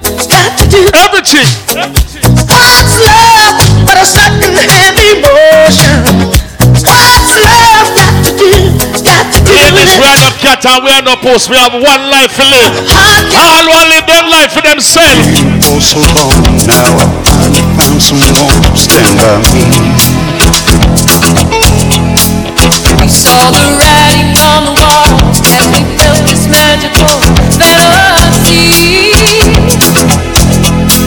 Something 0.00 0.24
that 0.24 0.32
got 0.32 0.56
to 0.56 0.64
do. 0.72 0.80
Everything. 0.96 1.48
What's 2.48 2.96
love 3.04 3.60
but 3.84 3.96
a 4.00 4.06
second-hand 4.08 4.96
emotion? 4.96 6.39
We 10.00 10.06
are 10.08 10.16
not 10.16 10.32
cat 10.40 10.64
and 10.64 10.80
we 10.80 10.88
are 10.88 11.04
not 11.04 11.20
post. 11.20 11.52
We 11.52 11.60
have 11.60 11.76
one 11.76 12.02
life 12.08 12.32
to 12.40 12.44
live. 12.48 12.72
All 13.36 13.64
will 13.68 13.88
live 13.92 14.08
them 14.08 14.32
life 14.32 14.56
for 14.56 14.64
themselves. 14.64 15.28
So 15.84 16.00
long 16.00 16.32
now. 16.64 16.96
I 17.52 17.60
found 17.76 18.00
someone 18.00 18.32
to 18.32 18.48
stand 18.80 19.20
by 19.20 19.44
me. 19.44 19.60
We 22.96 23.08
saw 23.12 23.52
the 23.52 23.60
writing 23.76 24.32
on 24.40 24.72
the 24.72 24.74
wall 24.80 25.12
and 25.52 25.68
we 25.68 25.84
felt 26.00 26.24
this 26.24 26.48
magical 26.48 27.20
fantasy. 27.60 29.12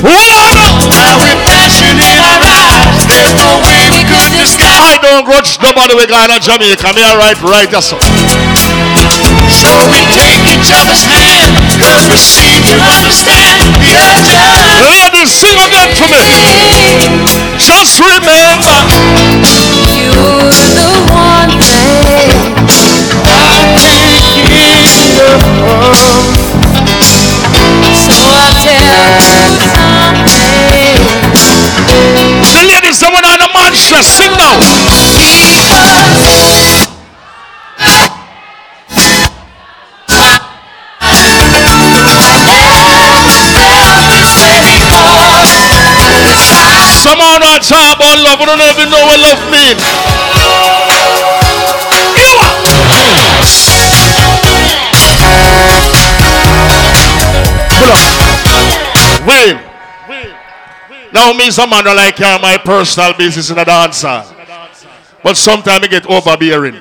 Now 0.03 1.17
passion 1.49 1.97
in 1.97 2.19
our 2.21 2.43
eyes, 2.45 3.07
there's 3.09 3.33
no 3.41 3.57
way 3.65 3.89
we 3.89 4.05
could 4.05 4.29
disguise. 4.37 4.69
I 4.69 5.01
don't 5.01 5.25
grudge 5.25 5.57
nobody 5.61 5.95
we 5.95 6.05
got 6.05 6.29
in 6.29 6.41
Jamaica. 6.41 6.93
Me 6.93 7.01
right, 7.01 7.69
that's 7.71 7.93
all. 7.93 8.52
So 9.51 9.69
we 9.91 10.01
take 10.11 10.43
each 10.51 10.71
other's 10.71 11.03
hand, 11.03 11.51
cause 11.79 12.07
we 12.09 12.17
seem 12.17 12.61
to 12.63 12.75
understand 12.95 13.59
the 13.79 13.95
urgency. 13.95 14.39
Ladies, 14.87 15.31
sing 15.31 15.57
again 15.59 15.91
for 15.95 16.07
me. 16.07 16.23
Just 17.59 17.99
remember. 17.99 18.77
You're 19.87 20.51
the 20.75 20.91
one 21.11 21.59
thing 21.59 22.31
I 23.25 23.63
can't 23.79 24.47
get 24.47 24.83
enough 24.99 25.47
of. 25.69 26.23
So 27.93 28.15
I 28.19 28.51
tell 28.63 28.79
you 28.83 30.27
something. 30.27 30.95
The 32.51 32.61
ladies, 32.67 32.99
the 32.99 33.09
one 33.09 33.25
on 33.25 33.39
the 33.39 33.49
mantra, 33.53 34.03
sing 34.03 34.31
now. 34.37 34.59
Someone 47.03 47.43
at 47.43 47.67
about 47.67 48.15
love, 48.23 48.39
I 48.39 48.45
don't 48.47 48.63
even 48.63 48.87
know 48.87 49.03
what 49.03 49.19
love 49.19 49.43
means. 49.51 49.83
Pull 57.75 57.91
up. 57.91 58.07
Wait. 59.27 59.59
Now 61.11 61.33
me 61.33 61.51
someone 61.51 61.83
don't 61.83 61.97
like 61.97 62.15
care 62.15 62.39
my 62.39 62.57
personal 62.57 63.13
business 63.17 63.49
in 63.49 63.57
a 63.57 63.65
dancer. 63.65 64.23
But 65.21 65.35
sometimes 65.35 65.83
I 65.83 65.87
get 65.87 66.05
overbearing. 66.05 66.75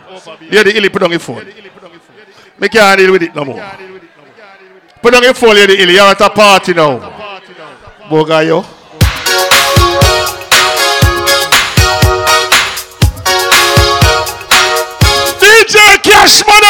Yeah, 0.49 0.62
the 0.62 0.77
illy 0.77 0.89
put 0.89 1.03
on 1.03 1.11
your 1.11 1.19
phone. 1.19 1.47
Me 2.61 2.69
can't 2.69 2.97
deal 2.97 3.11
with 3.11 3.23
it 3.23 3.35
no 3.35 3.44
more. 3.44 3.61
Put 5.03 5.15
on 5.16 5.23
your 5.24 5.35
phone, 5.35 5.57
lady 5.57 5.82
illy. 5.82 5.94
You're 5.94 6.05
at 6.05 6.20
a 6.20 6.31
party 6.31 6.74
now. 6.74 7.01
Bogayo. 8.09 8.82
Cash 16.23 16.47
Money! 16.47 16.62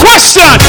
Question! 0.00 0.67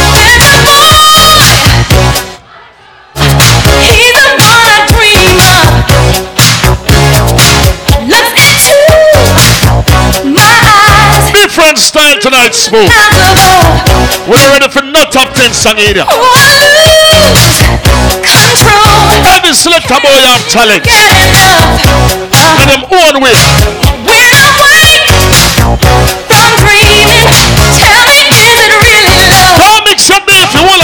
Style 11.79 12.19
tonight, 12.19 12.51
Smooth. 12.51 12.91
We're 14.27 14.47
ready 14.51 14.67
for 14.67 14.83
no 14.83 15.01
top 15.07 15.31
10 15.33 15.53
song 15.55 15.79
either. 15.79 16.03
Every 19.23 19.53
selector 19.55 19.95
boy 20.03 20.19
have 20.27 20.43
talent. 20.51 20.83
And 22.59 22.67
them 22.67 22.83
own 22.83 23.23
way. 23.23 23.39
When 24.03 24.27
awake 24.59 25.07
from 26.27 26.51
dreaming, 26.59 26.99
tell 27.79 28.03
me, 28.11 28.27
is 28.27 28.59
it 28.59 28.75
really 28.75 29.03
love? 29.07 29.55
Come 29.55 29.83
mix 29.87 30.11
there 30.27 30.43
if 30.43 30.51
you 30.53 30.63
want 30.67 30.83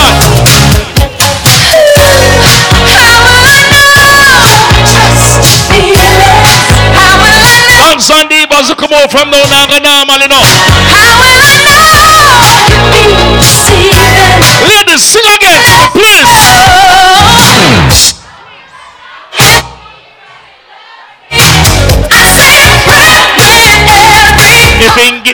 Hands 7.75 8.09
on 8.11 8.27
the 8.29 8.47
buzz 8.49 8.71
come 8.75 8.93
out 8.93 9.11
from 9.11 9.29
now 9.29 9.45
now. 10.27 10.84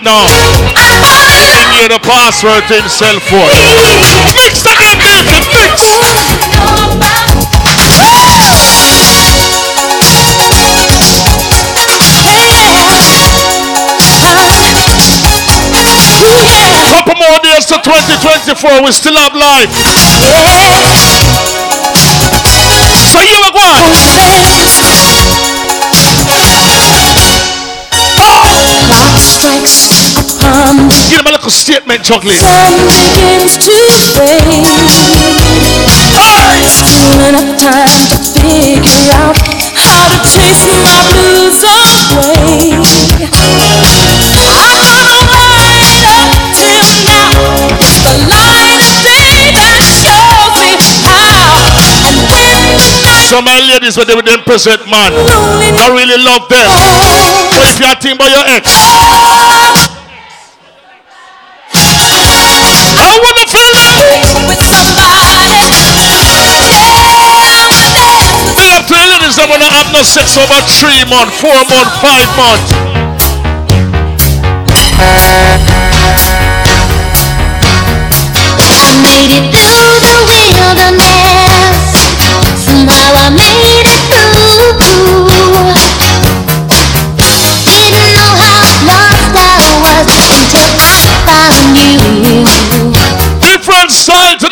Get 0.01 0.09
now, 0.09 0.25
he 0.25 1.77
need 1.77 1.91
the 1.93 1.99
password 2.01 2.65
to 2.69 2.73
himself 2.73 3.21
for. 3.29 3.45
Mix 4.33 4.65
again, 4.65 4.97
baby, 4.97 5.37
mix. 5.53 5.93
Couple 16.89 17.15
more 17.21 17.39
days 17.43 17.65
to 17.69 17.77
2024, 17.77 18.81
we 18.83 18.91
still 18.91 19.17
have 19.17 19.35
life. 19.35 19.69
So 23.05 23.19
you 23.21 23.37
are 23.37 23.53
going. 23.53 24.80
Strikes 29.41 30.13
upon 30.37 30.89
Give 31.09 31.17
him 31.17 31.25
a 31.25 31.31
little 31.33 31.49
statement, 31.49 32.05
chocolate. 32.05 32.37
sun 32.37 32.69
begins 32.85 33.57
to 33.57 33.73
fade. 34.13 34.69
Still 36.69 37.17
enough 37.25 37.57
time 37.57 38.05
to 38.05 38.17
figure 38.37 39.09
out 39.17 39.37
how 39.73 40.13
to 40.13 40.17
chase 40.29 40.61
my 40.61 41.01
blues 41.09 41.65
away. 41.65 42.77
I'm 43.33 43.49
gonna 43.57 44.29
light 44.45 46.05
up 46.05 46.29
till 46.53 46.85
now. 47.01 47.33
It's 47.81 47.97
the 48.05 48.13
light 48.29 48.77
of 48.77 48.85
day 49.01 49.49
that 49.57 49.81
shows 49.81 50.53
me 50.61 51.01
how. 51.01 51.65
And 51.81 52.13
when 52.29 52.61
the 52.77 52.93
night 53.01 53.25
So 53.25 53.41
my 53.41 53.57
ladies, 53.57 53.97
when 53.97 54.05
they 54.05 54.13
with 54.15 54.25
them 54.25 54.41
present 54.45 54.85
man, 54.85 55.11
I 55.17 55.89
really 55.89 56.21
love 56.21 56.45
them. 56.47 57.40
But 57.61 57.69
if 57.69 57.77
you're 57.77 57.93
thinking 57.93 58.17
about 58.17 58.33
your 58.33 58.41
ex, 58.57 58.65
I 62.97 63.21
wanna 63.21 63.45
feel 63.53 63.69
you. 63.85 64.01
with 64.49 64.57
somebody, 64.65 65.77
Big 68.57 68.73
up 68.73 68.89
to 68.89 68.97
the 68.97 69.29
that 69.37 69.45
wanna 69.45 69.69
have 69.69 69.93
no 69.93 70.01
sex 70.01 70.33
over 70.41 70.57
three 70.81 71.05
months, 71.05 71.37
four 71.37 71.53
months, 71.69 71.93
five 72.01 72.25
months. 72.33 72.73
I 78.57 78.89
made 79.05 79.37
it 79.37 79.53
through 79.53 80.01
the 80.01 80.17
wilderness. 80.33 81.93
Somehow 82.65 83.21
I 83.21 83.29
made 83.29 83.85
it 83.85 84.01
through. 84.09 85.30
Different 92.41 93.91
style 93.91 94.37
tonight. 94.37 94.50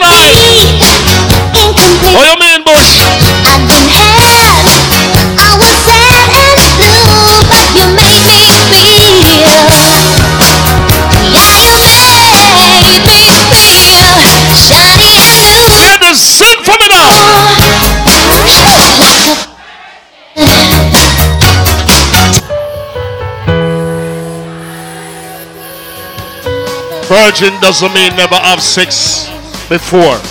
Virgin 27.10 27.60
doesn't 27.60 27.91
mean 27.91 28.15
never 28.15 28.36
have 28.36 28.61
sex 28.61 29.26
before. 29.68 30.22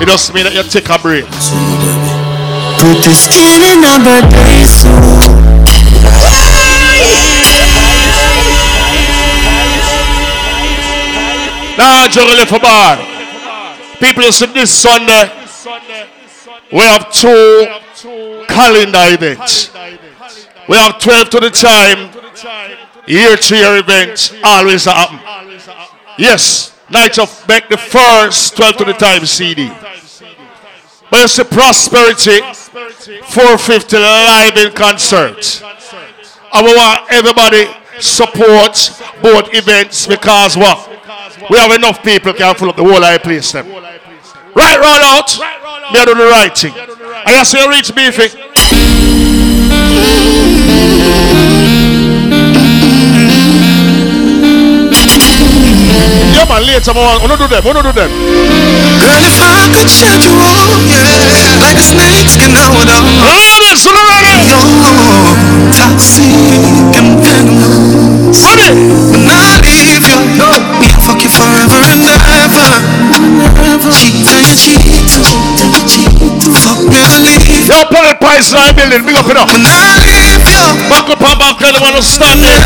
It 0.00 0.06
doesn't 0.08 0.34
mean 0.34 0.44
that 0.44 0.54
you 0.56 0.62
take 0.64 0.88
a 0.88 0.96
break. 0.96 1.28
Put 2.80 3.04
the 3.04 3.12
skin 3.12 3.60
in 3.60 3.84
our 3.84 4.00
birthday. 4.00 4.64
Now, 11.76 12.08
juggle 12.08 12.46
for 12.46 12.60
bar. 12.60 12.96
People, 14.00 14.24
you 14.24 14.32
see 14.32 14.46
this 14.46 14.72
Sunday, 14.72 15.28
we 16.72 16.80
have 16.80 17.12
two 17.12 17.68
calendar 18.48 19.04
events. 19.12 19.70
We 20.66 20.76
have 20.78 20.98
12 20.98 21.28
to 21.28 21.40
the 21.40 21.50
time, 21.50 22.08
year 23.06 23.36
to 23.36 23.54
year 23.54 23.76
events, 23.76 24.32
always 24.42 24.86
happen. 24.86 25.29
Yes, 26.20 26.76
night 26.90 27.18
of 27.18 27.30
back 27.48 27.70
the 27.70 27.78
first 27.78 28.54
12 28.54 28.76
to 28.76 28.84
the 28.84 28.92
time 28.92 29.24
CD. 29.24 29.68
But 31.10 31.22
you 31.22 31.28
see 31.28 31.44
prosperity, 31.44 32.40
450 33.24 33.96
live 33.96 34.56
in 34.58 34.72
concert. 34.74 35.62
I 36.52 36.60
want 36.60 37.10
everybody 37.10 37.64
support 38.00 38.76
both 39.22 39.48
events 39.54 40.06
because 40.06 40.58
what? 40.58 40.90
We 41.48 41.56
have 41.56 41.72
enough 41.72 42.02
people 42.02 42.34
can 42.34 42.54
fill 42.54 42.68
up 42.68 42.76
the 42.76 42.84
whole 42.84 43.00
high 43.00 43.16
place 43.16 43.52
them. 43.52 43.66
Right 43.72 44.78
round 44.78 45.02
out, 45.02 45.38
me 45.38 46.00
I 46.00 46.04
do 46.04 46.14
the 46.14 46.24
writing. 46.28 46.72
I 47.24 47.42
say 47.44 47.66
reach 47.66 47.94
beefy. 47.94 48.49
Your 56.40 56.48
man 56.48 56.64
later, 56.64 56.96
man. 56.96 57.20
Wanna 57.20 57.36
do 57.36 57.44
them? 57.52 57.60
Wanna 57.68 57.84
do 57.84 57.92
them? 57.92 58.08
Girl, 58.08 59.20
if 59.28 59.36
I 59.44 59.68
could 59.76 59.92
shut 59.92 60.24
you 60.24 60.32
off, 60.40 60.72
yeah, 60.88 61.60
like 61.60 61.76
snakes 61.76 62.40
can 62.40 62.56
out 62.56 62.80
of. 62.80 63.04
Oh, 63.20 63.36
toxic 65.76 66.32
and 66.96 67.20
venomous. 67.20 68.40
Ready? 68.40 68.72
When 69.12 69.28
I 69.28 69.60
leave 69.68 70.00
you, 70.00 70.16
no, 70.40 70.48
me 70.80 70.88
fuck 71.04 71.20
you 71.20 71.28
forever 71.28 71.76
and 71.76 72.08
ever. 72.08 72.72
Never. 73.60 73.92
Cheat 73.92 74.24
on 74.24 74.40
your 74.40 74.56
cheat, 74.56 74.80
cheat, 74.80 76.08
fuck 76.56 76.80
me, 76.88 77.04
I 77.04 77.20
leave. 77.20 77.68
Yo, 77.68 77.84
Pellet 77.92 78.16
Pies, 78.16 78.48
nine 78.56 78.72
million. 78.80 79.04
Big 79.04 79.12
up 79.12 79.28
it 79.28 79.36
up. 79.36 79.52
When 79.52 79.60
I 79.60 79.92
leave. 80.08 80.29
Back 80.88 81.08
up 81.08 81.20
and 81.20 81.38
back, 81.38 81.58
tell 81.58 81.72
them 81.72 81.82
want 81.82 81.96
to 81.96 82.02
stand 82.02 82.40
there. 82.42 82.60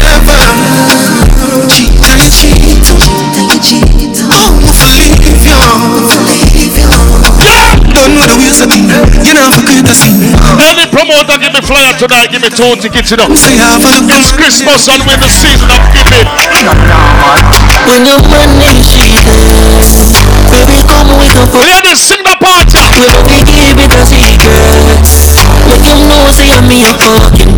Don't 7.94 8.10
know 8.10 8.26
the 8.26 8.36
ways 8.42 8.58
of 8.58 8.68
me. 8.68 8.90
You 9.22 9.32
know 9.38 9.48
for 9.54 9.62
good 9.62 9.86
to 9.86 9.94
see. 9.94 10.10
Any 10.58 10.84
promoter 10.90 11.38
give 11.38 11.54
me 11.54 11.62
flyer 11.62 11.94
tonight, 11.94 12.34
give 12.34 12.42
me 12.42 12.50
two 12.50 12.74
tickets, 12.82 13.14
you 13.14 13.16
know. 13.16 13.30
It's 13.30 14.34
Christmas 14.34 14.90
and 14.90 15.00
we're 15.06 15.14
in 15.14 15.22
the 15.22 15.30
season 15.30 15.70
of 15.70 15.78
giving. 15.94 16.26
When 17.86 18.02
your 18.02 18.18
money 18.26 18.66
is 18.66 18.82
cheating, 18.90 19.30
baby 20.50 20.82
come 20.90 21.06
with 21.22 21.38
a 21.38 21.46
foot. 21.48 21.62
Ladies, 21.70 22.02
sing 22.02 22.22
the 22.26 22.34
part. 22.42 22.66
We 22.66 22.98
love 23.06 23.22
you, 23.30 23.40
give 23.46 23.78
it 23.78 23.94
a 23.94 24.02
secret. 24.04 24.42
Let 25.70 25.80
them 25.80 26.10
know 26.10 26.26
say 26.34 26.50
I'm 26.50 26.66
me 26.66 26.82
a 26.82 26.92
fucking. 26.98 27.54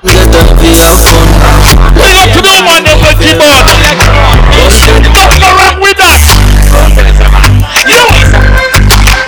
Get 0.00 0.32
up, 0.32 0.48
be 0.56 0.72
a 0.72 0.90
fun. 0.96 1.28
We 1.92 2.08
got 2.08 2.32
to 2.32 2.40
know 2.40 2.56
what 2.64 2.80
the 2.88 2.96
wicked 3.04 3.36
man. 3.36 3.68
Nothing 4.56 5.12
wrong 5.12 5.28
with 5.28 5.39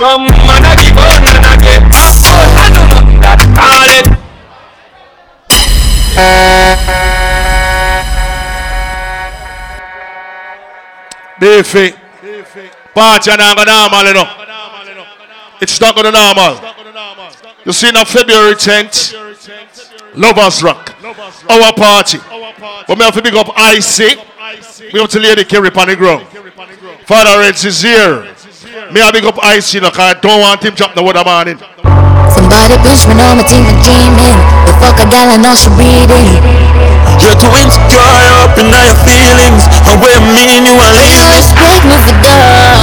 Some 0.03 0.27
man 0.27 0.63
a 0.67 0.75
give 0.83 0.99
up 0.99 1.23
and 1.31 1.39
a 1.47 1.55
get 1.63 1.79
up. 1.79 2.11
I 2.59 2.67
know 2.75 2.83
nothing 2.91 3.23
that 3.23 3.39
call 3.55 3.87
it. 3.87 4.07
Beefy. 11.39 11.95
Party 12.93 13.31
and 13.31 13.41
I'm 13.41 13.55
normal, 13.63 14.03
you 14.03 14.13
know. 14.13 14.27
It's 15.61 15.79
not 15.79 15.95
gonna 15.95 16.11
normal. 16.11 16.59
You 17.63 17.71
see 17.71 17.89
now 17.91 18.03
February 18.03 18.55
10th, 18.55 19.13
Lovers 20.17 20.61
Rock. 20.61 20.93
Our 21.49 21.71
party. 21.71 22.17
But 22.89 22.97
me 22.97 23.05
have 23.05 23.13
to 23.13 23.21
big 23.21 23.35
up 23.35 23.47
IC. 23.55 24.19
We 24.91 24.99
have 24.99 25.09
to 25.11 25.19
lay 25.21 25.35
the 25.35 25.45
carry 25.45 25.69
on 25.69 25.87
the 25.87 25.95
ground. 25.95 26.27
Father 27.05 27.39
Reds 27.39 27.63
is 27.63 27.81
here. 27.81 28.35
Me 28.73 29.01
have 29.01 29.13
big 29.13 29.23
up 29.25 29.37
IC, 29.37 29.75
you 29.75 29.81
know, 29.81 29.91
'cause 29.91 29.99
I 30.01 30.13
don't 30.17 30.41
want 30.41 30.63
him 30.63 30.73
jump 30.73 30.95
the 30.95 31.03
water 31.03 31.23
morning. 31.23 31.59
Somebody 32.33 32.73
bitch 32.81 33.05
me 33.05 33.13
on 33.21 33.37
my 33.37 33.43
team 33.43 33.65
and 33.69 33.77
dreaming. 33.85 34.37
The 34.65 34.73
fuck 34.81 34.97
a 34.97 35.05
gal 35.05 35.29
I 35.29 35.37
know 35.37 35.53
she 35.53 35.69
breathing. 35.77 36.41
You're 37.21 37.37
too 37.37 37.53
insecure 37.61 38.01
up 38.41 38.57
in 38.57 38.73
all 38.73 38.81
your 38.81 38.97
feelings. 39.05 39.61
And 39.85 40.01
when 40.01 40.33
me 40.33 40.57
and 40.57 40.65
you 40.65 40.73
are 40.73 40.89
leaving. 40.89 41.37
Respect 41.37 41.85
me 41.85 41.97
for 42.01 42.17
dumb. 42.25 42.82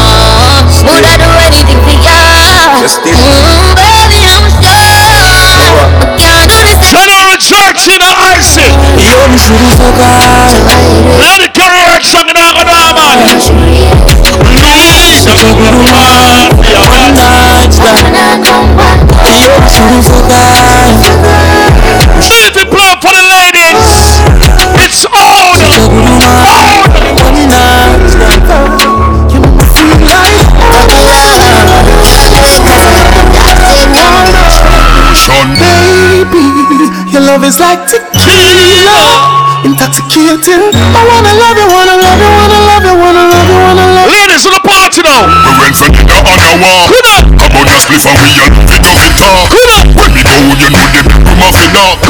Love 37.31 37.47
is 37.47 37.62
like 37.62 37.86
tequila, 37.86 39.62
intoxicating. 39.62 40.66
I 40.74 41.01
wanna 41.07 41.31
love 41.31 41.59
you, 41.62 41.69
wanna 41.70 41.94
love 42.02 42.19
you, 42.19 42.27
wanna 42.27 42.59
love 42.59 42.82
you, 42.82 42.94
wanna 42.98 43.24
love 43.31 43.47
you, 43.47 43.55
wanna 43.55 43.86
love 43.86 44.11
you. 44.11 44.19
Ladies 44.19 44.43
to 44.43 44.51
the 44.51 44.59
party 44.66 45.07
now. 45.07 45.31
We 45.47 45.51
went 45.62 45.77
for 45.78 45.86
dinner 45.94 46.19
on 46.27 46.39
the 46.43 46.59
wall. 46.59 46.90
Come 46.90 47.55
on, 47.55 47.70
just 47.70 47.86
split 47.86 48.02
and 48.11 48.19
we 48.19 48.35
and 48.51 48.51
we 48.66 48.77
nothing 48.82 49.15
talk. 49.15 49.47
When 49.94 50.11
me 50.11 50.23
down, 50.27 50.43
you 50.59 50.70
know 50.74 50.82
the 50.90 51.02
people 51.07 51.35
muffin 51.39 51.70
up. 51.78 52.02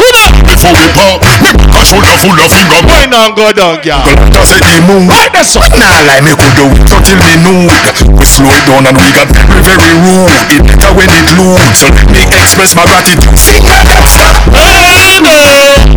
Before 0.48 0.72
we 0.72 0.88
pop, 0.96 1.20
me 1.90 2.00
back 2.00 2.14
a 2.14 2.22
shoulder 2.22 2.22
full 2.22 2.38
of 2.38 2.50
finger. 2.54 2.80
Why 2.86 3.06
not 3.10 3.34
go 3.34 3.50
down, 3.52 3.82
girl? 3.82 4.02
Just 4.30 4.54
say 4.54 4.60
the 4.62 4.80
mood. 4.86 5.10
Right 5.10 5.30
there, 5.32 5.44
son. 5.44 5.66
Nah, 5.74 6.06
like 6.06 6.22
me 6.22 6.32
could 6.38 6.54
do 6.54 6.66
it 6.70 6.90
until 6.90 7.18
me 7.18 7.34
nude. 7.42 7.70
We 8.14 8.24
slow 8.26 8.54
it 8.54 8.64
down 8.66 8.86
and 8.86 8.94
we 8.94 9.10
got 9.10 9.28
very, 9.34 9.60
very 9.64 9.94
rude. 10.06 10.30
It 10.50 10.62
better 10.66 10.90
when 10.94 11.10
it 11.10 11.26
loose. 11.34 11.58
So 11.74 11.86
let 12.14 12.30
me 12.30 12.38
express 12.38 12.74
my 12.76 12.84
gratitude. 12.86 13.34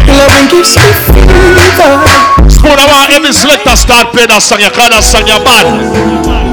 Loving 0.10 0.48
gives 0.50 0.76
me 0.78 0.90
fever. 1.06 1.44
Spoon, 2.50 2.78
I 2.80 2.86
want 2.90 3.12
every 3.14 3.34
selector 3.34 3.76
start 3.76 4.12
playing 4.12 4.30
that 4.30 4.42
song. 4.42 4.60
You 4.60 4.72
can't 4.72 4.92
that 4.92 5.04
song, 5.04 5.28
you're 5.28 5.44
bad. 5.44 6.53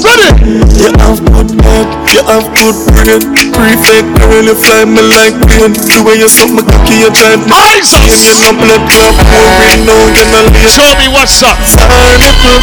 Ready? 0.00 0.32
You 0.80 0.88
have 0.96 1.20
good 1.20 1.50
head, 1.60 1.88
you 2.08 2.22
have 2.24 2.48
good 2.56 2.76
brain. 2.96 3.20
Prefect, 3.52 4.08
I 4.16 4.24
really 4.32 4.56
fly 4.56 4.88
me 4.88 5.04
like 5.04 5.36
plane. 5.44 5.76
The 5.76 6.00
way 6.00 6.16
you 6.16 6.28
suck 6.28 6.48
my 6.48 6.64
cocky, 6.64 7.04
you 7.04 7.12
drive 7.12 7.44
me 7.44 7.52
insane. 7.76 8.08
You 8.08 8.34
know 8.40 8.56
blood 8.56 8.80
clot 8.88 9.12
pouring 9.28 9.84
down, 9.84 10.08
you 10.16 10.24
know 10.32 10.48
late. 10.56 10.72
Show 10.72 10.88
me 10.96 11.12
what's 11.12 11.44
up. 11.44 11.60
Article, 11.84 12.58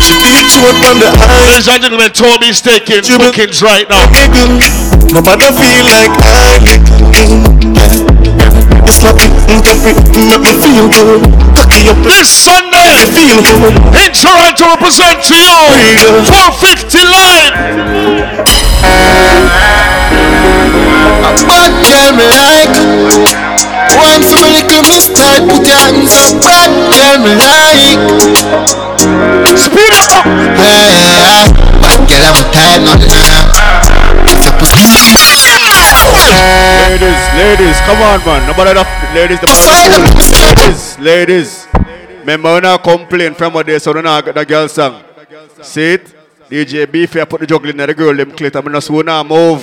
she 0.00 0.16
feel 0.16 0.40
short 0.48 0.80
on 0.88 0.96
the 0.96 1.12
eyes. 1.12 1.68
Ladies 1.68 1.68
and 1.68 1.82
gentlemen, 1.84 2.10
Toby's 2.16 2.64
taking 2.64 3.04
bookings 3.20 3.60
right 3.60 3.84
now. 3.88 4.08
Nobody 5.12 5.44
feel 5.52 5.84
like 5.84 6.12
I 6.24 8.07
You 8.84 8.92
slap 8.92 9.16
it 9.20 9.30
and 9.50 9.60
tap 9.64 9.84
it, 9.86 9.96
make 10.14 10.42
me 10.42 10.52
feel 10.58 10.88
good. 10.90 11.22
Cocky 11.54 11.88
up 11.88 11.98
This 12.02 12.28
Sunday, 12.28 13.06
feel 13.14 13.38
good. 13.42 13.74
in 13.94 14.10
Toronto, 14.12 14.64
represent 14.74 15.22
to 15.28 15.36
you 15.36 15.62
450 16.26 16.98
live. 17.04 17.54
Bad 21.48 21.72
girl 21.84 22.12
me 22.16 22.26
like 22.28 22.72
Wine 23.96 24.22
for 24.22 24.38
me 24.40 24.50
little 24.56 24.82
miss 24.82 25.08
tight 25.08 25.42
Put 25.48 25.66
your 25.66 25.76
hands 25.76 26.14
up 26.16 26.40
Bad 26.40 26.70
girl 26.92 27.18
me 27.24 27.32
like 27.36 27.98
Speed 29.58 29.92
up 29.92 30.24
Hey, 30.56 31.52
Bad 31.80 32.00
girl 32.08 32.32
I'm 32.32 32.50
tired 32.52 32.82
now 32.84 33.47
Ladies, 37.38 37.78
come 37.86 38.02
on, 38.02 38.18
man. 38.26 38.48
Nobody 38.48 38.70
enough. 38.72 39.14
Ladies, 39.14 39.38
the 39.38 39.46
ladies, 40.42 40.98
ladies. 40.98 41.68
Remember 42.18 42.54
when 42.54 42.64
I 42.64 42.76
complain 42.78 43.32
from 43.34 43.52
what 43.52 43.64
they 43.64 43.78
so 43.78 43.92
when 43.94 44.08
I 44.08 44.20
got 44.20 44.34
the 44.34 44.44
girl 44.44 44.66
song. 44.66 45.04
See 45.62 45.92
it? 45.92 46.14
DJ 46.50 46.90
Beef, 46.90 47.14
I 47.14 47.24
put 47.26 47.40
the 47.40 47.46
juggling 47.46 47.78
in 47.78 47.86
the 47.86 47.94
girl, 47.94 48.12
them 48.12 48.32
clit. 48.32 48.56
I'm 48.56 48.80
so 48.80 49.00
now 49.02 49.22
move. 49.22 49.62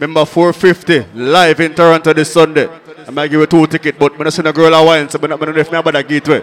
Remember 0.00 0.24
450 0.24 1.18
live 1.20 1.60
in 1.60 1.74
Toronto 1.74 2.14
this 2.14 2.32
Sunday. 2.32 2.66
I 3.06 3.10
might 3.10 3.28
give 3.28 3.40
you 3.40 3.46
two 3.46 3.66
tickets, 3.66 3.98
but 3.98 4.16
when 4.16 4.26
I 4.26 4.30
see 4.30 4.40
a 4.40 4.50
girl 4.50 4.74
I 4.74 4.80
want, 4.82 5.12
so 5.12 5.18
I'm 5.22 5.28
not 5.28 5.38
going 5.38 5.52
to 5.52 5.70
me 5.70 5.78
about 5.78 5.92
the 5.92 6.02
gateway. 6.02 6.42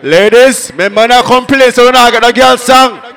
Ladies, 0.00 0.70
remember 0.70 1.00
when 1.00 1.10
I 1.10 1.22
complain 1.22 1.72
so 1.72 1.86
when 1.86 1.96
I 1.96 2.08
got 2.12 2.22
the 2.22 2.32
girl 2.32 2.56
song. 2.56 3.11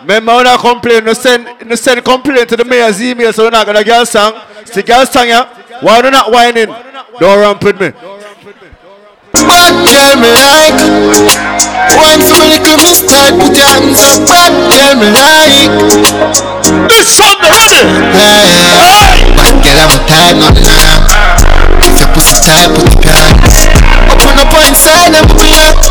Remember 0.00 0.36
when 0.36 0.46
I 0.46 0.56
complain, 0.56 1.04
no 1.04 1.12
send, 1.12 1.66
no 1.66 1.74
send 1.74 2.04
complaint 2.04 2.48
to 2.50 2.56
the 2.56 2.64
mayor's 2.64 3.02
email 3.02 3.32
so 3.32 3.44
we're 3.44 3.50
not 3.50 3.66
gonna 3.66 3.84
girl 3.84 4.06
song. 4.06 4.40
See 4.64 4.82
girl 4.82 5.04
song 5.06 5.28
yeah? 5.28 5.44
Why 5.80 6.02
do 6.02 6.10
not 6.10 6.30
whining? 6.30 6.66
Don't 7.18 7.38
ramp 7.40 7.62
with 7.64 7.80
me. 7.80 7.92
Bad 9.32 9.74
girl 9.86 10.16
me 10.20 10.28
like 10.34 10.76
for 11.94 12.14
me 12.20 12.52
little 12.52 12.76
miss 12.84 13.00
tight 13.00 13.32
Put 13.32 13.56
your 13.56 13.64
hands 13.64 14.02
up 14.04 14.28
Bad 14.28 14.52
girl 14.68 14.92
me 15.00 15.08
like 15.08 15.72
This 16.90 17.16
Sunday, 17.16 17.48
ready? 17.48 17.80
Hey, 18.12 19.24
Bad 19.36 19.56
girl 19.64 19.78
I'm 19.84 19.94
tired 20.04 20.36
now 20.36 21.00
If 21.80 21.96
your 21.96 22.10
pussy 22.12 22.38
tight 22.44 22.72
put 22.76 23.04
your 23.04 23.16
hands 23.16 23.72
Open 24.12 24.36
up 24.36 24.52
inside 24.68 25.16
and 25.16 25.28
pull 25.32 25.48
up 25.48 25.76
Me 25.78 25.80
have 25.80 25.80
to 25.80 25.80
put 25.80 25.80
up 25.80 25.87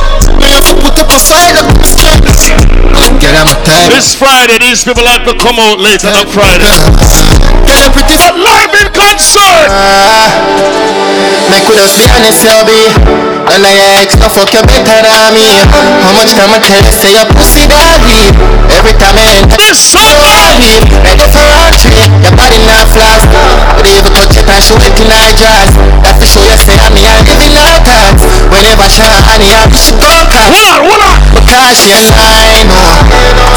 This. 3.87 4.15
Friday, 4.15 4.59
these 4.59 4.83
people 4.83 5.07
have 5.07 5.23
to 5.23 5.33
come 5.39 5.55
out 5.59 5.79
later 5.79 6.11
on 6.11 6.27
Friday. 6.27 6.67
You 7.65 7.87
pretty 7.95 8.15
But 8.19 8.35
live 8.35 8.73
in 8.75 8.87
concert! 8.91 9.69
Uh, 9.71 10.27
make 11.49 11.63
we 11.71 11.75
just 11.79 11.95
be 11.95 12.03
honest, 12.11 12.43
be 12.67 12.79
And 13.47 13.63
I 13.63 14.03
ex 14.03 14.19
no 14.19 14.27
fuck 14.27 14.51
you 14.51 14.61
better 14.67 15.01
than 15.01 15.33
me. 15.33 15.47
How 16.03 16.11
much 16.13 16.35
time 16.35 16.51
I 16.51 16.59
tell 16.59 16.83
you 16.83 16.91
say 16.91 17.15
your 17.15 17.27
pussy 17.31 17.63
doggy 17.67 18.66
Every 18.77 18.93
time 18.93 19.17
I 19.17 19.41
enter 19.41 19.57
This 19.57 19.81
Sunday 19.81 20.85
Ready 21.01 21.27
for 21.33 21.43
entry 21.65 21.97
Your 22.21 22.33
body 22.37 22.61
not 22.63 22.85
flash 22.93 23.25
But 23.73 23.89
even 23.89 24.13
touch 24.13 24.37
it 24.37 24.47
and 24.47 24.61
show 24.61 24.77
it 24.77 24.93
in 24.97 25.09
her 25.09 25.29
dress 25.33 25.73
That 26.05 26.13
for 26.21 26.29
show 26.29 26.45
you 26.45 26.57
say 26.61 26.77
I'm 26.77 26.93
me 26.93 27.03
I 27.09 27.21
live 27.25 27.41
in 27.41 27.53
her 27.57 27.77
thoughts 27.81 28.21
Whenever 28.53 28.85
she 28.89 29.01
honey 29.01 29.49
I 29.49 29.65
be 29.69 29.77
she 29.81 29.93
go 29.97 30.09
cut 30.29 30.53
Hold 30.53 30.69
on, 30.69 30.81
hold 30.85 31.01
on! 31.09 31.15
Because 31.33 31.73
she 31.77 31.93
lie 32.13 32.63
no 32.69 32.85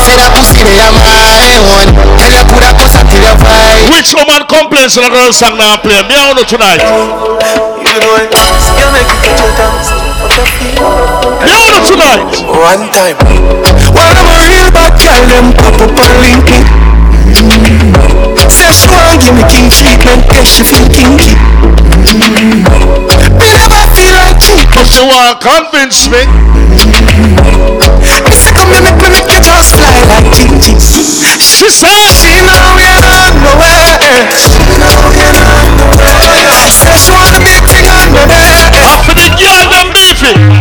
Say 0.09 0.17
that 0.17 0.33
pussy 0.33 0.65
they 0.65 0.81
are 0.81 0.95
my 0.97 1.53
own 1.69 2.11
Tell 2.17 2.33
you 2.33 2.45
put 2.49 2.65
a 2.65 2.73
cuss 2.77 2.97
until 2.97 3.21
you 3.21 3.31
a 3.31 3.37
vibe. 3.37 3.91
Which 3.93 4.15
woman 4.15 4.43
complains 4.49 4.97
when 4.97 5.07
a 5.07 5.11
girl 5.11 5.33
song 5.33 5.57
now 5.57 5.77
play? 5.77 6.01
Me 6.09 6.15
I 6.17 6.33
know 6.33 6.45
tonight. 6.45 6.81
You 6.81 7.97
know 8.01 8.17
it. 8.17 8.33
You 8.33 8.87
make 8.93 9.09
it 9.09 9.21
get 9.25 9.39
your 9.41 9.53
dance. 9.57 10.10
Me 10.31 11.51
I 11.51 11.59
know 11.67 11.81
tonight. 11.83 12.23
One 12.47 12.87
time. 12.95 13.19
While 13.91 14.15
I'm 14.15 14.31
a 14.31 14.39
real 14.47 14.71
bad 14.71 14.95
girl, 15.01 15.23
them 15.27 15.51
pop 15.59 15.75
up 15.83 15.91
on 15.91 16.13
LinkedIn. 16.23 16.65
Say 18.51 18.71
she 18.71 18.87
want 18.91 19.19
give 19.23 19.35
me 19.35 19.43
king 19.51 19.71
treatment, 19.71 20.23
yeah 20.31 20.45
she 20.45 20.63
feel 20.63 20.87
kinky. 20.91 21.35
Me 23.41 23.49
never 23.55 23.83
feel 23.97 24.15
like 24.15 24.39
cheap, 24.39 24.69
but 24.75 24.87
she 24.87 25.03
want 25.03 25.41
convince 25.41 26.07
me. 26.11 26.23
Me 28.31 28.35
say 28.37 28.53
come 28.55 28.71
here, 28.71 28.83
make 28.85 28.99
me 29.01 29.09
make 29.11 29.31
you 29.31 29.41
just 29.43 29.75
fly 29.75 29.99
like 30.07 30.29
Gigi. 30.35 30.79
She 30.79 31.67
said 31.71 32.07
she 32.07 32.35
know 32.47 32.79
you're 32.79 33.03
on 33.03 33.35
the 33.43 33.55
way. 33.59 33.99
She 34.39 34.55
know 34.79 35.01
you're 35.17 35.35
on 35.35 35.71
the 35.79 35.87
way. 35.99 36.47
She 36.63 36.71
say 36.71 36.95
she 36.95 37.11
want 37.15 37.35
a 37.35 37.43
big 37.43 37.63
thing 37.67 37.87
on 37.91 38.13
the 38.15 38.25
way. 38.31 38.71
After 38.79 39.15
the 39.15 39.29
girl 39.39 39.67
them 39.71 39.90
beefy. 40.21 40.61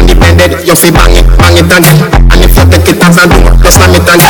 Independent, 0.00 0.66
you 0.66 0.74
fi 0.76 0.90
bang 0.90 1.16
it, 1.16 1.24
bang 1.38 1.56
it 1.56 1.72
and 1.72 1.84
And 2.32 2.44
if 2.44 2.56
you 2.56 2.64
take 2.68 2.88
it 2.88 3.02
as 3.02 3.16
a 3.16 3.24
door, 3.28 3.56
just 3.62 3.76
slam 3.76 3.94
it 3.94 4.04
and 4.04 4.20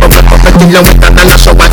Bubble, 0.00 0.22
bubble 0.26 0.52
till 0.58 0.70
you 0.70 0.82
wetter 0.82 1.10
than 1.14 1.28
a 1.30 1.38
shower 1.38 1.68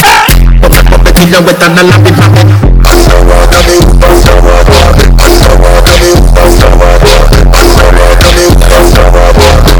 Bubble, 0.61 0.83
bubble 0.85 1.13
till 1.13 1.29
you 1.29 1.41
wetter 1.41 1.69
than 1.69 1.89
a 1.89 1.97
big 2.03 2.17
rabbit 2.17 2.49
Underwater 2.85 3.61
me, 3.65 3.77
underwater 4.05 4.85
me 4.93 5.05
Underwater 5.17 5.95
me, 5.97 6.13
underwater 6.37 7.17
Underwater 7.57 8.31
me, 8.37 8.47
underwater 8.69 9.39
Yeah, 9.39 9.73
me 9.73 9.78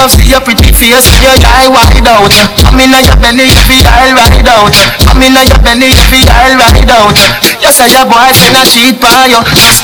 love 0.00 0.16
see 0.16 0.32
your 0.32 0.40
pretty 0.40 0.72
face, 0.72 1.12
your 1.20 1.36
eye 1.44 1.68
wide 1.68 2.08
out 2.08 2.32
I'm 2.72 2.80
in 2.80 2.88
your 3.04 3.20
belly, 3.20 3.44
you 3.52 3.60
feel 3.68 3.84
all 3.84 4.08
right 4.16 4.48
out 4.48 4.72
I'm 5.12 5.20
in 5.20 5.36
your 5.36 5.60
belly, 5.60 5.92
you 5.92 6.04
feel 6.08 6.24
all 6.24 6.56
right 6.56 6.88
out 6.88 7.12
You 7.60 7.68
say 7.68 7.92
your 7.92 8.08
boyfriend 8.08 8.56
a 8.56 8.64
cheat 8.64 8.96
by 8.96 9.28
you 9.28 9.40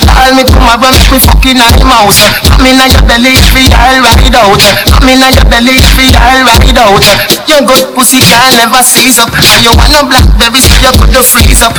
Call 0.09 0.33
me 0.33 0.49
come 0.49 0.73
over, 0.73 0.89
make 0.89 1.13
me 1.13 1.21
fucking 1.21 1.61
on 1.61 1.69
him 1.77 1.93
out 1.93 2.17
I'm 2.49 2.65
in 2.65 2.81
your 2.81 3.05
belly, 3.05 3.37
you 3.37 3.45
feel 3.53 3.69
all 3.77 4.01
right 4.01 4.33
out 4.33 4.63
I'm 4.89 5.05
in 5.05 5.21
your 5.21 5.45
belly, 5.53 5.77
you 5.77 5.91
feel 5.93 6.17
all 6.17 6.41
right 6.49 6.79
out 6.81 7.05
Your 7.45 7.61
good 7.69 7.93
pussy 7.93 8.25
can't 8.25 8.57
never 8.57 8.81
seize 8.81 9.21
up 9.21 9.29
And 9.37 9.69
you 9.69 9.73
wanna 9.77 10.01
blackberry, 10.09 10.61
so 10.65 10.73
you 10.81 10.93
could 10.97 11.13
freeze 11.29 11.61
up 11.61 11.77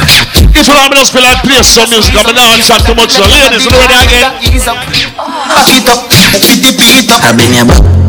If 0.53 0.69
you 0.69 0.77
want 0.77 0.93
me 0.93 1.01
to 1.01 1.09
feel 1.09 1.25
like 1.25 1.41
play 1.41 1.65
some 1.65 1.89
music, 1.89 2.13
I'm 2.13 2.37
not 2.37 2.61
chat 2.61 2.85
too 2.85 2.93
much. 2.93 3.17
So 3.17 3.25
ladies, 3.25 3.65
you 3.65 3.73
know 3.73 3.81
what 3.81 3.97
again? 3.97 4.29
Ease 4.45 4.69
up, 4.69 4.77
back 4.77 5.69
it 5.73 5.89
up, 5.89 6.05
beat 6.37 6.61
the 6.61 6.71
beat 6.77 7.09
up. 7.09 7.25
I 7.25 7.33
bring 7.33 7.53
you 7.57 8.06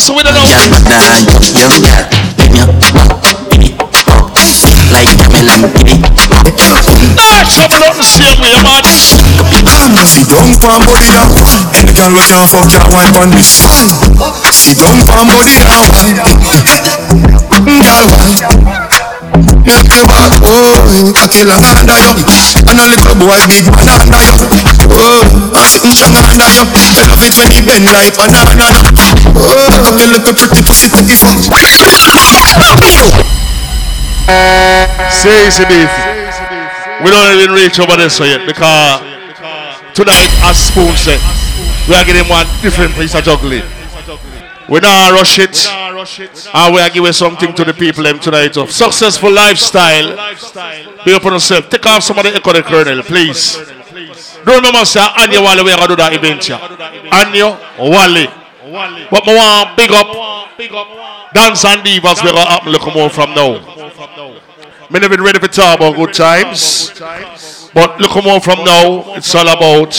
so. 0.00 0.14
We 0.14 0.22
don't 0.22 0.30
pity. 6.54 7.14
Ah, 7.18 7.46
trouble 7.46 7.78
not 7.78 7.94
the 7.96 8.04
same 8.04 8.40
way, 8.40 8.54
man. 8.62 8.82
She 10.10 10.24
don't 10.24 10.56
pan 10.58 10.80
body 10.84 11.08
down 11.12 11.28
Any 11.76 11.92
girl 11.92 12.10
we 12.12 12.24
can 12.24 12.44
fuck 12.48 12.68
can 12.72 12.84
wine 12.88 13.14
on 13.20 13.28
this 13.30 13.60
She 14.52 14.72
don't 14.74 15.04
pan 15.04 15.28
body 15.28 15.54
down 15.60 15.90
Girl 17.68 18.04
wine 18.16 18.40
Make 19.60 19.86
me 19.86 20.00
back, 20.08 20.32
oh, 20.42 21.12
cocky 21.12 21.44
long 21.44 21.62
under 21.62 21.94
you 22.00 22.16
And 22.64 22.80
a 22.80 22.86
little 22.88 23.16
boy 23.20 23.38
big 23.46 23.68
man 23.76 23.88
under 23.92 24.22
you 24.24 24.34
Oh, 24.90 25.22
I'm 25.54 25.66
sitting 25.68 25.92
strong 25.92 26.16
under 26.16 26.48
you 26.50 26.64
Me 26.72 27.04
love 27.04 27.20
it 27.20 27.36
when 27.36 27.52
you 27.52 27.62
bend 27.62 27.86
like 27.92 28.16
banana. 28.16 28.68
Oh, 29.36 29.94
your 29.96 30.08
little 30.08 30.34
pretty 30.34 30.62
pussy. 30.64 30.88
Take 30.88 31.08
it 31.08 31.20
Say 35.10 35.46
easy 35.46 35.64
beef. 35.66 36.09
We 37.04 37.10
don't 37.10 37.32
even 37.40 37.54
reach 37.54 37.78
over 37.80 37.96
this 37.96 38.16
so 38.16 38.24
yet 38.24 38.46
because 38.46 39.00
tonight, 39.94 40.30
as 40.44 40.56
Spoon 40.68 40.94
said, 40.96 41.20
we 41.88 41.94
are 41.94 42.04
getting 42.04 42.28
one 42.28 42.46
different 42.62 42.94
piece 42.94 43.14
of 43.14 43.24
juggling. 43.24 43.62
We 44.68 44.78
not 44.80 45.12
rush 45.12 45.38
it, 45.38 45.66
and 46.54 46.74
we 46.74 46.80
are 46.80 46.90
giving 46.90 47.12
something 47.12 47.52
to 47.54 47.64
the 47.64 47.74
people 47.74 48.04
them 48.04 48.20
tonight 48.20 48.56
of 48.56 48.70
successful 48.70 49.32
lifestyle. 49.32 50.14
Be 51.04 51.12
up 51.12 51.24
on 51.26 51.32
yourself. 51.32 51.68
Take 51.70 51.86
off 51.86 52.02
some 52.04 52.18
of 52.18 52.24
the 52.24 52.34
echo 52.34 52.52
the 52.52 52.62
kernel, 52.62 53.02
please. 53.02 53.56
Don't 54.44 54.56
remember 54.56 54.84
say 54.84 55.00
Anya 55.00 55.40
Wale 55.40 55.64
we 55.64 55.72
are 55.72 55.76
gonna 55.76 55.88
do 55.88 55.96
that 55.96 56.12
event 56.12 56.44
here. 56.44 56.60
Anya 57.10 57.58
Wale. 57.78 58.28
But 59.10 59.26
I 59.26 59.34
want 59.34 59.76
big 59.76 59.90
up 59.90 60.06
Dance 61.34 61.64
and 61.64 61.82
Divas 61.82 62.22
we 62.22 62.30
gonna 62.30 62.48
happen 62.48 62.70
look 62.72 62.94
more 62.94 63.10
from 63.10 63.34
now. 63.34 63.58
Me 64.90 64.98
never 64.98 65.16
been 65.16 65.24
ready 65.24 65.38
for 65.38 65.46
talk 65.46 65.78
about 65.78 65.94
good 65.94 66.12
times. 66.12 66.90
But 67.72 68.00
look 68.00 68.24
more 68.24 68.40
from 68.40 68.64
now, 68.64 69.14
it's 69.14 69.32
all 69.36 69.46
about 69.46 69.90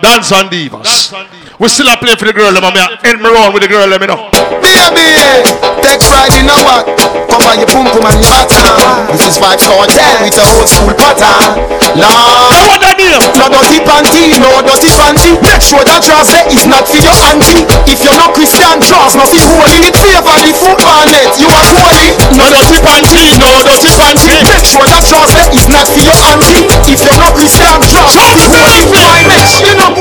dance 0.00 0.30
and 0.30 0.48
divas. 0.48 1.10
We 1.58 1.68
still 1.68 1.88
are 1.88 1.98
playing 1.98 2.16
for 2.16 2.26
the 2.26 2.32
girl, 2.32 2.52
let 2.52 2.72
me 2.72 2.80
end 3.02 3.20
me 3.20 3.28
round 3.28 3.52
with 3.52 3.64
the 3.64 3.68
girl, 3.68 3.88
let 3.88 4.00
me 4.00 4.06
know. 4.06 4.59
Baby, 4.80 5.44
take 5.84 6.00
pride 6.08 6.32
in 6.40 6.48
our 6.48 6.64
what? 6.64 6.88
Come 7.28 7.44
on, 7.44 7.60
your 7.60 7.68
pum 7.68 7.84
pum 7.92 8.00
and 8.08 8.16
your 8.16 8.32
bata. 8.32 8.64
This 9.12 9.36
is 9.36 9.36
Vybz 9.36 9.68
Kartel 9.68 10.24
with 10.24 10.40
a 10.40 10.44
old 10.56 10.68
school 10.72 10.96
pattern. 10.96 11.68
Lord, 12.00 12.64
what 12.64 12.80
that 12.80 12.96
name? 12.96 13.20
No 13.36 13.46
dirty 13.52 13.76
panty, 13.84 14.40
no 14.40 14.50
dirty 14.64 14.88
panty. 14.96 15.36
Make 15.44 15.60
sure 15.60 15.84
that 15.84 16.00
trouser 16.00 16.40
is 16.48 16.64
not 16.64 16.88
for 16.88 16.96
your 16.96 17.12
auntie. 17.28 17.68
If 17.84 18.00
you're 18.00 18.16
not 18.16 18.32
Christian, 18.32 18.80
not 18.80 19.28
be 19.28 19.44
holy. 19.44 19.84
It 19.84 19.94
favor 20.00 20.36
the 20.48 20.52
football 20.56 21.04
net. 21.12 21.36
You 21.36 21.52
are 21.52 21.66
holy. 21.76 22.16
No 22.40 22.48
dirty 22.48 22.80
panty, 22.80 23.36
no 23.36 23.52
dirty 23.60 23.90
panty. 24.00 24.40
Make 24.48 24.64
sure 24.64 24.86
that 24.88 25.04
trouser 25.04 25.44
is 25.52 25.68
not 25.68 25.84
for 25.92 26.00
your 26.00 26.16
auntie. 26.32 26.64
If 26.88 27.04
you're 27.04 27.20
not 27.20 27.36
Christian, 27.36 27.68
trust 27.84 28.16
not 28.16 28.32
be 28.32 28.48
holy. 28.48 28.88
Why 28.96 29.28
next, 29.28 29.60
you 29.60 29.76
know? 29.76 29.99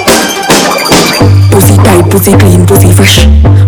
Pussy 1.52 1.76
tight, 1.82 2.06
pussy 2.10 2.34
clean, 2.38 2.66
pussy 2.66 2.92
fresh. 2.94 3.26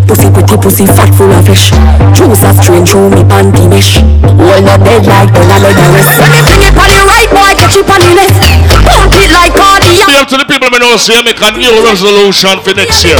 Pussy 0.07 0.29
pretty, 0.31 0.55
pussy 0.57 0.85
fat, 0.85 1.09
full 1.17 1.31
of 1.33 1.43
flesh. 1.45 1.73
Juice 2.15 2.43
a 2.45 2.53
strain 2.55 2.85
through 2.85 3.09
me 3.09 3.23
panty 3.25 3.67
mesh. 3.67 3.99
Well 4.37 4.61
not 4.61 4.79
dead 4.85 5.03
like 5.05 5.31
the 5.33 5.41
leg 5.41 5.75
a 5.75 5.85
rest. 5.91 6.15
When 6.21 6.31
me 6.31 6.41
bring 6.45 6.61
it 6.61 6.75
on 6.77 6.87
the 6.87 7.01
right, 7.09 7.29
boy, 7.29 7.51
catch 7.57 7.75
it 7.75 7.89
on 7.89 7.99
the 7.99 8.11
left. 8.15 8.41
Pump 8.85 9.13
it 9.17 9.31
like 9.33 9.53
cardiac. 9.57 10.07
Be 10.07 10.15
up 10.17 10.27
to 10.29 10.37
the 10.37 10.45
people 10.45 10.69
me 10.69 10.79
know 10.79 10.95
say 10.97 11.19
make 11.25 11.41
a 11.41 11.49
new 11.57 11.73
resolution 11.83 12.55
for 12.61 12.73
next 12.77 13.03
year. 13.03 13.17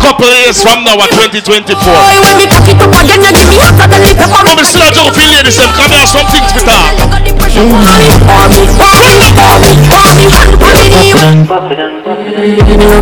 Couple 0.00 0.28
years 0.28 0.60
from 0.60 0.84
now 0.84 1.00
at 1.00 1.10
2024. 1.12 1.76
Boy, 1.76 2.16
when 2.20 2.36
me 2.36 2.46
cock 2.46 2.68
it 2.68 2.80
up 2.80 2.92
again, 2.94 3.20
you 3.24 3.32
give 3.32 3.48
me 3.48 3.56
hotter 3.60 3.88
than 3.88 4.00
the 4.04 4.12
pepper. 4.14 4.40
But 4.44 4.54
we 4.60 4.64
still 4.64 4.84
have 4.84 4.96
to 4.96 5.08
feel 5.12 5.30
ladies 5.32 5.56
them 5.56 5.70
come 5.76 5.92
here 5.92 6.08
some 6.08 6.28
things 6.28 6.50
for 6.52 6.64
talk. 6.68 7.39
Love 7.50 7.66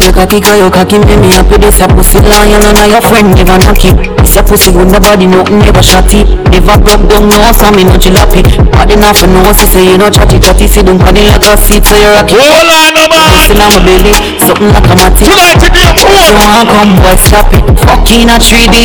your 0.02 0.12
cocky, 0.12 0.40
cause 0.40 0.58
your 0.58 0.70
cocky 0.70 0.98
make 0.98 1.20
me 1.20 1.28
happy. 1.28 1.58
This 1.58 1.80
a 1.80 1.88
pussy 1.88 2.20
lion 2.20 2.62
and 2.62 2.90
your 2.90 3.02
friend 3.02 3.34
never 3.34 3.58
knock 3.58 3.84
it. 3.84 4.17
A 4.36 4.42
pussy 4.44 4.70
good, 4.70 4.92
nobody 4.92 5.26
nothing 5.26 5.58
never 5.58 5.82
shot 5.82 6.12
it. 6.12 6.28
Never 6.52 6.76
broke 6.78 7.00
down, 7.08 7.26
no 7.32 7.50
so 7.56 7.72
me 7.72 7.82
no 7.82 7.96
jalopy. 7.96 8.44
Body 8.70 8.94
not 8.94 9.16
for 9.16 9.26
no, 9.26 9.40
she 9.56 9.66
say 9.66 9.82
you 9.82 9.96
no 9.96 10.10
chatty 10.10 10.38
chatty. 10.38 10.68
Sit 10.68 10.86
down, 10.86 10.98
body 10.98 11.24
like 11.26 11.42
a 11.42 11.56
seat, 11.56 11.82
so 11.82 11.96
you 11.96 12.12
rock 12.12 12.30
it. 12.30 12.38
Hold 12.38 12.70
on, 12.70 12.94
no 12.94 13.02
man. 13.08 13.34
Pussy 13.34 13.58
on 13.58 13.72
my 13.72 13.80
belly, 13.82 14.14
something 14.44 14.70
like 14.70 14.86
a 14.86 14.94
matty. 14.94 15.24
Tonight 15.26 15.58
it 15.64 15.72
be 15.74 15.82
a 15.82 15.90
cool. 15.96 16.12
You 16.22 16.34
want 16.38 16.68
come, 16.70 16.92
boy, 17.02 17.16
stop 17.18 17.50
it. 17.56 17.64
Fucking 17.82 18.28
a 18.30 18.36
3D. 18.38 18.78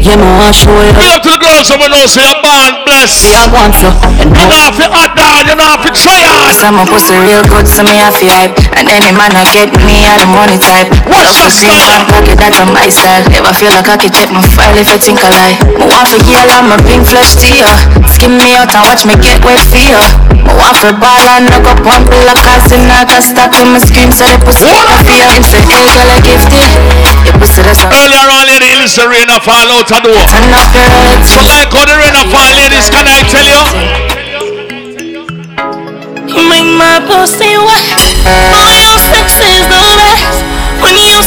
You 0.00 0.16
know 0.16 0.32
I 0.40 0.50
show 0.50 0.72
you. 0.72 0.96
Be 0.96 1.06
up 1.12 1.22
to 1.22 1.30
the 1.30 1.38
girls 1.38 1.68
someone 1.68 1.92
know 1.92 2.02
say 2.08 2.24
a 2.24 2.34
band 2.40 2.82
bless. 2.88 3.20
Yeah, 3.20 3.44
I 3.44 3.52
want 3.52 3.76
to. 3.84 3.92
You 4.32 4.46
know 4.48 4.72
if 4.72 4.80
you 4.80 4.88
hot 4.88 5.12
down, 5.12 5.44
you 5.44 5.54
know 5.54 5.76
if 5.76 5.84
you 5.86 5.92
try 5.92 6.24
hard. 6.24 6.56
Some 6.56 6.80
a 6.80 6.88
pussy 6.88 7.14
real 7.20 7.44
good, 7.46 7.68
so 7.68 7.84
me 7.84 8.00
have 8.00 8.16
to 8.16 8.26
hype. 8.26 8.56
And 8.74 8.88
any 8.88 9.12
man 9.12 9.36
I 9.36 9.44
get 9.52 9.70
me, 9.84 10.08
I 10.08 10.18
the 10.18 10.26
money 10.26 10.56
type. 10.56 10.88
What's 11.04 11.28
Love 11.28 11.36
your 11.36 11.52
to 11.52 11.60
green 11.60 11.76
style? 11.76 12.00
and 12.00 12.04
cocky, 12.08 12.34
that's 12.34 12.58
my 12.72 12.88
style. 12.88 13.22
Never 13.28 13.52
feel 13.54 13.70
like 13.76 13.86
I 13.92 13.96
can 14.00 14.10
check 14.10 14.32
my 14.32 14.40
file 14.70 14.78
if 14.78 14.88
I 14.88 14.98
think 14.98 15.18
I 15.18 15.30
lie. 15.34 15.56
Me 15.78 15.84
want 15.90 16.06
to 16.14 16.18
girl, 16.22 16.46
I'm 16.46 16.70
a 16.70 16.78
pink 16.86 17.06
flesh 17.06 17.34
to 17.42 17.48
ya. 17.50 17.70
Skim 18.06 18.38
me 18.38 18.54
out 18.54 18.70
and 18.70 18.86
watch 18.86 19.02
me 19.02 19.18
get 19.18 19.42
wet 19.42 19.58
for 19.66 19.82
ya. 19.82 19.98
Me 20.30 20.52
want 20.54 20.78
for 20.78 20.94
ball 20.94 21.26
and 21.34 21.50
knock 21.50 21.66
up 21.66 21.80
one 21.82 22.06
pill 22.06 22.28
of 22.30 22.38
cause 22.38 22.70
in 22.70 22.86
I 22.86 23.02
got 23.02 23.22
stuck 23.26 23.50
with 23.50 23.66
my 23.66 23.82
scream, 23.82 24.14
so 24.14 24.26
the 24.30 24.38
pussy 24.46 24.70
for 24.70 25.14
ya. 25.18 25.26
Him 25.34 25.42
say, 25.42 25.62
hey 25.66 25.82
girl, 25.90 26.10
I 26.14 26.18
gifted. 26.22 26.70
Your 27.26 27.34
pussy 27.42 27.62
that's 27.66 27.82
a 27.82 27.90
Earlier 27.90 28.30
on, 28.30 28.46
lady, 28.46 28.70
it's 28.78 28.94
the 28.94 29.10
rain 29.10 29.28
of 29.30 29.42
fall 29.42 29.66
out 29.74 29.90
the 29.90 29.98
door. 29.98 30.22
Turn 30.30 30.54
up 30.54 30.70
your 30.70 30.86
head. 30.86 31.18
So 31.26 31.42
like 31.42 31.74
how 31.74 31.84
the 31.84 31.96
rain 31.98 32.14
of 32.14 32.30
fall, 32.30 32.50
ladies, 32.54 32.86
can 32.88 33.06
I 33.10 33.26
tell 33.26 33.46
you? 33.46 33.60
You 36.30 36.46
make 36.46 36.70
my 36.78 37.02
pussy 37.10 37.58
wet. 37.58 38.89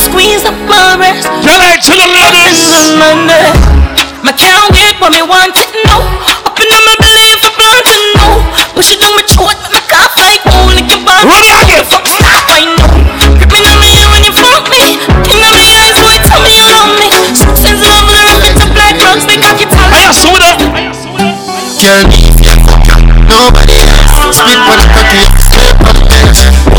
Squeeze 0.03 0.43
up 0.43 0.55
my 0.67 0.99
breast. 0.99 1.23
Can 1.47 1.59
I 1.63 1.79
tell 1.79 1.95
the 1.95 2.07
ladies? 2.11 2.59
on 2.67 2.99
my 2.99 3.13
neck. 3.23 3.55
Me 4.23 4.31
can't 4.35 4.67
wait, 4.75 4.95
but 4.99 5.11
me 5.15 5.23
want 5.23 5.55
it 5.55 5.71
now. 5.87 6.03
Up 6.43 6.59
in 6.59 6.67
my 6.67 6.95
belief, 6.99 7.39
I 7.39 7.49
want 7.55 7.85
to 7.87 7.99
know. 8.19 8.33
Push 8.75 8.95
it 8.95 9.01
on 9.03 9.15
my 9.15 9.23
throat, 9.31 9.55
me 9.71 9.79
cough 9.87 10.15
like 10.19 10.43
oh, 10.51 10.67
lick 10.75 10.87
your 10.91 10.99
back. 11.07 11.23
Run 11.23 11.39
it 11.39 11.55
again. 11.55 11.83
Fuck 11.87 12.03
stop 12.07 12.43
right 12.51 12.67
now. 12.67 12.91
Gripping 13.39 13.63
on 13.63 13.77
me 13.79 13.93
when 14.11 14.21
you 14.27 14.33
fuck 14.35 14.67
me. 14.67 14.99
In 14.99 15.37
my 15.39 15.55
eyes, 15.55 15.95
boy, 16.03 16.15
tell 16.27 16.41
me 16.43 16.51
you 16.51 16.67
love 16.67 16.91
me. 16.99 17.07
Substance 17.31 17.79
love 17.83 18.03
the 18.11 18.19
rip 18.27 18.43
it 18.43 18.59
up 18.59 18.71
like 18.75 18.95
drugs, 18.99 19.23
make 19.23 19.39
cocky 19.39 19.67
tell 19.71 19.87
I 19.87 20.11
saw 20.11 20.35
that. 20.35 20.59
Girl, 21.79 22.03
if 22.11 22.35
you 22.43 22.53
fuck 22.67 22.83
ya, 22.87 22.95
nobody 23.27 23.79
else. 23.87 24.35
Spit 24.35 24.59
on 24.59 24.77
the 24.79 24.87
cocky, 24.91 25.23
slip 25.39 25.77
on 25.79 25.93
the 25.95 26.05
bench. 26.11 26.72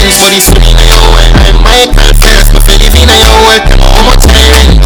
Lady 0.00 0.12
spin. 0.12 0.24
Body 0.24 0.40
swing 0.40 0.64
in 0.64 0.88
your 0.88 1.06
way, 1.14 1.28
I'm 1.44 1.62
Michael 1.62 2.14
Phelps. 2.16 2.52
Me 2.52 2.60
feel 2.60 2.78
live 2.78 2.94
in 2.96 3.08
your 3.08 3.36
world, 3.44 3.62
how 3.92 4.02
much 4.08 4.24
I 4.28 4.48
ring. 4.56 4.80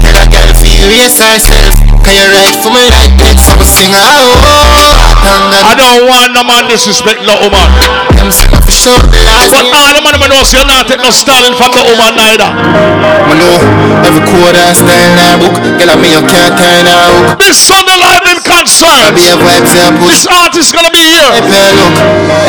Tell 0.00 0.16
a 0.16 0.24
girl 0.28 0.54
furious 0.54 1.18
herself. 1.18 1.89
Can 2.10 2.18
you 2.18 2.26
ride 2.34 2.58
for 2.58 2.74
me 2.74 2.90
like 2.90 3.14
that? 3.22 3.38
So 3.38 3.54
I 3.54 3.62
sing 3.62 3.94
a 3.94 4.02
oh. 4.02 4.98
I 5.62 5.78
don't 5.78 6.10
want 6.10 6.34
no 6.34 6.42
man 6.42 6.66
disrespect 6.66 7.22
no 7.22 7.38
woman. 7.38 7.62
Them 8.18 8.34
say 8.34 8.50
for 8.50 8.74
sure 8.74 8.98
the 9.14 9.22
last 9.30 9.54
But 9.54 9.70
all 9.70 9.94
the 9.94 10.02
man 10.02 10.18
them 10.18 10.26
know 10.26 10.42
say 10.42 10.58
you 10.58 10.66
not 10.66 10.90
take 10.90 10.98
no 10.98 11.14
stalling 11.14 11.54
from 11.54 11.70
the 11.70 11.86
woman 11.86 12.18
neither. 12.18 12.50
Me 13.30 13.38
know 13.38 13.54
every 14.02 14.26
quarter 14.26 14.58
style 14.74 15.06
na 15.14 15.38
book. 15.38 15.54
Girl, 15.54 15.86
I 15.86 15.94
mean 16.02 16.18
you 16.18 16.26
can't 16.26 16.50
turn 16.58 16.90
a 16.90 16.98
hook. 17.30 17.46
This 17.46 17.62
Sunday 17.62 17.94
live 17.94 18.26
in 18.26 18.42
concert. 18.42 19.14
Be 19.14 19.30
a 19.30 19.38
vibe 19.38 19.70
to 19.70 19.78
a 19.78 19.94
push. 20.02 20.26
This 20.26 20.34
artist 20.34 20.74
gonna 20.74 20.90
be 20.90 21.14
here. 21.14 21.30
Hey, 21.30 21.46
pay 21.46 21.70
look. 21.78 21.94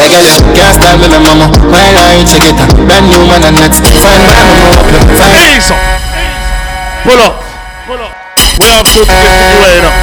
Hey, 0.01 0.09
girl, 0.09 0.25
you 0.25 0.41
can't 0.57 0.73
style 0.73 0.98
me, 0.98 1.06
me 1.06 1.22
mama. 1.22 1.53
My 1.69 1.85
line, 1.93 2.25
check 2.25 2.49
it 2.49 2.57
out. 2.57 2.73
Brand 2.81 3.14
new 3.14 3.30
man 3.30 3.45
and 3.45 3.61
nuts. 3.61 3.77
Fine 3.77 4.25
by 4.25 4.41
me, 4.41 4.57
mama. 4.57 4.73
Play 5.06 5.14
fine. 5.22 5.38
Ease 5.53 5.69
up. 5.69 5.77
Pull 7.06 7.22
up. 8.01 8.20
We 8.59 8.67
have 8.67 8.85
to 8.85 9.05
get 9.05 9.23
to 9.23 9.45
the 9.47 9.57
way 9.63 9.75
now. 9.80 9.95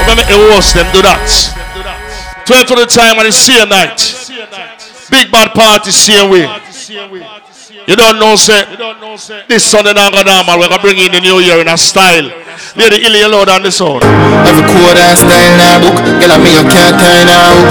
We're 0.00 0.06
gonna 0.06 0.22
make 0.22 0.30
them 0.72 0.88
do 0.92 1.02
that. 1.02 1.28
12 2.46 2.66
to 2.66 2.74
the 2.74 2.86
time 2.86 3.18
and 3.18 3.26
the 3.28 3.32
same 3.32 3.68
night. 3.68 3.98
Big 5.10 5.30
bad 5.30 5.54
party 5.54 5.90
same 5.90 6.30
way. 6.30 6.48
You 7.86 7.96
don't 7.96 8.18
know, 8.18 8.34
say, 8.36 8.64
this 9.48 9.64
Sunday 9.64 9.92
not 9.92 10.12
gonna 10.12 10.24
normal. 10.24 10.58
We're 10.58 10.68
gonna 10.68 10.82
bring 10.82 10.98
in 10.98 11.12
the 11.12 11.20
new 11.20 11.38
year 11.38 11.60
in 11.60 11.68
a 11.68 11.76
style. 11.76 12.30
Lady 12.76 13.02
Illy, 13.06 13.20
you 13.20 13.28
load 13.28 13.48
on 13.48 13.62
the 13.62 13.70
sound. 13.72 14.04
Every 14.46 14.62
quarter 14.62 15.10
style 15.18 15.54
na 15.58 15.80
book. 15.82 15.96
Girl, 16.20 16.32
I 16.32 16.38
mean 16.38 16.54
you 16.54 16.64
can't 16.68 16.94
turn 16.96 17.26
a 17.26 17.38
hook. 17.50 17.70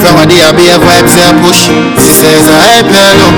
From 0.00 0.16
a 0.16 0.24
day 0.24 0.40
I 0.42 0.50
be 0.56 0.66
a 0.72 0.80
vibe 0.80 1.06
to 1.06 1.18
a 1.28 1.32
push. 1.44 1.68
She 2.00 2.12
says 2.12 2.48
I 2.48 2.82
play 2.82 3.14
look. 3.20 3.36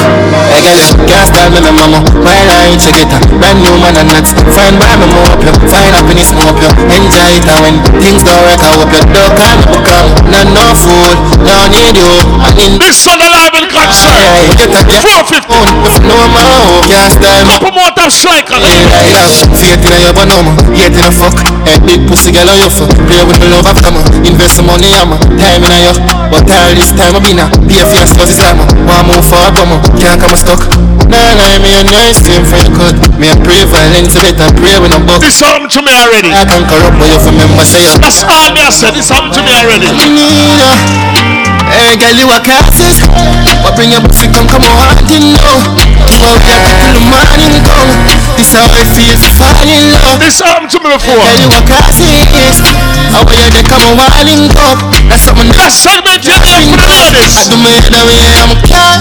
Hey, 0.49 0.63
girl, 0.63 0.79
you 0.79 0.89
can't 1.11 1.27
style 1.29 1.51
me, 1.53 1.61
me 1.61 1.73
mama. 1.75 2.01
My 2.23 2.39
line, 2.49 2.79
check 2.79 2.97
it 2.97 3.11
out. 3.13 3.27
Brand 3.29 3.61
new 3.61 3.75
man 3.83 3.99
and 3.99 4.09
nuts. 4.09 4.33
Fine 4.55 4.79
by 4.81 4.95
me, 4.97 5.11
more 5.11 5.27
up 5.29 5.43
you. 5.43 5.53
Fine 5.69 5.93
happiness, 5.93 6.31
more 6.33 6.49
up 6.49 6.59
you. 6.63 6.71
Enjoy 6.91 7.29
it 7.37 7.45
and 7.45 7.61
when 7.61 7.77
things 8.01 8.23
don't 8.23 8.41
work, 8.47 8.63
I 8.63 8.73
hope 8.79 8.89
you 8.95 9.03
don't 9.13 9.35
call 9.37 9.53
me 9.59 9.65
because 9.69 10.09
not 10.33 10.47
no 10.49 10.65
fool. 10.79 11.13
No 11.45 11.67
need 11.69 11.99
you. 11.99 12.13
And 12.47 12.57
in 12.63 12.73
this 12.81 12.97
Sunday 12.97 13.29
live 13.29 13.53
in 13.59 13.67
concert. 13.69 14.17
Get 14.57 14.71
a 14.71 14.81
get 14.87 15.03
450. 15.03 15.61
If 15.93 15.99
no 16.07 16.17
man, 16.31 16.81
can't 16.89 17.11
style 17.11 17.45
me. 17.45 17.53
Couple 17.59 17.75
more 17.75 17.93
time 17.93 18.09
striker. 18.09 18.57
Yeah, 18.57 18.87
yeah, 18.87 19.05
yeah. 19.13 19.51
Faith 19.59 19.83
in 19.83 20.01
your 20.01 20.12
banana, 20.13 20.53
yet 20.77 20.93
in 20.93 21.05
a 21.05 21.13
fuck. 21.13 21.35
Hey, 21.67 21.81
big 21.83 22.07
pussy 22.09 22.33
girl 22.33 22.49
on 22.49 22.59
your 22.61 22.73
foot. 22.73 22.93
Play 23.09 23.23
with 23.25 23.41
the 23.41 23.49
love 23.49 23.67
of 23.67 23.79
come 23.81 23.99
Invest 24.23 24.61
some 24.61 24.69
money, 24.69 24.93
I'm 24.95 25.17
time 25.41 25.65
in 25.65 25.73
a 25.73 25.79
yo. 25.81 25.93
But 26.29 26.49
all 26.49 26.73
this 26.75 26.93
time 26.93 27.17
I've 27.17 27.25
been 27.25 27.41
a 27.41 27.47
pay 27.67 27.83
for 27.85 27.99
your 27.99 28.09
stuff 28.09 28.31
is 28.31 28.41
like 28.41 28.57
One 28.89 29.09
move 29.09 29.25
for 29.25 29.41
a 29.41 29.51
come 29.53 29.73
can't 30.03 30.19
come 30.19 30.37
stuck. 30.37 30.61
Nah, 31.09 31.33
nah, 31.39 31.57
me 31.63 31.73
a 31.79 31.83
nice 31.85 32.21
team 32.21 32.45
for 32.45 32.59
your 32.61 32.73
cut. 32.75 32.97
Me 33.17 33.31
a 33.33 33.37
pray 33.41 33.65
violence, 33.65 34.13
so 34.13 34.21
better 34.21 34.51
pray 34.61 34.77
when 34.77 34.93
I'm 34.93 35.07
buck. 35.07 35.23
This 35.23 35.41
happened 35.41 35.71
to 35.73 35.81
me 35.81 35.93
already. 35.95 36.35
I 36.35 36.45
can't 36.45 36.67
corrupt, 36.69 36.99
but 36.99 37.09
you 37.09 37.19
remember 37.23 37.65
say 37.65 37.81
you. 37.81 37.95
That's 38.03 38.21
all 38.27 38.51
me 38.53 38.61
I 38.61 38.71
said. 38.75 38.93
This 38.93 39.09
happened 39.09 39.33
to 39.39 39.43
me 39.47 39.53
already. 39.57 39.89
Hey 41.73 41.97
girl, 41.97 42.13
you 42.13 42.29
a 42.29 42.39
classes. 42.45 43.01
But 43.63 43.77
bring 43.77 43.93
your 43.93 44.03
pussy, 44.05 44.29
come, 44.29 44.49
come 44.49 44.67
on, 44.69 45.01
you 45.09 45.33
know. 45.33 45.59
Out 46.13 46.43
your 46.45 46.61
till 46.83 46.93
the 46.93 47.03
morning 47.09 47.63
come. 47.65 48.22
This 48.43 48.59
how 48.59 48.67
I 48.75 48.83
feel 48.99 49.15
to 49.15 49.31
fall 49.39 49.55
in 49.63 49.95
love. 50.03 50.19
This 50.19 50.43
happened 50.43 50.75
to 50.75 50.83
me 50.83 50.91
before. 50.91 51.15
Girl, 51.15 51.39
you 51.39 51.47
a 51.47 51.63
classist. 51.63 52.59
How 53.15 53.23
are 53.23 53.39
you 53.39 53.47
they 53.55 53.63
come 53.63 53.87
on, 53.87 53.95
walling 53.95 54.51
up? 54.59 54.83
That's 55.07 55.31
something 55.31 55.47
That 55.55 55.71
segment 55.71 56.27
you 56.27 56.35
there 56.35 56.59
for 56.67 56.75
the 56.75 56.91
ladies. 56.91 57.39
I 57.39 57.47
do 57.47 57.55
me 57.63 57.71
the 57.87 58.03
way 58.03 58.19
I'm 58.35 58.51
a 58.51 58.59
cat. 58.67 58.99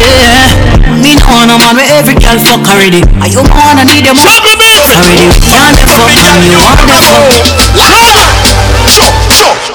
Yeah, 0.00 0.48
me 1.04 1.20
no 1.20 1.28
wanna 1.28 1.60
man 1.60 1.76
with 1.76 1.92
every 1.92 2.16
girl 2.16 2.40
fuck 2.40 2.64
already. 2.64 3.04
Are 3.20 3.28
you 3.28 3.44
wanna 3.44 3.84
need 3.92 4.08
them 4.08 4.16
fuck 4.16 4.40
already? 4.40 5.28
Can't 5.44 5.76
them 5.76 5.84
fuck 5.92 6.08
and 6.08 6.48
you 6.48 6.64
want 6.64 6.80
them 6.80 6.96
fuck. 6.96 7.28
So, 8.88 9.04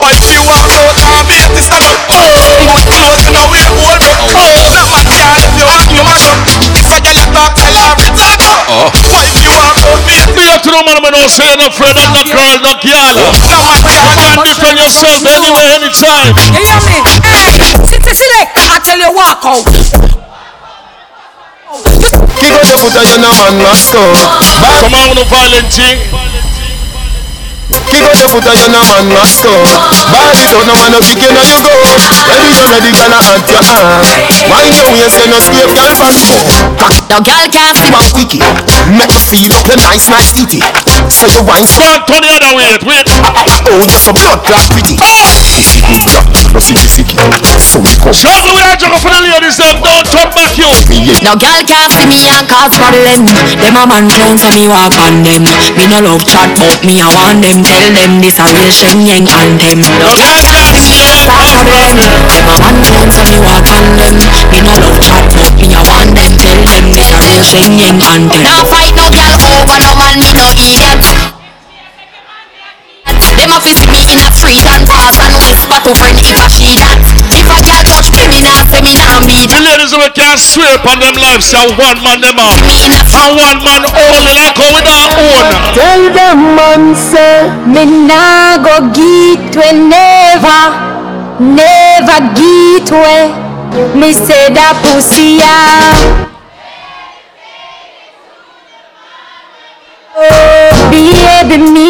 if 0.10 0.26
you 0.34 0.42
want 0.42 0.66
to 0.74 0.82
now 0.98 1.22
be 1.30 1.38
this 1.54 1.70
time 1.70 1.86
of 1.86 1.98
oh, 2.18 2.66
close 2.82 3.30
in 3.30 3.38
a 3.38 3.46
way, 3.46 3.62
hold 3.78 4.02
me 4.02 4.10
close. 4.26 4.74
That 4.74 4.90
man 4.90 5.06
can't 5.06 5.38
if 5.38 5.54
you 5.54 5.66
want 5.70 5.86
you 5.94 6.02
mash 6.02 6.59
a 8.70 8.92
to 8.94 9.02
be 9.02 10.18
Me 10.38 10.44
have 10.46 10.62
man, 10.66 11.02
man, 11.02 11.12
don't 11.14 11.30
say 11.30 11.46
you're 11.50 11.58
not 11.58 11.74
friend, 11.74 11.96
not 11.98 12.26
girl, 12.30 12.56
not 12.62 12.80
girl. 12.86 13.14
No 13.18 13.26
You 13.26 14.16
can 14.16 14.38
defend 14.46 14.78
yourself 14.78 15.26
anywhere, 15.26 15.70
anytime. 15.82 16.34
Hear 16.54 16.78
me? 16.86 16.98
Hey, 17.26 17.74
sit, 17.86 18.06
select. 18.06 18.54
I 18.56 18.78
tell 18.86 19.00
you 19.00 19.12
walk 19.14 19.42
out. 19.46 19.66
Kick 22.40 22.54
out 22.54 22.68
your 22.70 22.80
foot 22.80 22.96
and 22.98 23.10
you 23.10 23.20
know 23.22 23.34
man 23.36 23.58
must 23.62 23.92
go. 23.92 24.02
Come 24.02 24.94
on, 24.94 25.16
no 25.16 25.24
violent 25.26 25.70
thing. 25.74 26.19
Kick 27.70 28.02
out 28.02 28.18
your 28.18 28.30
foot 28.34 28.46
and 28.50 28.58
you 28.58 28.70
know 28.74 28.82
man 28.82 29.06
must 29.14 29.46
go. 29.46 29.54
Ball 30.10 30.34
it 30.34 30.50
out, 30.50 30.66
no 30.66 30.74
man 30.74 30.90
no 30.90 31.00
kick 31.06 31.22
you 31.22 31.30
know 31.30 31.46
you 31.46 31.62
go. 31.62 31.74
Ready 32.34 32.50
you 32.58 32.66
ready, 32.66 32.90
girl, 32.98 33.14
I 33.14 33.22
hunt 33.22 33.46
your 33.46 33.62
hand. 33.62 33.86
Mind 34.50 34.74
your 34.74 34.90
waist, 34.98 35.22
you 35.22 35.30
no 35.30 35.38
escape, 35.38 35.70
girl, 35.70 35.94
fast 35.94 36.26
go. 36.26 36.38
Now 37.14 37.22
girl 37.22 37.46
can't 37.54 37.78
see 37.78 37.94
my 37.94 38.02
quickie. 38.10 38.42
Make 38.90 39.14
you 39.14 39.22
feel 39.22 39.54
up 39.54 39.66
your 39.70 39.78
nice, 39.86 40.10
nice 40.10 40.34
titty. 40.34 40.62
So 41.14 41.30
you 41.30 41.46
wine 41.46 41.66
Go 41.78 41.86
on, 41.86 42.02
turn 42.10 42.26
the 42.26 42.34
other 42.34 42.58
way, 42.58 42.74
wait. 42.84 43.06
Oh, 43.70 43.86
that's 43.86 44.10
a 44.10 44.14
blood 44.18 44.42
clot 44.42 44.66
pretty. 44.74 44.98
No 46.54 46.58
sicky 46.58 46.90
sicky. 46.90 47.09
Me 47.10 48.54
where 48.54 48.70
I 48.70 48.78
juggle 48.78 49.02
for 49.02 49.10
the 49.10 49.26
ladies, 49.26 49.58
them 49.58 49.82
don't 49.82 50.06
turn 50.06 50.30
back 50.30 50.54
you. 50.54 50.70
Now 51.26 51.34
girl 51.34 51.62
can't 51.66 51.90
see 51.90 52.06
me 52.06 52.22
and 52.30 52.46
cause 52.46 52.78
problem. 52.78 53.26
Them 53.26 53.82
a 53.82 53.84
man 53.90 54.06
clown 54.14 54.38
so 54.38 54.54
me 54.54 54.70
walk 54.70 54.94
on 55.02 55.26
them. 55.26 55.42
Me 55.74 55.90
no 55.90 56.06
love 56.06 56.22
chat 56.22 56.54
but 56.54 56.86
me 56.86 57.02
I 57.02 57.10
want 57.10 57.42
them. 57.42 57.66
Tell 57.66 57.90
them 57.98 58.22
this 58.22 58.38
a 58.38 58.46
real 58.54 58.70
Shen 58.70 59.02
Yang 59.02 59.26
anthem 59.26 59.82
Now 59.82 60.14
girl 60.14 60.42
can't 60.46 60.70
see 60.78 60.94
me 60.94 61.02
and 61.10 61.22
cause 61.26 61.50
problem. 61.50 61.98
Them 62.30 62.46
a 62.46 62.56
man 62.62 62.78
clown 62.86 63.10
so 63.10 63.22
me 63.26 63.38
walk 63.42 63.66
on 63.74 63.86
them. 63.98 64.16
Me 64.54 64.60
no 64.62 64.74
love 64.78 65.00
chat 65.02 65.26
but 65.34 65.54
me 65.58 65.74
I 65.74 65.82
want 65.82 66.14
them. 66.14 66.34
Tell 66.38 66.60
them 66.62 66.94
this 66.94 67.10
a 67.10 67.18
real 67.26 67.42
Shen 67.42 67.74
Yang 67.74 68.06
anthem 68.06 68.46
Now 68.46 68.62
fight 68.70 68.94
no 68.94 69.10
girl 69.10 69.34
over 69.58 69.78
no 69.82 69.92
man, 69.98 70.14
me 70.22 70.30
no 70.30 70.46
idiot. 70.54 71.19
Them 73.40 73.56
a 73.56 73.58
fi 73.64 73.72
see 73.72 73.88
me 73.88 74.04
in 74.12 74.20
a 74.20 74.28
street 74.36 74.60
and 74.68 74.84
pass 74.84 75.16
and 75.16 75.32
whisper 75.48 75.80
to 75.88 75.92
friend 75.96 76.20
if 76.20 76.36
a 76.44 76.48
she 76.52 76.76
that. 76.76 77.00
If 77.32 77.48
a 77.48 77.56
girl 77.64 77.84
touch 77.88 78.12
me, 78.12 78.28
me 78.28 78.44
nah 78.44 78.68
say 78.68 78.84
me 78.84 78.92
nah 79.00 79.24
beat. 79.24 79.48
The 79.48 79.64
ladies 79.64 79.96
who 79.96 80.04
can't 80.12 80.36
swear 80.36 80.76
upon 80.76 81.00
them 81.00 81.16
lives, 81.16 81.48
say 81.48 81.64
one 81.80 82.04
man 82.04 82.20
them 82.20 82.36
up. 82.36 82.52
And 82.52 83.32
one 83.40 83.64
man 83.64 83.88
only 83.88 84.36
like 84.36 84.60
how 84.60 84.76
we 84.76 84.84
not 84.84 85.16
own. 85.16 85.46
Tell 85.72 86.04
them 86.12 86.40
man 86.60 86.92
say 87.00 87.48
me 87.64 87.88
nah 88.12 88.60
go 88.60 88.92
get 88.92 89.56
we 89.56 89.70
never, 89.88 90.62
never 91.40 92.20
get 92.36 92.92
we. 92.92 93.48
Me 93.96 94.12
say 94.12 94.52
that 94.52 94.76
pussy 94.84 95.40
ah. 95.40 96.28
Oh, 100.22 100.92
baby, 100.92 101.56
me 101.64 101.89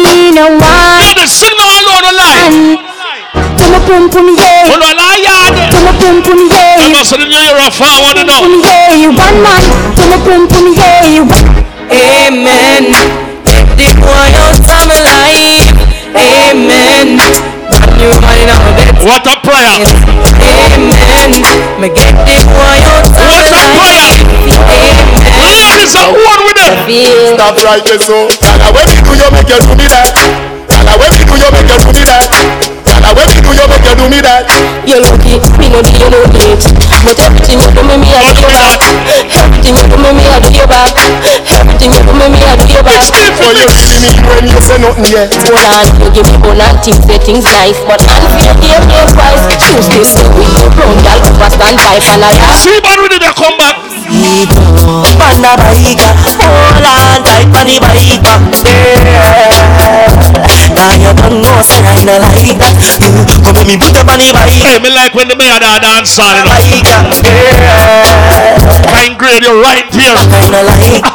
of 7.70 7.74
forward, 7.76 8.16
you 8.18 8.26
know. 8.26 8.40
Pum 8.40 8.62
yeah, 8.64 9.10
one 9.14 9.38
man. 9.44 9.62
To 9.94 10.02
my 10.10 10.18
pum 10.26 10.42
pum 10.50 10.66
yeah. 10.74 11.22
Amen. 11.90 12.90
Take 13.46 13.70
the 13.78 13.88
boy 13.98 14.28
out 14.42 14.58
of 14.58 14.82
my 14.90 14.98
life. 14.98 15.70
Amen. 16.14 17.18
Brand 17.70 17.94
new 17.98 18.10
man 18.18 18.38
in 18.42 18.50
my 18.50 18.70
bed. 18.74 18.96
What 19.06 19.26
a 19.26 19.34
prayer. 19.44 19.86
Amen. 20.42 21.30
Me 21.78 21.88
get 21.94 22.14
the 22.26 22.36
boy 22.48 22.78
out 22.90 23.06
of 23.06 23.28
my 23.28 23.44
life. 23.54 24.18
Amen. 24.50 24.94
Ladies 25.38 25.94
are 25.94 26.10
one 26.10 26.40
with 26.46 26.58
them. 26.58 26.74
Stop 27.38 27.56
right 27.62 27.84
there, 27.84 28.00
so. 28.02 28.26
Gala, 28.42 28.72
when 28.74 28.86
me 28.90 28.98
do 28.98 29.12
you 29.14 29.28
make 29.30 29.48
you 29.48 29.58
do 29.62 29.72
me 29.78 29.86
that? 29.86 30.14
Gala, 30.66 30.92
when 30.98 31.10
me 31.14 31.22
do 31.22 31.34
you 31.38 31.50
make 31.54 31.70
you 31.70 31.78
do 31.78 31.90
me 31.94 32.02
that? 32.08 32.39
Do 33.50 33.58
you 33.58 33.66
make 33.66 33.82
you 33.82 33.94
do 33.98 34.06
me 34.06 34.20
that? 34.22 34.46
You 34.86 35.02
lucky, 35.02 35.42
me 35.58 35.66
no 35.70 35.82
do 35.82 35.90
you 35.90 36.08
no 36.10 36.20
hate 36.34 36.62
But 37.02 37.18
everything 37.18 37.58
you 37.58 37.68
do 37.74 37.82
me, 37.82 37.96
me 37.98 38.10
I 38.14 38.30
do 38.30 38.42
you 38.42 38.50
back. 38.50 38.80
Everything 39.34 39.74
you 39.74 39.84
do 39.90 39.96
me, 39.98 40.10
me 40.14 40.24
I 40.30 40.38
do 40.38 40.50
you 40.54 40.66
back. 40.66 40.94
Everything 41.50 41.90
you 41.90 42.02
do 42.06 42.12
me, 42.14 42.26
me 42.30 42.40
I 42.46 42.54
do 42.54 42.66
you 42.70 42.82
back. 42.82 43.02
For 43.10 43.50
you 43.50 43.66
really 43.66 43.98
mean 44.02 44.18
when 44.26 44.44
you 44.46 44.60
say 44.62 44.78
nothing 44.78 45.08
yet. 45.10 45.34
Hold 45.34 45.58
on, 45.58 45.86
you 45.98 46.08
give 46.14 46.26
me 46.30 46.36
bone 46.38 46.62
and 46.62 46.78
things, 46.82 47.02
say 47.02 47.18
things 47.18 47.44
nice 47.44 47.78
But 47.86 48.02
unfair, 48.06 48.54
give 48.62 48.82
me 48.86 48.94
a 48.98 49.06
price. 49.10 49.42
Choose 49.58 49.88
this 49.90 50.14
thing 50.14 50.30
with 50.34 50.50
the 50.54 50.66
brown 50.74 50.96
girl 51.02 51.20
Over 51.26 51.50
stand 51.50 51.76
by 51.76 51.98
and 51.98 52.22
I 52.22 52.32
See 52.54 52.78
man, 52.82 52.98
we 53.02 53.08
did 53.08 53.22
a 53.22 53.32
comeback 54.10 55.18
Panda 55.18 55.54
baika, 55.54 56.08
hold 56.26 56.82
on 56.82 57.22
tight 57.22 57.46
on 57.54 57.66
the 57.66 57.78
baika. 57.78 58.34
Now 60.74 60.94
you 60.98 61.12
don't 61.14 61.42
know, 61.42 61.62
say 61.62 61.78
I 61.82 62.02
no 62.02 62.18
like 62.18 62.58
that. 62.58 62.74
You 63.30 63.52
come 63.54 63.66
me 63.66 63.76
put 63.78 63.94
up 63.94 64.10
on 64.10 64.18
the 64.18 64.34
baika. 64.34 64.66
Hey, 64.66 64.78
me 64.82 64.90
like 64.90 65.14
when 65.14 65.28
the 65.28 65.36
mayor 65.38 65.58
da 65.62 65.78
dance 65.78 66.18
on, 66.18 66.34
you. 66.34 66.44
Baika. 66.46 66.96
Fine 68.90 69.14
grade, 69.18 69.42
you're 69.46 69.62
right 69.62 69.86
here. 69.94 70.14
I 70.14 70.50
no 70.50 70.60
like. 70.66 71.06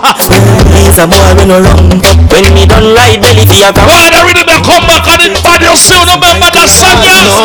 He's 0.72 0.98
a 1.00 1.08
boy 1.08 1.36
we 1.36 1.46
no 1.46 1.60
run. 1.60 2.00
When 2.32 2.48
me 2.56 2.64
done 2.68 2.96
ride 2.96 3.20
belly 3.20 3.44
fi 3.48 3.68
a 3.68 3.76
come. 3.76 3.88
Why 3.92 4.08
the 4.12 4.24
rhythm 4.24 4.48
they 4.48 4.60
come 4.64 4.88
back 4.88 5.08
and 5.12 5.36
it 5.36 5.36
bad 5.44 5.62
you 5.64 5.76
still 5.76 6.04
remember 6.04 6.48
that 6.52 6.68
song, 6.72 7.00
yeah? 7.04 7.28
No, 7.28 7.44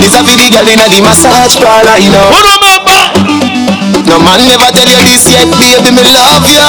this 0.00 0.16
a 0.16 0.20
for 0.24 0.36
the 0.36 0.48
girl 0.52 0.68
inna 0.68 0.88
the 0.88 1.00
massage 1.04 1.56
parlor, 1.60 1.96
you 2.00 2.12
know. 2.12 2.32
Who 2.32 2.40
remember? 2.40 2.85
No 4.06 4.22
man 4.22 4.38
never 4.46 4.70
tell 4.70 4.86
you 4.86 5.02
this 5.02 5.26
yet, 5.26 5.50
baby, 5.58 5.90
me 5.90 6.02
love 6.14 6.46
you. 6.46 6.62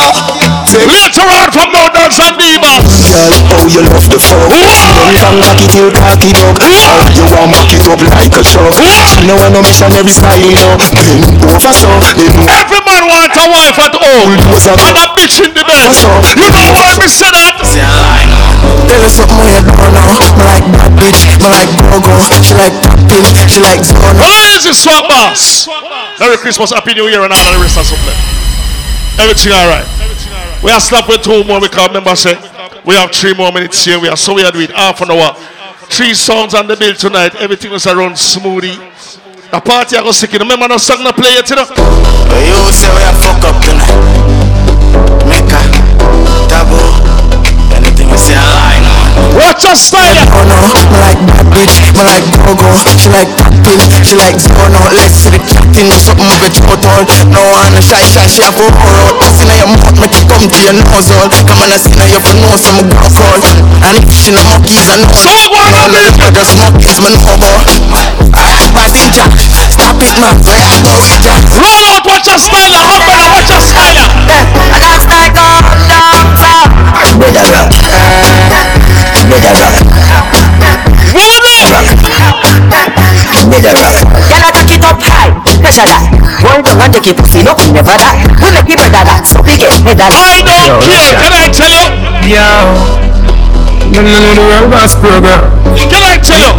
Later 0.89 1.25
on 1.37 1.47
from 1.53 1.69
now 1.71 1.87
dance 1.93 2.17
and 2.17 2.33
diva. 2.37 2.73
Girl, 3.07 3.33
oh 3.55 3.65
you 3.69 3.81
love 3.85 4.09
the 4.09 4.17
fuck. 4.17 4.49
Then 4.49 5.37
from 5.39 5.73
you 5.73 5.89
talk 5.93 6.21
it 6.21 6.37
up. 6.37 6.57
Oh, 6.57 7.07
you 7.13 7.23
want 7.29 7.53
mock 7.53 7.69
it 7.71 7.85
up 7.87 8.01
like 8.01 8.33
a 8.33 8.41
truck. 8.41 8.73
You 9.21 9.29
know 9.29 9.37
I 9.37 9.49
no 9.53 9.61
missionary 9.61 10.11
style, 10.11 10.41
you 10.41 10.53
know. 10.57 10.77
Bend 10.97 11.39
over 11.45 11.73
so, 11.73 11.89
Every 12.49 12.81
man 12.97 13.29
want 13.29 13.33
a 13.37 13.45
wife 13.53 13.77
at 13.77 13.93
home. 13.93 14.33
And 14.33 14.97
a 14.97 15.05
bitch 15.13 15.37
in 15.45 15.53
the 15.53 15.61
bed. 15.61 15.93
You 16.33 16.49
know 16.49 16.73
why 16.73 16.97
me 16.97 17.07
say 17.07 17.29
that? 17.29 17.61
Tell 18.89 19.01
her 19.01 19.11
something 19.11 19.37
you 19.37 19.61
don't 19.61 19.93
know. 19.93 20.17
Me 20.33 20.43
like 20.45 20.65
bad 20.73 20.91
bitch, 20.97 21.21
me 21.29 21.45
like 21.45 21.69
go-go. 21.93 22.17
She 22.41 22.53
like 22.57 22.73
tapping, 23.05 23.49
she 23.49 23.61
like 23.61 23.85
zone. 23.85 24.17
Where 24.17 24.57
is 24.57 24.63
this 24.65 24.81
swag 24.81 25.05
boss? 25.05 25.67
Merry 26.19 26.37
Christmas, 26.37 26.73
Happy 26.73 26.93
New 26.93 27.05
Year, 27.07 27.21
and 27.21 27.33
all 27.33 27.51
the 27.53 27.61
rest 27.61 27.77
of 27.77 27.85
something. 27.85 28.17
Everything 29.21 29.53
alright. 29.53 29.85
We 30.63 30.71
are 30.71 30.81
stop 30.81 31.07
with 31.07 31.21
two 31.21 31.43
more 31.43 31.61
because 31.61 31.87
remember 31.87 32.15
say 32.15 32.33
we 32.85 32.95
have 32.95 33.11
three 33.11 33.33
more 33.33 33.51
minutes 33.51 33.83
here. 33.85 33.99
We 33.99 34.09
are 34.09 34.17
so 34.17 34.33
we 34.33 34.43
are 34.43 34.51
doing 34.51 34.69
half 34.69 35.01
an 35.01 35.11
hour. 35.11 35.35
Three 35.89 36.13
songs 36.13 36.53
on 36.53 36.67
the 36.67 36.75
bill 36.75 36.95
tonight. 36.95 37.35
Everything 37.35 37.71
was 37.71 37.85
around 37.87 38.13
smoothie. 38.13 38.75
The 39.51 39.61
party 39.61 39.95
I 39.95 40.03
go 40.03 40.11
sick. 40.11 40.33
Remember 40.33 40.67
no 40.67 40.77
song 40.77 41.03
no 41.03 41.11
play 41.13 41.31
it, 41.39 41.49
you 41.49 41.55
know? 41.55 41.63
You 41.63 42.71
say 42.75 42.89
we 42.91 43.01
are 43.03 43.15
fuck 43.15 43.43
up 43.47 43.55
tonight. 43.63 43.95
Mecca, 45.23 45.59
taboo. 46.51 46.83
Anything 47.75 48.09
you 48.09 48.17
say 48.17 48.35
I 48.35 48.43
lie. 48.43 48.66
Watch 49.37 49.69
your 49.69 49.77
style. 49.77 50.17
Oh 50.33 50.43
no, 50.49 50.57
me 50.73 50.97
like 50.97 51.21
bad 51.29 51.45
bitch, 51.53 51.77
me 51.93 51.93
like 52.01 52.25
go-go. 52.41 52.73
She 52.97 53.09
like 53.13 53.29
tapping, 53.37 53.77
she 54.01 54.17
like 54.17 54.33
zone 54.41 54.73
out. 54.73 54.89
Let's 54.97 55.13
see 55.13 55.29
the 55.29 55.37
captain, 55.37 55.85
do 55.87 55.97
something 56.01 56.25
with 56.41 56.57
your 56.57 56.73
total. 56.81 57.05
No 57.29 57.45
one 57.53 57.77
shy 57.77 58.01
shy, 58.01 58.25
she 58.25 58.41
have 58.41 58.57
to 58.57 58.65
roll 58.65 58.97
out. 58.97 59.21
I 59.21 59.29
see 59.37 59.45
now 59.45 59.53
your 59.61 59.69
mouth, 59.69 59.93
make 60.01 60.17
it 60.17 60.25
come 60.25 60.41
to 60.41 60.57
your 60.57 60.73
nose 60.73 61.09
hole. 61.13 61.29
Come 61.29 61.61
on, 61.61 61.69
I 61.69 61.77
see 61.77 61.93
now 61.93 62.09
your 62.09 62.21
for 62.25 62.33
nose, 62.33 62.65
I'm 62.65 62.81
a 62.81 62.83
go 62.89 62.97
crawl. 63.13 63.37
And 63.85 64.01
if 64.01 64.09
she 64.17 64.33
no 64.33 64.41
monkeys, 64.41 64.89
I 64.89 64.97
know. 64.97 65.13
So 65.13 65.29
what 65.29 65.53
going 65.53 65.73
on, 65.85 65.89
man? 65.93 66.09
I 66.17 66.33
just 66.33 66.57
monkeys, 66.57 66.97
me 66.97 67.13
know 67.13 67.29
about. 67.29 67.69
Bad 68.73 68.91
ninja, 68.93 69.25
stop 69.69 70.01
it, 70.01 70.17
man. 70.17 70.33
Where 70.41 70.65
I 70.65 70.81
go 70.81 70.97
with 70.97 71.21
ya? 71.21 71.37
Roll 71.61 71.85
out, 71.93 72.03
watch 72.09 72.25
your 72.25 72.41
style. 72.41 72.73
Humble, 72.73 73.21
watch 73.37 73.53
your 73.53 73.61
style. 73.61 74.01
I 74.01 74.81
got 74.81 74.97
style 75.05 75.29
gone 75.29 75.61
down, 75.87 76.25
so. 79.27 79.35
Better 79.35 79.51
rock. 79.59 79.75
Better 81.11 81.67
rock. 81.67 81.91
Better 83.51 83.73
rock. 83.75 84.07
Girl, 84.27 84.43
I 84.43 84.51
take 84.55 84.71
it 84.71 84.83
up 84.87 85.01
high, 85.03 85.31
pressure 85.59 85.87
that. 85.87 86.07
One 86.43 86.63
down 86.63 86.79
and 86.79 86.93
take 86.93 87.07
it 87.11 87.17
pussy, 87.17 87.43
no, 87.43 87.53
never 87.71 87.95
that. 87.95 88.15
We 88.39 88.51
make 88.55 88.69
it 88.69 88.77
better 88.79 89.03
that, 89.03 89.27
so 89.27 89.43
get 89.43 89.83
better 89.83 90.07
that. 90.07 90.43
I 90.47 90.63
don't 90.63 90.79
care. 90.83 91.15
Can 91.19 91.33
I 91.35 91.51
tell 91.51 91.71
you? 91.71 91.91
Program. 94.95 95.41
Can 95.75 96.03
I 96.03 96.17
tell 96.23 96.39
you? 96.39 96.53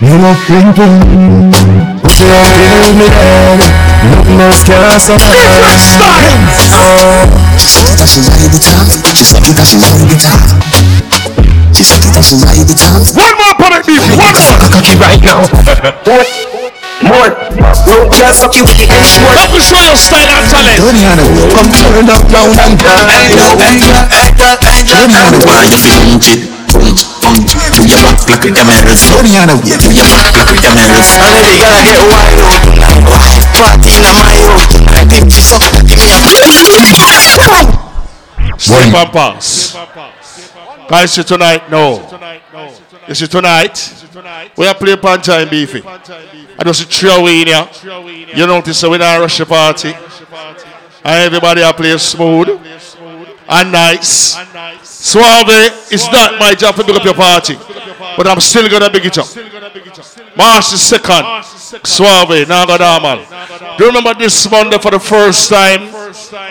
You 0.00 0.16
know 0.16 0.34
thinking 0.48 1.50
your 2.20 2.36
hand 2.36 2.84
in 2.88 2.98
me 2.98 3.06
Nothing 4.10 4.40
else 4.40 4.64
can 4.64 4.80
she 9.66 9.76
ride 9.76 10.00
the 10.08 10.16
top 10.16 10.69
She 11.70 11.86
said 11.86 12.02
that 12.02 12.26
she 12.26 12.34
ride 12.42 12.66
the 12.66 12.74
top 12.74 12.98
One 13.14 13.34
more 13.38 13.54
product 13.54 13.86
beef 13.86 14.02
One 14.18 14.34
more. 14.34 14.42
Fuck 14.42 14.66
a 14.66 14.68
cocky 14.74 14.94
right 14.98 15.22
now. 15.22 15.46
More 17.06 17.30
Road 17.86 18.06
girl 18.10 18.32
fuck 18.34 18.52
you 18.58 18.66
with 18.66 18.76
the 18.76 18.90
H 18.90 19.16
word 19.22 19.38
Let 19.38 19.48
me 19.54 19.62
show 19.62 19.78
you 19.78 19.94
style 19.94 20.26
and 20.26 20.46
talent. 20.50 20.76
Dirty 20.82 21.02
on 21.06 21.16
the 21.16 21.26
road 21.30 21.50
Come 21.54 21.70
turn 21.70 22.06
up 22.10 22.26
round 22.28 22.58
and 22.58 22.74
down. 22.74 23.06
On 23.06 23.22
the 23.24 23.38
road 23.38 23.56
Why 25.46 25.64
you 25.64 25.78
fi 25.78 25.94
punch 26.02 26.28
it? 26.34 26.50
Punch, 26.74 27.06
punch 27.22 27.54
To 27.54 27.82
your 27.86 28.02
back 28.02 28.18
like 28.26 28.44
a 28.44 28.50
camel's 28.50 29.02
Dirty 29.06 29.38
on 29.38 29.48
the 29.48 29.56
road 29.62 29.78
To 29.80 29.88
your 29.94 30.10
back 30.10 30.34
like 30.36 30.50
a 30.50 30.56
camel's 30.58 31.10
And 31.16 31.34
every 31.38 31.54
girl 31.54 31.70
I 31.70 31.82
get 31.86 32.02
wild 32.02 32.40
out 32.50 32.66
tonight 32.66 33.46
Party 33.54 33.94
in 33.94 34.04
my 34.18 34.42
road 34.42 34.66
tonight 34.74 35.10
If 35.14 35.30
she 35.32 35.42
suck, 35.46 35.64
give 35.86 36.02
me 36.02 36.10
a 36.10 36.20
Step 38.60 38.94
and 38.94 39.12
pass. 39.12 40.19
Guys, 40.90 41.12
see 41.12 41.22
tonight, 41.22 41.70
no. 41.70 42.02
You 43.06 43.14
see 43.14 43.28
tonight, 43.28 43.78
we 44.56 44.66
are 44.66 44.74
playing 44.74 44.98
and 45.30 45.48
Beefy. 45.48 45.82
I 45.86 46.64
just 46.64 46.92
three 46.92 47.14
away 47.14 47.42
in 47.42 47.46
here. 47.46 47.68
You 48.34 48.44
notice 48.44 48.82
we 48.82 48.98
don't 48.98 49.20
rush 49.20 49.38
the 49.38 49.46
party. 49.46 49.94
And 51.04 51.22
everybody 51.22 51.62
are 51.62 51.72
playing 51.72 51.98
smooth 51.98 52.48
and 53.48 53.70
nice. 53.70 54.34
Suave, 54.82 55.46
it's 55.92 56.10
not 56.10 56.40
my 56.40 56.54
job 56.54 56.74
to 56.74 56.82
big 56.82 56.96
up 56.96 57.04
your 57.04 57.14
party. 57.14 57.54
But 58.16 58.26
I'm 58.26 58.40
still 58.40 58.68
gonna 58.68 58.90
big 58.90 59.06
it 59.06 59.16
up. 59.16 59.28
March 60.36 60.70
the 60.70 60.76
second. 60.76 61.24
Suave, 61.86 62.48
Nagadamal. 62.48 63.78
Do 63.78 63.84
you 63.84 63.90
remember 63.90 64.14
this 64.14 64.50
Monday 64.50 64.78
for 64.78 64.90
the 64.90 64.98
first 64.98 65.48
time? 65.48 65.92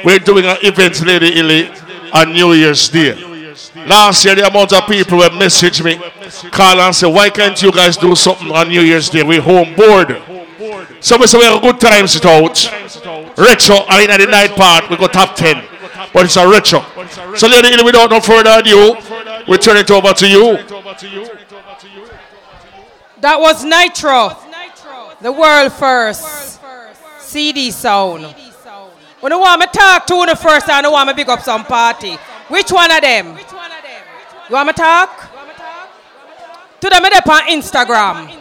We're 0.06 0.20
doing 0.20 0.46
an 0.46 0.58
event, 0.62 1.06
Lady 1.06 1.38
Illy, 1.40 1.70
on 2.14 2.32
New 2.32 2.54
Year's 2.54 2.88
Day. 2.88 3.29
Last 3.76 4.26
year, 4.26 4.36
the 4.36 4.48
amount 4.48 4.74
of 4.74 4.88
people 4.88 5.20
will 5.20 5.32
message 5.32 5.84
me, 5.84 5.96
call 6.52 6.80
and 6.80 6.96
say, 6.96 7.12
why 7.12 7.30
can't 7.30 7.62
you 7.62 7.72
guys 7.72 7.98
do 7.98 8.16
something 8.16 8.52
on 8.52 8.68
New 8.70 8.82
Year's 8.82 9.10
Day? 9.10 9.24
We're 9.24 9.42
home 9.42 9.76
bored. 9.76 10.22
So 11.02 11.18
we 11.18 11.28
say 11.28 11.38
we 11.38 11.46
have 11.46 11.58
a 11.58 11.62
good 11.62 11.80
time 11.80 12.08
sit 12.08 12.26
out. 12.26 13.38
Retro, 13.38 13.76
oh, 13.78 13.86
I 13.88 14.00
mean 14.02 14.10
at 14.10 14.18
the 14.18 14.26
night 14.26 14.52
part, 14.52 14.90
we 14.90 14.98
go 14.98 15.08
top 15.08 15.36
10. 15.36 15.64
But 16.14 16.26
it's 16.26 16.36
a 16.36 16.48
retro. 16.48 16.80
Oh. 16.84 17.36
So 17.36 17.48
Lady 17.48 17.70
Illy, 17.70 17.84
without 17.84 18.10
no 18.10 18.20
further 18.20 18.60
ado, 18.60 18.96
we 19.48 19.58
turn 19.58 19.78
it 19.78 19.90
over 19.92 20.14
to 20.14 20.28
you. 20.28 20.58
That 23.22 23.40
was 23.40 23.64
Nitro, 23.64 24.36
the 25.22 25.32
world 25.32 25.72
first 25.74 26.60
CD 27.20 27.72
sound. 27.72 28.26
When 29.22 29.32
you 29.32 29.40
want 29.40 29.60
me 29.60 29.68
talk 29.68 30.06
to 30.08 30.16
you 30.16 30.36
first 30.36 30.68
you 30.68 30.92
want 30.92 31.08
me 31.08 31.14
big 31.14 31.30
up 31.30 31.42
some 31.42 31.64
party. 31.66 32.18
Which 32.48 32.72
one 32.72 32.90
of 32.92 33.02
them? 33.02 33.38
You 34.50 34.56
want 34.56 34.68
me 34.68 34.74
talk? 34.74 35.30
To 36.82 36.90
them, 36.90 37.04
they 37.04 37.32
on 37.32 37.48
Instagram. 37.50 38.36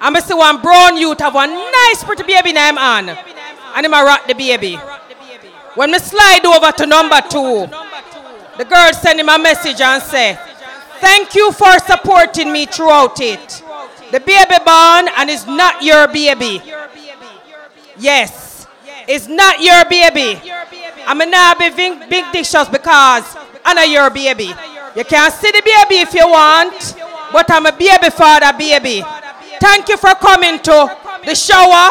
And 0.00 0.16
I 0.16 0.20
see 0.20 0.34
one 0.34 0.60
brown 0.60 0.96
youth 0.96 1.20
have 1.20 1.34
one 1.34 1.50
nice 1.50 2.02
pretty 2.02 2.24
baby 2.24 2.52
name 2.52 2.76
on. 2.78 3.10
And 3.10 3.86
him 3.86 3.94
a 3.94 4.02
rock 4.02 4.26
the 4.26 4.34
baby. 4.34 4.74
When 5.76 5.92
me 5.92 5.98
slide 5.98 6.44
over 6.44 6.72
to 6.72 6.86
number 6.86 7.20
two, 7.28 7.68
the 8.58 8.64
girl 8.64 8.92
send 8.92 9.20
him 9.20 9.28
a 9.28 9.38
message 9.38 9.80
and 9.80 10.02
say, 10.02 10.36
Thank 10.98 11.34
you 11.36 11.52
for 11.52 11.78
supporting 11.78 12.52
me 12.52 12.66
throughout 12.66 13.20
it. 13.20 13.62
The 14.10 14.18
baby 14.20 14.56
born 14.66 15.08
and 15.16 15.30
it's 15.30 15.46
not 15.46 15.82
your 15.82 16.08
baby. 16.08 16.60
Yes, 17.98 18.66
it's 19.06 19.28
not 19.28 19.60
your 19.60 19.84
baby. 19.84 20.40
I'm 21.06 21.18
not 21.30 21.58
be 21.58 21.70
big, 21.70 22.10
big 22.10 22.32
dishes 22.32 22.68
because 22.68 23.36
I'm 23.64 23.76
not 23.76 23.88
your 23.88 24.10
baby. 24.10 24.52
You 24.96 25.04
can 25.04 25.30
see 25.30 25.50
the 25.52 25.62
baby 25.62 26.00
if 26.00 26.14
you 26.14 26.26
want, 26.26 26.96
but 27.32 27.50
I'm 27.50 27.66
a 27.66 27.72
baby 27.72 28.10
father, 28.10 28.56
baby. 28.56 29.04
Thank 29.60 29.88
you 29.88 29.96
for 29.96 30.14
coming 30.14 30.58
to 30.60 30.96
the 31.24 31.34
shower. 31.34 31.90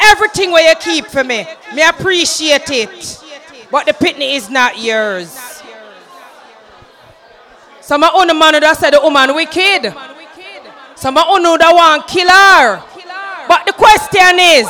Everything 0.00 0.50
where 0.52 0.68
you 0.68 0.74
keep 0.76 1.06
for 1.06 1.22
me, 1.22 1.46
me 1.74 1.82
appreciate 1.82 2.70
it. 2.70 3.24
But 3.70 3.86
the 3.86 3.92
pitney 3.92 4.34
is 4.36 4.48
not 4.48 4.78
yours. 4.78 5.62
So 7.80 7.96
my 7.98 8.10
own 8.14 8.26
man 8.38 8.60
that 8.60 8.76
said 8.76 8.92
the 8.92 9.00
woman 9.00 9.34
wicked. 9.34 9.94
Some 10.94 11.16
you 11.16 11.40
know 11.40 11.56
that 11.56 11.70
one 11.70 12.02
killer. 12.10 12.82
But 13.46 13.64
the 13.64 13.72
question 13.72 14.36
is, 14.36 14.66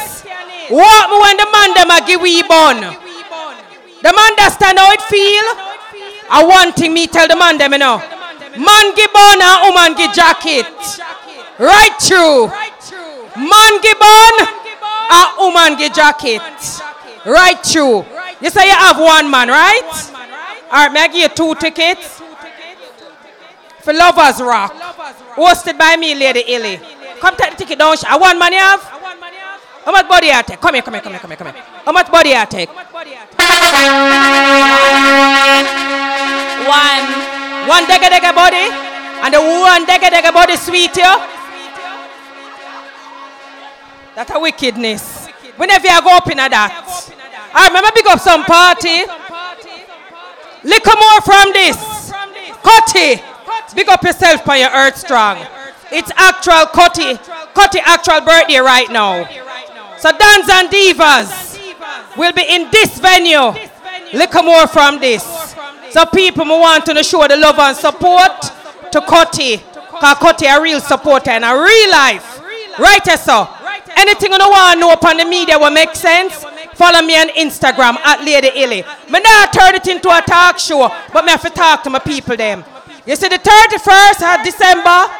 what 0.68 1.06
when 1.10 1.34
the 1.40 1.48
man 1.50 1.74
them 1.74 1.90
a 1.90 1.98
give 2.04 2.20
we 2.20 2.42
bun? 2.44 2.78
The 2.78 4.12
man 4.12 4.30
understand 4.38 4.78
how 4.78 4.92
it 4.92 5.02
feel? 5.02 5.77
I 6.30 6.44
one 6.44 6.72
thing 6.72 6.92
me 6.92 7.06
tell 7.06 7.26
the 7.28 7.36
man 7.36 7.58
them 7.58 7.72
you 7.72 7.78
know. 7.78 7.98
Man 8.58 8.94
give 8.94 9.12
bun 9.12 9.40
and 9.40 9.58
woman 9.64 9.94
give 9.96 10.12
jacket. 10.12 10.66
Right 11.58 11.94
true. 12.00 12.48
Man 13.36 13.72
give 13.80 13.98
bun 13.98 14.34
and 15.10 15.28
woman 15.38 15.78
give 15.78 15.92
jacket. 15.92 16.42
Right 17.24 17.62
true. 17.62 18.04
You 18.40 18.50
say 18.50 18.66
you 18.66 18.74
have 18.74 18.98
one 18.98 19.30
man, 19.30 19.48
right? 19.48 19.90
Alright, 20.70 20.92
may 20.92 21.00
I 21.00 21.08
give 21.08 21.16
you 21.16 21.28
two 21.28 21.54
tickets? 21.54 22.20
For 23.80 23.92
Lovers 23.92 24.40
Rock. 24.40 24.72
Hosted 25.34 25.78
by 25.78 25.96
me, 25.96 26.14
Lady 26.14 26.44
Illy. 26.46 26.80
Come 27.20 27.36
take 27.36 27.50
the 27.52 27.56
ticket 27.56 27.78
down. 27.78 27.96
I 28.06 28.16
want 28.18 28.38
money 28.38 28.56
you 28.56 28.62
have? 28.62 28.97
How 29.88 29.92
much 29.92 30.06
body 30.06 30.26
you 30.26 30.42
take? 30.44 30.60
Come 30.60 30.74
here, 30.74 30.82
come 30.82 30.92
here, 30.92 31.02
come 31.02 31.12
here, 31.14 31.20
come 31.20 31.30
here, 31.30 31.36
come 31.38 31.46
here. 31.54 31.64
How 31.82 31.92
much 31.92 32.12
body 32.12 32.28
you 32.28 32.44
take? 32.44 32.68
One. 32.68 32.84
One 37.64 37.84
dega 37.88 38.12
dega 38.12 38.34
body. 38.36 38.68
And 39.24 39.32
the 39.32 39.40
one 39.40 39.86
dega 39.86 40.10
dega 40.12 40.30
body 40.30 40.56
sweet 40.56 40.94
you. 40.94 41.08
That's 44.14 44.30
a 44.30 44.38
wickedness. 44.38 45.26
Whenever 45.56 45.88
you 45.88 46.02
go 46.02 46.18
up 46.18 46.30
in 46.30 46.36
that. 46.36 46.52
I 47.54 47.68
remember 47.68 47.88
big 47.94 48.06
up 48.08 48.20
some 48.20 48.44
party. 48.44 49.08
Little 50.68 50.96
more 51.00 51.20
from 51.24 51.48
this. 51.56 52.12
Cutty. 52.60 53.22
Big 53.74 53.88
up 53.88 54.02
yourself 54.02 54.44
for 54.44 54.54
your 54.54 54.68
earth 54.68 54.98
strong. 54.98 55.38
It's 55.90 56.12
actual 56.14 56.66
Cutty. 56.66 57.16
Cutty 57.54 57.80
actual 57.80 58.20
birthday 58.20 58.58
right 58.58 58.90
now. 58.90 59.26
So 60.00 60.10
Dance 60.10 60.48
and 60.50 60.68
Divas 60.70 62.16
will 62.16 62.32
be 62.32 62.44
in 62.48 62.70
this 62.70 62.98
venue. 62.98 63.52
Little 64.12 64.42
more 64.42 64.66
from 64.66 65.00
this. 65.00 65.24
So 65.90 66.04
people 66.06 66.44
want 66.46 66.86
to 66.86 67.02
show 67.02 67.26
the 67.26 67.36
love 67.36 67.58
and 67.58 67.76
support 67.76 68.42
to 68.92 69.00
Cutty. 69.00 69.56
Because 69.56 70.18
Cutty 70.18 70.46
a 70.46 70.60
real 70.62 70.80
supporter 70.80 71.30
and 71.30 71.44
a 71.44 71.52
real 71.52 71.90
life. 71.90 72.40
Right, 72.78 73.04
sir? 73.04 73.48
Anything 73.96 74.32
you 74.32 74.38
want 74.38 74.74
to 74.74 74.80
know 74.80 74.92
upon 74.92 75.16
the 75.16 75.24
media 75.24 75.58
will 75.58 75.70
make 75.70 75.94
sense? 75.96 76.44
Follow 76.74 77.02
me 77.02 77.16
on 77.18 77.28
Instagram 77.30 77.96
at 78.04 78.22
Lady 78.22 78.50
Illy. 78.54 78.84
Me 79.10 79.20
not 79.20 79.52
turn 79.52 79.74
it 79.74 79.88
into 79.88 80.08
a 80.08 80.22
talk 80.22 80.60
show, 80.60 80.88
but 81.12 81.24
me 81.24 81.32
have 81.32 81.42
to 81.42 81.50
talk 81.50 81.82
to 81.82 81.90
my 81.90 81.98
people 81.98 82.36
them. 82.36 82.64
You 83.04 83.16
see 83.16 83.28
the 83.28 83.38
31st 83.38 84.38
of 84.38 84.44
December, 84.44 85.12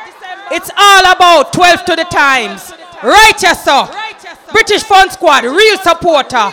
it's 0.52 0.70
all 0.76 1.12
about 1.12 1.52
12 1.52 1.84
to 1.86 1.96
the 1.96 2.04
times. 2.04 2.72
Right, 3.02 3.32
sir? 3.40 4.07
British 4.52 4.82
Fun 4.82 5.10
Squad, 5.10 5.44
real 5.44 5.78
supporter. 5.78 6.50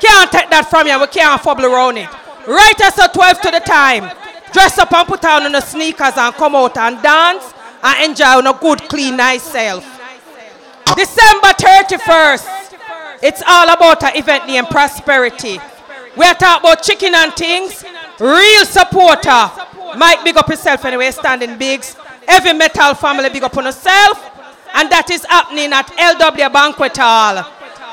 Can't 0.00 0.30
take 0.30 0.50
that 0.50 0.66
from 0.68 0.86
you, 0.86 1.00
we 1.00 1.06
can't 1.06 1.40
fumble 1.40 1.66
around 1.66 1.98
it. 1.98 2.08
Right, 2.46 2.80
as 2.82 2.94
sir, 2.94 3.08
12 3.12 3.40
to 3.42 3.50
the 3.50 3.60
time. 3.60 4.10
Dress 4.52 4.78
up 4.78 4.92
and 4.92 5.08
put 5.08 5.24
on 5.24 5.50
the 5.50 5.60
sneakers 5.60 6.16
and 6.16 6.34
come 6.34 6.54
out 6.54 6.76
and 6.76 7.02
dance 7.02 7.52
and 7.82 8.10
enjoy 8.10 8.38
on 8.38 8.46
a 8.46 8.52
good, 8.52 8.88
clean, 8.88 9.16
nice 9.16 9.42
self. 9.42 9.84
December 10.94 11.48
31st, 11.48 12.78
it's 13.22 13.42
all 13.46 13.68
about 13.68 14.02
an 14.04 14.16
event 14.16 14.46
named 14.46 14.68
Prosperity. 14.68 15.58
We 16.16 16.24
are 16.24 16.34
talking 16.34 16.70
about 16.70 16.82
chicken 16.82 17.14
and 17.14 17.32
things. 17.34 17.84
Real 18.18 18.64
supporter. 18.64 19.50
Mike 19.96 20.24
big 20.24 20.36
up 20.36 20.46
himself 20.48 20.84
anyway, 20.84 21.10
standing 21.10 21.58
bigs. 21.58 21.96
Every 22.26 22.52
metal 22.52 22.94
family 22.94 23.28
big 23.28 23.42
up 23.42 23.56
on 23.56 23.64
yourself. 23.64 24.35
And 24.76 24.90
that 24.92 25.08
is 25.10 25.24
happening 25.24 25.72
at 25.72 25.88
LW 25.96 26.52
Banquet 26.52 26.96
Hall. 26.96 27.40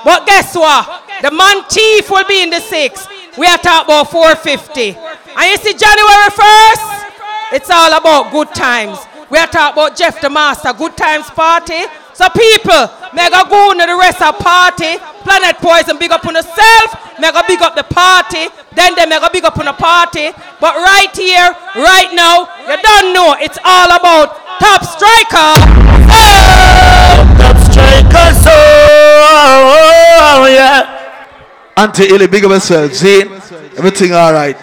But 0.04 0.28
guess 0.28 0.54
what? 0.56 0.84
The 1.24 1.32
man 1.32 1.64
chief 1.72 2.12
will 2.12 2.28
be 2.28 2.44
in 2.44 2.50
the 2.50 2.60
six. 2.60 3.08
We 3.38 3.48
are 3.48 3.58
talking 3.58 3.88
about 3.88 4.12
450. 4.12 4.92
And 4.92 5.46
you 5.48 5.58
see 5.58 5.74
January 5.74 6.30
1st, 6.36 7.56
it's 7.56 7.70
all 7.72 7.94
about 7.98 8.32
good 8.32 8.54
times. 8.54 9.00
We 9.30 9.38
are 9.38 9.48
talking 9.48 9.74
about 9.82 9.96
Jeff 9.96 10.20
the 10.20 10.30
Master, 10.30 10.74
good 10.74 10.98
times 10.98 11.30
party. 11.32 11.88
So 12.14 12.30
people, 12.30 12.90
mega 13.14 13.42
go 13.50 13.74
to 13.74 13.86
the 13.86 13.98
rest 13.98 14.22
of 14.22 14.38
party. 14.38 14.98
Planet 15.26 15.58
Poison 15.58 15.98
big 15.98 16.12
up 16.12 16.26
on 16.26 16.36
yourself. 16.36 17.20
Mega 17.20 17.44
big 17.48 17.62
up 17.62 17.76
the 17.76 17.84
party. 17.84 18.54
Then 18.74 18.94
they 18.96 19.06
mega 19.06 19.30
big 19.34 19.44
up 19.46 19.58
on 19.58 19.66
the 19.66 19.74
party. 19.74 20.30
But 20.62 20.76
right 20.78 21.10
here, 21.14 21.50
right 21.76 22.14
now, 22.14 22.46
you 22.70 22.78
don't 22.82 23.14
know. 23.14 23.36
It's 23.40 23.58
all 23.66 23.90
about 23.90 24.38
Top 24.62 24.86
Striker. 24.86 25.58
Oh! 26.14 27.36
Top 27.42 27.58
Striker, 27.66 28.28
so 28.46 28.54
oh, 28.54 30.46
yeah. 30.48 31.00
Auntie 31.76 32.14
Illy, 32.14 32.28
big 32.28 32.46
up 32.46 32.52
yourself. 32.52 32.94
Zane, 32.94 33.32
everything 33.78 34.14
all 34.14 34.34
right. 34.34 34.58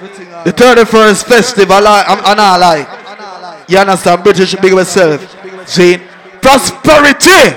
The 0.44 0.52
31st 0.52 1.24
festival, 1.24 1.86
I, 1.86 2.04
I'm, 2.06 2.24
I'm 2.24 2.36
not 2.36 2.60
like. 2.60 3.68
You 3.68 3.78
understand? 3.78 4.22
British, 4.22 4.54
big 4.54 4.72
up 4.72 4.78
yourself. 4.78 5.68
Zane, 5.68 6.00
prosperity. 6.42 7.56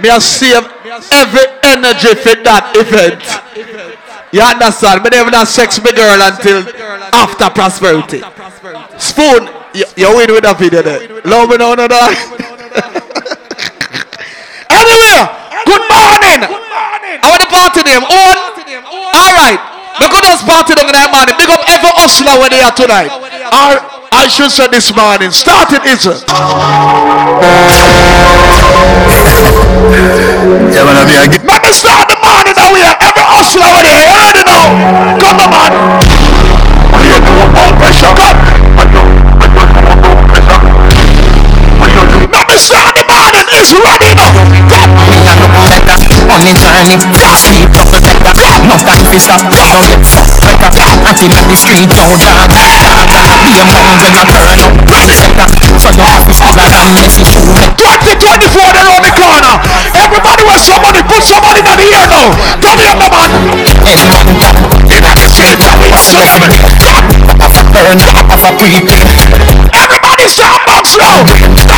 Me 0.00 0.08
I 0.08 0.18
save 0.18 0.64
every 1.12 1.46
energy 1.64 2.14
for 2.16 2.36
that 2.44 2.72
event. 2.76 3.20
You 4.32 4.40
understand? 4.40 5.02
Me 5.04 5.10
never 5.12 5.30
done 5.30 5.44
sex 5.44 5.76
with 5.80 5.94
girl 5.94 6.16
until 6.16 6.64
after 7.12 7.50
prosperity. 7.50 8.22
Spoon, 8.96 9.48
you, 9.74 9.84
you 9.96 10.08
win 10.16 10.32
with 10.32 10.44
that 10.48 10.56
video 10.56 10.80
there. 10.80 11.20
Love 11.28 11.50
me 11.52 11.56
now, 11.60 11.76
no, 11.76 11.84
no. 11.84 12.00
anyway, 14.72 15.20
good 15.68 15.84
morning. 15.84 16.40
I 17.20 17.26
want 17.28 17.44
the 17.44 17.50
party 17.52 17.84
name. 17.84 18.04
On. 18.08 18.36
All 19.12 19.32
right. 19.36 19.60
The 20.00 20.08
goodest 20.08 20.48
party 20.48 20.72
them 20.72 20.88
that 20.88 21.12
morning. 21.12 21.36
Big 21.36 21.52
up 21.52 21.60
every 21.68 21.92
hustler 21.92 22.40
where 22.40 22.48
they 22.48 22.64
are 22.64 22.72
tonight. 22.72 23.12
Or 23.52 23.91
I 24.12 24.28
should 24.28 24.52
say 24.52 24.68
this 24.68 24.94
morning. 24.94 25.32
Start 25.32 25.72
it, 25.72 25.88
is 25.88 26.04
it? 26.04 26.20
Yeah, 30.68 30.84
man, 30.84 31.00
I 31.00 31.04
mean. 31.08 31.32
Let 31.48 31.64
me 31.64 31.72
start 31.72 32.12
the 32.12 32.20
morning 32.20 32.52
now. 32.52 32.68
We 32.76 32.84
have 32.84 33.00
every 33.00 33.24
hustler 33.24 33.64
over 33.64 33.80
there. 33.80 34.04
You 34.04 34.12
already 34.12 34.44
know. 34.44 34.68
Come 35.16 35.40
on, 35.40 35.48
man. 35.48 35.72
What 36.92 37.00
do 37.00 37.08
you 37.08 37.18
do 37.24 37.32
about 37.40 37.72
pressure? 37.80 38.12
Come. 38.12 38.36
Let 42.32 42.46
me 42.52 42.56
start 42.60 42.92
the 42.94 43.04
morning. 43.08 43.48
It's 43.48 43.72
ready 43.72 44.12
now. 44.12 44.28
Come. 44.68 46.11
Money 46.32 46.56
turning, 46.56 47.04
sleep 47.36 47.68
up 47.76 47.92
the 47.92 48.00
better 48.00 48.48
No 48.64 48.76
time 48.80 49.04
to 49.04 49.20
stop, 49.20 49.44
no 49.52 49.60
get 49.84 50.00
better 50.56 50.88
Until 51.04 51.28
at 51.28 51.44
the 51.44 51.56
street, 51.60 51.84
no 51.92 52.08
dog 52.16 52.48
Be 52.48 53.52
a 53.60 53.64
man 53.68 53.92
when 54.00 54.16
I 54.16 54.24
turn 54.24 54.56
up 54.64 54.72
Center, 55.12 55.44
so 55.76 55.92
you 55.92 56.08
have 56.08 56.24
to 56.24 56.32
stop 56.32 56.56
like 56.56 56.72
a 56.72 56.88
messy 56.96 57.24
shoe 57.28 57.44
2024 57.76 58.72
they're 58.72 58.92
on 58.92 59.02
the 59.04 59.12
corner. 59.12 59.54
Everybody 59.92 60.42
with 60.48 60.62
somebody, 60.64 61.00
put 61.04 61.20
somebody 61.20 61.60
in 61.60 61.76
the 61.76 61.86
ear 61.90 62.06
now. 62.08 62.32
Come 62.64 62.78
here, 62.80 62.96
my 62.96 63.08
man. 63.12 63.30
It's 63.84 64.04
one 64.08 64.30
down, 64.40 64.56
in 64.88 65.02
the 65.04 65.26
street, 65.28 65.60
I 65.60 65.72
will 65.80 65.96
slip 66.00 66.32
Off 67.44 67.56
a 67.56 67.64
burn, 67.72 68.00
off 68.30 68.44
a 68.46 68.50
prepaid 68.56 69.16
Everybody 69.74 70.26
sound 70.28 70.60
box 70.64 70.96
now. 70.96 71.24
Finch 71.28 71.64
and 71.64 71.76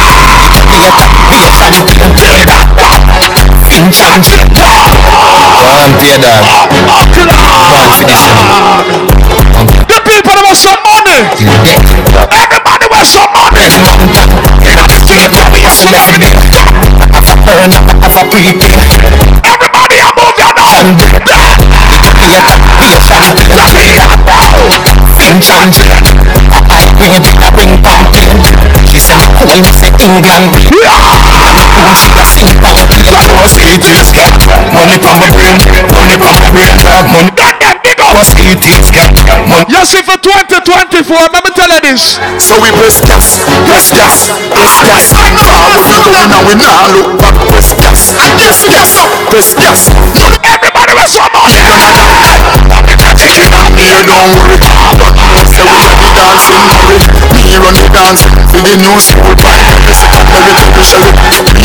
One 1.42 2.14
pay 2.14 2.44
that. 2.46 3.13
One 3.74 3.90
finish 3.90 4.30
The 9.90 9.98
people 10.06 10.38
that 10.38 10.46
want 10.46 10.54
some 10.54 10.78
money. 10.86 11.26
Everybody 12.30 12.86
want 12.86 13.02
some 13.10 13.26
money. 13.34 13.66
Everybody 19.42 19.98
a 19.98 20.08
move 20.14 20.38
your 20.38 20.54
hand. 20.54 21.02
Finch 25.18 25.50
and 31.84 31.96
We 31.96 32.24
did 32.24 32.24
a 32.24 32.26
bring 32.30 32.58
pumpkin 32.62 33.04
She 33.04 33.16
said, 33.20 33.36
we 33.36 33.44
say 33.44 33.44
England 33.44 33.44
a 33.44 33.44
sing 33.44 33.44
pumpkin 33.44 33.44
Was 33.44 33.54
it 33.60 33.84
is 33.84 34.08
get 34.12 34.34
Money 34.72 34.96
from 35.00 35.16
my 35.20 35.28
brain 35.32 35.58
Money 35.92 36.16
from 36.16 36.34
my 36.40 36.50
brain 36.50 36.76
money 37.12 37.30
That 37.36 37.54
them 37.60 37.76
big 37.84 37.98
up. 38.00 38.16
Was 38.16 38.32
it 38.36 38.60
is 38.64 38.88
get 38.90 39.12
Money 39.48 39.68
You 39.68 39.82
see 39.84 40.02
for 40.04 40.16
2024, 40.24 41.04
let 41.32 41.42
me 41.44 41.50
tell 41.52 41.68
you 41.68 41.80
this. 41.84 42.16
So 42.40 42.56
we 42.60 42.72
press 42.72 43.00
gas, 43.04 43.36
press 43.68 43.92
gas, 43.92 44.32
press 44.52 44.74
gas. 44.80 45.04
Forward 45.12 45.84
we 45.84 45.98
go 46.00 46.16
now, 46.28 46.40
we 46.48 46.54
now 46.56 46.88
look 46.92 47.20
back. 47.20 47.36
Press 47.48 47.76
gas, 47.76 48.12
press 48.16 48.60
gas, 48.64 48.90
press 49.28 49.50
gas. 49.56 49.80
Everybody 50.40 50.92
with 50.96 51.12
some 51.12 51.28
money. 51.36 51.60
Chicken 53.18 53.52
and 53.52 53.68
beer, 53.76 54.00
don't 54.08 54.32
worry. 54.32 54.56
Say 54.56 54.72
we 54.72 54.88
run 54.96 55.12
the 55.16 55.23
dancing. 56.24 56.64
Me 57.36 57.56
run 57.60 57.74
the 57.76 57.88
dance 57.92 58.24
for 58.48 58.60
the 58.64 58.74
new 58.80 58.96
school. 59.00 59.36
Every 59.44 59.92
second, 59.92 60.26
every 60.32 61.64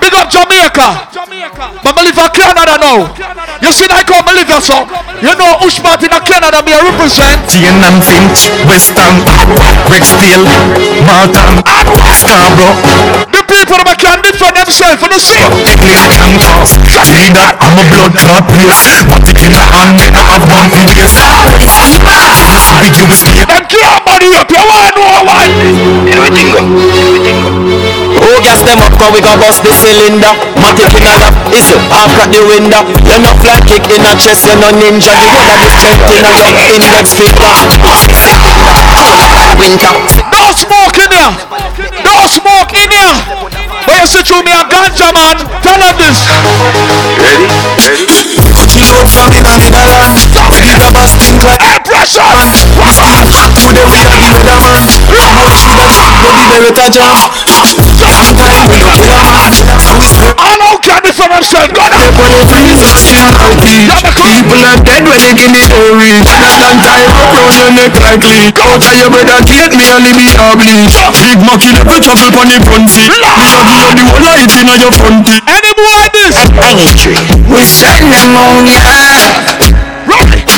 Big 0.00 0.14
up 0.14 0.30
Jamaica. 0.30 1.21
But 1.42 1.98
I 1.98 2.06
live 2.06 2.18
in 2.22 2.30
Canada 2.38 2.78
now. 2.78 3.10
You 3.58 3.74
see 3.74 3.90
that 3.90 4.06
come 4.06 4.22
I 4.30 4.38
live 4.38 4.46
here 4.46 4.62
so. 4.62 4.86
You 5.18 5.34
know 5.34 5.58
Ushmat 5.66 5.98
in 6.06 6.14
Canada 6.22 6.62
me 6.62 6.70
I 6.70 6.86
represent. 6.86 7.42
Jane 7.50 7.82
and 7.82 7.98
Finch, 7.98 8.46
Weston, 8.70 9.26
Rexdale, 9.90 10.46
Malton, 11.02 11.58
Scarborough. 12.14 13.26
The 13.34 13.42
people 13.50 13.82
that 13.82 13.98
can 13.98 14.22
defend 14.22 14.54
themselves 14.54 15.02
for 15.02 15.10
the 15.10 15.18
same. 15.18 15.50
English 15.66 16.06
campus, 16.14 16.78
see 17.10 17.26
that 17.34 17.58
I'm 17.58 17.74
a 17.74 17.84
blood 17.90 18.14
clot 18.14 18.46
place. 18.46 19.02
But 19.10 19.26
the 19.26 19.34
killer 19.34 19.66
and 19.66 19.98
me 19.98 20.06
I 20.14 20.22
have 20.22 20.46
one 20.46 20.70
place. 20.70 21.18
Big 22.78 22.94
you 22.94 23.06
mistake. 23.10 23.42
Them 23.50 23.66
can't 23.66 24.02
money 24.06 24.30
up. 24.38 24.46
You 24.46 24.62
want 24.62 24.94
to 24.94 25.02
know 25.02 25.26
why? 25.26 25.50
Everything 26.06 26.54
go. 26.54 26.62
Oh, 26.62 27.31
gas 28.52 28.60
them 28.68 28.84
up, 28.84 28.92
cause 29.00 29.12
we 29.16 29.20
got 29.24 29.40
bust 29.40 29.64
the 29.64 29.72
cylinder. 29.72 30.28
Matic 30.60 30.92
in 30.92 31.08
a 31.08 31.14
lap, 31.16 31.32
is 31.48 31.72
it? 31.72 31.80
Half 31.88 32.12
crack 32.12 32.28
the 32.28 32.44
window. 32.44 32.84
You're 33.08 33.22
not 33.24 33.40
fly 33.40 33.56
kick 33.64 33.88
in 33.88 34.04
a 34.04 34.12
chest, 34.20 34.44
you're 34.44 34.60
no 34.60 34.68
ninja. 34.76 35.08
The 35.08 35.24
whole 35.24 35.48
of 35.48 35.56
the 35.56 35.70
strength 35.72 36.12
in 36.12 36.24
a 36.28 36.32
your 36.36 36.68
index 36.76 37.16
finger. 37.16 37.52
Winter. 39.56 39.94
No 40.36 40.52
smoke 40.52 41.00
in 41.00 41.08
there. 41.08 41.32
No 42.04 42.14
smoke 42.28 42.72
in 42.76 42.88
there. 42.92 43.16
But 43.88 43.96
you 44.04 44.06
see 44.06 44.22
through 44.22 44.44
me 44.44 44.52
a 44.52 44.62
ganja 44.68 45.08
man. 45.16 45.36
Tell 45.64 45.78
them 45.80 45.96
this. 45.96 46.28
Ready? 47.24 47.48
Ready? 47.80 48.42
She 48.72 48.80
look 48.88 49.04
from 49.04 49.28
in 49.36 49.44
a 49.44 49.52
Netherland 49.58 50.16
Ready 50.48 50.72
to 50.80 50.88
bust 50.96 51.12
things 51.20 51.44
like 51.44 51.60
Hey, 51.60 51.76
pressure. 51.84 52.24
Today 53.60 53.84
we 53.84 54.00
are 54.00 54.08
the 54.08 54.30
weatherman 54.32 54.80
How 54.80 54.88
she 54.88 55.01
the 56.22 56.86
jam 56.90 57.28
we 57.42 57.90
don't 58.46 58.68
kill 58.70 58.88
a 58.88 58.96
still 60.06 60.30
I 60.38 60.54
don't 60.58 60.80
care 60.82 61.02
if 61.02 61.18
I'm 61.18 61.42
saying 61.42 61.72
God. 61.74 61.90
The 61.92 62.02
People 64.22 64.62
are 64.64 64.78
dead 64.86 65.02
when 65.02 65.18
they 65.22 65.34
give 65.34 65.50
me 65.50 65.60
story 65.62 66.22
long 66.62 66.78
time 66.82 67.10
up 67.18 67.30
round 67.34 67.54
your 67.58 67.70
neck 67.74 67.92
like 68.00 68.22
leak 68.22 68.56
Out 68.62 68.82
of 68.82 68.94
your 68.94 69.10
brother 69.10 69.40
gate 69.44 69.74
me 69.74 69.86
and 69.90 70.02
me 70.04 70.12
bleed 70.14 70.36
Big 71.18 71.38
in 71.42 71.74
every 71.74 71.98
trouble 72.02 72.30
pon 72.30 72.46
the 72.48 72.58
front 72.62 72.86
seat 72.90 73.10
Me 73.10 73.18
a 73.18 73.62
give 73.66 73.82
you 73.82 73.94
the 73.98 74.04
whole 74.06 74.22
light 74.22 74.52
in 74.54 74.66
your 74.78 74.94
front 74.94 75.26
teeth 75.26 75.42
Any 75.48 75.72
of 75.74 76.08
this? 76.14 76.34
Tree 77.02 77.18
We 77.50 77.62
send 77.66 78.12
them 78.12 78.36
on. 78.36 78.68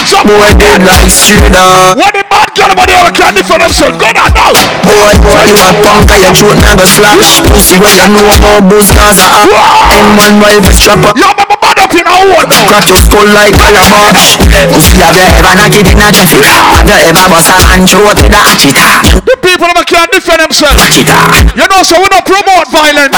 Some 0.04 0.28
Boy 0.28 0.52
dead 0.60 0.84
like 0.84 1.08
down 1.52 1.96
What 1.96 2.12
the 2.12 2.33
man 2.54 2.70
girl 2.70 2.70
about 2.70 2.86
the 2.86 2.94
can 3.14 3.34
defend 3.34 3.62
themselves. 3.62 3.98
Go 3.98 4.06
on 4.06 4.30
now. 4.34 4.52
Boy, 4.86 5.14
boy, 5.18 5.42
you 5.50 5.58
a 5.58 5.70
punk 5.82 6.10
and 6.10 6.22
your 6.22 6.34
throat 6.34 6.58
never 6.62 6.86
slack 6.86 7.18
Pussy 7.50 7.78
where 7.80 7.94
you 7.94 8.06
know 8.10 8.26
about 8.30 8.68
boost 8.68 8.92
can't 8.94 9.14
stop 9.14 9.48
M1 9.48 10.42
wife 10.42 10.66
is 10.68 10.78
trapper 10.82 11.12
Yo, 11.16 11.30
my 11.34 11.46
man 11.48 11.78
up 11.80 11.94
in 11.94 12.04
a 12.04 12.14
hole 12.14 12.46
now. 12.46 12.68
Crack 12.68 12.86
your 12.86 13.00
skull 13.00 13.26
like 13.32 13.54
calabash 13.54 14.36
Pussy 14.70 15.00
have 15.00 15.16
you 15.16 15.24
ever 15.24 15.52
knock 15.56 15.74
it 15.74 15.88
in 15.88 15.98
a 15.98 16.08
traffic 16.12 16.44
Have 16.44 16.86
you 16.86 16.98
ever 17.10 17.26
bust 17.32 17.48
a 17.48 17.80
throat 17.88 18.18
with 18.20 18.34
a 18.34 18.42
cheetah 18.60 19.24
The 19.24 19.34
people 19.40 19.70
that 19.72 19.86
can't 19.88 20.10
defend 20.12 20.44
themselves. 20.44 21.00
You 21.54 21.66
know, 21.70 21.80
so 21.82 21.96
we 22.00 22.08
don't 22.10 22.26
promote 22.26 22.68
violence. 22.68 23.12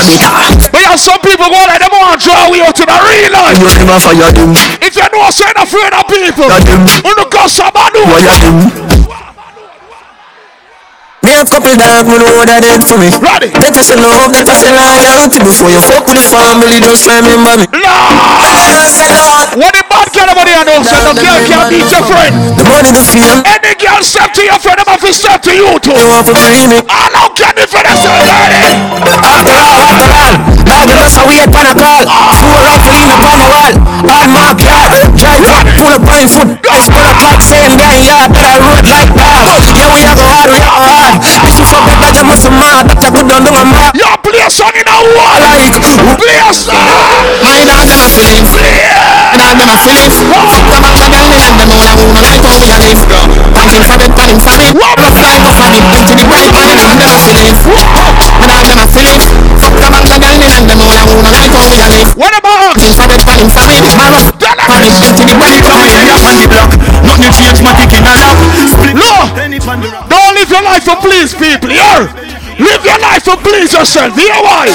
But 0.70 0.80
you 0.80 0.86
have 0.86 1.00
some 1.00 1.20
people 1.20 1.48
go 1.50 1.60
like 1.66 1.82
them 1.82 1.92
want 1.92 2.20
to 2.20 2.30
draw 2.30 2.46
out 2.46 2.74
to 2.78 2.84
the 2.86 2.96
real 3.10 3.32
life. 3.32 3.58
You 3.58 3.70
never 3.74 3.98
for 4.00 4.14
your 4.14 4.30
doom 4.32 4.54
If 4.80 4.94
you 4.94 5.06
know, 5.10 5.26
so 5.30 5.44
you're 5.44 5.56
not 5.56 5.66
afraid 5.66 5.92
of 5.92 6.04
people. 6.06 6.46
Your 6.46 6.62
doom 6.62 6.82
You 7.02 7.12
don't 7.16 7.30
go 7.32 7.42
somebody. 7.50 8.00
What 8.06 8.22
you 8.22 8.36
doom 8.38 8.85
me 11.26 11.34
a 11.34 11.44
couple 11.44 11.74
dog, 11.74 12.06
me 12.06 12.16
know 12.22 12.46
that 12.46 12.62
dead 12.62 12.86
for 12.86 12.94
me. 13.02 13.10
Ready? 13.18 13.50
That 13.58 13.74
I 13.74 13.82
say 13.82 13.98
love, 13.98 14.30
that 14.30 14.46
I 14.46 14.54
say 14.54 14.70
loyalty 14.70 15.42
Before 15.42 15.70
you 15.74 15.82
fuck 15.82 16.06
with 16.06 16.22
the 16.22 16.26
family, 16.30 16.78
just 16.78 17.02
remember 17.10 17.58
me. 17.58 17.66
What 19.58 19.72
the 19.74 19.82
bad 19.90 20.08
girl 20.14 20.30
about 20.30 20.46
here 20.46 20.62
know, 20.62 20.78
so 20.86 20.96
the 21.02 21.18
girl 21.18 21.40
can't 21.50 21.66
beat 21.66 21.90
your 21.90 22.04
friend. 22.06 22.32
The 22.54 22.64
money, 22.70 22.94
the 22.94 23.02
fame 23.02 23.42
Any 23.42 23.74
girl 23.74 23.98
step 24.06 24.30
to 24.38 24.42
your 24.46 24.60
friend, 24.62 24.78
I'm 24.86 24.86
going 24.86 25.10
to 25.10 25.18
step 25.18 25.42
to 25.42 25.52
you 25.52 25.74
too. 25.82 25.98
You 25.98 26.06
want 26.14 26.30
to 26.30 26.34
free 26.38 26.70
me. 26.70 26.78
I 26.86 27.10
don't 27.10 27.34
care 27.34 27.54
if 27.58 27.74
you're 27.74 27.82
After 27.82 29.54
all, 29.58 29.82
after 29.82 30.10
all 30.14 30.34
Dog, 30.62 30.86
you 30.86 30.98
a 31.02 31.22
wait 31.26 31.50
on 31.50 31.66
a 31.66 31.74
call. 31.74 32.04
Four 32.06 32.58
rifle 32.62 32.96
in 33.02 33.10
upon 33.10 33.36
the 33.42 33.48
wall. 33.50 33.96
Hard 34.06 34.30
mark 34.30 34.58
yard 34.62 34.92
Try 35.18 35.40
to 35.40 35.52
pull 35.74 35.90
up 35.90 36.06
on 36.06 36.26
foot 36.28 36.48
Guys, 36.62 36.86
pull 36.88 37.02
up 37.02 37.18
like 37.20 37.42
saying 37.42 37.74
yard 38.06 38.30
That 38.34 38.55
that, 42.16 42.24
must 42.24 42.48
have 42.48 42.56
mad 42.56 42.88
That 42.88 42.98
you 43.04 43.10
could 43.12 43.28
don't 43.28 43.44
do 43.44 43.52
a 43.52 43.64
mad 43.68 43.92
Yo, 43.92 44.08
play 44.24 44.40
a 44.40 44.48
song 44.48 44.72
in 44.72 44.88
a 44.88 44.96
wall. 45.12 45.36
Like, 45.36 45.76
Play 46.16 46.38
a 46.40 46.50
song. 46.52 46.80
my 47.44 47.60
dog, 47.68 47.84
them 47.84 48.00
a 48.00 48.08
feelings 48.08 48.48
My 48.56 49.36
dog, 49.36 49.54
them 49.60 49.68
a 49.68 49.76
feelings 49.84 50.16
Come 50.16 50.84
on, 50.88 50.96
my 50.96 51.06
girl, 51.12 51.28
and 51.28 51.54
them 51.60 51.70
all 51.72 51.84
I 51.84 51.92
wanna 52.00 52.22
like 52.24 52.40
how 52.40 52.56
we 52.56 52.68
a 52.72 52.78
live 52.80 53.00
Find 53.52 53.72
him 53.72 53.84
for 53.84 53.96
them, 54.00 54.12
for 54.16 54.24
him, 54.24 54.38
for 54.40 54.54
me 54.56 54.68
Rough 54.72 54.96
like 54.96 55.44
a 55.44 55.52
funny 55.52 55.80
Empty 55.92 56.14
the 56.16 56.24
bright 56.24 56.52
mind, 56.56 56.80
and 56.80 56.96
them 56.96 57.12
a 57.12 57.20
feelings 57.20 57.60
My 57.68 58.46
dog, 58.48 58.64
them 58.64 58.80
a 58.80 58.86
feelings 58.88 59.26
Come 59.60 59.76
on, 59.76 60.04
my 60.08 60.16
girl, 60.16 60.40
and 60.40 60.64
them 60.64 60.80
all 60.80 60.96
I 60.96 61.04
wanna 61.04 61.32
like 61.36 61.52
how 61.52 61.68
we 61.68 61.76
a 61.84 61.88
live 61.92 62.10
What 62.16 62.32
about 62.32 62.80
Him 62.80 62.92
for 62.96 63.06
them, 63.10 63.20
for 63.20 63.36
him, 63.36 63.48
for 63.52 63.64
me 63.68 63.76
My 63.92 64.08
rough 64.08 64.32
for 64.40 64.78
him, 64.82 64.94
empty 65.04 65.24
the 65.28 65.36
bright 65.38 65.62
mind 65.62 65.94
And 65.94 66.10
up 66.10 66.24
on 66.26 66.36
the 66.40 66.46
block 66.48 66.70
Nothing 67.04 67.32
change, 67.32 67.60
my 67.62 67.70
dick 67.76 67.92
in 67.94 68.02
a 68.02 68.14
lock 68.18 68.36
Split 68.72 68.96
No. 68.98 69.12
Don't 69.36 69.82
live 69.84 70.05
your 70.56 70.64
life 70.64 70.84
to 70.88 70.96
please 70.96 71.36
people. 71.36 71.68
Here. 71.68 72.08
Live 72.56 72.80
your 72.80 72.96
life 73.04 73.24
to 73.28 73.36
please 73.36 73.76
yourself. 73.76 74.16
Here 74.16 74.40
why? 74.40 74.72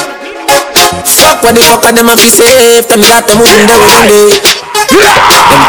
Fuck 1.02 1.42
what 1.42 1.58
the 1.58 1.62
fuck 1.66 1.82
are 1.86 1.94
them 1.94 2.10
a 2.10 2.14
be 2.20 2.28
safe 2.28 2.86
Them 2.90 3.00
got 3.00 3.24
them 3.24 3.40
moving 3.40 3.64
day 3.64 3.80
to 3.80 3.88
day 4.06 4.28
Them 4.92 5.16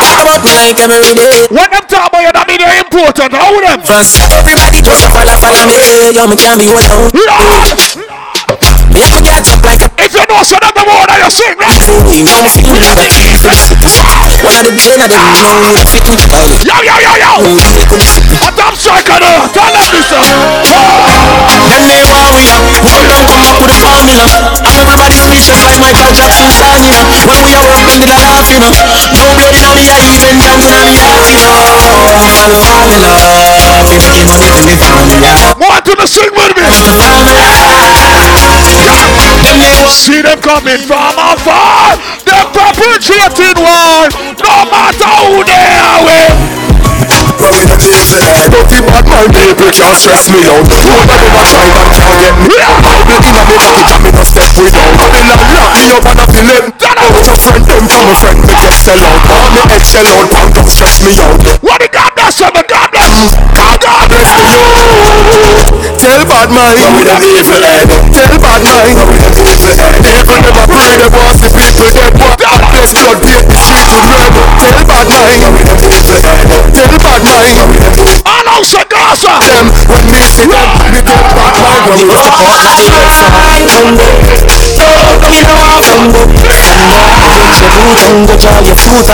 talk 0.02 0.18
about 0.26 0.42
me 0.42 0.50
like 0.58 0.81
every 0.82 1.15
day 1.15 1.47
When 1.47 1.68
them 1.70 1.84
talk 1.86 2.10
about 2.10 2.26
you, 2.26 2.32
that 2.34 2.44
mean 2.50 2.58
you're 2.58 2.74
important. 2.82 3.31
How 3.31 3.55
them? 3.55 3.81
Fast 3.86 4.18
Everybody 4.18 4.82
just 4.82 5.07
a 5.07 5.08
follow 5.15 5.36
follow 5.39 5.62
me 5.70 6.10
Yo, 6.10 6.26
me 6.26 6.34
can't 6.34 6.58
be 6.58 6.66
one 6.66 6.82
down 6.82 7.07
Me 8.91 8.99
have 8.99 9.23
me 9.23 9.31
get 9.31 9.47
up 9.47 9.62
like 9.62 9.86
a 9.86 9.89
If 10.02 10.10
you 10.10 10.24
know, 10.26 10.42
so 10.42 10.58
them 10.58 10.74
the 10.74 10.82
more 10.82 11.07
that 11.07 11.23
you 11.23 11.31
sing, 11.31 11.55
right? 11.55 11.78
You 11.78 11.86
feel 11.86 12.02
me 12.02 12.26
like 12.26 12.50
One 14.43 14.59
of 14.59 14.67
the 14.67 14.75
brain 14.75 14.99
of 14.99 15.07
them 15.07 15.23
know 15.62 15.71
the 15.71 15.87
fit 15.87 16.03
me 16.03 16.19
Yo, 16.67 16.75
yo, 16.83 16.95
yo, 16.99 17.12
yo. 17.15 17.31
Who 17.47 17.55
the 17.62 17.71
make 17.79 17.95
me 17.95 18.03
sick 18.03 18.27
A 18.43 18.51
top 18.59 18.75
striker 18.75 19.15
there. 19.23 19.39
Tell 19.55 19.71
them 19.71 19.87
this. 19.95 20.11
uh. 20.11 20.19
Them 20.19 21.83
name 21.87 22.11
war 22.11 22.35
we 22.35 22.43
Hold 22.83 23.07
on 23.07 23.23
come 23.31 23.47
up 23.47 23.55
with 23.62 23.71
the 23.71 23.79
formula? 23.79 24.27
And 24.67 24.75
everybody 24.83 25.15
reach 25.31 25.47
up 25.47 25.62
like 25.62 25.79
Michael 25.79 26.11
Jackson 26.19 26.51
know 26.59 26.75
When 27.23 27.39
we 27.47 27.55
are 27.55 27.71
up 27.71 27.87
in 27.87 28.03
the 28.03 28.19
laugh 28.19 28.51
you 28.51 28.59
know. 28.59 28.75
No 29.15 29.23
blood 29.39 29.62
in 29.62 29.71
me 29.79 29.87
eye 29.87 30.11
even 30.11 30.35
jams 30.43 30.67
in 30.67 30.83
me 30.91 30.95
heart 30.99 31.23
you 31.31 31.39
know 31.39 31.55
Formula. 32.67 33.15
Formula 33.15 33.15
We 33.79 33.95
making 33.95 34.27
money 34.27 34.51
with 34.51 34.67
the 34.67 34.91
formula 34.91 35.55
Want 35.55 35.87
to 35.87 35.93
the 35.95 36.07
sing 36.11 36.35
with 36.35 36.51
me? 36.59 36.67
See 39.93 40.23
them 40.23 40.41
coming 40.41 40.83
from 40.83 41.15
afar. 41.19 41.99
They're 42.27 42.49
perpetrating 42.55 43.59
war. 43.59 44.07
No 44.39 44.57
matter 44.71 45.12
who 45.27 45.43
they 45.47 45.69
are 45.79 46.01
with. 46.03 46.62
In 47.43 47.67
the 47.67 47.77
days 47.77 48.15
ahead 48.15 48.49
Dirty 48.55 48.79
bad 48.87 49.05
my 49.11 49.27
people 49.29 49.69
can't 49.75 49.99
stress 49.99 50.31
me 50.31 50.47
out. 50.47 50.62
A 50.62 50.79
never 51.19 51.43
try 51.51 51.67
and 51.67 51.91
can't 51.91 52.17
get 52.23 52.35
me 52.47 52.57
Bible 52.83 53.19
in 53.19 53.35
a 53.35 53.43
me 53.47 53.57
pocket 53.59 53.91
and 53.93 54.03
me 54.07 54.11
no 54.15 54.23
step 54.23 54.51
without 54.57 54.91
Babylon 54.97 55.39
lock 55.51 55.71
me 55.75 55.85
up 55.91 56.07
and 56.07 56.19
I 56.23 56.27
feel 56.31 56.47
them 56.47 56.65
Out 57.03 57.27
your 57.27 57.39
friend 57.43 57.62
them 57.67 57.85
from 57.91 58.07
a 58.09 58.15
friend. 58.17 58.39
Me 58.47 58.55
get 58.55 58.75
sell 58.75 59.03
out. 59.03 59.21
All 59.29 59.49
me 59.51 59.62
head 59.69 59.83
shell 59.83 60.07
out 60.07 60.31
and 60.31 60.55
don't 60.55 60.71
stress 60.71 61.03
me 61.03 61.12
out. 61.19 61.37
What 61.61 61.83
the 61.83 61.89
God 61.91 62.11
bless 62.15 62.39
the 62.39 62.65
God 62.67 62.89
bless. 62.95 63.11
Mm. 63.11 63.55
God 63.59 63.77
God 63.83 64.05
bless 64.09 64.31
youth 64.39 65.92
Tell 66.12 66.28
bad 66.28 66.52
mind 66.52 66.76
Now 66.76 66.92
we 66.92 67.08
them 67.08 67.24
evil 67.24 67.57
head 67.65 67.89
Tell 67.89 68.36
bad 68.36 68.60
mind 68.60 69.00
evil 69.00 70.36
never 70.44 70.65
pray 70.68 70.92
them 71.00 71.08
want 71.08 71.41
the 71.41 71.49
people 71.49 71.89
dead 71.89 72.12
But 72.20 72.36
God 72.36 72.60
bless 72.68 72.92
blood 72.92 73.16
paint 73.24 73.49
the 73.49 73.57
street 73.57 73.89
with 73.97 74.12
red 74.12 74.28
Tell 74.60 74.76
bad 74.92 75.08
mind 75.08 75.41
Now 75.41 75.57
we 75.57 75.65
them 75.65 75.81
evil 75.81 76.20
head 76.20 76.52
Tell 76.52 76.92
bad 77.00 77.20
mind 77.24 77.57
Now 77.57 77.65
we 77.65 77.81
them 77.81 77.97
All 78.28 78.44
out 78.44 78.60
Sagasa. 78.60 79.41
them 79.41 79.73
when 79.89 80.05
me 80.12 80.20
see 80.28 80.44
them 80.52 80.68
me 80.92 81.00
get 81.00 81.24
back 81.32 81.73
mind 87.60 87.92
when 87.92 88.24
we 88.26 88.34
go 88.40 88.52
to 88.64 88.74
court 88.76 89.08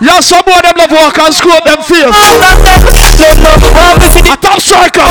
Yeah, 0.00 0.20
some 0.20 0.44
of 0.46 0.60
them 0.62 0.76
love 0.76 0.92
walk 0.92 1.18
and 1.18 1.34
up 1.34 1.64
them 1.64 1.80
face. 1.82 2.14
A 4.24 4.36
top 4.36 4.60
striker. 4.60 5.06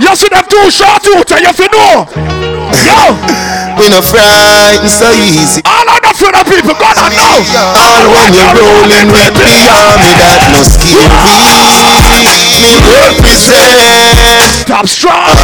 You 0.00 0.16
see 0.16 0.28
them 0.28 0.44
two 0.48 0.70
short 0.70 1.04
out 1.06 1.30
and 1.32 1.40
you 1.44 1.52
fi 1.52 1.66
know. 1.72 2.08
Yo, 2.84 3.16
We 3.78 3.88
no 3.88 4.00
frightened 4.02 4.90
so 4.90 5.08
easy. 5.12 5.62
all 5.64 5.88
of 5.88 6.00
the 6.02 6.12
friend 6.14 6.36
of 6.36 6.44
people 6.46 6.74
gonna 6.76 7.08
know. 7.16 7.36
All 7.74 8.04
when 8.12 8.32
you're 8.34 8.54
rolling 8.58 9.08
with 9.12 9.34
the 9.34 9.68
army 9.72 10.12
that 10.18 10.52
no 10.52 10.62
scary. 10.64 11.08
Me 12.58 12.76
represent. 12.84 14.66
top 14.66 14.86
strong. 14.86 15.36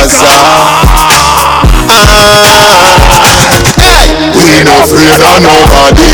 We 4.36 4.64
no 4.64 4.84
afraid 4.84 5.16
of 5.16 5.38
nobody, 5.40 6.10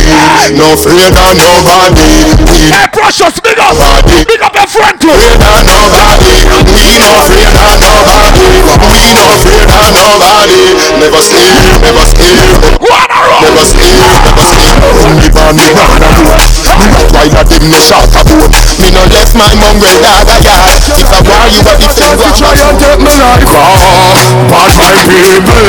no 0.55 0.75
afraid 0.75 1.11
of 1.11 1.33
nobody. 1.35 2.11
We 2.47 2.71
Hey, 2.71 2.87
precious, 2.93 3.41
big 3.41 3.59
up. 3.59 3.75
Nobody. 3.75 4.25
Big 4.25 4.43
up 4.77 5.03
friend 5.03 5.03
afraid 5.03 5.43
of 5.43 5.59
nobody. 5.67 6.47
We 6.71 6.83
no 6.95 7.07
afraid 7.19 7.55
of 7.59 7.75
nobody. 7.83 8.47
We 8.87 9.03
no 9.11 9.23
afraid 9.35 9.67
of 9.67 9.87
nobody. 9.91 10.63
Never 11.01 11.23
steal, 11.23 11.59
never 11.83 12.05
steal, 12.07 12.47
Wanna 12.79 13.19
roll. 13.27 13.43
never 13.51 13.65
steal, 13.67 13.99
never 13.99 14.45
steal. 14.47 14.75
Only 15.11 15.29
for 15.35 15.51
me 15.59 15.67
brother 15.75 15.99
boat. 15.99 16.39
Me 16.79 16.87
not 16.87 17.11
while 17.11 17.35
a 17.35 17.43
them 17.51 17.65
no 17.67 17.79
shot 17.83 18.15
a 18.15 18.23
boat. 18.23 18.53
Me 18.79 18.89
no 18.95 19.03
left 19.11 19.35
my 19.35 19.51
mongrel 19.59 19.99
dog 20.07 20.31
a 20.31 20.37
yard. 20.39 20.79
If 20.95 21.11
I 21.11 21.19
war 21.27 21.47
you 21.51 21.63
a 21.67 21.75
defend 21.75 22.21
one 22.21 22.35
try 22.39 22.55
and 22.55 22.79
take 22.79 23.01
me 23.03 23.13
life. 23.19 23.51
Ah, 23.51 24.23
but 24.47 24.71
my 24.79 24.95
people 25.03 25.67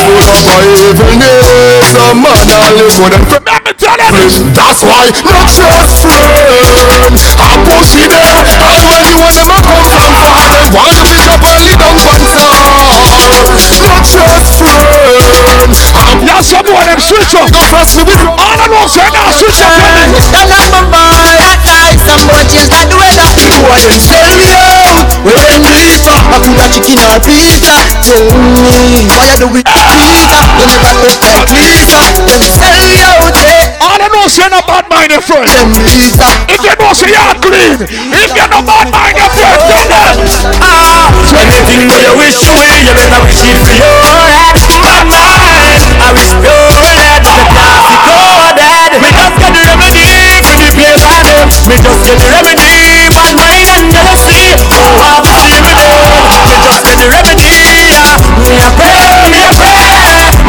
full 0.00 0.24
of 0.24 0.80
evilness. 0.80 1.44
Some 1.92 2.24
man 2.24 2.40
a 2.40 2.72
live 2.72 2.94
for 2.96 3.10
them. 3.12 3.57
Let 4.18 4.26
me 4.26 4.50
tell 4.50 4.50
you. 4.50 4.50
That's 4.50 4.82
why 4.82 5.06
not 5.30 5.46
just 5.46 6.02
friends 6.02 7.22
I 7.38 7.54
push 7.62 7.94
it 7.94 8.10
there 8.10 8.34
And 8.34 8.82
when 8.82 9.02
you 9.06 9.14
want 9.22 9.34
them 9.38 9.46
a 9.46 9.58
come 9.62 9.78
from 9.86 10.10
far 10.10 10.58
Them 10.58 10.74
want 10.74 10.90
you 10.90 11.06
pick 11.06 11.22
up 11.30 11.38
early 11.46 11.74
down 11.78 11.94
from 12.02 12.18
star 12.26 12.66
Not 13.78 14.02
just 14.02 14.58
friends 14.58 14.98
I'm 15.94 16.18
Now 16.26 16.42
some 16.42 16.66
boy 16.66 16.82
them 16.82 16.98
switch 16.98 17.30
up. 17.38 17.46
gonna 17.54 17.78
me 17.94 18.02
with 18.02 18.22
All 18.42 18.58
I 18.58 18.66
know 18.66 18.86
say 18.90 19.06
now 19.14 19.30
switch 19.38 19.62
up. 19.62 19.70
on 19.70 20.10
me. 20.10 20.18
Stand 20.18 20.50
up, 20.50 20.66
my 20.74 20.82
boy. 20.90 21.38
That 21.38 21.58
night, 21.62 21.98
some 22.02 22.22
boy 22.26 22.42
change 22.50 22.68
like 22.74 22.90
the 22.90 22.98
weather. 22.98 23.28
You 23.38 23.54
want 23.70 23.86
them 23.86 24.02
sell 24.02 24.26
me 24.34 24.50
out 24.50 25.06
With 25.22 25.38
them 25.38 25.62
pizza 25.62 26.10
I 26.10 26.36
could 26.42 26.58
have 26.58 26.74
chicken 26.74 26.98
or 27.06 27.18
pizza 27.22 27.74
Tell 28.02 28.26
me 28.26 29.06
Why 29.06 29.30
you 29.30 29.36
do 29.38 29.48
it 29.54 29.66
pizza 29.66 30.34
You 30.58 30.64
never 30.66 30.92
look 31.06 31.22
like 31.22 31.46
pizza 31.46 32.02
Them 32.26 32.42
sell 32.50 32.82
you 32.82 32.98
out 32.98 33.38
eh 33.38 33.77
Know 34.28 34.36
say 34.44 34.52
no 34.52 34.60
bad 34.68 34.84
mind 34.92 35.08
your 35.08 35.24
friend. 35.24 35.48
If 35.48 36.60
you 36.60 36.76
know 36.76 36.92
say 36.92 37.08
you're 37.16 37.32
clean. 37.40 37.80
If 37.80 38.28
you're 38.36 38.50
no 38.52 38.60
bad 38.60 38.92
mind 38.92 39.16
your 39.16 39.32
friend, 39.32 39.56
them. 39.88 40.20
Ah, 40.60 41.08
Anything 41.32 41.88
that 41.88 41.96
you 42.04 42.12
wish 42.12 42.36
away 42.44 42.76
You 42.84 42.92
better 42.92 43.24
wish 43.24 43.40
it 43.40 43.56
for 43.56 43.72
you 43.72 43.88
that 43.88 44.68
my 44.84 45.00
mind. 45.08 45.80
I 45.96 46.12
wish 46.12 46.28
pure 46.44 46.76
that 46.76 47.24
the 47.24 47.40
traffic 47.56 47.96
coded. 48.04 49.00
Me 49.00 49.08
just 49.16 49.32
get 49.40 49.48
the 49.48 49.64
remedy 49.64 50.12
for 50.44 50.60
the 50.60 50.68
place 50.76 51.00
I 51.08 51.24
them. 51.24 51.48
Me 51.64 51.76
just 51.80 52.00
get 52.04 52.20
the 52.20 52.28
remedy, 52.28 53.08
bad 53.16 53.32
mind 53.32 53.64
and 53.80 53.88
jealousy. 53.88 54.60
Oh, 54.76 54.92
how 55.08 55.24
to 55.24 55.32
see 55.40 55.56
me 55.56 55.72
dead. 55.72 56.04
Me 56.44 56.52
just 56.68 56.84
get 56.84 57.00
the 57.00 57.08
remedy. 57.16 57.96
ah. 57.96 58.20
Me 58.44 58.60
a 58.60 58.68
pray, 58.76 59.08
me 59.32 59.40
a 59.40 59.50
pray, 59.56 59.88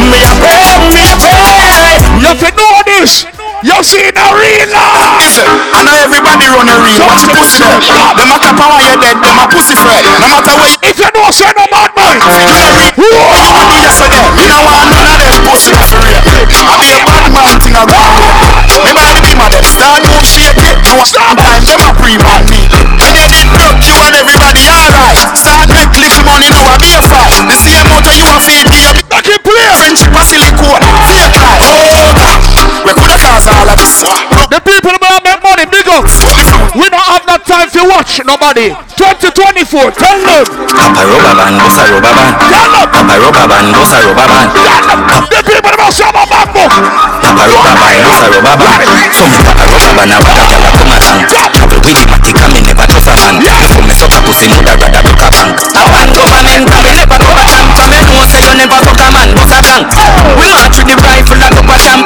me 0.04 0.20
a 0.20 0.36
pray, 0.36 0.68
me 0.92 1.00
a 1.00 1.16
pray. 1.16 1.96
You 2.20 2.28
have 2.28 2.44
to 2.44 2.52
know 2.60 2.76
this. 2.84 3.39
You 3.70 3.86
see 3.86 4.10
the 4.10 4.26
real. 4.34 4.66
Listen, 5.22 5.46
I 5.46 5.86
know 5.86 5.94
everybody 5.94 6.50
run 6.50 6.66
a 6.66 6.76
real. 6.82 7.06
Watch 7.06 7.30
the 7.30 7.38
pussy 7.38 7.62
there. 7.62 7.78
Them 8.18 8.34
a 8.34 8.42
cap 8.42 8.58
and 8.58 8.66
why 8.66 8.82
you 8.90 8.98
dead. 8.98 9.22
Them 9.22 9.38
a 9.38 9.46
pussy 9.46 9.78
friend. 9.78 10.02
No 10.10 10.26
matter 10.26 10.58
what 10.58 10.74
you 10.74 10.90
If 10.90 10.98
you 10.98 11.06
know 11.14 11.30
say 11.30 11.54
no 11.54 11.70
bad 11.70 11.94
do, 11.94 12.02
you 12.02 13.14
want 13.30 13.54
do 13.62 13.78
yesterday. 13.78 14.26
Me 14.34 14.50
no 14.50 14.58
want 14.66 14.90
none 14.90 15.06
of 15.06 15.22
them 15.22 15.38
pussy 15.46 15.70
for 15.78 16.02
real. 16.02 16.18
I 16.18 16.74
be 16.82 16.90
a 16.98 17.00
bad 17.06 17.30
man 17.30 17.62
thing 17.62 17.78
a 17.78 17.86
on. 17.86 18.10
Me 18.82 18.90
buy 18.90 19.14
the 19.14 19.22
beam 19.22 19.38
of 19.38 19.54
them. 19.54 19.62
Start 19.62 20.02
move 20.02 20.26
shake 20.26 20.58
it. 20.58 20.82
Sometimes 21.06 21.70
them 21.70 21.86
a 21.86 21.94
pre-man 21.94 22.50
me. 22.50 22.66
When 22.74 23.49
The 33.90 34.62
people 34.62 34.94
who 34.94 35.18
make 35.26 35.42
money, 35.42 35.66
big 35.66 35.90
up. 35.90 36.06
We 36.78 36.86
don't 36.94 37.10
have 37.10 37.26
no 37.26 37.42
time 37.42 37.70
to 37.74 37.82
watch 37.90 38.22
nobody. 38.22 38.70
2024, 38.94 39.98
tell 39.98 40.20
them. 40.22 40.46
Papa 40.46 41.02
rubber 41.10 41.34
band, 41.34 41.58
boss 41.58 41.82
a 41.82 41.90
rubber 41.90 42.14
band. 42.14 42.38
Tell 42.54 42.70
them. 42.70 42.86
Papa 42.94 43.16
rubber 43.18 43.46
band, 43.50 43.68
boss 43.74 43.90
a 43.90 43.98
rubber 44.06 44.28
band. 44.30 44.50
Tell 44.54 44.78
them. 44.86 45.26
The 45.26 45.42
people 45.42 45.74
who 45.74 45.90
sell 45.90 46.14
my 46.14 46.22
back 46.30 46.54
book. 46.54 46.70
Papa 46.70 47.44
rubber 47.50 47.76
band, 47.82 47.98
boss 48.06 48.22
a 48.22 48.28
rubber 48.30 48.56
band. 48.62 48.82
Some 49.10 49.34
papa 49.42 49.64
rubber 49.66 49.94
band, 49.98 50.12
a 50.14 50.20
gyal 50.22 50.54
a 50.54 50.70
come 50.70 50.94
a 50.94 50.98
tank. 51.02 51.26
Travel 51.34 51.66
with 51.66 52.02
matic 52.14 52.38
and 52.38 52.52
me 52.54 52.60
never 52.62 52.86
trust 52.86 53.10
a 53.10 53.14
man. 53.18 53.42
Before 53.42 53.82
me 53.90 53.94
suck 53.98 54.14
a 54.14 54.20
pussy, 54.22 54.46
mother 54.54 54.78
rather 54.78 55.02
broke 55.02 55.24
a 55.26 55.30
bank. 55.34 55.58
A 55.58 55.84
band 55.90 56.12
government, 56.14 56.70
and 56.70 56.84
me 56.86 56.92
never 56.94 57.18
go 57.18 57.30
a 57.34 57.44
champ. 57.50 57.74
And 57.74 57.90
me 57.90 58.00
know 58.06 58.22
say 58.30 58.38
you 58.46 58.54
never 58.54 58.78
fuck 58.86 59.02
a 59.02 59.08
man, 59.10 59.34
boss 59.34 59.50
a 59.50 59.60
bank. 59.66 59.90
We 60.38 60.46
march 60.54 60.78
with 60.78 60.94
the 60.94 60.96
rifle 61.02 61.42
and 61.42 61.54
go 61.58 61.64
a 61.66 61.78
champ. 61.82 62.06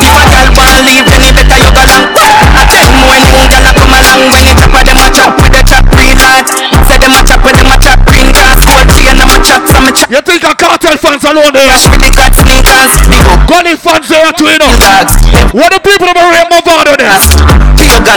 You 10.13 10.21
think 10.21 10.45
a 10.45 10.53
Kartel 10.53 10.93
fans 11.01 11.25
alone 11.25 11.49
there? 11.57 11.65
Cash 11.73 11.89
with 11.89 12.05
the 12.05 12.13
god 12.13 12.29
sneakers, 12.37 13.01
big 13.09 13.25
up 13.33 13.49
Gully 13.49 13.73
fans 13.73 14.05
there 14.05 14.29
too, 14.37 14.45
you 14.45 14.61
know. 14.61 14.69
What 15.57 15.73
the 15.73 15.81
people 15.81 16.05
rate 16.05 16.45
my 16.53 16.61
father 16.61 16.93
there? 16.93 17.17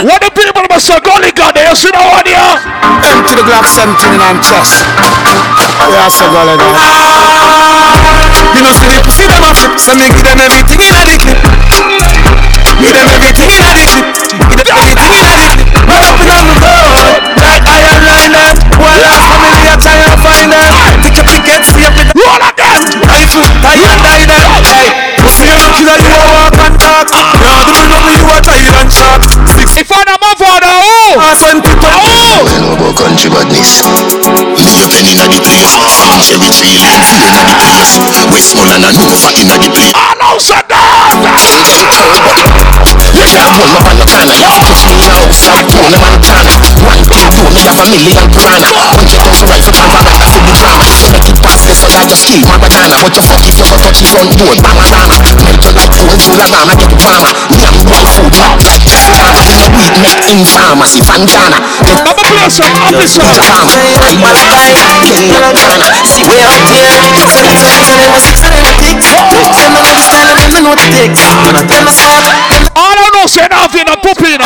What 0.05 0.21
the 0.21 0.29
people 0.29 0.61
who 0.61 0.77
say 0.77 1.01
Gully 1.01 1.33
God 1.33 1.57
there? 1.57 1.65
You 1.65 1.73
see 1.73 1.89
that 1.89 2.05
one 2.05 2.21
here? 2.21 2.37
Empty 3.01 3.33
the 3.33 3.41
Glock 3.49 3.65
17 3.65 4.13
in 4.13 4.21
I'm 4.21 4.37
chest. 4.45 4.85
Yeah, 5.89 6.05
so 6.13 6.29
go 6.29 6.45
like 6.45 6.61
that. 6.61 6.69
You 8.53 8.61
know, 8.61 8.77
see 8.77 8.93
the 8.93 9.01
pussy 9.01 9.25
them 9.25 9.41
off, 9.41 9.57
so 9.81 9.97
me 9.97 10.05
give 10.13 10.21
them 10.21 10.37
everything 10.37 10.77
in 10.77 10.93
a 10.93 11.01
the 11.01 11.17
clip. 11.17 11.41
Give 12.77 12.93
them 12.93 13.09
everything 13.09 13.49
in 13.49 13.65
a 13.65 13.73
the 13.73 13.85
clip. 13.89 14.05
Give 14.53 14.69
them 14.69 14.77
everything 14.85 15.01
in 15.01 15.17
a 15.17 15.33
the 15.33 15.33
clip. 15.33 15.36
Tie 23.61 23.81
and 23.81 24.01
die 24.03 24.25
them. 24.27 24.49
Hey, 24.65 24.87
pussy, 25.21 25.45
you 25.47 25.57
look 25.57 25.77
like 25.85 26.03
you 26.05 26.15
a 26.17 26.27
walk 26.37 26.57
and 26.61 26.75
talk. 26.79 27.07
Now 27.11 27.61
do 27.65 27.75
me, 27.87 28.13
you 28.17 28.27
a 28.27 28.37
tired 28.41 28.75
and 28.77 28.91
sharp. 28.91 29.21
Six 29.57 29.77
If 29.77 29.91
I 29.91 30.01
know 30.07 30.17
my 30.21 30.33
father, 30.37 30.69
oh. 30.69 31.17
pass 31.17 31.41
and 31.47 31.59
tip 31.63 31.79
and 31.81 31.95
Oh. 31.97 32.45
know 32.61 32.73
about 32.77 32.95
country 32.97 33.29
badness. 33.29 33.81
Me 34.57 34.73
a 34.77 34.85
ten 34.89 35.05
inna 35.07 35.25
the 35.29 35.39
place. 35.41 35.73
Tree 36.57 36.77
lane 36.81 37.03
full 37.07 37.21
inna 37.23 37.41
the 37.45 37.55
place. 37.57 37.93
Westmoreland 38.31 38.85
and 38.85 38.97
Nova 39.01 39.29
inna 39.37 39.55
the 39.61 39.69
place. 39.71 39.93
I 39.95 40.13
know 40.19 40.37
say 40.41 40.61
that. 40.67 41.13
You 42.87 43.21
can't. 43.21 43.53
You 43.65 43.77
have 43.77 43.97
to 43.97 44.05
push 44.07 44.25
me 44.27 44.41
out. 44.45 44.77
South 45.33 45.65
Tony 45.71 45.97
Montana. 45.97 46.53
One 46.85 47.01
to 47.57 47.61
have 47.65 47.81
a 47.81 47.85
million 47.89 48.25
piranha. 48.29 48.69
Hundred 48.93 49.17
thousand 49.17 49.49
rifle 49.49 49.73
pan 49.73 49.89
for 49.89 50.03
that 50.05 50.21
for 50.29 50.41
the 50.45 50.53
drama. 50.53 50.85
Make 51.09 51.25
it 51.25 51.37
pass 51.41 51.65
this 51.65 51.81
you 51.81 52.05
just 52.05 52.23
kill 52.29 52.41
Maradona. 52.45 53.01
But 53.01 53.17
you 53.17 53.23
fuck 53.25 53.41
if 53.41 53.57
you 53.57 53.65
go 53.65 53.75
touch 53.81 53.97
the 53.97 54.07
front 54.13 54.29
door. 54.37 54.53
Bamadana. 54.61 55.17
Melt 55.41 55.61
you 55.65 55.73
like 55.73 55.93
of 55.97 56.21
rama. 56.37 56.73
Get 56.77 56.93
warmer. 57.01 57.33
Me 57.49 57.65
and 57.65 57.77
one 57.89 58.05
food 58.13 58.33
like 58.61 58.85
a 58.85 59.69
weed 59.73 59.95
make 60.05 60.21
in 60.29 60.45
pharmacy. 60.45 61.01
Fanjana. 61.01 61.57
Get 61.81 61.97
I'm 61.97 62.05
a 62.05 62.13
play 62.13 62.45
some 62.53 62.69
officer. 62.77 63.25
farmer. 63.41 63.73
I 64.05 64.13
must 64.21 64.43
die. 64.45 64.77
Get 65.01 65.41
Ghana. 65.57 65.87
See 66.05 66.23
Way 66.29 66.45
and 66.45 66.61
my 66.61 66.77
and 69.57 69.73
my 69.73 70.37
what 70.37 70.53
and 70.53 70.65
what 70.67 70.77
it 70.79 70.91
takes. 70.93 71.21
When 71.41 71.55
I 71.57 71.63
I 72.77 73.09
know 73.15 73.25
say 73.25 73.47
nothing, 73.49 73.87
I'm 73.87 73.99
pooping. 74.03 74.37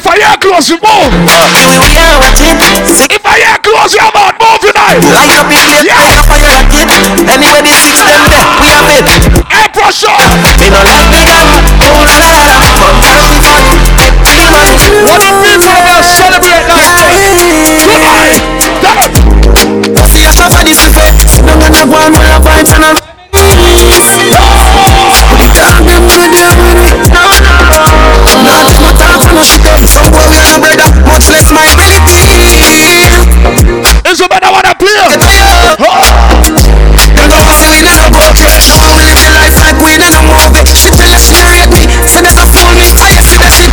If 0.00 0.08
I 0.08 0.16
hear 0.16 0.32
close, 0.40 0.72
you 0.72 0.80
move. 0.80 1.12
we 1.12 1.92
we 1.92 1.92
are 2.00 2.16
watching. 2.24 2.56
Six 2.88 3.20
If 3.20 3.20
I 3.20 3.36
hear 3.36 3.60
close, 3.60 3.92
you 3.92 4.00
move, 4.00 4.32
move 4.40 4.56
tonight. 4.64 4.96
light 5.12 5.28
up 5.36 5.44
in 5.52 5.60
place, 5.60 5.92
light 5.92 6.16
up 6.16 6.32
on 6.32 6.40
your 6.40 6.56
rocket. 6.56 6.88
Anywhere 7.28 7.60
they 7.60 7.76
six 7.76 8.00
them 8.00 8.24
there, 8.32 8.48
we 8.48 8.64
have 8.72 8.88
it. 8.96 9.04
Hey, 9.52 9.68
pressure. 9.76 10.08
Me 10.56 10.72
no 10.72 10.80
like 10.88 11.04
me 11.12 11.20
gun, 11.28 11.52
oh 11.84 12.00
la 12.00 12.16
la 12.16 12.32
la 12.32 12.44
la. 12.48 12.68
From 12.80 13.28
to 13.28 13.36
time, 13.44 13.68
get 14.00 14.16
to 14.24 14.32
the 14.40 14.48
man. 14.48 14.72
What 15.04 15.20
the 15.20 15.36
people 15.36 15.84
are 15.84 16.00
celebrate 16.16 16.64
that 16.64 16.88
day? 16.96 17.20
Tonight. 17.84 18.40
Them. 18.80 18.96
See 20.08 20.24
us 20.24 20.40
of 20.40 20.56
this 20.64 20.80
is 20.80 20.96
it. 20.96 21.44
No 21.44 21.60
man 21.60 21.76
have 21.76 21.92
one 21.92 22.16
full 22.16 22.24
of 22.24 22.40
vibes 22.40 22.72
and 22.72 22.88
I'm 22.88 23.09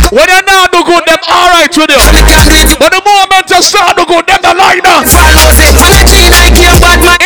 When 0.08 0.24
you 0.24 0.40
now 0.48 0.64
do 0.72 0.80
good, 0.88 1.04
them 1.04 1.20
alright 1.28 1.68
with 1.68 1.92
you. 1.92 2.00
can't 2.24 2.48
do. 2.48 2.80
But 2.80 2.96
the 2.96 3.02
moment 3.04 3.44
you 3.44 3.60
start 3.60 3.92
to 4.00 4.08
good, 4.08 4.24
them 4.24 4.40
the 4.40 4.56
line 4.56 4.80
down. 4.80 5.04
I 5.04 5.36
Nike 6.32 6.64
and 6.64 6.80
bad 6.80 6.96
man 7.04 7.20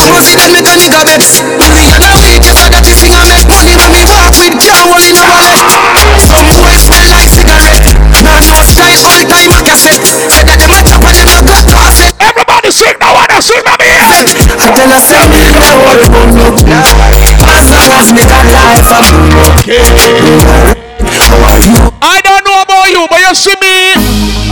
Don't 0.00 0.24
them 0.24 0.56
mechanic 0.56 0.88
a 0.88 1.04
vex. 1.04 1.44
Me 1.68 1.84
and 1.84 2.00
a 2.00 2.12
week 2.24 2.40
just 2.40 2.64
so 2.64 2.72
that 2.72 2.80
the 2.80 2.96
thing 2.96 3.12
make 3.28 3.44
money 3.44 3.76
when 3.76 3.92
me 3.92 4.08
walk 4.08 4.32
with 4.40 4.56
can't 4.56 4.80
a 5.20 5.28
wallet. 5.28 5.68
Some 6.16 6.48
boys 6.56 6.80
smell 6.80 7.12
like 7.12 7.28
cigarette. 7.28 7.92
Nah 8.24 8.40
no 8.40 8.64
style 8.64 9.04
all 9.04 9.24
time 9.28 9.52
a 9.52 9.60
cassette. 9.60 10.00
Say 10.32 10.48
that 10.48 10.56
them 10.56 10.72
a 10.72 10.80
chop 10.80 11.04
them 11.28 11.44
got 11.44 11.68
cassette. 11.68 12.16
Everybody 12.24 12.72
sing 12.72 12.96
now, 13.04 13.12
wanna 13.12 13.36
sing 13.44 13.60
now, 13.68 13.76
me. 13.76 13.92
I 14.00 14.72
tell 14.72 14.88
her 14.88 15.00
say 15.04 15.28
me 15.28 15.44
no 15.52 15.68
on 15.92 16.00
no. 16.08 17.09
I 18.00 18.08
don't 22.24 22.40
know 22.48 22.64
about 22.64 22.88
you, 22.88 23.04
but 23.12 23.20
you 23.20 23.34
see 23.36 23.52
me. 23.60 23.92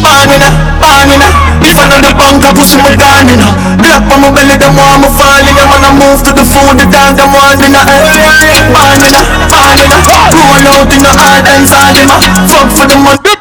Banina, 0.05 0.53
banina. 0.77 1.33
I 1.65 1.89
know 1.89 1.97
the 2.05 2.13
punk, 2.13 2.45
I 2.45 2.53
push 2.53 2.77
me 2.77 2.93
down 3.01 3.25
in 3.25 3.41
Black 3.81 4.05
on 4.13 4.21
my 4.21 4.29
belly, 4.37 4.61
them 4.61 4.77
want 4.77 5.01
me 5.01 5.09
falling. 5.17 5.57
I'm 5.57 5.65
gonna 5.73 5.97
move 5.97 6.21
to 6.29 6.33
the 6.37 6.45
food, 6.45 6.77
the 6.77 6.85
dance, 6.93 7.17
them 7.17 7.33
want 7.33 7.65
in 7.65 7.73
a 7.73 7.81
Banina, 8.69 9.25
banina. 9.49 9.97
Roll 10.37 10.69
out 10.69 10.93
in 10.93 11.01
the 11.01 11.13
hard 11.17 11.49
and 11.49 11.65
salima. 11.65 12.21
Fuck 12.53 12.69
for 12.77 12.85
the 12.85 13.01
money. 13.01 13.38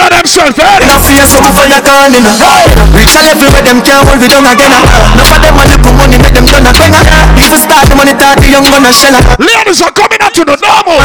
The 0.00 0.08
believe 0.08 0.16
in 0.16 0.24
themselves, 0.24 0.56
eh? 0.56 1.20
A 1.20 1.26
so 1.28 1.44
for 1.52 1.66
your 1.68 1.82
calling. 1.84 2.24
Rich 2.96 3.12
all 3.20 3.28
everywhere, 3.28 3.60
them 3.60 3.84
can't 3.84 4.00
hold 4.08 4.24
it 4.24 4.32
down 4.32 4.48
again. 4.48 4.72
Enough 4.72 5.28
of 5.28 5.40
them 5.44 5.54
money, 5.60 5.76
put 5.76 5.92
money, 5.92 6.16
make 6.16 6.32
them 6.32 6.48
turn 6.48 6.64
a 6.64 6.72
banger. 6.72 7.04
If 7.36 7.52
you 7.52 7.58
start 7.60 7.84
the 7.84 7.96
money, 8.00 8.16
talk 8.16 8.40
to 8.40 8.48
young 8.48 8.64
gonna 8.64 8.96
shell 8.96 9.12
Ladies 9.36 9.84
are 9.84 9.92
coming 9.92 10.16
out 10.24 10.32
to 10.32 10.48
the 10.48 10.56
normal. 10.56 11.04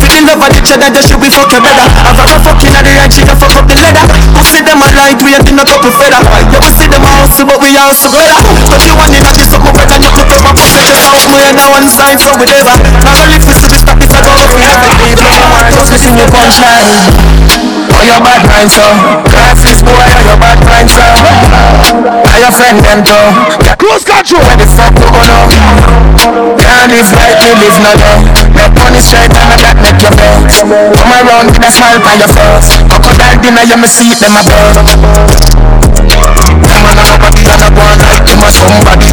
Feeling 0.00 0.24
love 0.24 0.40
of 0.40 0.48
each 0.48 0.72
other, 0.72 0.88
they 0.88 1.04
should 1.04 1.20
be 1.20 1.28
fuck 1.28 1.52
your 1.52 1.60
brother. 1.60 1.84
Have 1.84 2.32
a 2.32 2.38
fucking 2.40 2.72
at 2.72 2.88
the 2.88 2.96
right, 2.96 3.12
she 3.12 3.20
fuck 3.28 3.52
up 3.52 3.68
the 3.68 3.76
leather. 3.76 4.04
Pussy 4.32 4.64
them 4.64 4.80
a 4.80 4.88
light, 4.96 5.20
we 5.20 5.36
ain't 5.36 5.44
in 5.52 5.60
a 5.60 5.64
couple 5.68 5.92
feather. 5.92 6.24
Yeah, 6.24 6.64
we 6.64 6.72
see 6.72 6.88
them 6.88 7.04
house, 7.04 7.36
but 7.36 7.60
we 7.60 7.76
also 7.76 8.08
better. 8.08 8.40
You 8.80 8.96
one 8.96 9.12
in 9.12 9.28
a 9.28 9.32
kiss 9.36 9.52
up, 9.52 9.60
my 9.60 9.76
brother, 9.76 10.00
not 10.00 10.16
look 10.16 10.32
up, 10.32 10.40
my 10.40 10.56
pussy 10.56 10.80
just 10.88 11.04
out. 11.04 11.20
We 11.28 11.36
ain't 11.36 11.60
on 11.60 11.68
one 11.68 11.84
side, 11.84 12.16
so 12.16 12.32
we 12.40 12.48
never. 12.48 12.80
Not 13.04 13.28
only 13.28 13.36
if 13.36 13.44
we 13.44 13.52
see 13.52 13.68
the 13.68 13.76
stop, 13.76 14.00
it's 14.00 14.16
a 14.16 14.24
go. 14.24 14.32
Have 14.32 14.80
a 14.88 14.90
deep 14.96 15.20
love, 15.20 15.68
just 15.68 15.92
listen 15.92 16.16
your 16.16 16.32
punchline. 16.32 17.71
Oh, 17.92 18.00
your 18.00 18.24
bad 18.24 18.40
mind, 18.48 18.72
so? 18.72 18.80
Glasses, 19.28 19.84
boy, 19.84 19.92
oh, 19.92 20.24
your 20.24 20.40
bad 20.40 20.56
mind, 20.64 20.88
so? 20.88 21.04
Are 22.24 22.40
your 22.40 22.48
friend, 22.56 22.80
them, 22.80 23.04
too 23.04 23.20
Close 23.76 24.00
control 24.04 24.40
Where 24.48 24.56
the 24.56 24.64
fuck 24.64 24.96
you 24.96 25.12
go 25.12 25.20
now? 25.20 25.44
Can't 26.56 26.88
live 26.88 27.12
like 27.12 27.36
me, 27.44 27.52
live 27.60 27.76
no 27.84 27.92
day. 27.92 28.16
Make 28.56 28.72
money 28.80 28.96
straight 29.02 29.28
and 29.28 29.52
I 29.52 29.60
got 29.60 29.76
make 29.84 30.00
your 30.00 30.14
vex 30.16 30.64
Come 30.64 31.12
around 31.12 31.52
with 31.52 31.60
a 31.60 31.68
smile 31.70 32.00
on 32.00 32.16
your 32.16 32.32
face. 32.32 32.80
Crocodile 32.88 33.36
dinner, 33.44 33.64
you 33.68 33.76
me 33.76 33.84
see 33.88 34.14
them 34.16 34.36
a 34.38 34.42
Them 34.42 34.88
a 36.88 36.92
nobody, 36.96 37.44
and 37.44 37.60
a 37.60 37.68
go 37.74 37.82
on 37.82 37.98
like 38.00 38.24
them 38.24 38.40
a 38.40 38.48
somebody. 38.48 39.12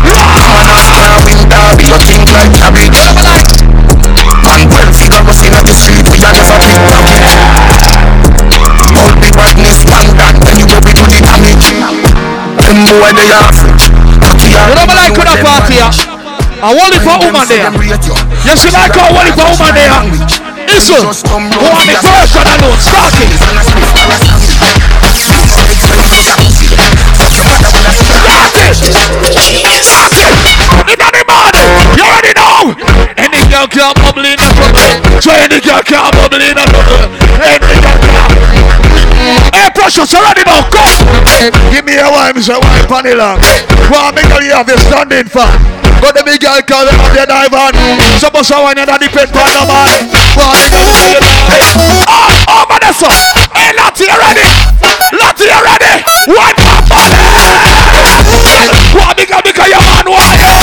Them 0.00 0.16
a 0.18 0.64
not 0.66 0.82
star 0.82 1.22
win 1.22 1.38
derby, 1.46 1.84
you 1.86 1.94
think 2.02 2.26
like 2.32 2.50
Tabby 2.56 2.88
And 2.90 3.14
well 5.30 5.38
figure 5.38 5.38
was 5.38 5.46
in 5.46 5.54
at 5.54 5.62
the 5.62 5.74
street, 5.78 6.02
we 6.10 6.18
a 6.18 6.30
never 6.34 6.58
big 6.58 6.74
tabby 6.90 7.22
All 8.98 9.14
the 9.14 9.30
badness, 9.30 9.86
one 9.86 10.10
that, 10.18 10.34
anyway 10.42 10.82
we 10.82 10.90
do 10.90 11.06
the 11.06 11.22
damage 11.22 11.70
Them 12.58 12.78
boy 12.90 13.14
they 13.14 13.30
average 13.30 13.94
You 14.42 14.74
know 14.74 14.86
me 14.90 14.94
like 14.98 15.14
with 15.14 15.30
a 15.30 15.38
party, 15.38 15.78
yeah? 15.78 15.94
I 16.60 16.74
want 16.74 16.92
it 16.92 17.00
for 17.00 17.16
woman 17.16 17.46
there. 17.48 17.72
You 17.72 18.52
see 18.52 18.68
like 18.74 18.92
I 18.92 19.08
want 19.14 19.30
it 19.30 19.38
for 19.38 19.48
woman 19.48 19.72
there. 19.72 19.96
Listen, 20.68 21.08
who 21.08 21.66
want 21.72 21.88
me 21.88 21.96
first 21.96 22.36
and 22.36 22.44
I 22.44 22.60
know 22.60 22.74
start 22.76 23.16
it. 23.16 23.32
Start 29.80 30.12
it. 30.12 30.36
In 30.90 30.98
the 31.00 31.22
body, 31.24 31.64
you 31.96 32.04
already 32.04 32.34
know. 32.36 33.29
Girl 33.50 33.66
can't 33.66 33.98
bubble 33.98 34.22
in 34.22 34.38
the 34.38 34.46
trouble. 34.54 34.78
So 35.18 35.34
any 35.34 35.58
girl 35.58 35.82
can't 35.82 36.14
bubble 36.14 36.38
in 36.38 36.54
the 36.54 36.64
trouble. 36.70 37.02
Any 37.42 37.76
girl 37.82 37.98
can't. 37.98 38.30
Hey, 39.52 39.68
precious, 39.74 40.14
already 40.14 40.46
know. 40.46 40.62
Go. 40.70 40.80
Give 41.74 41.84
me 41.84 41.98
a 41.98 42.06
wine, 42.06 42.32
Mr. 42.38 42.62
Wine 42.62 43.18
Long. 43.18 43.42
Well, 43.90 44.14
make 44.14 44.30
girl 44.30 44.40
you 44.40 44.54
have 44.54 44.70
your 44.70 44.78
standing 44.78 45.26
for. 45.26 45.50
Got 45.98 46.14
the 46.16 46.22
big 46.24 46.40
girl 46.40 46.62
call 46.62 46.86
them 46.86 46.96
up 47.02 47.12
their 47.12 47.26
dive 47.26 47.52
on. 47.52 47.74
I 47.74 48.30
want 48.62 48.78
you 48.78 48.86
to 48.86 48.96
depend 49.02 49.34
on 49.34 49.50
the 49.50 49.62
man. 49.66 50.08
Well, 50.38 50.54
make 50.54 50.70
girl 50.70 51.10
you 51.10 51.20
know. 51.20 51.34
Oh, 52.06 52.54
oh, 52.54 52.64
Vanessa. 52.70 53.10
Hey, 53.52 53.74
Lottie, 53.76 54.08
you 54.08 54.16
ready? 54.16 54.46
Lottie, 55.12 55.50
you 55.50 55.58
ready? 55.58 55.92
One 56.30 56.54
more 56.54 56.80
body. 56.86 57.18
Go 58.94 59.02
on, 59.04 59.12
big 59.18 59.28
girl, 59.28 59.42
because 59.42 59.68
your 59.68 59.82
man 59.82 60.06
you. 60.06 60.54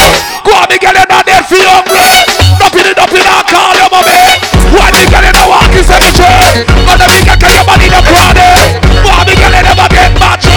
Go 0.41 0.56
on, 0.56 0.66
big 0.72 0.82
girl, 0.82 0.95
you're 0.95 1.11
not 1.11 1.27
there 1.27 1.43
for. 1.43 1.59
Nothing, 1.59 2.36
One 4.74 4.92
big 4.92 5.08
girl, 5.12 5.24
you're 5.24 5.34
not 5.34 5.48
walking 5.48 5.84
cemetery. 5.84 6.66
The 6.68 7.06
big 7.08 7.24
girl, 7.28 7.38
can 7.40 7.52
your 7.56 7.66
man 7.68 7.82
in 7.82 7.92
the 7.92 8.02
party. 8.04 8.48
One 9.06 9.24
big 9.24 9.38
girl, 9.40 9.54
you 9.54 9.64
never 9.64 9.88
get 9.88 10.12
matched. 10.20 10.52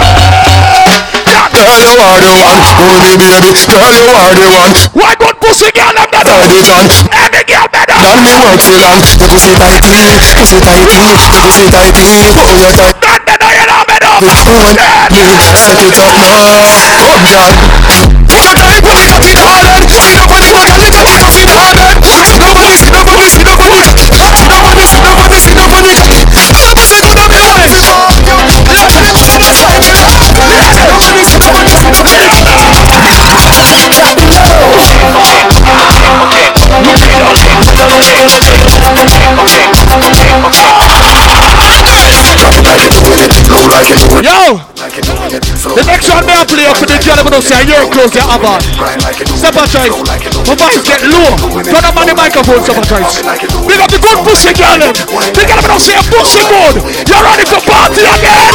Girl, 1.51 1.83
you 1.83 1.99
are 1.99 2.19
the 2.19 2.31
one. 2.41 2.61
Oh, 2.79 2.95
baby. 2.99 3.27
Girl, 3.69 3.91
you 3.91 4.07
are 4.11 4.33
the 4.35 4.47
one. 4.55 4.73
Why 4.97 5.13
good 5.19 5.37
pussy 5.39 5.69
girl 5.71 5.93
better? 5.93 6.31
Are 6.31 6.47
the 6.47 6.59
John. 6.63 6.87
Any 7.11 7.43
girl 7.45 7.67
better. 7.69 7.95
Girl, 7.95 8.17
me 8.23 8.33
work 8.39 8.59
for 8.59 8.77
long. 8.81 9.03
Your 9.19 9.29
pussy 9.29 9.53
tighty, 9.59 9.95
pussy 10.35 10.57
tighty, 10.63 10.95
your 10.95 11.35
pussy 11.39 11.67
tighty. 11.69 12.07
Oh, 12.35 12.55
you 12.55 12.71
tight. 12.75 12.97
None 13.03 13.23
better, 13.27 13.51
you 13.51 13.65
know 13.67 13.83
better. 13.85 14.13
Which 14.25 14.43
one? 14.47 14.75
Me, 15.11 15.47
set 15.59 15.77
it 15.85 15.93
up 15.93 16.11
now. 16.17 16.55
Come, 16.97 17.23
girl. 17.29 17.51
Put 18.81 18.97
it 18.97 19.11
up 19.11 19.21
in 19.21 19.37
Holland. 19.37 19.85
See 19.91 20.15
nobody 20.15 20.47
put 20.51 20.69
a 20.71 20.77
little 20.81 21.03
bit 21.05 21.21
of 21.21 21.35
in 21.37 21.49
Holland. 21.51 22.00
Yo! 43.81 44.61
The 44.77 45.83
next 45.89 46.05
one 46.13 46.21
me 46.29 46.33
I 46.37 46.45
play 46.45 46.69
up 46.69 46.77
for 46.77 46.85
the 46.85 47.01
girl 47.01 47.17
I'm 47.17 47.41
say 47.41 47.65
you're 47.65 47.89
close 47.89 48.13
your 48.13 48.29
abba. 48.29 48.61
Aside. 49.61 49.89
My 50.45 50.53
voice 50.53 50.85
get 50.85 51.01
low. 51.09 51.33
Turn 51.65 51.85
up 51.85 51.97
on 51.97 52.05
the 52.05 52.13
microphone, 52.13 52.61
aside. 52.61 53.09
Big 53.65 53.81
up 53.81 53.89
the 53.89 53.97
good 53.97 54.21
pussy 54.21 54.53
girl. 54.53 54.77
The 54.77 55.41
I'm 55.49 55.65
gonna 55.65 55.79
say 55.81 55.97
pussy 56.13 56.45
good. 56.45 56.85
You're 57.09 57.25
ready 57.25 57.45
to 57.49 57.57
party 57.65 58.05
again. 58.05 58.53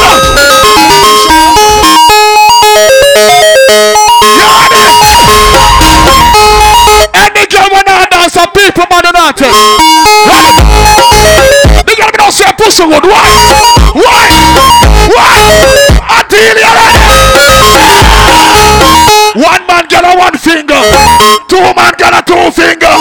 Any 7.18 7.44
girl 7.50 7.68
wanna 7.74 8.06
dance 8.14 8.34
some 8.38 8.50
people 8.54 8.86
man 8.86 9.02
don't 9.02 9.34
dance. 9.34 9.50
The 11.82 11.94
girl 11.98 12.06
I'm 12.06 12.14
gonna 12.14 12.30
say 12.30 12.50
pussy 12.54 12.86
good. 12.86 13.02
Why? 13.02 13.26
Why? 13.94 14.35
Why? 15.06 15.38
Until 16.18 16.56
you're 16.56 16.74
ready. 16.74 16.98
One 19.36 19.66
man 19.66 19.84
got 19.88 20.04
a 20.04 20.16
one 20.18 20.36
finger. 20.38 20.80
Two 21.48 21.60
man 21.60 21.92
got 21.98 22.14
a 22.16 22.22
two 22.24 22.50
finger. 22.50 22.94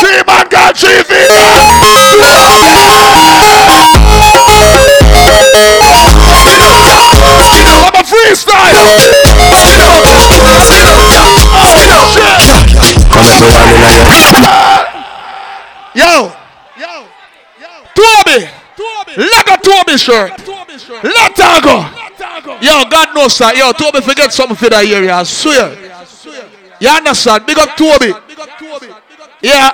Three 0.00 0.22
man 0.26 0.46
got 0.48 0.76
three 0.76 1.02
finger. 1.02 1.44
I'm 7.84 7.94
a 7.94 8.02
freestyle. 8.04 8.74
Yo. 15.94 16.32
Yo. 16.76 17.06
Yo, 17.60 17.68
Toby. 17.94 18.48
Let 19.16 19.46
go 19.46 19.56
Toby 19.62 19.96
shirt. 19.98 20.43
Let 21.04 21.36
her 21.36 21.60
go. 21.60 21.84
Yo, 22.60 22.84
God 22.88 23.14
knows 23.14 23.36
sir. 23.36 23.52
Yo, 23.54 23.72
Toby 23.72 24.00
forget 24.00 24.32
something 24.32 24.56
for 24.56 24.70
that 24.70 24.84
area. 24.86 25.14
I 25.14 25.22
swear. 25.24 25.76
You 26.80 26.88
understand? 26.88 27.44
Big 27.46 27.58
up 27.58 27.76
Toby. 27.76 28.12
Yeah. 29.42 29.70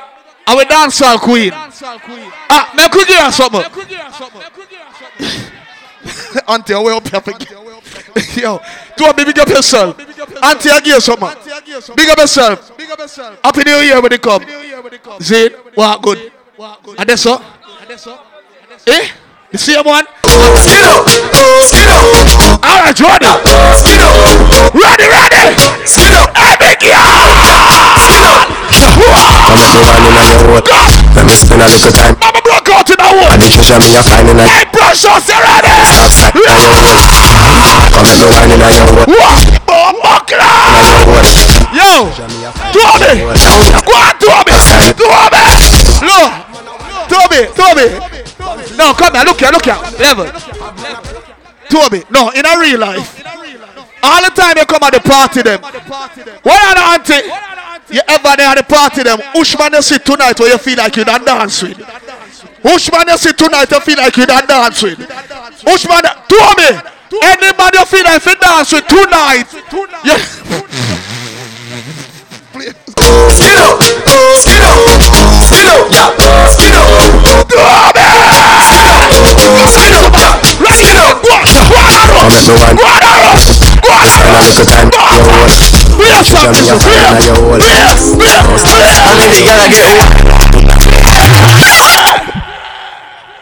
I'm 0.47 0.59
a 0.59 0.65
dancer 0.65 1.05
queen. 1.19 1.53
Ah, 1.55 2.73
me 2.77 2.89
could 2.89 3.07
give 3.07 3.21
her 3.21 3.31
something. 3.31 3.63
Auntie, 6.49 6.75
I 6.75 6.79
will 6.79 7.01
here. 7.01 7.21
for- 7.21 7.31
Yo, 8.41 8.61
Toby, 8.97 9.25
big 9.25 9.39
up 9.39 9.49
yourself. 9.49 9.99
Auntie, 10.43 10.71
I 10.71 10.81
give 10.81 10.95
you 10.95 11.01
something. 11.01 11.29
Big 11.95 12.09
up 12.11 12.19
yourself. 12.19 12.73
Happy 13.45 13.63
New 13.65 13.77
Year 13.79 14.01
when 14.01 14.11
they 14.11 14.19
come. 14.19 14.43
See? 15.21 15.49
What 15.75 16.03
good? 16.03 16.33
And 16.99 17.09
that's 17.09 17.27
all? 17.27 17.43
Eh? 18.87 19.09
The 19.53 19.59
same 19.59 19.85
one? 19.85 20.05
Skid 20.31 20.87
up, 20.87 21.03
skid 21.67 21.91
up. 21.91 22.07
All 22.63 22.79
right, 22.87 22.95
ready. 22.95 23.27
Skid 23.75 23.99
up, 23.99 24.15
Ready, 24.79 25.07
ready. 25.11 25.59
skid 25.83 26.15
up. 26.15 26.31
Hey, 26.39 26.55
big 26.63 26.79
girl. 26.79 26.95
Come 28.71 28.95
and 28.95 29.75
go 29.75 29.91
on 29.91 30.07
in 30.07 30.15
your 30.15 30.31
hole. 30.39 30.63
Let 31.19 31.27
me 31.27 31.35
spend 31.35 31.63
a 31.63 31.67
little 31.67 31.91
time. 31.91 32.15
Mama 32.23 32.39
broke 32.47 32.71
out 32.71 32.87
in 32.87 33.01
a 33.03 33.11
wall. 33.11 33.35
And 33.35 33.43
the 33.43 33.51
treasure 33.51 33.83
me 33.83 33.91
a 33.99 34.03
find 34.07 34.31
in 34.31 34.39
a 34.39 34.47
Hey, 34.47 34.71
brush 34.71 35.03
us, 35.03 35.27
you 35.27 35.35
ready? 35.35 35.67
outside 35.99 36.31
in 36.39 36.47
your 36.47 36.55
hole. 36.55 37.91
Come 37.91 38.07
and 38.07 38.19
go 38.23 38.31
on 38.31 38.47
in 38.55 38.61
your 38.63 38.71
hole. 38.71 39.11
What? 39.11 39.43
Bomb 39.67 39.99
buckler. 39.99 40.39
In 40.39 40.95
your 40.95 41.11
hole. 41.11 41.67
Yo, 41.75 42.15
Toby. 42.71 43.27
Go 43.83 43.99
on, 43.99 44.15
Toby. 44.23 44.55
Toby. 44.95 45.43
Look. 46.07 46.31
Toby, 47.11 47.41
Toby. 47.59 48.20
No, 48.77 48.95
come 48.95 49.15
here. 49.15 49.25
Look 49.25 49.41
here, 49.41 49.51
look 49.51 49.65
here. 49.65 49.81
Level. 49.99 50.27
Toby, 51.71 52.03
no, 52.11 52.31
in 52.31 52.45
a 52.45 52.59
real 52.59 52.81
life. 52.81 53.23
All 54.03 54.23
the 54.23 54.31
time 54.31 54.57
you 54.57 54.67
come 54.67 54.83
at 54.83 54.93
the 54.93 55.01
party 55.01 55.43
them. 55.43 55.61
What 55.61 56.59
are 56.59 56.75
the 56.75 56.83
auntie? 56.99 57.31
You 57.95 58.01
ever 58.09 58.37
there 58.37 58.49
at 58.49 58.57
the 58.57 58.63
party 58.63 59.03
them? 59.03 59.21
Which 59.35 59.57
man 59.59 59.73
you 59.75 59.83
see 59.83 59.99
tonight 59.99 60.39
where 60.41 60.51
you 60.51 60.59
feel 60.59 60.79
like 60.79 60.97
you 60.97 61.05
don't 61.05 61.25
dance 61.25 61.63
with? 61.63 61.79
Which 62.63 62.91
man 62.93 63.09
you 63.09 63.19
see 63.19 63.33
tonight 63.33 63.71
you 63.71 63.81
feel 63.81 63.99
like 63.99 64.17
you 64.17 64.27
don't 64.27 64.49
dance 64.49 64.83
with? 64.83 64.99
Which 64.99 65.89
man? 65.89 66.03
Toby. 66.27 66.81
Any 67.23 67.53
man 67.57 67.71
you 67.75 67.85
feel 67.87 68.05
like 68.05 68.25
you 68.25 68.35
dance 68.37 68.73
with 68.73 68.87
tonight? 68.87 69.47
Yeah. 70.05 70.19
Skid 73.31 73.59
up, 73.59 73.83
skid 74.37 74.61
up, 74.61 74.79
skid 75.43 75.67
up, 75.67 75.93
yeah. 75.93 76.47
Skid 76.47 76.75
up, 76.75 77.49
Toby. 77.49 78.20
Skid 79.41 79.95
up. 79.97 80.13
Right 80.61 80.77
here. 80.77 81.01
Go 81.21 81.33
on. 81.33 81.49
Go 81.49 81.81
on. 81.81 82.09
Go 82.09 82.61
on. 82.61 82.77
Go 82.77 82.85
on. 82.85 83.01
Go 83.01 83.93
on. 83.93 84.09
Spend 84.11 84.29
a 84.29 84.45
little 84.45 84.65
time 84.67 84.89
in 84.89 84.97
your 84.97 85.21
hole. 85.25 85.49
We 85.99 86.05
have 86.09 86.27
Treasure 86.27 86.57
me 86.57 86.61
a 86.61 86.77
something. 86.77 86.85
find 86.85 87.17
in 87.17 87.25
your 87.25 87.37
hole. 87.41 87.61
I 87.61 89.17
mean, 89.17 89.33
you 89.35 89.45
gotta 89.45 89.69
get 89.73 89.97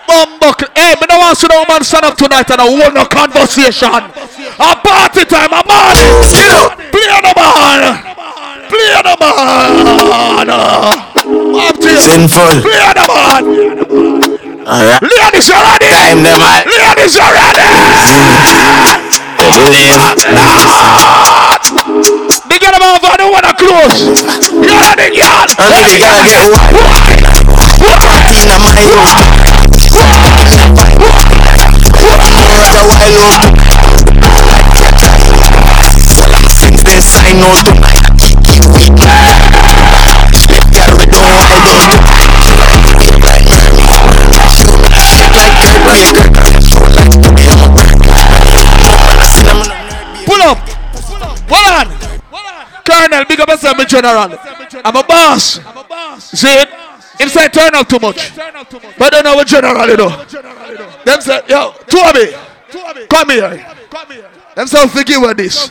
Bumbuckle. 0.08 0.68
Hey, 0.74 0.94
me 1.00 1.06
don't 1.06 1.20
want 1.20 1.38
to 1.38 1.46
no 1.48 1.64
man 1.68 1.84
stand 1.84 2.04
up 2.04 2.16
tonight 2.16 2.50
and 2.50 2.60
a 2.60 2.64
hold 2.64 2.94
no 2.94 3.04
conversation. 3.04 3.88
A 3.92 4.76
party 4.80 5.24
time, 5.26 5.52
a 5.52 5.62
man. 5.66 5.96
Skid 6.24 6.50
up. 6.50 6.78
Play 6.78 7.06
the 7.20 7.32
man. 7.36 7.82
Play 8.68 9.02
the 9.04 9.14
man. 9.20 10.48
Up 10.48 11.76
to 11.76 11.90
you. 11.90 12.00
Sinful. 12.00 12.62
Play 12.62 12.92
the 12.94 13.04
man. 13.12 14.37
Alright. 14.68 15.00
Ladies, 15.00 15.48
you 15.48 15.56
ready? 15.56 15.88
Time 15.88 16.20
them 16.20 16.44
all. 16.44 16.60
Ladies, 16.68 17.16
you 17.16 17.24
ready? 17.24 17.64
The 22.44 22.56
girl 22.60 22.76
over, 22.76 23.08
I 23.08 23.16
don't 23.16 23.32
want 23.32 23.48
to 23.48 23.56
close. 23.56 24.12
You 24.52 24.68
ready, 24.68 25.16
girl? 25.16 25.48
I 25.56 25.88
you 25.88 26.04
gotta 26.04 26.20
get 26.28 26.52
wild. 26.52 26.84
Party 27.80 28.44
in 28.44 28.60
my 28.60 28.76
house. 28.76 29.24
Roger 31.96 32.84
wild 32.92 33.16
out. 33.24 33.48
I'm 36.28 36.44
since 36.44 36.84
they 36.84 37.00
sign 37.00 37.40
out 37.40 37.56
tonight. 37.64 39.47
Colonel, 52.88 53.24
big 53.26 53.40
up 53.40 53.48
yourself, 53.48 53.86
general. 53.86 54.38
I'm 54.84 54.96
a 54.96 55.04
boss. 55.04 55.60
See 56.22 56.48
it? 56.48 56.68
Him 57.20 57.28
turn 57.50 57.84
too 57.84 57.98
much. 57.98 58.34
But 58.96 59.10
don't 59.10 59.24
know 59.24 59.34
what 59.34 59.46
general, 59.46 59.86
you 59.88 59.96
know. 59.96 60.24
Them 61.04 61.20
say, 61.20 61.40
yo, 61.48 61.72
Toby, 61.86 62.32
come 63.10 63.30
here. 63.30 63.66
Them 64.54 64.66
say, 64.66 64.88
forgive 64.88 65.20
with 65.20 65.36
this. 65.36 65.70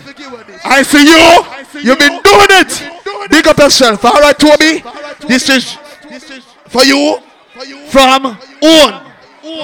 I 0.63 0.83
see 0.83 1.05
you. 1.05 1.81
You've 1.81 1.99
been 1.99 2.21
doing 2.21 2.51
it. 2.51 3.29
Big 3.31 3.47
up 3.47 3.57
yourself. 3.57 4.05
All 4.05 4.19
right, 4.21 4.37
Toby. 4.37 4.83
This 5.27 5.49
is 5.49 5.77
for 6.67 6.83
you 6.83 7.19
from 7.89 8.37
own. 8.61 9.11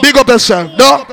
Big 0.01 0.17
up 0.17 0.27
yourself. 0.27 0.71
No? 0.77 1.05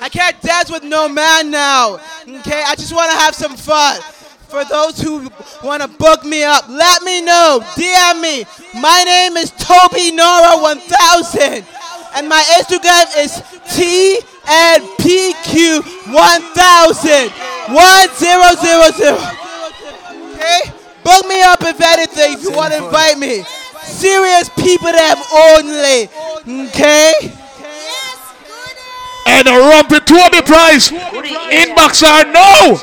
I 0.00 0.08
can't 0.08 0.40
dance 0.40 0.70
with 0.70 0.84
no 0.84 1.08
man 1.08 1.50
now. 1.50 1.94
Okay, 2.28 2.62
I 2.64 2.74
just 2.76 2.94
want 2.94 3.10
to 3.10 3.18
have 3.18 3.34
some 3.34 3.56
fun. 3.56 4.00
For 4.48 4.64
those 4.64 4.98
who 4.98 5.30
want 5.62 5.82
to 5.82 5.88
book 5.88 6.24
me 6.24 6.42
up, 6.42 6.66
let 6.68 7.02
me 7.02 7.20
know. 7.20 7.60
DM 7.76 8.22
me. 8.22 8.46
My 8.80 9.02
name 9.04 9.36
is 9.36 9.50
Toby 9.50 10.10
Nora 10.10 10.56
1000, 10.62 11.66
and 12.16 12.26
my 12.28 12.42
Instagram 12.56 13.04
is 13.18 13.42
TNPQ 13.68 15.84
1000 16.12 17.30
1000. 17.68 19.18
Okay, 20.32 20.60
book 21.04 21.26
me 21.28 21.42
up 21.42 21.60
if 21.60 21.78
anything. 21.82 22.32
If 22.32 22.42
you 22.42 22.52
want 22.52 22.72
to 22.72 22.78
invite 22.86 23.18
me, 23.18 23.44
serious 23.82 24.48
people 24.48 24.92
that 24.92 25.18
only. 25.52 26.08
Okay. 26.68 27.37
And 29.28 29.46
a 29.46 29.52
rumpy 29.52 30.00
Toby 30.04 30.40
price. 30.42 30.90
Inbox 30.90 32.02
or 32.02 32.24
no? 32.32 32.80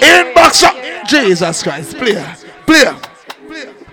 Inbox 0.00 0.62
or 0.62 1.06
Jesus 1.06 1.62
Christ. 1.62 1.96
Player. 1.98 2.36
Player. 2.66 2.96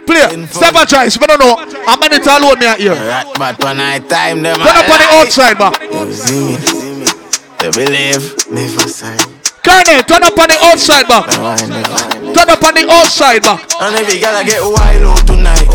Player. 0.06 0.48
Step 0.48 0.76
a 0.76 0.86
choice. 0.86 1.18
I 1.22 1.26
don't 1.26 1.40
know. 1.40 1.56
How 1.86 1.98
many 1.98 2.20
tall 2.20 2.42
alone 2.42 2.60
me 2.60 2.66
out 2.68 2.80
here? 2.80 2.94
Right, 2.94 3.26
but 3.38 3.64
when 3.64 3.80
I 3.80 4.00
time 4.00 4.42
them, 4.42 4.56
Put 4.58 4.76
up 4.76 4.90
on 4.90 5.00
the 5.00 5.08
outside, 5.18 5.58
man. 5.60 5.74
You 5.82 6.14
see 6.14 6.46
me, 6.46 6.58
see 6.58 6.96
me. 7.00 7.06
They 7.60 7.70
believe, 7.72 8.24
never 8.52 8.88
sign. 8.90 9.20
Colonel, 9.64 10.02
turn 10.04 10.24
up 10.24 10.38
on 10.38 10.50
the 10.50 10.58
outside, 10.66 11.08
man. 11.08 11.24
Turn 12.34 12.50
up 12.50 12.64
on 12.64 12.74
the 12.74 12.90
outside, 12.90 13.44
man. 13.46 13.60
And 13.82 13.96
if 14.02 14.14
you 14.14 14.20
gotta 14.20 14.46
get 14.46 14.62
wild 14.62 15.04
out 15.04 15.28
tonight, 15.28 15.68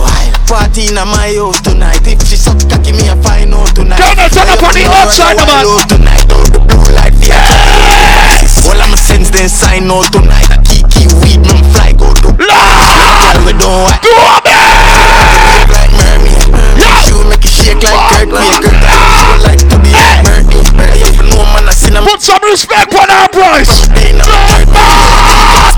party 0.46 0.86
in 0.86 0.94
my 0.94 1.34
house 1.34 1.60
tonight. 1.60 2.06
If 2.06 2.22
she 2.26 2.36
suck 2.38 2.58
cocky, 2.70 2.92
me 2.94 3.08
a 3.10 3.16
find 3.18 3.52
out 3.52 3.74
tonight. 3.74 3.98
Colonel, 3.98 4.30
turn 4.30 4.48
up 4.48 4.62
on 4.62 4.72
the 4.74 4.86
outside, 4.86 5.36
man. 5.42 5.66
Wild 5.66 5.82
out 5.82 5.88
tonight, 5.90 6.26
out 6.30 6.46
the 6.54 6.60
blue 6.62 6.86
like 6.94 7.14
yeah. 7.20 7.42
All 8.70 8.78
I'm 8.78 8.94
since 8.96 9.30
then 9.30 9.50
sign 9.50 9.90
out 9.90 10.06
tonight. 10.14 10.46
I 10.50 10.62
keep 10.62 10.86
keep 10.88 11.10
weed, 11.22 11.42
me 11.42 11.58
fly 11.74 11.92
go 11.98 12.14
to. 12.22 12.30
Girl, 12.38 12.46
we 13.42 13.52
don't 13.58 13.90
want. 13.90 13.98
Do 14.02 14.14
Like 15.74 15.92
mermaid, 15.98 16.38
shoe 17.04 17.26
make 17.26 17.42
it 17.42 17.50
shake 17.50 17.82
like 17.82 17.98
Kurt 18.14 18.30
Baker. 18.30 18.70
Show 18.70 19.34
like 19.42 19.62
to 19.66 19.76
be 19.82 19.90
mermaid. 20.22 20.62
You 21.10 21.26
know 21.34 21.42
man, 21.52 21.66
I 21.66 21.74
seen 21.74 21.94
them. 21.98 22.06
Put 22.06 22.22
some 22.22 22.42
respect 22.46 22.94
on 22.94 23.10
our 23.10 23.28
price. 23.34 23.90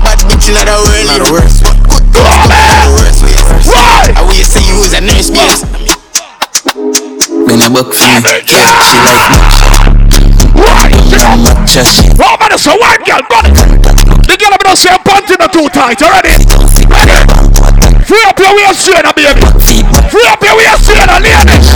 Bad 0.05 0.19
bitch 0.29 0.47
in 0.49 0.55
the 0.55 0.63
world, 0.69 1.05
not 1.09 1.25
the 1.25 1.31
worst. 1.33 1.65
But 1.65 1.77
good 1.89 2.05
Why? 3.69 4.13
I 4.15 4.21
will 4.25 4.33
say 4.43 4.65
you 4.65 4.81
is 4.83 4.93
a 4.93 5.01
nurse 5.01 5.29
base. 5.29 5.61
Been 7.45 7.61
a 7.61 7.69
book 7.69 7.93
for 7.93 8.09
me. 8.25 8.41
Yeah, 8.49 8.81
she 8.81 8.97
like 9.05 9.29
Why? 10.57 10.89
church. 11.69 12.01
Oh, 12.17 12.35
man, 12.41 12.51
it's 12.51 12.65
a 12.65 12.73
white 12.73 13.05
girl, 13.05 13.21
brother. 13.29 13.53
The 14.25 14.35
girl 14.37 14.53
I'm 14.53 14.61
gonna 14.61 14.75
say 14.75 14.93
panty 15.05 15.37
not 15.37 15.53
too 15.53 15.69
tight. 15.69 16.01
Already? 16.01 16.33
Ready? 16.89 17.19
Free 18.05 18.25
up 18.25 18.39
your 18.41 18.53
waist, 18.57 18.81
strain, 18.81 19.05
baby. 19.13 19.37
Free 20.09 20.27
up 20.29 20.41
your 20.41 20.57
waist, 20.57 20.89
strain, 20.89 21.05
ladies. 21.21 21.69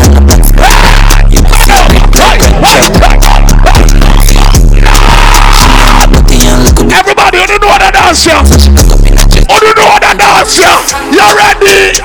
Everybody, 6.94 7.38
you 7.38 7.48
don't 7.48 7.62
know 7.62 7.78
the 7.78 7.90
dance, 7.94 8.26
yeah? 8.26 8.42
You 8.44 9.74
don't 9.74 9.78
know 9.78 10.03
the 10.46 10.52
dance, 10.52 10.60
yeah? 10.60 10.76
You 11.12 11.24
ready? 11.40 11.96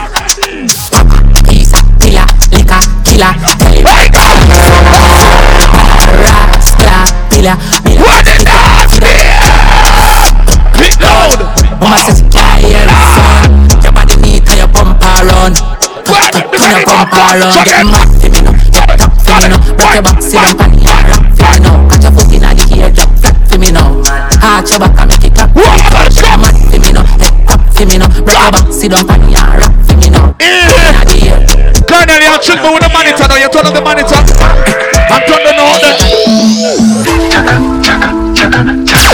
Killer, 1.99 2.27
liquor, 2.53 2.81
killer, 3.05 3.33
Wake 3.85 4.17
up! 4.17 4.39
pillar, 6.79 7.05
pillar. 7.31 7.57
What 7.99 8.25
dance, 8.47 8.95
Big 10.79 10.95
loud! 11.03 11.41
Mama 11.81 11.99
says, 11.99 12.23
tired 12.31 12.89
son. 12.89 13.69
Your 13.83 13.93
body 13.93 14.17
neat 14.23 14.49
and 14.49 14.59
your 14.59 14.69
bumper 14.69 15.27
run. 15.27 15.53
What? 16.07 16.33
Turn 16.33 16.71
your 16.71 16.87
bumper 16.87 17.43
run. 17.43 17.65
Get 17.65 17.85
mad 17.87 18.09
for 18.21 18.29
me 18.31 18.41
now. 18.41 18.55
Top 18.97 19.13
for 19.19 19.37
me 19.43 19.49
now. 19.51 19.59
Rock 19.77 19.95
your 19.95 20.03
back, 20.03 20.23
sit 20.23 20.57
down 20.57 20.73
air, 20.79 21.03
rock 21.11 21.27
for 21.35 21.51
me 21.51 21.59
now. 21.61 21.89
Catch 21.91 22.03
your 22.03 22.13
foot 22.13 22.33
in 22.33 22.41
the 22.43 22.83
air, 22.83 22.91
drop 22.91 23.11
flat 23.19 23.37
for 23.51 23.59
me 23.59 23.71
now. 23.73 24.03
Arch 24.43 24.71
your 24.71 24.79
back 24.79 24.99
and 25.01 25.09
make 25.11 25.25
it 25.25 25.35
clap. 25.35 25.55
Mad 25.55 26.58
for 27.79 27.87
me 27.87 27.95
now. 27.99 28.11
Rock 28.27 28.51
back, 28.51 28.73
sit 28.75 28.91
down 28.91 29.07
rock 29.07 29.71
for 29.87 29.95
me 29.95 30.11
now. 30.11 30.35
Eh. 30.41 30.67
You 32.19 32.35
with 32.75 32.83
the 32.83 32.91
monitor 32.91 33.27
now. 33.31 33.39
You 33.39 33.49
turn 33.49 33.67
on 33.67 33.75
the 33.75 33.81
monitor. 33.81 34.19
I'm 34.19 35.23
turning 35.23 35.55
on 35.63 35.79
the. 35.79 35.95
Chaka, 37.31 37.55
chaka, 37.79 38.11
chaka, 38.35 38.59
chaka. 38.83 39.09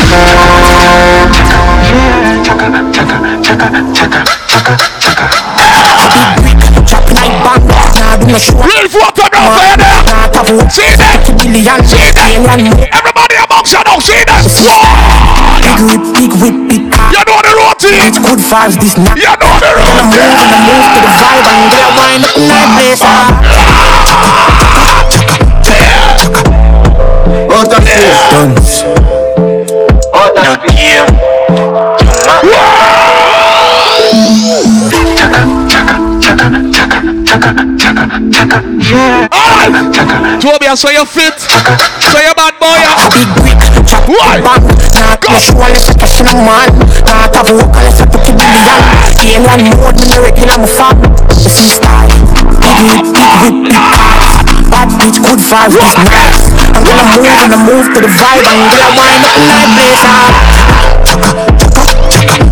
Yeah, 1.85 2.41
chaka, 2.41 2.73
chaka, 2.89 3.21
chaka, 3.45 3.69
chaka, 3.93 4.25
chaka, 4.49 4.73
chaka. 4.97 5.27
Real. 8.65 8.89
See 10.71 10.97
that? 10.97 11.21
Everybody 12.93 13.37
amongst 13.37 13.73
you, 13.73 13.85
don't 13.85 14.03
see 14.03 14.25
that. 14.25 15.54
Big 15.75 15.83
whip, 15.91 16.07
big 16.15 16.31
whip, 16.39 16.55
big 16.71 16.87
car. 16.93 17.11
You 17.11 17.19
know 17.27 17.43
the 17.43 17.51
routine. 17.59 18.07
It's 18.07 18.19
good 18.23 18.39
vibes, 18.39 18.79
this 18.79 18.95
night. 18.97 19.19
You 19.19 19.27
know 19.27 19.59
the 19.59 19.75
routine. 19.75 19.91
Gonna 19.91 20.07
move, 20.07 20.39
gonna 20.39 20.71
move 20.71 20.87
to 20.87 21.01
the 21.03 21.11
vibe 21.19 21.51
and 21.51 21.67
get 21.75 21.83
a 21.83 21.91
wind 21.99 22.23
up 22.23 22.37
in 22.39 22.47
that 22.47 22.71
place. 22.79 23.03
Out 27.51 27.75
of 27.75 27.83
here. 27.83 28.15
Dance. 28.31 28.87
Out 30.15 30.39
of 30.47 30.63
here. 30.71 31.07
Alright. 32.45 33.05
Toby, 38.95 39.44
I 40.45 40.77
saw 40.77 40.93
your 40.93 41.09
fit. 41.09 41.41
Saw 41.41 42.21
your 42.21 42.37
bad 42.37 42.53
boy. 42.61 42.77
Big 43.17 43.25
brick, 43.41 43.57
chop 43.89 44.05
Why? 44.05 44.45
bang. 44.45 44.61
Nah, 44.93 45.17
no 45.25 45.41
show 45.41 45.57
unless 45.57 45.89
I 45.89 45.97
cash 45.97 46.21
in 46.21 46.29
a 46.29 46.37
man. 46.37 46.69
Nah, 47.09 47.33
have 47.33 47.49
a 47.49 47.57
walk 47.57 47.73
unless 47.73 47.97
I 47.97 48.05
put 48.05 48.29
it 48.29 48.37
billion. 48.37 48.77
Alien 49.25 49.73
mode, 49.73 49.97
me 49.97 50.05
the 50.05 50.21
regular, 50.21 50.61
my 50.61 50.69
fam. 50.69 51.01
The 51.33 51.49
freestyle. 51.49 52.13
Big 52.61 52.77
whip, 52.77 53.09
big 53.17 53.25
whip, 53.41 53.57
big 53.73 53.81
cars. 53.89 54.37
Bad 54.69 54.93
bitch, 55.01 55.17
good 55.25 55.41
vibes, 55.49 55.81
this 55.81 55.97
nice. 56.13 56.45
I'm 56.77 56.85
gonna 56.85 57.09
move, 57.09 57.25
I'm 57.25 57.49
gonna 57.49 57.65
move 57.65 57.89
to 57.97 58.05
the 58.05 58.11
vibe 58.13 58.45
and 58.45 58.69
get 58.69 58.85
a 58.85 58.93
wind 59.01 59.25
up 59.25 59.41
that 59.49 59.65
place. 59.81 60.05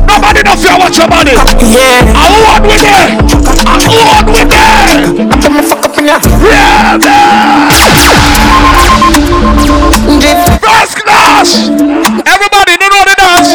Nobody 0.09 0.41
know 0.49 0.57
fear 0.57 0.81
watch 0.81 0.97
your 0.97 1.12
money. 1.12 1.37
Yeah. 1.61 2.09
I 2.09 2.41
want 2.41 2.65
with 2.65 2.89
it. 2.89 3.21
I 3.69 3.85
want 3.85 4.33
with 4.33 4.49
it. 4.49 5.92
Put 6.03 6.09
me 6.09 6.11
fuck 6.11 6.25
up 6.25 6.33
in 6.33 6.41
your 6.41 6.51
Yeah, 6.51 6.99
man. 6.99 7.71
First 10.59 10.97
class. 10.99 11.69
Everybody 12.27 12.75
know 12.91 13.05
the 13.07 13.15
dance. 13.23 13.51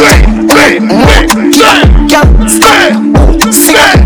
Green, 0.00 0.24
green, 0.48 0.88
green. 0.88 1.52
Stay, 1.52 1.82
stay, 2.48 3.52
stay. 3.52 4.03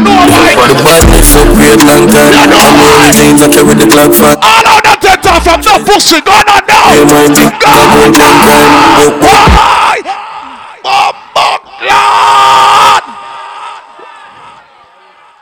You 0.00 0.08
know 0.08 0.16
why? 0.16 0.56
For 0.56 0.64
the 0.64 0.80
badness 0.80 1.28
so 1.28 1.44
great 1.52 1.76
long 1.84 2.08
time 2.08 2.32
You 2.32 2.48
know 2.48 2.72
why? 2.80 3.12
Jeans 3.12 3.44
I 3.44 3.52
carry 3.52 3.76
the 3.76 3.84
clock 3.84 4.16
fat 4.16 4.40
All 4.40 4.64
out 4.64 4.80
that 4.88 4.96
take 5.04 5.20
off 5.28 5.44
from 5.44 5.60
no 5.60 5.76
pussy. 5.84 6.24
Go 6.24 6.32
on 6.32 6.64
now. 6.64 6.88
Hey 6.88 7.04
mighty 7.04 7.44
Go 7.60 7.68
Double 7.68 8.08
ten 8.16 8.32
crime 8.40 8.64
Oh, 8.96 9.12
Why? 9.20 10.00
My 11.36 11.52
God. 11.84 13.04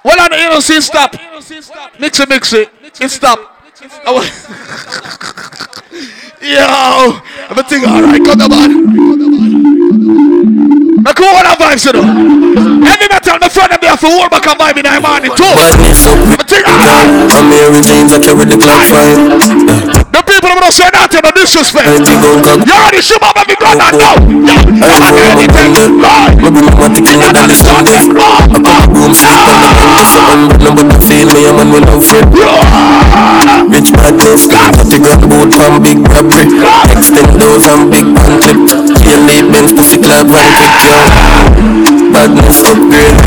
Well, 0.02 0.18
on 0.26 0.30
the 0.30 0.38
you 0.42 0.48
know, 0.50 0.58
see, 0.58 0.80
stop. 0.80 1.14
Mix 2.00 2.18
it, 2.18 2.28
mix 2.28 2.52
it. 2.52 2.68
It 3.00 3.10
stop. 3.10 3.38
I 4.04 4.10
Yo, 6.42 7.20
everything 7.48 7.84
all 7.84 8.02
right. 8.02 8.24
Come 8.24 8.40
on. 10.82 10.87
Now, 10.98 11.14
come 11.14 11.30
on, 11.30 11.46
that 11.46 11.54
vibes, 11.62 11.86
you 11.86 11.94
know. 11.94 12.02
Heavy 12.82 13.06
metal, 13.06 13.38
my 13.38 13.46
friend, 13.46 13.70
me 13.78 13.86
have 13.86 14.00
to 14.02 14.10
hold 14.10 14.30
back 14.34 14.46
and 14.50 14.58
vibe 14.58 14.82
in 14.82 14.86
the 14.88 14.98
morning, 14.98 15.30
too. 15.38 15.46
Badness 15.54 16.02
so 16.02 16.10
great 16.26 16.38
Everything 16.48 16.64
all 16.64 16.80
right. 16.80 17.08
I'm 17.38 17.46
wearing 17.52 17.84
jeans 17.84 18.10
I 18.10 18.18
carry 18.18 18.44
the 18.48 18.56
clock 18.58 18.82
fat 18.88 19.14
The 20.10 20.20
people 20.26 20.48
that 20.50 20.58
don't 20.58 20.74
say 20.74 20.88
nothing, 20.90 21.22
no 21.22 21.30
disrespect. 21.36 22.02
You 22.02 22.74
already 22.74 23.00
shoot 23.04 23.20
my 23.22 23.30
baby 23.36 23.54
gun. 23.60 23.78
I 23.78 23.94
am 23.94 24.00
a 24.00 24.12
woman 24.26 24.58
Right. 25.98 26.34
My 26.40 26.48
automatic 26.48 27.04
in 27.04 27.18
the 27.20 27.28
belly 27.30 27.54
sound 27.54 27.86
deaf 27.86 28.08
I 28.08 28.48
come 28.48 28.64
a 28.64 28.74
boom 28.88 29.12
sleep 29.12 29.38
on 29.44 29.58
the 29.60 29.70
bed 29.76 29.88
Just 29.98 30.16
a 30.16 30.22
man. 30.24 30.40
But 30.48 30.60
nobody 30.64 30.96
feel 31.04 31.28
me 31.30 31.42
a 31.46 31.52
man 31.52 31.68
with 31.74 31.84
no 31.84 32.00
friend 32.00 32.26
Rich 33.68 33.90
badness 33.92 34.46
Got 34.48 34.74
the 34.88 34.98
gun 34.98 35.20
boot 35.28 35.50
from 35.52 35.82
big 35.84 36.00
robbery 36.06 36.48
Extend 36.90 37.28
those 37.38 37.66
and 37.68 37.90
big 37.92 38.06
pan 38.16 38.34
clip 38.40 38.58
Tail 38.98 39.20
lead 39.28 39.46
Benz 39.52 39.72
pussy 40.08 40.24
clap 40.24 40.26
one 40.26 40.48
clip 40.56 40.72
yo 40.88 40.96
Badness 42.12 42.62
upgrade 42.64 43.18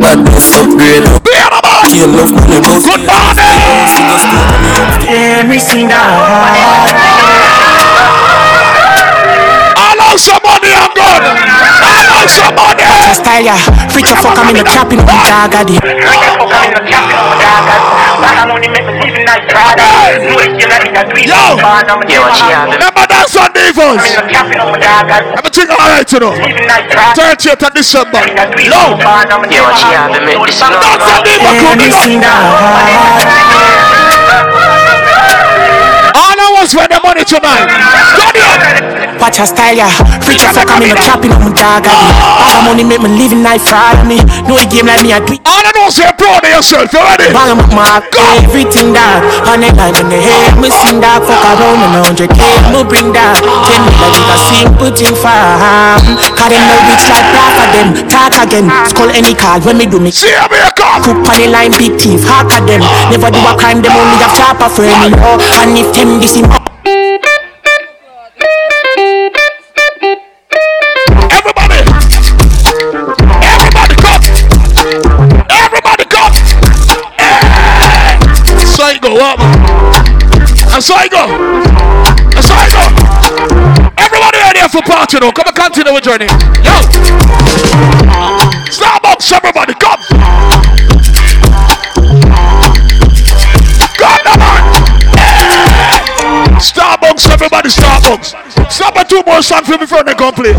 Badness 0.00 0.54
upgrade 0.56 1.04
Kill 1.92 2.08
enough 2.08 2.32
money 2.48 2.60
boss 2.60 2.84
Good 2.84 3.04
morning. 3.04 4.32
Everything 5.08 5.88
that 5.88 6.08
I 9.76 9.94
love 10.00 10.18
some 10.18 10.40
money, 10.42 10.72
I'm 10.72 10.90
good. 10.96 11.83
I 12.24 12.32
love 12.32 12.32
some 12.32 12.56
money. 12.56 12.80
style, 13.12 13.44
yeah. 13.44 13.60
Preach 13.92 14.08
a 14.08 14.16
fuck, 14.16 14.40
I'm 14.40 14.48
in 14.48 14.56
the 14.56 14.64
trapping 14.64 14.96
on 14.96 15.04
the 15.04 15.12
dog, 15.28 15.52
I 15.52 15.60
did. 15.60 15.76
Yo, 21.28 21.60
remember 22.72 23.04
dance 23.12 23.36
on 23.36 23.52
divas. 23.52 24.00
Everything 25.36 25.68
all 25.68 25.88
right, 25.92 26.08
you 26.12 26.20
know. 26.20 26.32
30th 26.32 27.60
of 27.60 27.74
December. 27.74 28.20
No. 28.72 28.96
Dance 28.96 29.28
on 31.04 31.20
diva, 31.28 31.52
cool, 31.60 31.76
big 31.76 32.24
up. 32.24 33.83
All 36.14 36.38
I 36.38 36.46
want 36.54 36.70
spend 36.70 36.94
the 36.94 37.02
money 37.02 37.26
tonight. 37.26 37.66
Study 38.14 38.42
up. 38.46 39.18
Watch 39.18 39.42
her 39.42 39.48
style, 39.50 39.74
yeah. 39.74 39.90
Preach 40.22 40.46
a 40.46 40.50
fuck, 40.54 40.70
I'm 40.70 40.82
in 40.86 40.94
the 40.94 40.98
trapping 41.02 41.34
on 41.34 41.42
the 41.42 41.50
dog, 41.58 41.82
I 41.82 41.94
did. 41.98 42.14
Bag 42.38 42.54
of 42.54 42.62
money 42.70 42.84
make 42.86 43.02
me 43.02 43.10
living 43.18 43.42
life 43.42 43.66
fraud 43.66 44.06
me. 44.06 44.22
No 44.46 44.54
a 44.54 44.62
game 44.70 44.86
like 44.86 45.02
me, 45.02 45.10
I 45.10 45.18
do. 45.18 45.34
All 45.42 45.63
Is 45.84 46.00
you're 46.00 46.16
proud 46.16 46.40
of 46.40 46.48
yourself. 46.48 46.88
You 46.96 47.04
ready? 47.04 47.28
Bang 47.28 47.60
up 47.60 47.68
my 47.76 48.00
everything 48.40 48.96
that 48.96 49.20
On 49.44 49.60
the 49.60 49.68
line 49.76 49.92
when 49.92 50.08
they 50.08 50.16
hear 50.16 50.56
me 50.56 50.72
sing 50.72 50.96
that. 51.04 51.20
Fuck 51.28 51.44
around 51.44 51.84
and 51.84 52.08
100k 52.08 52.40
Me 52.72 52.80
bring 52.88 53.12
that. 53.12 53.36
Ten 53.68 53.84
million 53.84 54.16
is 54.16 54.24
a 54.32 54.38
simple 54.48 54.88
thing 54.96 55.12
for 55.12 55.28
um, 55.28 56.00
Cause 56.32 56.48
them 56.48 56.64
no 56.72 56.76
rich 56.88 57.04
like 57.12 57.28
half 57.36 57.56
of 57.60 57.68
them. 57.76 57.88
Talk 58.08 58.32
again 58.32 58.72
Skull 58.88 59.12
any 59.12 59.36
call 59.36 59.60
when 59.60 59.76
me 59.76 59.84
do 59.84 60.00
me. 60.00 60.08
See 60.08 60.32
me 60.32 60.56
a 60.56 60.72
come! 60.72 61.04
Cook 61.04 61.20
on 61.20 61.36
the 61.36 61.52
line 61.52 61.76
big 61.76 62.00
thief 62.00 62.24
Hack 62.24 62.48
of 62.48 62.64
them. 62.64 62.80
Never 63.12 63.28
do 63.28 63.44
a 63.44 63.52
crime 63.52 63.84
Them 63.84 63.92
only 63.92 64.16
have 64.24 64.32
chopper 64.32 64.72
for 64.72 64.88
me 64.88 65.12
know. 65.12 65.36
And 65.60 65.76
if 65.76 65.92
them 65.92 66.16
this 66.16 66.40
him 66.40 66.48
up 66.48 66.73
And 80.84 80.92
so 80.92 81.00
I 81.00 81.08
go. 81.08 81.24
And 82.36 82.44
so 82.44 82.52
I 82.52 82.68
go. 82.68 82.84
Everybody 83.96 84.36
ready 84.36 84.60
for 84.68 84.82
party 84.82 85.16
now. 85.18 85.32
Come 85.32 85.48
and 85.48 85.56
continue 85.56 85.94
with 85.94 86.04
journey. 86.04 86.26
Yo. 86.60 86.76
Starbucks, 88.68 89.32
everybody 89.32 89.72
come. 89.80 89.96
Come 90.12 90.53
Starbucks, 97.14 97.30
everybody, 97.30 97.68
Starbucks. 97.68 98.28
Stop 98.70 99.08
two 99.08 99.22
more 99.26 99.42
songs 99.42 99.66
for 99.66 99.78
me 99.78 99.86
before 99.86 100.02
they 100.02 100.14
complete. 100.14 100.58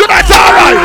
Tonight, 0.00 0.24
alright. 0.32 0.80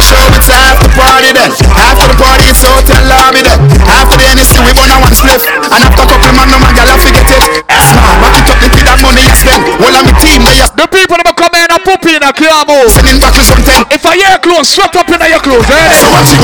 Show 0.00 0.24
me 0.32 0.40
time 0.40 0.76
for 0.80 0.88
party 0.96 1.32
then. 1.36 1.52
After 1.76 2.08
the 2.08 2.16
party, 2.16 2.48
it's 2.48 2.64
hotel 2.64 3.04
lobby 3.04 3.44
then. 3.44 3.60
After 3.84 4.16
the 4.16 4.24
NSC, 4.36 4.56
we 4.64 4.72
burn 4.72 4.88
a 4.88 4.96
one 5.00 5.12
spliff. 5.12 5.44
And 5.68 5.80
after 5.84 6.04
couple 6.04 6.32
man, 6.32 6.48
no 6.48 6.56
man, 6.60 6.72
girl, 6.72 6.88
I 6.88 6.96
forget 6.96 7.28
it. 7.28 7.44
Smart, 7.72 8.16
back 8.24 8.36
it 8.40 8.48
up, 8.48 8.58
the 8.64 8.68
kid 8.72 8.84
that 8.88 8.98
money 9.04 9.24
you 9.24 9.36
spend. 9.36 9.64
All 9.80 9.92
of 9.92 10.02
me 10.04 10.12
team, 10.20 10.40
they 10.48 10.60
are 10.64 10.72
The 10.72 10.88
people 10.88 11.20
that 11.20 11.36
come 11.36 11.52
in 11.56 11.68
and 11.68 11.82
poop 11.84 12.04
in 12.08 12.24
a 12.24 12.32
Kiamo. 12.32 12.88
sending 12.88 13.20
back 13.20 13.36
with 13.36 13.48
something. 13.48 13.80
If 13.92 14.04
I 14.04 14.16
hear 14.16 14.36
clothes, 14.40 14.72
sweat 14.72 14.96
up 14.96 15.08
in 15.12 15.20
your 15.24 15.40
clothes, 15.44 15.68
eh? 15.68 15.92
So 16.00 16.08
what 16.08 16.24
you? 16.32 16.40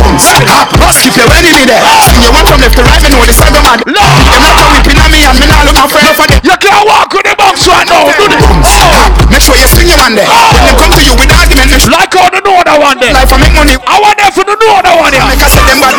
Hop, 0.48 0.72
bust 0.76 1.04
if 1.08 1.16
you 1.16 1.24
ready 1.24 1.52
me 1.56 1.64
there. 1.64 1.80
Swing 2.04 2.20
your 2.20 2.32
one 2.36 2.44
from 2.44 2.60
left 2.60 2.76
to 2.76 2.84
right, 2.84 3.00
me 3.00 3.08
know 3.12 3.24
the 3.24 3.32
cyber 3.32 3.64
man. 3.64 3.80
No. 3.88 4.04
Them 4.28 4.40
not 4.44 4.56
come 4.60 4.72
whipping 4.76 5.00
on 5.00 5.08
me 5.12 5.20
and 5.24 5.36
me 5.40 5.46
not 5.48 5.64
look 5.68 5.76
enough 5.76 5.92
them. 5.92 6.40
You 6.44 6.56
can't 6.56 6.84
walk 6.88 7.12
box 7.60 7.68
right 7.68 7.88
now. 7.88 8.04
Do 8.08 8.24
Hop, 8.64 9.30
make 9.30 9.40
sure 9.40 9.56
you 9.56 9.68
swing 9.68 9.88
your 9.88 9.98
one 10.00 10.14
there. 10.16 10.24
Ah. 10.28 10.52
When 10.56 10.64
them 10.64 10.76
come 10.80 10.92
to 10.96 11.02
you 11.04 11.12
with 11.16 11.30
argument, 11.32 11.68
Like 11.92 12.12
how 12.14 12.28
the 12.32 12.40
know 12.40 12.56
that 12.64 12.78
one 12.80 12.96
there. 13.00 13.12
life 13.12 13.32
I 13.32 13.36
make 13.36 13.52
money. 13.52 13.76
I 13.76 13.96
want 14.00 14.16
them 14.16 14.32
for 14.32 14.44
the 14.44 14.56
know 14.56 14.80
that 14.80 14.96
one 14.96 15.12
here. 15.12 15.24
Make 15.28 15.40
I 15.44 15.48
say 15.48 15.62
them 15.68 15.80
bad 15.80 15.94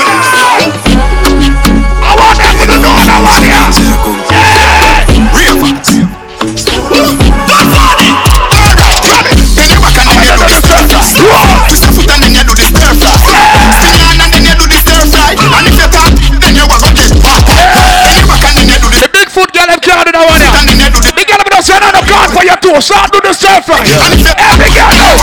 the 22.12 23.32
stir 23.34 23.62
fry. 23.64 23.88
Every 23.88 24.70
girl 24.76 24.92
know. 24.92 25.16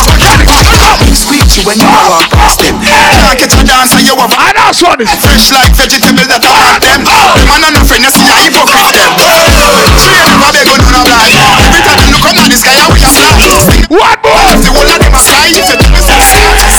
Squeeze 1.13 1.61
you 1.61 1.63
when 1.69 1.77
you 1.77 1.89
walk 2.09 2.31
past 2.33 2.65
them. 2.65 2.81
Can't 2.81 3.37
catch 3.37 3.53
a 3.53 3.63
dancer, 3.65 4.01
you 4.01 4.17
have 4.17 4.33
I 4.33 4.53
know 4.57 4.73
one 4.81 5.01
is 5.05 5.13
fresh 5.21 5.53
like 5.53 5.75
vegetable 5.77 6.25
that 6.25 6.41
I 6.41 6.51
want 6.57 6.81
them. 6.81 7.05
Them 7.05 7.65
and 7.69 7.75
no 7.77 7.81
friend, 7.85 8.05
you 8.05 8.13
see 8.13 8.25
a 8.25 8.37
hypocrite 8.49 8.95
them. 8.97 9.13
Three 10.01 10.17
of 10.17 10.29
them 10.33 10.41
a 10.41 10.49
beg 10.55 10.69
on 10.69 10.81
a 10.81 11.01
lie. 11.05 11.37
Every 11.61 11.81
time 11.85 11.99
them 12.01 12.09
look 12.15 12.25
up 12.25 12.41
at 12.41 12.49
the 12.49 12.57
sky, 12.57 12.77
how 12.81 12.89
we 12.95 13.05
a 13.05 13.11
fly. 13.13 13.37
What 13.93 14.17
boy? 14.25 14.49
The 14.57 14.71
whole 14.73 14.89
of 14.89 14.99
them 15.03 15.13
a 15.13 15.21
fly. 15.21 15.53
If 15.53 15.69
you 15.69 15.77
tell 15.77 15.91
me 15.93 16.01
say 16.01 16.17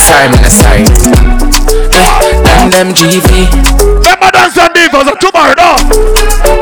Sorry, 0.10 0.28
man, 0.34 0.50
sorry. 0.50 0.84
Eh, 1.94 2.66
And 2.66 2.74
them 2.74 2.90
GV. 2.98 3.30
Remember 4.02 4.30
dance 4.34 4.58
and 4.58 4.74
divas 4.74 5.06
are 5.06 5.20
tomorrow 5.22 5.54
now. 5.54 5.78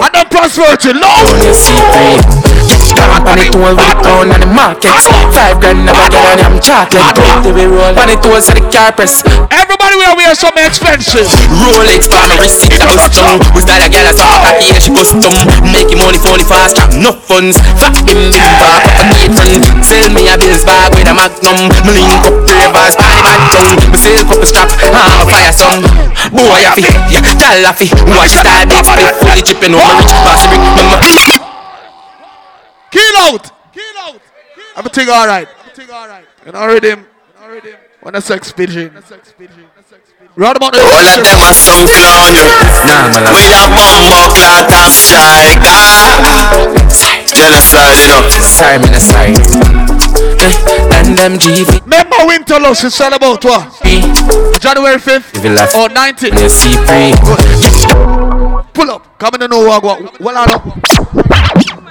And 0.04 0.12
then 0.12 0.28
prosperity 0.28 0.92
low. 0.92 1.24
On 1.32 1.40
your 1.40 1.56
C3. 1.56 2.77
Start 2.98 3.30
on 3.30 3.38
it 3.38 3.54
all 3.54 3.78
with 3.78 3.86
the 3.86 3.98
town 4.02 4.34
and 4.34 4.42
the 4.42 4.50
market. 4.50 4.98
Five 5.30 5.62
grand 5.62 5.86
never 5.86 6.10
get 6.10 6.26
on 6.26 6.38
them 6.42 6.58
chocolate. 6.58 7.14
Twenty 7.14 7.54
we 7.54 7.70
roll 7.70 7.94
on 7.94 8.10
it 8.10 8.26
all 8.26 8.42
so 8.42 8.58
the 8.58 8.66
car 8.74 8.90
press. 8.90 9.22
Everybody 9.54 10.02
will 10.02 10.18
wear 10.18 10.34
something 10.34 10.66
expensive. 10.66 11.30
Rolex 11.62 12.10
for 12.10 12.26
my 12.26 12.42
wrist, 12.42 12.66
it 12.66 12.82
house 12.82 13.06
tongue. 13.14 13.38
Who's 13.54 13.70
that 13.70 13.86
a 13.86 13.90
that's 13.94 14.18
all 14.18 14.42
cocky 14.42 14.74
and 14.74 14.82
she 14.82 14.90
custom? 14.90 15.30
Making 15.70 16.02
money 16.02 16.18
for 16.18 16.42
the 16.42 16.46
fast 16.50 16.74
track, 16.74 16.90
no 16.98 17.14
funds. 17.14 17.62
Fat 17.78 17.94
him 18.02 18.34
big 18.34 18.42
up 18.42 18.82
a 18.82 19.04
gate 19.14 19.30
front. 19.30 19.62
Sell 19.86 20.10
me 20.10 20.26
a 20.26 20.34
bills 20.34 20.66
bag 20.66 20.90
with 20.98 21.06
a 21.06 21.14
magnum. 21.14 21.70
Me 21.86 22.02
link 22.02 22.26
up 22.26 22.34
ravers, 22.50 22.98
party 22.98 23.22
man 23.22 23.42
tongue. 23.54 23.78
Me 23.94 23.98
sell 24.02 24.26
cup 24.26 24.42
of 24.42 24.50
scrap, 24.50 24.74
ah, 24.90 25.22
fire 25.30 25.54
some. 25.54 25.86
Boy, 26.34 26.66
I 26.66 26.74
fi, 26.74 26.82
yeah, 27.14 27.22
tell 27.22 27.62
I 27.62 27.72
fi. 27.78 27.94
Watch 28.10 28.34
style 28.34 28.66
big 28.66 28.82
split, 28.82 29.14
fully 29.22 29.44
chipping 29.46 29.78
on 29.78 29.86
my 29.86 30.02
rich 30.02 30.14
boss 30.26 30.42
brick. 30.50 31.57
Remember, 32.98 33.04
Kill 33.04 33.18
out. 33.22 33.52
Kill 33.74 33.98
out. 34.02 34.22
Everything 34.76 35.10
all 35.10 35.28
right. 35.28 35.48
Everything 35.70 35.90
all 35.96 36.08
right. 36.08 36.26
You 36.46 36.52
know 36.52 36.66
rhythm. 36.68 37.06
When 38.02 38.16
a 38.16 38.22
sex 38.22 38.52
pigeon. 38.52 38.92
Round 40.36 40.58
about 40.58 40.74
the 40.74 40.80
All 40.80 41.08
of 41.08 41.24
them 41.26 41.40
are 41.42 41.54
some 41.54 41.88
clown 41.88 42.34
you. 42.38 42.46
Nah, 42.86 43.10
man, 43.10 43.24
We 43.34 43.42
a 43.50 43.66
bumbo 43.74 44.30
clot 44.38 44.70
and 44.70 44.94
striker. 44.94 45.82
Genocide, 47.34 47.98
you 48.02 48.08
know. 48.14 48.22
Sorry, 48.46 48.78
man, 48.78 48.94
sorry. 49.02 49.34
Eh, 50.38 50.54
And 50.98 51.18
them 51.18 51.34
GV. 51.40 51.82
Remember 51.84 52.18
Winterlust 52.30 52.84
is 52.86 53.02
all 53.02 53.14
about 53.14 53.44
what? 53.44 53.82
January 54.62 55.00
5th 55.00 55.34
If 55.38 55.44
you 55.44 55.50
left. 55.52 55.76
or 55.76 55.90
19th. 55.90 56.32
On 56.34 56.40
your 56.40 56.50
C3. 56.50 57.14
Pull 58.74 58.92
up. 58.92 59.18
Come 59.20 59.34
in 59.36 59.40
the 59.42 59.48
know 59.48 59.62
what 59.66 59.84
what. 59.84 60.20
Well, 60.20 60.38
I 60.38 60.46
know. 60.46 60.62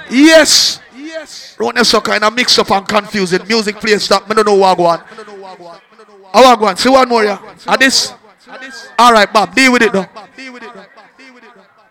Yes. 0.09 0.79
Yes. 1.07 1.55
Run 1.57 1.77
a 1.77 1.85
sucker 1.85 2.11
and 2.11 2.23
a 2.23 2.29
mix 2.31 2.59
up 2.59 2.69
and 2.71 2.87
confusing. 2.87 3.45
Music 3.47 3.75
play 3.77 3.97
stop. 3.97 4.27
Me 4.27 4.35
don't 4.35 4.45
know 4.45 4.55
what 4.55 4.77
one. 4.77 5.01
I 6.33 6.41
want 6.41 6.59
one. 6.61 6.77
See 6.77 6.89
one 6.89 7.07
more, 7.07 7.23
yeah. 7.23 7.39
And 7.65 7.79
this. 7.81 8.13
All 8.99 9.13
right, 9.13 9.31
Bob. 9.31 9.55
Deal 9.55 9.71
with 9.71 9.81
it 9.83 9.93
though. 9.93 10.05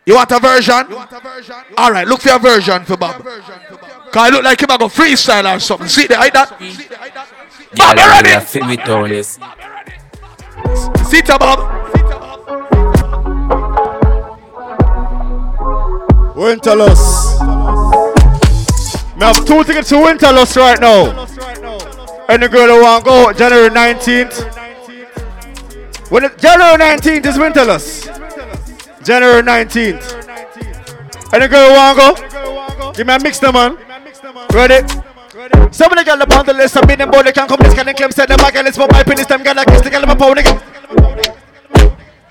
You 0.05 0.15
want 0.15 0.31
a 0.31 0.39
version? 0.39 0.87
All 1.77 1.91
right, 1.91 2.07
look 2.07 2.21
for 2.21 2.33
a 2.33 2.39
version 2.39 2.85
for 2.85 2.97
Bob. 2.97 3.25
Cause 3.25 3.43
I 4.15 4.29
look 4.29 4.45
like 4.45 4.61
him 4.63 4.71
I 4.71 4.77
go 4.77 4.87
freestyle 4.87 5.57
or 5.57 5.59
something. 5.59 5.89
See 5.89 6.07
that? 6.07 6.19
Like 6.21 6.33
that? 6.35 6.51
Bob, 6.51 6.61
you 6.61 8.03
Yeah, 8.03 8.21
ready? 8.23 8.45
fit 8.45 8.67
me 8.67 8.77
down, 8.77 9.11
yes. 9.11 9.39
Sit 11.11 11.29
up, 11.31 11.41
Bob. 11.41 11.59
Winterlust. 16.37 17.86
Me 19.17 19.23
have 19.23 19.47
two 19.47 19.65
tickets 19.65 19.89
to 19.89 19.95
Winterlust 19.95 20.57
right 20.57 20.79
now. 20.79 21.25
And 22.29 22.43
the 22.43 22.49
girl 22.51 22.69
who 22.69 22.83
want 22.83 23.05
go 23.05 23.33
January 23.33 23.71
19th. 23.71 24.53
When 26.11 26.25
it, 26.25 26.37
January 26.37 26.77
19th 26.77 27.25
is 27.25 27.37
Winterlust. 27.39 28.13
January 29.03 29.41
19th. 29.41 30.13
And 31.33 31.43
the 31.43 31.49
girl 31.49 31.69
who 31.69 31.75
want 31.75 31.99
go? 31.99 32.93
Give 32.93 33.07
me 33.07 33.15
a 33.15 33.19
mix, 33.19 33.41
now, 33.41 33.53
man. 33.53 33.79
Ready? 34.53 34.87
Some 35.73 35.93
of 35.93 35.99
the 35.99 36.05
girls 36.05 36.21
up 36.21 36.37
on 36.37 36.45
the 36.45 36.53
list, 36.53 36.77
I'm 36.77 36.91
in 36.91 36.99
them 36.99 37.11
boy, 37.11 37.23
they 37.23 37.33
can't 37.33 37.49
come 37.49 37.61
this 37.61 37.79
of 37.79 37.97
claim, 37.97 38.11
set 38.11 38.29
them 38.29 38.37
back, 38.39 38.55
and 38.55 38.67
let's 38.67 38.77
put 38.77 38.93
my 38.93 39.03
penis, 39.03 39.27
them 39.27 39.41
I 39.47 39.65
kiss 39.65 39.81
the 39.81 39.91
girl, 39.91 40.03
I'm 40.05 40.11
a 40.11 40.41
again. 40.41 40.61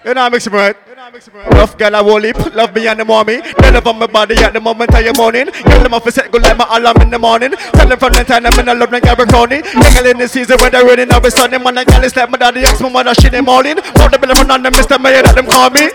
You 0.05 0.13
know, 0.13 0.21
I 0.21 0.29
mix 0.29 0.45
it 0.45 0.53
right. 0.53 0.75
Love 1.51 1.77
girl, 1.79 1.95
I 1.95 2.01
will 2.01 2.19
leap. 2.19 2.37
Love 2.53 2.75
me 2.75 2.87
and 2.87 2.99
the 2.99 3.05
mommy. 3.05 3.41
Love 3.41 3.87
on 3.87 3.97
my 3.97 4.05
body 4.05 4.35
at 4.35 4.53
the 4.53 4.59
moment 4.61 4.93
of 4.93 5.03
your 5.03 5.15
morning. 5.15 5.47
Girl, 5.65 5.81
them 5.81 5.95
off 5.95 6.05
a 6.05 6.11
set, 6.11 6.31
go 6.31 6.37
like 6.37 6.55
my 6.55 6.67
alarm 6.77 7.01
in 7.01 7.09
the 7.09 7.17
morning. 7.17 7.53
Tell 7.73 7.87
them 7.87 7.97
from 7.97 8.13
the 8.13 8.23
time 8.23 8.45
I'm 8.45 8.59
in 8.59 8.69
a 8.69 8.75
love 8.75 8.91
like 8.91 9.01
Capricorn. 9.01 9.49
Girl, 9.49 10.05
in 10.05 10.19
the 10.19 10.27
season 10.27 10.57
when 10.61 10.71
they're 10.71 10.85
raining, 10.85 11.09
be 11.09 11.29
sunny. 11.31 11.57
Man, 11.57 11.79
I 11.79 11.85
can't 11.85 12.15
like 12.15 12.29
my 12.29 12.37
daddy, 12.37 12.61
ex, 12.61 12.79
my 12.81 12.89
mother, 12.89 13.15
shit 13.15 13.31
them 13.31 13.49
all 13.49 13.65
in. 13.65 13.77
Put 13.77 14.11
the 14.11 14.19
bill 14.19 14.31
on 14.51 14.61
them, 14.61 14.73
Mr. 14.73 15.01
Mayor, 15.01 15.23
that 15.23 15.33
them 15.33 15.47
call 15.47 15.71
me. 15.71 15.89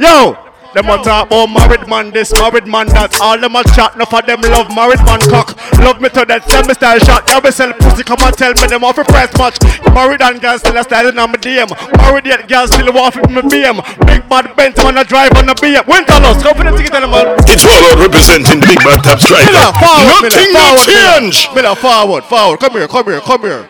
Yo! 0.00 0.41
Them 0.72 0.88
a 0.88 0.96
talk 1.04 1.26
about 1.28 1.52
married 1.52 1.84
man 1.86 2.10
this, 2.10 2.32
married 2.32 2.66
man 2.66 2.86
that. 2.96 3.12
All 3.20 3.36
them 3.36 3.56
a 3.56 3.62
chat, 3.76 3.92
enough 3.94 4.12
of 4.14 4.24
them 4.24 4.40
love 4.48 4.72
married 4.72 5.04
man 5.04 5.20
cock. 5.28 5.52
Love 5.84 6.00
me 6.00 6.08
to 6.16 6.24
that, 6.24 6.48
sell 6.48 6.64
me 6.64 6.72
style 6.72 6.98
shot. 7.04 7.28
Y'all 7.28 7.44
be 7.44 7.52
sell 7.52 7.72
pussy, 7.76 8.00
come 8.02 8.16
and 8.24 8.32
tell 8.32 8.56
me 8.56 8.64
them 8.66 8.80
off 8.80 8.96
a 8.96 9.04
price 9.04 9.28
match. 9.36 9.60
Married 9.92 10.22
and 10.24 10.40
girls 10.40 10.64
still 10.64 10.76
a 10.76 10.82
styling 10.82 11.18
on 11.20 11.28
my 11.28 11.36
DM. 11.36 11.68
Married 12.00 12.24
yet 12.24 12.48
girls 12.48 12.72
still 12.72 12.88
want 12.88 13.12
with 13.20 13.28
me 13.28 13.42
BM. 13.52 13.84
Big 14.08 14.24
bad 14.32 14.48
Benz 14.56 14.80
man 14.80 14.96
a 14.96 15.04
drive 15.04 15.36
on 15.36 15.44
the 15.44 15.54
BM. 15.60 15.84
Winterlust, 15.84 16.40
go 16.40 16.56
for 16.56 16.64
the 16.64 16.72
ticket 16.72 16.92
tell 16.96 17.04
them 17.04 17.12
all. 17.12 17.36
It's 17.52 17.64
all 17.68 17.76
about 17.92 18.08
representing 18.08 18.60
the 18.64 18.66
big 18.72 18.80
bad 18.80 19.04
top 19.04 19.20
striker. 19.20 19.52
Miller, 19.52 19.76
forward, 19.76 20.32
Nothing 20.32 20.56
Miller, 20.56 20.72
will 20.72 20.80
forward, 20.80 20.88
Miller. 20.88 21.20
change. 21.20 21.36
Miller, 21.52 21.76
forward, 21.76 22.24
forward. 22.24 22.58
Come 22.64 22.72
here, 22.80 22.88
come 22.88 23.06
here, 23.12 23.20
come 23.20 23.42
here. 23.44 23.68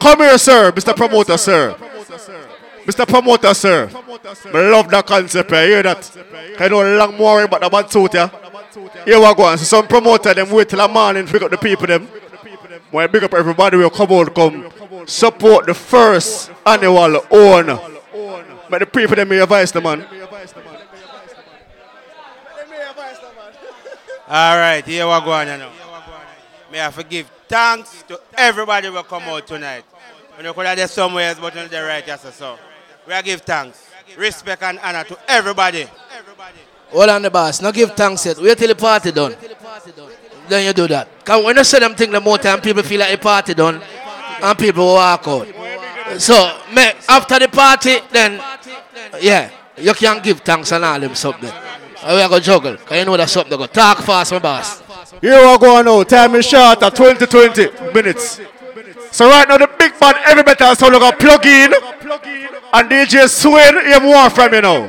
Come 0.00 0.18
here, 0.24 0.38
sir, 0.40 0.72
Mr. 0.72 0.96
Promoter, 0.96 1.36
sir. 1.36 1.76
Mr. 2.88 3.06
Promoter, 3.06 3.52
sir. 3.52 3.90
I 3.92 4.70
love 4.70 4.88
that 4.88 5.04
concept, 5.04 5.50
you 5.50 5.56
hear 5.58 5.82
that? 5.82 6.10
I 6.58 6.68
know 6.68 6.96
long 6.96 7.18
more 7.18 7.42
about 7.42 7.60
the 7.60 7.68
bad 7.68 7.92
suit, 7.92 8.14
yeah? 8.14 8.30
Here 9.04 9.18
we 9.20 9.34
go, 9.34 9.56
so 9.56 9.64
some 9.64 9.86
promoter, 9.86 10.32
them 10.32 10.48
wait 10.48 10.70
till 10.70 10.78
the 10.78 10.88
morning 10.88 11.26
to 11.26 11.32
pick 11.32 11.42
up 11.42 11.50
the 11.50 11.58
people, 11.58 11.86
them. 11.86 12.08
When 12.90 13.04
I 13.04 13.06
big 13.06 13.24
up 13.24 13.34
everybody, 13.34 13.76
we 13.76 13.82
will 13.82 13.90
come 13.90 14.10
out, 14.10 14.34
come 14.34 14.70
support 15.06 15.66
the 15.66 15.74
first 15.74 16.50
annual 16.64 17.20
own. 17.30 17.66
But 18.70 18.78
the 18.78 18.86
people, 18.86 19.16
them, 19.16 19.28
may 19.28 19.38
advise 19.40 19.70
the 19.70 19.82
man. 19.82 20.06
All 24.28 24.56
right, 24.56 24.82
here 24.86 25.04
we 25.04 25.12
go 25.26 25.32
on 25.32 25.46
now. 25.46 25.70
May 26.72 26.86
I 26.86 26.90
forgive 26.90 27.30
thanks 27.46 28.02
to 28.04 28.18
everybody 28.32 28.88
who 28.88 29.02
come 29.02 29.24
out 29.24 29.46
tonight. 29.46 29.84
You 30.38 30.44
know, 30.44 30.54
could 30.54 30.64
have 30.64 30.90
somewhere 30.90 31.28
else, 31.28 31.38
but 31.38 31.54
on 31.54 31.68
the 31.68 31.82
right, 31.82 32.06
yes, 32.06 32.34
so. 32.34 32.58
We 33.08 33.14
are 33.14 33.22
give 33.22 33.40
thanks, 33.40 33.88
respect 34.18 34.62
and 34.62 34.78
honor 34.80 35.02
to 35.04 35.18
everybody. 35.26 35.86
Hold 36.90 37.08
on 37.08 37.22
the 37.22 37.30
boss. 37.30 37.62
Now 37.62 37.70
give 37.70 37.92
thanks 37.92 38.26
yet. 38.26 38.36
Wait 38.36 38.58
till 38.58 38.68
the 38.68 38.74
party 38.74 39.12
done. 39.12 39.34
Then 40.46 40.66
you 40.66 40.74
do 40.74 40.86
that. 40.88 41.08
Because 41.20 41.42
when 41.42 41.56
you 41.56 41.64
say 41.64 41.78
them 41.78 41.94
things 41.94 42.12
the 42.12 42.20
more 42.20 42.36
time, 42.36 42.60
people 42.60 42.82
feel 42.82 43.00
like 43.00 43.12
the 43.12 43.16
party 43.16 43.54
done 43.54 43.80
and 44.42 44.58
people 44.58 44.84
walk 44.84 45.26
out. 45.26 45.46
So, 46.20 46.34
me, 46.74 46.84
after 47.08 47.38
the 47.38 47.48
party, 47.48 47.96
then, 48.12 48.42
yeah, 49.22 49.52
you 49.78 49.94
can't 49.94 50.22
give 50.22 50.40
thanks 50.40 50.70
and 50.72 50.84
all 50.84 51.00
them 51.00 51.14
something. 51.14 51.50
And 52.04 52.14
we 52.14 52.20
are 52.20 52.28
going 52.28 52.42
to 52.42 52.46
juggle. 52.46 52.72
Because 52.72 52.98
you 52.98 53.04
know 53.06 53.16
that's 53.16 53.32
something. 53.32 53.56
Go 53.56 53.66
talk 53.66 54.00
fast, 54.00 54.32
my 54.32 54.38
boss. 54.38 54.82
Here 55.22 55.50
we 55.50 55.58
go 55.58 55.80
now. 55.80 56.02
Time 56.02 56.34
is 56.34 56.44
short 56.44 56.82
at 56.82 56.94
20 56.94 57.24
20 57.24 57.92
minutes. 57.94 58.38
So 59.18 59.28
right 59.28 59.48
now 59.48 59.58
the 59.58 59.66
big 59.66 59.98
band 59.98 60.16
every 60.26 60.44
metal 60.44 60.76
sound 60.76 60.92
gonna 60.92 61.16
plug 61.16 61.44
in 61.44 61.72
and 61.74 62.88
DJ 62.88 63.28
Swin 63.28 63.74
you 63.90 63.98
more 63.98 64.30
from 64.30 64.54
you 64.54 64.60
know. 64.60 64.86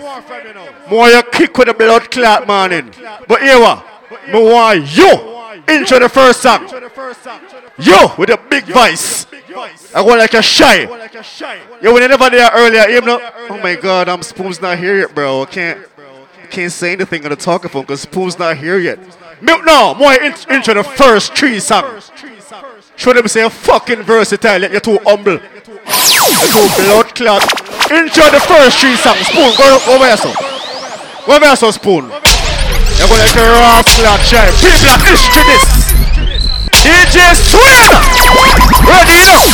More 0.88 1.10
you 1.10 1.24
kick 1.32 1.58
with 1.58 1.68
the 1.68 1.74
blood 1.74 2.12
clot 2.12 2.46
morning. 2.46 2.94
But 3.28 3.42
here 3.42 3.60
what? 3.60 3.84
Me 4.28 4.40
want 4.40 4.96
you 4.96 5.10
intro 5.68 5.98
the 5.98 6.10
first 6.10 6.44
song. 6.44 6.62
You 7.80 8.10
with 8.20 8.30
a 8.30 8.38
big 8.52 8.66
voice. 8.66 9.26
I 9.96 10.04
go 10.04 10.16
like 10.16 10.36
a 10.36 10.44
shy. 10.44 10.84
You 11.82 11.92
were 11.92 12.00
never 12.00 12.30
there 12.30 12.52
earlier. 12.54 12.88
You 12.88 13.02
know, 13.02 13.20
oh 13.50 13.58
my 13.58 13.74
god, 13.74 14.10
I'm 14.10 14.22
Spoon's 14.22 14.62
not 14.62 14.78
here 14.78 14.96
yet, 15.00 15.16
bro. 15.16 15.42
I 15.42 15.46
can't 15.48 15.88
can't 16.52 16.72
say 16.72 16.92
anything 16.92 17.24
on 17.24 17.32
the 17.32 17.36
talking 17.36 17.72
phone 17.72 17.82
because 17.82 18.02
Spoon's 18.02 18.38
not 18.38 18.58
here 18.58 18.78
yet. 18.78 19.00
No, 19.42 19.96
more 19.96 20.14
in, 20.14 20.36
intro 20.52 20.76
the 20.76 20.84
first 20.84 21.36
three 21.36 21.60
songs. 21.60 22.12
Show 23.00 23.14
them 23.14 23.30
say 23.30 23.48
fucking 23.48 24.04
versatile, 24.04 24.60
yet 24.60 24.72
you're 24.72 24.84
too 24.84 25.00
humble. 25.08 25.40
You're 25.40 26.52
too 26.52 26.68
blood 26.76 27.08
clot. 27.16 27.40
Intro 27.88 28.28
the 28.28 28.44
first 28.44 28.76
three 28.84 29.00
songs. 29.00 29.24
Spoon, 29.24 29.56
go, 29.56 29.80
over 29.88 30.04
here, 30.04 30.20
so. 30.20 30.28
Go 31.24 31.32
over 31.32 31.46
here, 31.48 31.56
so, 31.56 31.72
Spoon. 31.72 32.12
You're 32.12 33.08
to 33.08 33.24
get 33.24 33.40
a 33.40 33.56
raw 33.56 33.80
clot 33.88 34.20
shine. 34.28 34.52
People 34.60 34.92
are 34.92 35.00
history 35.08 35.48
this. 35.48 35.64
DJ 36.84 37.40
Swin! 37.40 37.88
Ready 38.84 39.16
now? 39.24 39.48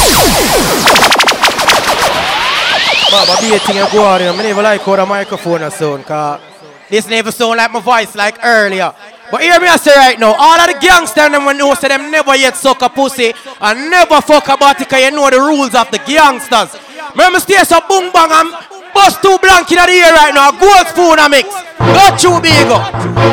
Baba, 3.14 3.38
be 3.46 3.54
a 3.54 3.60
thing 3.60 3.78
you 3.78 3.86
go 3.92 4.06
on, 4.06 4.22
you 4.22 4.26
know. 4.26 4.34
I 4.34 4.42
never 4.42 4.64
like 4.64 4.82
how 4.82 4.96
the 4.96 5.06
microphone 5.06 5.70
sound, 5.70 6.04
cause 6.06 6.42
this 6.90 7.08
never 7.08 7.32
sound 7.32 7.58
like 7.58 7.72
my 7.72 7.80
voice 7.80 8.16
like 8.16 8.40
earlier. 8.44 8.92
But 9.32 9.42
hear 9.42 9.60
me 9.60 9.68
I 9.68 9.78
say 9.78 9.96
right 9.96 10.20
now, 10.20 10.38
all 10.38 10.60
of 10.62 10.68
the 10.70 10.78
gangsters 10.78 11.32
them 11.34 11.46
when 11.46 11.58
know 11.58 11.74
say 11.74 11.90
them 11.90 12.12
never 12.12 12.36
yet 12.36 12.56
suck 12.56 12.82
a 12.82 12.90
pussy 12.90 13.34
and 13.60 13.90
never 13.90 14.22
fuck 14.22 14.48
about 14.50 14.80
it 14.80 14.88
cause 14.88 15.02
you 15.02 15.10
know 15.10 15.30
the 15.30 15.42
rules 15.42 15.74
of 15.74 15.90
the 15.90 15.98
gangsters. 16.06 16.78
Remember 17.18 17.40
stay 17.42 17.58
so 17.66 17.82
boom 17.90 18.14
bang 18.14 18.30
and 18.30 18.54
bust 18.94 19.26
two 19.26 19.34
blank 19.42 19.72
in 19.74 19.82
the 19.82 19.98
air 19.98 20.14
right 20.14 20.30
now, 20.30 20.54
gold 20.54 20.86
spoon 20.94 21.18
a 21.18 21.26
mix. 21.26 21.50
Go 21.82 22.06
chew 22.22 22.38
big 22.38 22.70
up. 22.70 22.86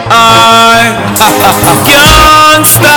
I, 0.09 0.97
gangsta, 1.87 2.97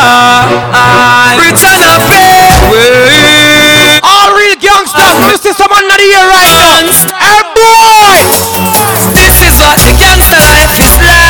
I, 0.71 1.35
return 1.41 1.83
a 1.83 1.95
way. 2.07 3.99
All 4.07 4.31
real 4.39 4.55
gangsters, 4.55 5.15
you 5.29 5.37
see 5.37 5.53
someone 5.53 5.83
in 5.83 5.91
the 5.91 6.09
air 6.15 6.27
right 6.31 6.51
now. 6.55 6.79
Hey 7.19 7.43
boy! 7.59 8.23
This 9.13 9.35
is 9.43 9.55
what 9.59 9.77
the 9.83 9.93
gangster 9.99 10.39
life 10.39 10.79
is 10.79 10.95
like. 11.03 11.24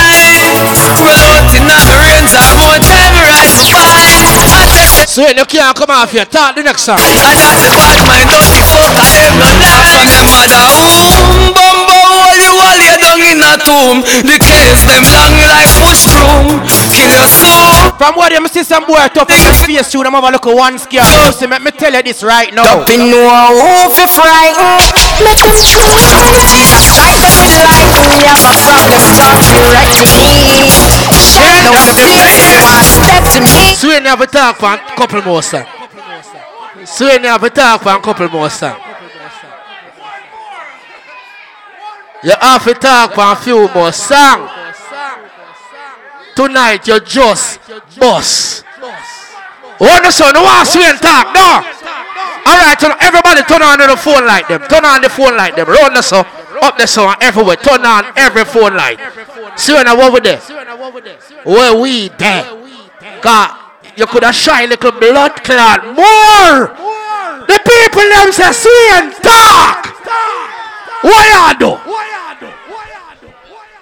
Out 0.96 1.52
in 1.52 1.64
the 1.68 1.80
rains 2.00 2.32
or 2.32 2.52
more 2.56 2.80
time 2.80 3.14
ride 3.20 3.52
for 3.52 3.68
fight. 3.68 5.08
So 5.08 5.28
you 5.28 5.46
can't 5.46 5.76
come 5.76 5.92
off 5.92 6.12
here. 6.12 6.26
Talk 6.26 6.56
the 6.56 6.64
next 6.64 6.84
song. 6.84 7.00
I 7.00 7.36
got 7.36 7.60
the 7.60 7.72
bad 7.72 8.00
mind, 8.08 8.28
don't 8.32 8.48
be 8.52 8.62
fuck, 8.72 8.96
I 8.96 9.12
them 9.16 9.36
no 9.40 9.50
lie. 9.60 9.92
From 9.92 10.08
them 10.08 10.28
mother 10.32 10.66
home, 10.76 11.54
bum 11.56 11.78
bum, 11.88 12.10
all 12.16 12.80
you 12.80 12.96
down 13.00 13.20
in 13.22 13.40
a 13.44 13.54
tomb. 13.60 13.98
The 14.24 14.38
case 14.40 14.84
them 14.88 15.04
long 15.12 15.36
like 15.52 15.70
push 15.80 16.08
broom. 16.08 16.85
Kill 16.96 17.12
your 17.12 17.28
soul. 17.28 17.92
From 18.00 18.16
where 18.16 18.32
you 18.32 18.48
see 18.48 18.64
some 18.64 18.88
boy 18.88 19.04
tough 19.12 19.28
in 19.30 19.44
the 19.44 19.52
face 19.68 19.92
shoot 19.92 20.04
them 20.04 20.14
have 20.16 20.24
a 20.24 20.32
look 20.32 20.48
at 20.48 20.56
one 20.56 20.80
scare. 20.80 21.04
Listen, 21.28 21.50
let 21.52 21.62
me 21.62 21.72
tell 21.72 21.92
you 21.92 22.02
this 22.04 22.24
right 22.24 22.54
now. 22.56 22.64
Don't 22.64 22.88
be 22.88 22.96
no 22.96 23.28
who 23.60 23.92
fi 23.92 24.06
frighten 24.08 24.80
Make 25.24 25.44
us 25.44 25.60
true 25.72 25.84
Try 26.96 27.14
to 27.20 27.30
be 27.36 27.52
like 27.68 28.08
me 28.08 28.24
have 28.24 28.48
a 28.48 28.56
problem 28.64 29.04
Start 29.12 29.40
to 29.44 29.56
wreck 29.76 29.92
me 30.08 30.72
No 31.44 31.72
mistake 31.76 32.64
One 32.64 32.84
step 32.84 33.24
to 33.36 33.40
me 33.44 33.76
So 33.76 33.92
you 33.92 34.00
never 34.00 34.26
talk 34.26 34.56
for 34.58 34.74
a 34.74 34.78
couple 34.96 35.22
more 35.22 35.44
songs. 35.44 35.68
So 36.86 37.12
you 37.12 37.20
never 37.20 37.50
talk 37.50 37.82
for 37.82 37.96
a 37.96 38.00
couple 38.00 38.30
more 38.30 38.50
songs. 38.50 38.80
You 42.24 42.34
have 42.40 42.64
to 42.64 42.74
talk 42.74 43.14
for 43.14 43.32
a 43.32 43.36
few 43.36 43.68
more 43.74 43.92
songs. 43.92 44.50
Tonight 46.36 46.88
you 46.88 47.00
just 47.00 47.60
boss. 48.00 48.64
Oh, 49.80 50.00
no, 50.04 50.10
son, 50.10 50.34
no 50.34 50.44
one 50.44 50.66
swing 50.66 50.96
talk, 51.00 51.34
no. 51.34 51.64
All 52.48 52.58
right, 52.62 52.78
everybody 53.02 53.42
turn 53.44 53.62
on 53.62 53.80
the 53.80 53.98
phone 53.98 54.26
light 54.26 54.48
them. 54.48 54.62
Turn 54.70 54.86
on 54.86 55.02
the 55.02 55.10
phone 55.10 55.36
light 55.36 55.56
them. 55.56 55.68
Round 55.68 55.96
the 55.96 56.02
sun, 56.02 56.26
up 56.62 56.78
the 56.78 56.88
sun, 56.88 57.16
everywhere. 57.22 57.56
Turn 57.58 57.86
on 57.86 58.06
every 58.16 58.46
phone 58.46 58.76
light. 58.76 59.00
See 59.58 59.74
when 59.74 59.88
I 59.88 59.96
over 59.96 60.20
there. 60.22 60.40
Where 61.44 61.80
we 61.80 62.10
there. 62.10 62.44
God, 63.22 63.58
you 63.98 64.06
could 64.06 64.24
have 64.24 64.36
shine 64.36 64.70
little 64.70 64.92
blood 64.92 65.44
clot 65.44 65.86
more. 65.88 66.76
The 67.48 67.60
people 67.64 68.10
them 68.10 68.32
say 68.32 68.52
swing 68.52 69.12
talk. 69.22 69.92
What 71.02 71.60
you 71.60 71.60
do? 71.60 71.78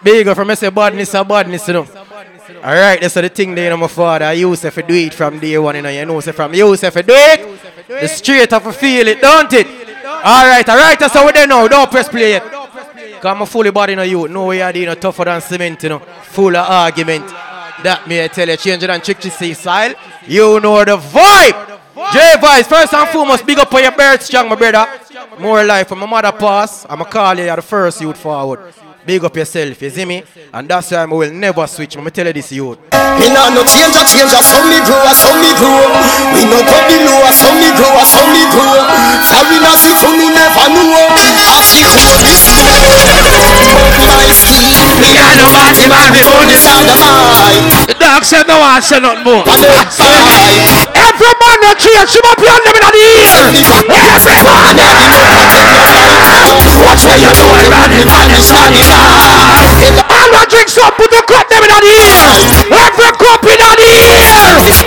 Big 0.04 0.28
up 0.28 0.36
from 0.36 0.48
me 0.48 0.56
say 0.56 0.70
badness 0.70 1.16
or 1.16 1.24
badness, 1.24 1.68
you 1.68 1.74
know. 1.74 2.03
Alright, 2.50 3.02
that's 3.02 3.14
the 3.14 3.30
thing 3.30 3.56
there, 3.56 3.66
you 3.66 3.70
know, 3.70 3.78
my 3.78 3.88
father. 3.88 4.26
I 4.26 4.36
do 4.36 4.54
it 4.54 5.14
from 5.14 5.40
day 5.40 5.58
one, 5.58 5.76
you 5.76 5.82
know. 5.82 5.90
You 5.90 6.06
know, 6.06 6.20
say 6.20 6.32
from 6.32 6.54
you 6.54 6.76
say 6.76 6.90
do 6.90 7.04
it. 7.08 7.62
The 7.88 8.08
straight 8.08 8.52
a 8.52 8.74
feel 8.74 9.08
it, 9.08 9.22
don't 9.22 9.52
it? 9.54 9.68
Alright, 10.06 10.68
alright, 10.68 11.00
that's 11.00 11.14
how 11.14 11.26
we 11.26 11.32
there 11.32 11.48
now. 11.48 11.68
Don't 11.68 11.90
press 11.90 12.10
play 12.10 12.32
yet. 12.32 12.44
Cause 12.44 13.26
I'm 13.26 13.42
a 13.42 13.46
fully 13.46 13.72
body, 13.72 13.94
you 13.94 13.96
know, 13.96 14.04
you. 14.04 14.28
No 14.28 14.48
way 14.48 14.62
I 14.62 14.72
you 14.72 14.86
know, 14.86 14.96
tougher 14.96 15.26
than 15.26 15.40
cement, 15.42 15.84
you 15.84 15.90
know. 15.90 16.00
Full 16.00 16.56
of 16.56 16.70
argument. 16.70 17.26
That 17.84 18.06
me 18.08 18.24
I 18.24 18.28
tell 18.28 18.48
you, 18.48 18.58
change 18.58 18.84
it 18.84 18.90
and 18.90 19.04
trick 19.04 19.20
to 19.20 19.30
see 19.30 19.54
style. 19.54 19.94
You 20.28 20.60
know 20.60 20.84
the 20.84 20.98
vibe. 20.98 21.80
J 22.12 22.36
Vice, 22.42 22.68
first 22.68 22.94
and 22.94 23.10
foremost, 23.10 23.46
big 23.46 23.60
up 23.60 23.70
for 23.70 23.80
your 23.80 23.92
birth 23.92 24.24
strong, 24.24 24.50
my 24.50 24.56
brother. 24.56 24.86
More 25.40 25.64
life 25.64 25.88
from 25.88 26.00
my 26.00 26.06
mother 26.06 26.32
pass. 26.32 26.86
I'ma 26.90 27.06
call 27.06 27.38
you, 27.38 27.46
you're 27.46 27.56
the 27.56 27.62
first 27.62 28.02
youth 28.02 28.18
forward. 28.18 28.74
Big 29.06 29.24
up 29.24 29.36
yourself, 29.36 29.82
you 29.82 29.90
see 29.90 30.06
me? 30.06 30.24
And 30.54 30.68
that's 30.68 30.92
why 30.92 31.04
I 31.04 31.06
will 31.06 31.32
never 31.32 31.68
switch. 31.68 31.98
I'ma 31.98 32.10
tell 32.10 32.26
you 32.28 32.34
this 32.34 32.52
youth. 32.52 32.80
Me 33.20 33.28
nah 33.30 33.52
no 33.52 33.62
change 33.68 33.94
a 34.00 34.04
change 34.08 34.32
a 34.32 34.42
some 34.42 34.66
me 34.72 34.80
grow 34.88 34.98
a 35.06 35.14
some 35.14 35.38
me 35.38 35.52
grow 35.60 35.86
We 36.34 36.50
no 36.50 36.58
go 36.66 36.78
below 36.90 37.22
a 37.28 37.32
some 37.36 37.60
me 37.62 37.70
grow 37.78 37.94
a 37.94 38.04
some 38.10 38.32
me 38.34 38.42
grow 38.50 38.74
Foreign 39.30 39.62
as 39.70 39.86
if 39.86 40.02
you 40.02 40.34
never 40.34 40.66
know 40.74 41.14
As 41.14 41.62
she 41.70 41.86
hold 41.86 42.18
this 42.26 42.42
My 44.02 44.26
speed 44.34 44.74
Me 44.98 45.14
a 45.14 45.30
no 45.38 45.46
party 45.54 45.86
man 45.86 46.10
before 46.10 46.42
this 46.50 46.66
are 46.66 46.82
the 46.90 46.96
fight 46.98 47.86
The 47.86 47.96
dog 48.02 48.24
said 48.26 48.48
no 48.50 48.58
one 48.58 48.82
said 48.82 49.06
nothing 49.06 49.22
more. 49.28 49.46
Every 49.46 51.34
man 51.38 51.58
that 51.62 51.78
cheers, 51.78 52.10
she 52.10 52.18
might 52.26 52.40
be 52.42 52.48
on 52.50 52.62
them 52.66 52.74
in 52.74 52.82
the 52.82 52.98
ear. 52.98 53.22
Every 53.46 54.40
man 54.50 54.74
Watch 56.44 57.08
where 57.08 57.16
you're 57.16 57.32
doing. 57.32 57.72
The 57.72 58.04
man 58.04 58.28
is 58.36 58.44
standing 58.52 58.84
All 58.84 60.28
that 60.36 60.52
drink 60.52 60.68
some, 60.68 60.92
put 61.00 61.08
the 61.08 61.24
cup 61.24 61.48
them 61.48 61.64
in 61.64 61.72
the 61.72 61.80
ear. 61.88 62.04
Every 62.68 63.12
cup 63.16 63.48
in 63.48 63.56
the 63.56 63.72
ear. 63.80 64.12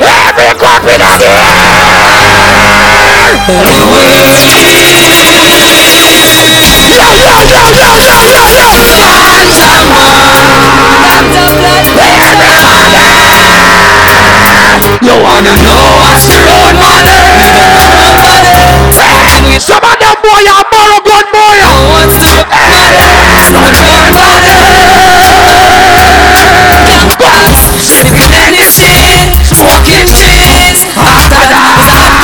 Every 0.05 0.53
cup 0.61 0.85
in 0.85 1.01
the 1.01 1.17
You 15.03 15.15
wanna 15.23 15.55
know 15.63 15.83
what's 16.03 16.25
the 16.27 16.37
road 16.37 16.75
money? 16.77 17.17
Some 19.59 19.85
of 19.85 19.99
them 19.99 20.17
boy 20.23 20.45
are 20.53 20.65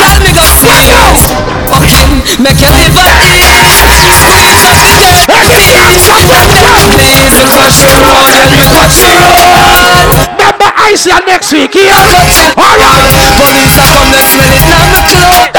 girl, 0.03 0.19
me 0.21 0.31
go 0.33 0.45
squeeze. 0.51 1.21
Fucking 1.71 2.43
make 2.43 2.59
you 2.61 2.69
live 2.69 2.93
at 2.93 3.17
ease. 3.23 3.47
Please 6.93 7.33
don't 7.33 7.51
touch 7.53 7.77
the 7.81 7.89
road, 7.97 8.27
girl, 8.29 8.47
me 8.51 8.59
touch 8.69 8.95
the 9.01 9.13
road. 9.17 10.13
Remember 10.37 10.69
I 10.75 10.95
see 10.95 11.09
you 11.09 11.21
next 11.25 11.51
week 11.51 11.73
here. 11.73 11.89
Alright. 12.57 13.09
Police 13.41 13.77
are 13.79 13.87
come, 13.89 14.09
they 14.11 14.21
smell 14.21 14.53
it 14.53 14.61
now, 14.61 14.85
me 14.91 15.01
clothes. 15.09 15.53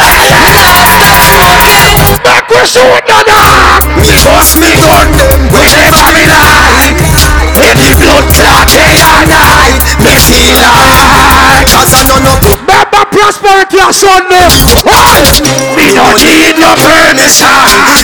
Back 2.24 2.50
we 2.50 2.60
shoot 2.66 3.02
the 3.06 3.18
dog. 3.28 3.84
Me. 4.02 4.10
Bust 4.24 4.58
me 4.58 4.68
gun 4.82 5.08
them 5.14 5.40
whenever 5.54 6.08
me 6.10 6.24
like 6.26 6.98
Any 7.60 7.88
blood 7.96 8.26
clot 8.34 8.66
day 8.66 8.98
or 8.98 9.22
night 9.30 9.80
Me 10.02 10.12
feel 10.18 10.58
like 10.58 11.70
Cause 11.70 11.94
I 11.94 12.02
know 12.08 12.18
no 12.20 12.34
good 12.42 12.60
Remember 12.64 13.04
prosperity 13.14 13.78
on 13.78 13.94
Sunday. 13.94 14.50
Me 15.78 15.86
no 15.94 16.04
need 16.18 16.58
no 16.58 16.74
permission. 16.76 17.48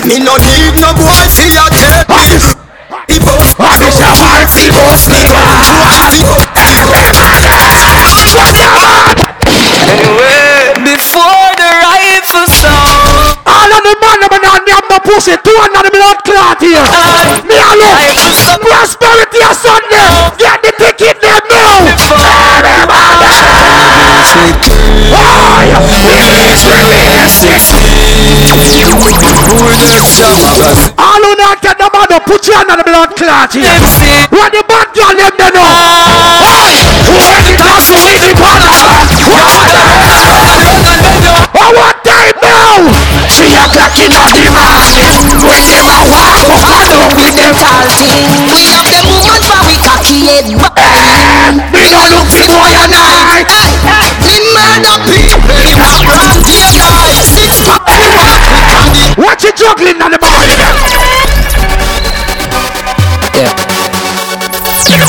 Me 0.07 0.23
no 0.23 0.39
need 0.39 0.75
no 0.79 0.95
boy 0.95 1.27
your 1.51 1.71
take 1.75 2.09
me 2.09 2.41
He 3.11 3.19
bust 3.21 3.59
me 3.59 3.65
What 3.65 3.81
is 3.83 3.99
your 3.99 4.15
heart? 4.15 4.49
Bust 4.49 5.11
me 5.11 5.21
Prosperity 18.81 19.45
on 19.45 19.53
Sunday. 19.53 20.09
Get 20.41 20.57
the 20.65 20.73
ticket 20.73 21.21
them 21.21 21.45
now. 21.53 21.85
Everybody. 22.65 23.29
All 30.97 31.21
who 31.21 31.37
not 31.37 31.61
get 31.61 31.77
man 31.77 32.09
up, 32.09 32.25
put 32.25 32.49
you 32.49 32.57
under 32.57 32.81
the 32.81 32.85
blood 32.89 33.13
clot 33.21 33.53
here. 33.53 33.69
When 34.33 34.49
the 34.49 34.65
bad 34.65 34.89
girl 34.97 35.13
them 35.13 35.37
they 35.37 35.53
know. 35.53 35.69
When 37.21 37.37
the 37.45 37.61
class 37.61 37.85
to 37.85 38.01
see 38.01 38.17
the. 38.17 38.33
Oh, 41.53 41.69
what 41.77 42.01
time 42.01 42.33
now? 42.41 42.89
Three 43.29 43.61
o'clock 43.61 43.93
in 44.01 44.09
the 44.09 44.40
What 59.21 59.45
you 59.45 59.53
juggling 59.53 60.01
on 60.01 60.11
the 60.11 60.17
body? 60.17 60.57
Yeah. 63.37 63.53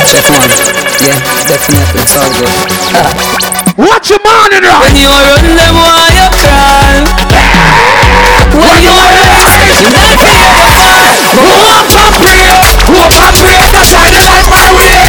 Check 0.04 0.28
one. 0.28 0.52
Yeah, 1.00 1.16
definitely. 1.48 2.04
It's 2.04 2.12
all 2.20 2.28
good. 2.28 2.52
Ah. 2.92 3.08
Watch 3.80 4.12
your 4.12 4.20
man 4.20 4.52
in 4.52 4.68
When 4.68 5.00
you 5.00 5.08
run 5.08 5.56
them, 5.56 5.76
why 5.80 6.12
you 6.12 6.28
cry? 6.28 7.08
When 8.52 8.84
you 8.84 8.92
run, 8.92 9.16
you 9.16 9.26
not 9.32 9.48
fear. 9.56 9.80
Go 11.40 11.56
up 11.72 11.88
and 11.88 12.12
pray. 12.20 12.52
Go 12.84 13.00
up 13.00 13.16
and 13.16 13.32
pray. 13.40 13.64
That's 13.72 13.96
why 13.96 14.12
the 14.12 14.20
light 14.28 14.48
my 14.52 14.76
way. 14.76 15.08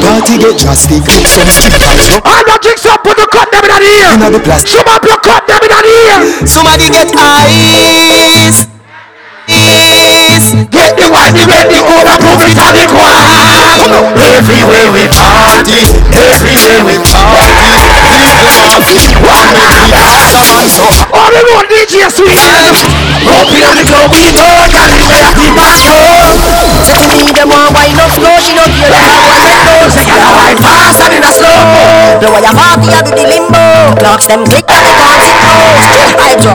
Party 0.00 0.38
get 0.38 0.56
drastic, 0.58 1.02
some 1.26 1.48
stick 1.48 1.72
fight 1.76 2.08
up. 2.08 2.24
All 2.24 2.42
the 2.44 2.58
drinks 2.62 2.86
up, 2.86 3.02
put 3.04 3.16
the 3.16 3.26
cut 3.30 3.50
them 3.50 3.64
in 3.64 3.70
the 3.70 3.88
ear. 3.98 4.10
Somebody 4.64 4.98
put 5.00 5.22
cut 5.22 5.46
them 5.46 5.60
in 5.62 5.70
the 5.70 5.80
ear. 5.92 6.46
Somebody 6.46 6.88
get 6.88 7.10
eyes 7.16 8.69
anywhere 11.30 11.64
the 11.70 11.78
over. 11.78 12.16
Everywhere 14.20 14.90
we 14.90 15.06
party, 15.14 15.86
everywhere 16.10 16.82
we 16.82 16.98
party, 17.06 17.70
people 17.70 18.34
party, 18.50 18.98
one 19.22 19.50
make 19.54 19.70
the 19.78 19.86
dance 19.94 20.74
so. 20.74 20.86
Everyone 21.14 21.66
DJ 21.70 22.10
swing. 22.10 22.34
Open 23.30 23.62
on 23.62 23.74
the 23.78 23.84
club, 23.86 24.10
we 24.10 24.26
know 24.34 24.50
where 24.58 24.90
we 24.90 25.06
have 25.14 25.34
the 25.38 25.46
man. 25.54 26.34
Say 26.82 27.06
me 27.06 27.30
them 27.30 27.48
want 27.50 27.74
wine 27.74 27.94
up 27.94 28.10
slow, 28.10 28.34
she 28.42 28.54
no 28.54 28.64
care 28.66 29.49
ride 30.34 30.58
faster 30.60 31.10
in 31.10 31.22
a 31.22 31.32
slow. 31.32 32.22
Lower 32.22 32.40
your 32.40 32.54
body, 32.54 32.88
I 32.94 33.00
do 33.02 33.12
the 33.14 33.26
limbo. 33.26 33.96
Clocks 33.98 34.26
them 34.26 34.44
click, 34.46 34.64
but 34.66 34.80
the 34.82 34.92
clocks 34.96 35.26
it 35.26 35.36
goes 35.42 35.60
Chill 35.90 36.12
vibes, 36.16 36.44
yo 36.44 36.52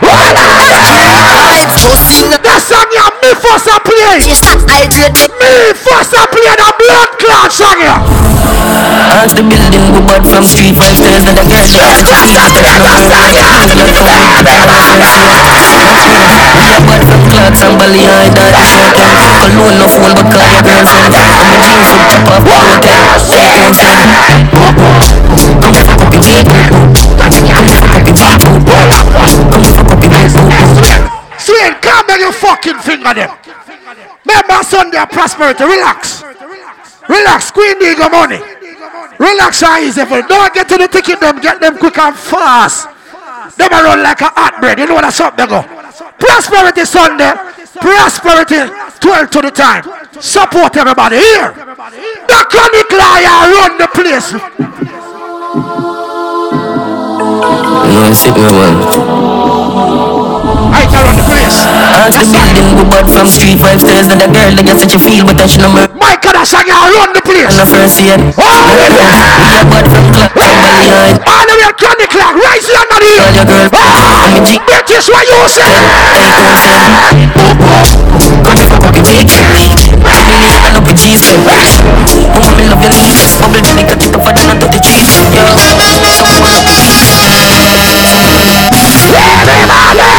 ya 2.95 3.05
me 3.21 3.31
for 3.35 3.57
some 3.59 3.81
play. 3.83 4.19
Me 4.21 5.73
for 5.75 6.01
some 6.03 6.27
play 6.31 6.55
the 6.55 6.69
blood 6.79 7.09
clot 7.19 7.51
song 7.51 7.79
ya 7.81 7.95
As 9.23 9.33
the 9.33 9.43
building 9.43 9.85
go 9.91 9.99
bad 10.05 10.23
from 10.25 10.43
street 10.43 10.75
five 10.75 10.95
stairs 10.95 11.23
that 11.25 11.37
I 11.37 11.43
get 11.45 11.65
Jesus, 11.65 12.05
I'm 12.05 12.15
the 12.15 12.27
song 12.31 12.55
ya 16.99 17.04
clocks 17.45 17.61
and 17.61 17.77
belly 17.77 18.01
high 18.01 18.29
That 18.33 18.57
is 18.57 18.73
no 18.73 18.89
can 18.89 19.13
Cologne 19.53 19.77
no 19.77 19.85
phone 19.85 20.13
but 20.17 20.25
call 20.33 20.49
your 20.49 20.65
girlfriend 20.65 21.13
And 21.13 21.49
the 21.53 21.59
jeans 21.61 21.89
up 21.93 22.01
top 22.09 22.25
of 22.25 22.41
the 22.41 22.57
hotel 22.57 23.05
Second 23.21 23.73
friend 23.77 24.01
Come 25.61 25.73
here 25.77 25.85
for 25.85 25.97
puppy 26.01 26.19
beat 26.25 26.49
Come 26.49 27.65
here 27.69 27.77
for 27.77 27.85
puppy 27.85 28.09
beat 28.09 28.25
Come 29.45 29.61
here 29.61 29.75
for 29.77 29.85
puppy 29.85 30.07
beat 30.09 30.33
Sweet, 31.37 31.77
calm 31.83 32.07
down 32.07 32.19
your 32.19 32.31
fucking 32.31 32.79
finger 32.79 33.13
them. 33.13 33.29
Remember 34.25 34.63
Sunday 34.63 35.05
prosperity, 35.11 35.63
relax. 35.63 36.23
Relax, 37.07 37.51
Queen 37.51 37.77
Digo 37.77 38.09
money. 38.09 38.41
Relax 39.19 39.61
and 39.61 39.85
easy 39.85 40.05
for 40.05 40.23
Don't 40.23 40.53
get 40.55 40.67
to 40.69 40.77
the 40.77 40.87
ticket 40.87 41.19
them, 41.19 41.39
get 41.39 41.59
them 41.61 41.77
quick 41.77 41.99
and 41.99 42.15
fast. 42.15 42.87
Them 43.57 43.69
run 43.69 44.01
like 44.01 44.21
a 44.21 44.31
hot 44.33 44.57
bread. 44.59 44.79
You 44.79 44.87
know 44.87 44.95
what 44.95 45.21
up 45.21 45.37
they 45.37 45.45
go. 45.45 45.84
Prosperity 46.19 46.85
Sunday. 46.85 47.31
Prosperity 47.79 48.71
12 48.99 49.29
to 49.31 49.41
the 49.41 49.51
time. 49.51 49.83
Support 50.19 50.75
everybody 50.77 51.17
here. 51.17 51.53
The 51.53 52.45
chronic 52.49 52.91
liar 52.91 53.51
run 53.53 53.77
the 53.77 53.87
place. 53.93 54.33
No, 57.93 58.13
sit 58.13 58.35
me 58.35 58.51
one 58.51 60.24
I 61.45 62.09
just 62.09 62.33
got 62.33 62.45
them 62.57 62.65
good 62.73 62.89
bud 62.89 63.05
from 63.05 63.29
street 63.29 63.61
five 63.61 63.77
stairs 63.77 64.09
not 64.09 64.17
the 64.17 64.29
girl 64.33 64.49
that 64.49 64.65
gets 64.65 64.81
such 64.81 64.97
a 64.97 64.99
feel 65.01 65.25
But 65.25 65.37
touch 65.37 65.61
number 65.61 65.85
My 65.93 66.17
God, 66.17 66.33
I 66.33 66.43
sang 66.45 66.65
I 66.65 66.89
run 66.89 67.13
the 67.13 67.21
place. 67.21 67.53
And 67.53 67.61
the 67.61 67.69
first 67.69 68.01
year. 68.01 68.17
Oh, 68.17 68.65
yeah. 68.89 69.61
Good 69.61 69.67
bud 69.69 69.85
from 69.85 70.05
clock 70.09 70.33
From 70.33 70.55
belly 70.65 70.89
high 70.89 71.13
All 71.21 71.45
the 71.45 71.53
way 71.53 71.69
around 71.69 71.97
the 72.01 72.09
clock 72.09 72.33
Rise 72.33 72.65
down 72.65 72.89
on 72.89 73.01
here 73.05 73.21
All 73.21 73.33
your 73.37 73.45
girls. 73.45 73.71
Ah, 73.77 74.25
bitch, 74.65 74.89
this 74.89 75.05
what 75.05 75.25
you 75.29 75.37
say. 75.45 75.69
Take 75.69 76.33
one 76.33 76.57
step 76.57 76.81
Boop, 77.37 77.53
boop 77.61 77.89
Come 78.41 78.57
if 78.57 78.71
I 78.73 78.77
fuck 78.81 78.97
it, 78.97 79.05
take 79.05 79.29
Really 79.29 80.49
stand 80.49 80.77
up 80.81 80.89
G's, 80.97 81.21
G-Step 81.21 81.45
Oh, 81.45 82.49
me 82.57 82.65
love 82.65 82.81
your 82.81 82.89
lips 82.89 83.37
Bubble 83.37 83.61
belly, 83.61 83.85
cut 83.85 84.01
it 84.01 84.09
tougher 84.09 84.33
than 84.33 84.49
a 84.49 84.55
dirty 84.57 84.81
cheese 84.81 85.13
Yo 85.29 85.45
Baby, 88.73 88.97
baby 89.53 90.14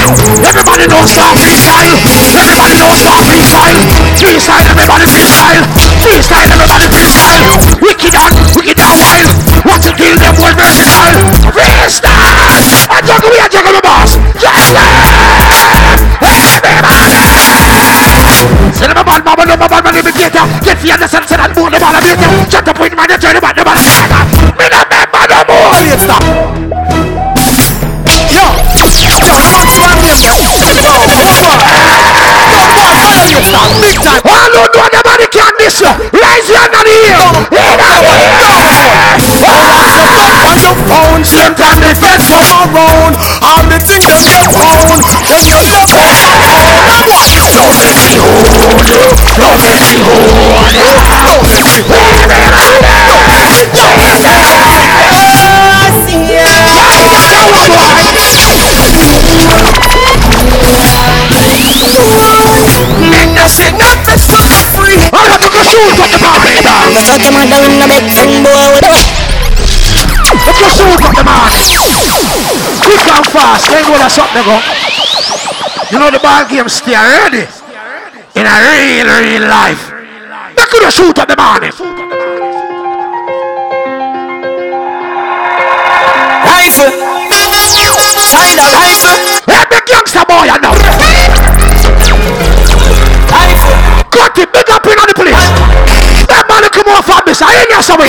Everybody 0.00 0.88
don't 0.88 1.04
stop 1.04 1.36
freestyle. 1.36 1.92
Everybody 2.32 2.76
don't 2.80 2.96
stop 2.96 3.20
freestyle. 3.28 3.76
Freestyle, 4.16 4.64
everybody 4.72 5.04
freestyle. 5.04 5.60
Freestyle, 6.00 6.48
everybody 6.48 6.88
freestyle. 6.88 7.44
Wicked 7.84 8.14
and 8.16 8.32
wicked 8.56 8.80
and 8.80 8.96
wild. 8.96 9.28
Watch 9.68 9.84
it 9.84 10.00
kill 10.00 10.16
them 10.16 10.32
one 10.40 10.56
versatile. 10.56 11.20
Freestyle. 11.52 12.64
I 12.88 13.04
juggle, 13.04 13.28
we 13.28 13.44
are 13.44 13.52
juggle 13.52 13.76
the 13.76 13.84
boss. 13.84 14.16
Just 14.40 14.72
Say 18.72 18.88
them 18.88 18.96
a 18.96 19.04
bad 19.04 19.20
mama, 19.20 19.44
no 19.44 19.56
bad 19.60 19.84
man 19.84 19.96
imitator. 20.00 20.48
Get 20.64 20.80
fear 20.80 20.96
the 20.96 21.08
sense 21.08 21.28
and 21.28 21.52
move 21.52 21.76
the 21.76 21.78
ball 21.78 21.92
of 21.92 22.00
you. 22.08 22.16
Shut 22.48 22.64
up 22.66 22.80
with 22.80 22.96
my 22.96 23.04
turn 23.04 23.36
about 23.36 23.52
the 23.52 23.64
ball. 23.68 23.76
Me 24.56 24.64
no 24.64 24.80
remember 24.80 25.28
no 25.28 25.44
more. 25.44 25.76
Stop. 26.00 26.24
One 34.20 34.52
who 34.52 34.68
do 34.68 34.80
anybody 34.84 35.26
can 35.32 35.52
this 35.56 35.80
Raise 35.80 36.44
your 36.44 36.60
hand 36.60 36.76
and 36.76 36.88
hear 36.92 37.16
On 40.44 40.60
your 40.60 40.76
phone 40.84 41.24
Sometimes 41.24 41.80
they 41.80 41.96
get 41.96 42.20
you 42.28 42.36
around 42.36 43.16
All 43.40 43.64
the 43.64 43.80
things 43.80 44.04
that 44.04 44.20
you 44.28 44.44
own 44.44 45.00
Make 45.24 45.48
you 45.48 45.56
look 45.72 45.88
at 45.88 46.20
No, 46.84 47.08
no, 48.76 49.08
no 49.40 49.49
Your 67.00 67.32
mother 67.32 67.64
in 67.64 67.80
the 67.80 67.86
bed, 67.88 68.04
sing 68.12 68.44
boy 68.44 68.76
with 68.76 68.84
a 68.84 68.92
If 68.92 70.56
you 70.60 70.68
shoot 70.68 71.00
up 71.00 71.16
the 71.16 71.24
man, 71.24 71.48
quick 72.84 73.08
and 73.08 73.24
fast, 73.24 73.72
then 73.72 73.88
go 73.88 73.96
to 73.96 74.10
something 74.12 74.44
go. 74.44 74.60
You 75.90 75.98
know 75.98 76.10
the 76.10 76.20
ball 76.20 76.44
game 76.44 76.68
stay 76.68 76.92
ready. 76.92 77.48
In 78.36 78.44
a 78.44 78.52
real, 78.52 79.08
real 79.08 79.48
life. 79.48 79.90
They 80.56 80.64
could 80.68 80.84
have 80.84 80.92
shoot 80.92 81.18
up 81.18 81.26
the 81.26 81.36
man. 81.36 81.72
Rifle. 86.44 86.92
Find 88.28 88.60
a 88.60 88.66
rifle. 88.76 89.16
Hey, 89.48 89.64
the 89.72 89.80
gangster 89.88 90.24
boy, 90.28 90.52
I 90.52 90.60
know. 90.60 90.76
Rifle. 93.32 93.76
Cut 94.10 94.38
it, 94.38 94.52
big 94.52 94.70
up 94.70 94.84
in 94.86 94.98
on 94.98 95.08
the 95.08 95.14
come 96.80 96.96
off 96.96 97.04
from 97.04 97.20
this. 97.28 97.44
I 97.44 97.52
ain't 97.52 97.68
here 97.68 97.84
somewhere. 97.84 98.08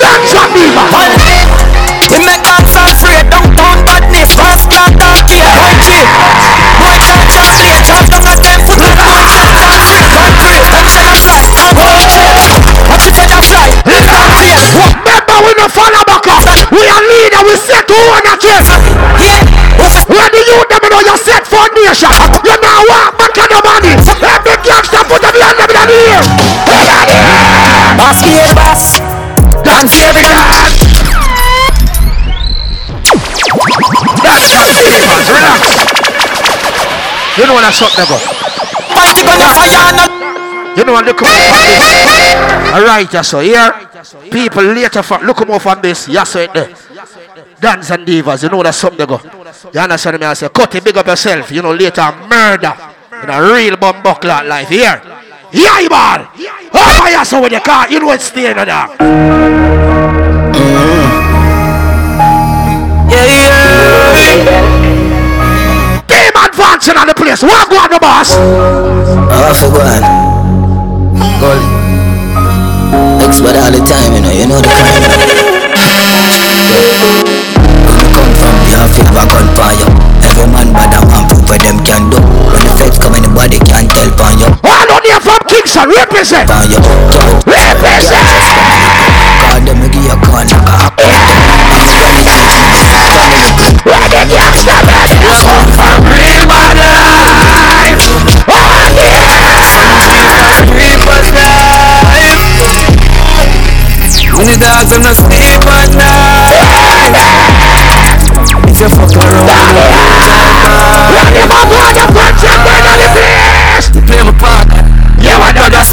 That's 0.00 0.32
what 0.32 0.48
me, 0.56 0.64
man. 0.72 0.88
We 2.08 2.16
make 2.24 2.40
dogs 2.44 2.72
afraid, 2.72 3.28
downtown 3.28 3.84
badness, 3.84 4.32
fast 4.36 4.68
car 4.72 4.88
dark 4.92 5.28
here, 5.28 5.44
country. 5.44 6.00
Boy 6.80 6.96
can't 7.00 7.28
trust 7.32 7.60
me, 7.60 7.68
chop 7.84 8.04
down 8.12 8.24
at 8.28 8.40
them 8.40 8.60
foot 8.64 8.80
like 8.80 8.96
boy 8.96 9.24
chest 9.24 10.08
can't 10.12 10.36
free, 10.40 10.60
country. 10.68 11.08
Them 11.64 12.12
say 12.12 12.28
I 12.28 12.40
fly, 12.40 12.60
what 12.88 13.00
you 13.04 13.12
say 13.12 13.24
I 13.24 13.40
fly? 13.40 13.68
Remember 15.04 15.36
we 15.44 15.52
no 15.56 15.66
follow 15.68 16.04
back 16.04 16.24
up. 16.28 16.44
We 16.72 16.84
are 16.88 17.02
leader, 17.04 17.42
we 17.44 17.56
set 17.56 17.88
to 17.88 17.96
one 18.08 18.24
a 18.28 18.34
chest. 18.36 18.68
When 20.04 20.28
the 20.28 20.40
youth 20.44 20.68
them 20.68 20.84
know 20.92 21.00
you 21.00 21.16
set 21.16 21.48
foundation. 21.48 22.12
You 22.44 22.54
now 22.60 22.84
walk 22.84 23.16
back 23.16 23.32
on 23.40 23.48
the 23.48 23.58
money. 23.64 23.96
Every 23.96 24.56
gangster 24.60 25.02
put 25.08 25.24
them 25.24 25.32
hand 25.40 25.56
them 25.56 25.72
in 25.72 25.88
the 25.88 25.96
ear. 26.12 26.63
Boss 28.04 28.20
here, 28.20 28.52
boss. 28.52 29.00
Dance 29.64 29.96
every 30.04 30.28
dance. 30.28 30.76
That's 34.20 34.44
just 34.52 34.76
it, 34.76 35.08
relax. 35.32 35.64
You 37.38 37.46
know 37.48 37.56
what 37.56 37.64
that's 37.64 37.80
something 37.80 38.04
about. 38.04 38.20
Fight 38.92 39.16
you 39.16 39.24
gonna 39.24 39.48
fire 39.56 39.88
no. 39.96 40.04
You 40.76 40.84
know 40.84 40.92
what 40.92 41.06
look 41.06 41.22
more 41.22 41.32
from 41.48 41.64
this. 41.64 41.80
Alright, 42.76 43.10
yes, 43.10 43.28
so 43.28 43.40
here. 43.40 43.72
People 44.30 44.64
later 44.64 45.02
from 45.02 45.22
look 45.22 45.40
more 45.48 45.58
from 45.58 45.80
this. 45.80 46.06
Yes, 46.06 46.28
so 46.28 46.40
it 46.40 46.52
there. 46.52 46.74
Dance 47.58 47.90
and 47.90 48.06
divas, 48.06 48.42
you 48.42 48.50
know 48.50 48.62
that's 48.62 48.76
something 48.76 48.98
they 48.98 49.06
go. 49.06 49.18
You 49.72 49.80
understand 49.80 50.20
me? 50.20 50.26
I 50.26 50.34
say, 50.34 50.50
cut 50.50 50.74
it, 50.74 50.84
big 50.84 50.98
up 50.98 51.06
yourself. 51.06 51.50
You 51.50 51.62
know, 51.62 51.72
later 51.72 52.12
murder. 52.28 52.76
In 53.22 53.30
a 53.30 53.40
real 53.40 53.78
bomb 53.78 54.02
buckler 54.02 54.44
life. 54.44 54.68
Here. 54.68 55.23
Yeah, 55.54 55.86
ball. 55.86 56.26
Oh, 56.74 56.98
my 56.98 57.14
ass 57.14 57.32
over 57.32 57.48
the 57.48 57.60
car. 57.60 57.86
You 57.88 58.00
know 58.00 58.10
it's 58.10 58.24
staying 58.26 58.58
in 58.58 58.66
there. 58.66 58.90
Yeah, 63.06 63.22
yeah. 63.22 64.18
Team 66.10 66.34
advancing 66.34 66.98
on 66.98 67.06
the 67.06 67.14
place. 67.14 67.46
What 67.46 67.70
go 67.70 67.78
on 67.78 67.86
the 67.86 68.02
boss? 68.02 68.34
Oh, 68.34 69.54
for 69.54 69.70
one. 69.70 70.02
Goal. 71.38 71.62
Expert 73.22 73.54
all 73.54 73.70
the 73.70 73.78
time, 73.86 74.10
you 74.10 74.26
know, 74.26 74.34
you 74.34 74.50
know 74.50 74.58
the 74.58 74.66
crime. 74.74 75.06
When 77.86 77.94
you 78.02 78.10
come 78.10 78.34
from 78.34 78.58
the 78.58 78.74
half, 78.74 78.90
you 78.98 79.06
gun 79.06 79.46
for 79.54 79.70
you. 79.70 79.86
Every 80.26 80.50
man 80.50 80.74
bad 80.74 80.98
and 80.98 81.06
man 81.14 81.30
prove 81.30 81.46
what 81.46 81.62
them 81.62 81.78
can 81.86 82.10
do. 82.10 82.18
When 82.50 82.58
the 82.66 82.74
feds 82.74 82.98
come, 82.98 83.14
anybody 83.14 83.62
can't 83.62 83.86
tell 83.86 84.10
on 84.18 84.34
you. 84.42 84.50
All 85.74 85.82
on 85.82 85.90
here 85.90 86.06
from 86.06 86.06
Kingston, 86.06 86.46
represent. 86.46 86.46
Represent. 87.50 88.30
Call 89.42 89.58
them, 89.58 89.82
give 89.90 90.06
you 90.06 90.14
a 90.14 90.18
a 90.22 90.54
hot 90.70 90.94
Where 93.82 94.06
the 94.06 94.22
gangster 94.30 94.78
man 94.86 95.10
is 95.10 95.42
come 95.42 95.66
from 95.74 96.06
real 96.14 96.46
bad 96.46 96.78
life. 96.78 98.06
Oh, 98.46 98.86
yeah. 99.02 100.62
Reaper's 100.78 101.34
life. 101.34 102.38
When 104.38 104.46
the 104.46 104.54
dogs 104.62 104.94
them 104.94 105.02
not 105.02 105.18
sleep 105.18 105.58
at 105.58 105.90
night. 105.98 107.18
If 108.70 108.78
you 108.78 108.88
fuck 108.94 109.10
around, 109.10 109.74
When 111.10 111.34
you 111.34 111.46
my 111.50 111.66
brother 111.66 112.06
punch 112.14 112.42
your 112.46 112.58
dead 112.62 112.73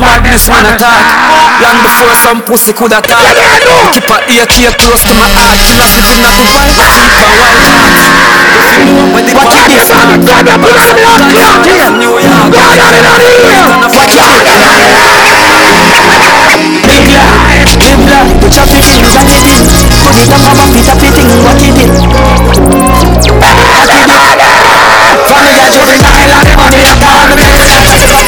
are 0.04 0.18
But 0.18 0.26
that's 0.26 0.48
why 0.50 0.62
this 0.66 0.66
man 0.66 0.66
attack. 0.76 1.04
Long 1.62 1.78
before 1.86 2.16
some 2.18 2.40
pussy 2.42 2.74
could 2.74 2.94
attack. 2.94 3.38
Keep 3.94 4.10
a 4.10 4.18
AK 4.42 4.56
close 4.82 5.02
to 5.06 5.14
my 5.16 5.30
heart. 5.30 5.58
Killer 5.62 5.88
sitting 5.88 6.22
at 6.26 6.34
the 6.38 6.46
white 6.50 6.72
sheep 6.74 6.92
and 6.98 7.12
white 7.38 7.58
heart. 7.62 7.82
When 9.14 9.26
the 9.26 9.34
What 9.38 9.46
body 9.52 9.74
you 9.74 9.82
is 9.82 9.88
say? 9.88 9.98
on 9.98 10.22
Grab 10.26 10.46
your 10.48 10.58
blood, 10.58 10.96
blood, 10.98 11.24
blood 11.32 11.66
here. 11.70 11.90
New 12.02 12.18
York. 12.18 12.50
Go 12.50 12.66
down 12.74 12.94
in 12.98 13.06
the 13.06 13.30
ear. 13.46 13.66
Watch 13.94 14.18
out. 14.18 14.42
Big 16.82 17.78
live 17.82 18.04
life, 18.10 18.30
put 18.42 18.54
your 18.58 18.68
feet 18.68 18.90
in, 18.98 19.06
rock 19.16 19.32
it 19.32 19.46
in. 19.48 19.64
Put 20.02 20.18
it 20.18 20.32
up, 20.34 20.44
up, 20.44 20.70
feet 20.74 20.90
up, 20.90 21.00
it 21.02 21.16
in, 21.18 21.30
rock 21.46 21.62
it 21.62 21.78
in. 21.78 21.92
In. 21.92 22.10
Family 25.30 25.56
are 25.62 25.72
juvenile 25.72 26.32
and 26.36 26.48
the 26.48 26.56
money 26.58 26.82
are 26.84 26.98
gone. 27.00 27.32
People 27.32 28.21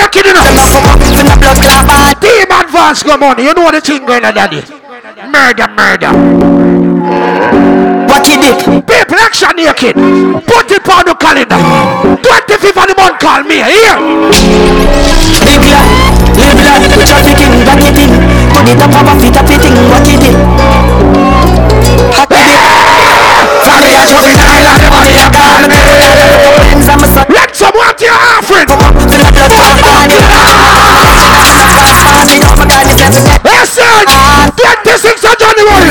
the 0.00 1.36
blood 1.38 1.58
clot 1.60 1.86
bad. 1.86 2.20
Team 2.20 2.50
advance 2.50 3.02
go 3.02 3.16
money. 3.16 3.44
You 3.44 3.54
know 3.54 3.70
the 3.70 3.80
thing 3.80 4.04
going 4.06 4.24
on, 4.24 4.34
daddy. 4.34 4.62
Murder, 5.28 5.68
murder. 5.76 6.12
What 8.08 8.28
you 8.28 8.36
did? 8.40 8.58
People 8.86 9.18
extra 9.20 9.52
naked. 9.54 9.96
Put 9.96 10.70
it 10.70 10.88
on 10.88 11.04
the 11.04 11.14
calendar. 11.16 11.58
25th 12.20 12.78
of 12.80 12.86
the 12.88 12.94
month, 12.96 13.18
call 13.20 13.42
me. 13.44 13.60
Here. 13.60 13.96
Big 15.42 15.64
life, 15.66 16.14
live 16.38 16.60
life, 16.62 16.86
put 16.92 17.08
your 17.08 17.20
feet 17.26 17.40
in, 17.42 17.50
rock 17.66 17.82
it 17.82 17.98
in. 17.98 18.10
Put 18.52 18.68
it 18.68 18.78
up, 18.78 18.94
up, 18.94 19.18
feet 19.18 19.36
up, 19.36 19.48
it 19.50 19.64
in, 19.64 19.74
rock 19.90 20.06
it 20.06 20.22
in. 20.22 20.34
Rock 22.14 22.30
it 22.30 22.46
in. 22.46 22.60
Family 23.62 23.96
juvenile 24.06 24.66
and 24.70 24.80
the 24.82 24.90
money 24.92 25.18
are 25.18 25.32
gone. 25.32 25.72
Things 26.62 26.88
I'm 26.88 27.02
a. 27.02 27.08
Let 27.32 27.56
someone 27.56 27.94
to 27.96 28.04
your 28.04 28.14
offering. 28.14 28.71
26 34.56 35.24
of 35.24 35.38
January. 35.38 35.88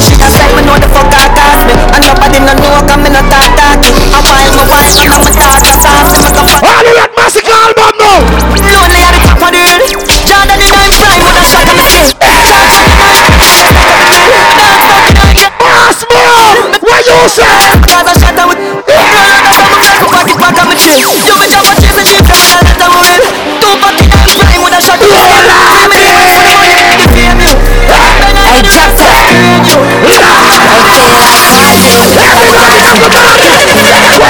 She 0.00 0.16
just 0.16 0.38
like 0.38 0.54
me 0.54 0.62
know 0.62 0.78
the 0.78 0.86
fuck 0.88 1.10
I 1.10 1.26
got 1.34 1.66
me 1.66 1.74
And 1.74 2.04
nobody 2.04 2.38
A 2.40 2.54
while 4.70 4.86
I'm 4.86 5.26
a 5.26 5.30
talk 5.34 5.58
a 5.60 5.66
album 7.50 7.94
now? 7.98 8.22
Lonely 8.70 9.02
at 9.02 9.10
the 9.14 9.20
top 9.26 9.42
of 9.42 9.50
the 9.50 9.58
hill 9.60 9.82
Jordan 10.26 10.58
the 10.58 10.64
shot 11.42 11.66
the! 11.66 11.74
What 16.80 17.04
you 17.06 17.28
say? 17.28 17.44
I 17.44 17.76
I'm 20.40 20.56
I'm 20.56 20.72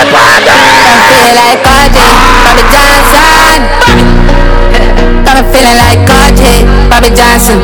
like 0.01 0.17
Rodgers. 0.17 0.65
Feeling 1.11 1.35
like 1.37 1.61
RJ, 1.61 1.99
Bobby 2.45 2.63
Johnson. 2.73 3.21
Got 5.25 5.35
me 5.37 5.43
feeling 5.53 5.77
like 5.77 6.01
RJ, 6.07 6.43
Bobby 6.89 7.11
Johnson. 7.11 7.59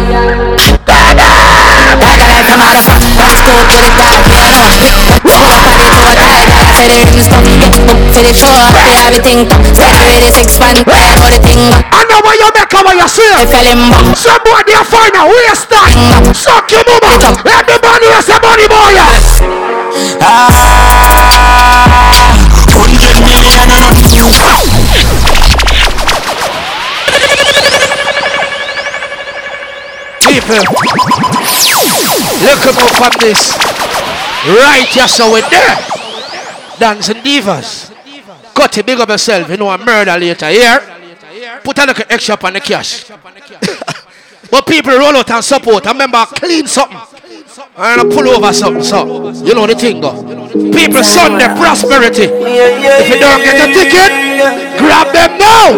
Gaga, 0.84 1.30
Gaga, 2.02 2.26
that's 2.26 2.50
a 2.50 2.56
motherfucker. 2.56 3.10
Watch 3.16 3.36
school, 3.40 3.62
get 3.68 3.84
it 3.84 3.94
down, 3.96 4.22
get 4.26 4.36
it 4.36 4.42
Say 6.76 6.86
the 6.88 6.94
rhythms 7.04 7.28
come, 7.30 7.44
get 7.44 7.72
book 7.86 7.98
to 8.16 8.20
the 8.20 8.32
door. 8.36 8.64
Say 8.74 8.92
everything 9.06 9.38
come, 9.48 9.64
separate 9.72 10.20
the 10.24 10.30
six 10.32 10.58
one, 10.58 10.76
all 10.76 11.30
the 11.30 11.38
thing. 11.40 11.60
I 11.92 12.04
know 12.10 12.20
what 12.24 12.36
you 12.36 12.48
make, 12.52 12.72
what 12.74 12.96
you 12.96 13.08
say. 13.08 13.42
If 13.44 13.52
you 13.54 13.62
limbo, 13.70 13.98
somebody 14.18 14.72
find 14.88 15.14
a 15.14 15.22
way 15.24 15.44
to 15.52 15.56
start. 15.56 15.92
Suck 16.34 16.70
your 16.74 16.82
mama, 17.00 17.30
everybody 17.44 18.06
is 18.12 18.28
a 18.28 18.36
money 18.40 18.66
boy. 18.68 19.65
Ah, 20.20 21.86
hundred 22.68 23.16
million 23.24 23.68
and 23.70 23.96
People, 30.26 30.58
look 32.44 32.60
this. 33.20 33.56
Right, 34.46 34.86
yes, 34.94 35.16
so 35.16 35.32
we're 35.32 35.48
there. 35.50 35.76
Dancing 36.78 37.16
divas. 37.22 37.90
Got 38.54 38.72
to 38.72 38.84
big 38.84 39.00
up 39.00 39.08
yourself, 39.08 39.48
you 39.50 39.56
know, 39.56 39.70
a 39.70 39.78
murder 39.78 40.16
later 40.18 40.48
here. 40.48 40.80
Put 41.64 41.78
a 41.78 41.86
little 41.86 42.04
extra 42.08 42.36
on 42.42 42.52
the 42.52 42.60
cash. 42.60 43.08
but 44.50 44.66
people 44.66 44.92
roll 44.98 45.16
out 45.16 45.30
and 45.30 45.44
support. 45.44 45.86
I 45.86 45.92
remember 45.92 46.24
clean 46.26 46.66
something. 46.66 47.15
And 47.78 48.00
I 48.00 48.04
pull 48.08 48.24
over 48.32 48.54
something, 48.54 48.82
so 48.82 49.04
you 49.44 49.52
know 49.52 49.66
the 49.66 49.76
thing 49.76 50.00
go. 50.00 50.16
People 50.72 51.04
Sunday 51.04 51.44
prosperity. 51.60 52.24
If 52.24 53.04
you 53.12 53.20
don't 53.20 53.44
get 53.44 53.60
a 53.60 53.68
ticket, 53.68 54.08
grab 54.80 55.12
them 55.12 55.36
now. 55.36 55.76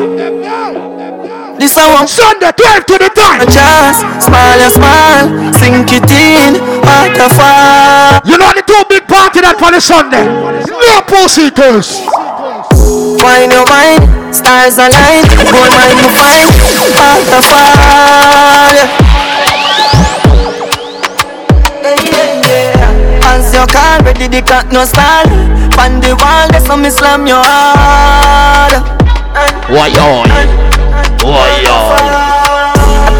This 1.59 1.75
a 1.75 1.91
one 1.91 2.07
Sunday 2.07 2.55
12 2.55 2.87
to 2.87 2.95
the 3.03 3.11
time. 3.11 3.43
Just 3.51 4.07
smile 4.23 4.63
and 4.63 4.71
smile, 4.71 5.27
sink 5.59 5.91
it 5.91 6.07
in, 6.07 6.63
waterfall. 6.87 8.23
You 8.31 8.39
know 8.39 8.55
the 8.55 8.63
two 8.63 8.79
big 8.87 9.03
party 9.11 9.43
that 9.43 9.59
for 9.59 9.75
the 9.75 9.83
Sunday. 9.83 10.23
No 10.23 11.03
pussy 11.03 11.51
toast. 11.51 12.07
Wine 13.27 13.51
your 13.51 13.67
mind, 13.67 14.07
stars 14.31 14.79
align, 14.79 15.27
gold 15.51 15.75
mine 15.75 15.99
to 15.99 16.07
find, 16.15 16.47
waterfall. 16.95 18.79
Your 23.59 23.67
call, 23.67 23.99
ready 24.07 24.31
the 24.31 24.41
clock 24.41 24.71
no 24.71 24.87
stall. 24.87 25.27
Pan 25.75 25.99
the 25.99 26.15
wall, 26.15 26.47
that's 26.55 26.71
how 26.71 26.79
me 26.79 26.91
slam 26.91 27.27
your 27.27 27.43
hard. 27.43 28.79
Why 29.67 29.91
yo? 29.91 30.23
Why 31.27 31.59
yo? 31.67 31.77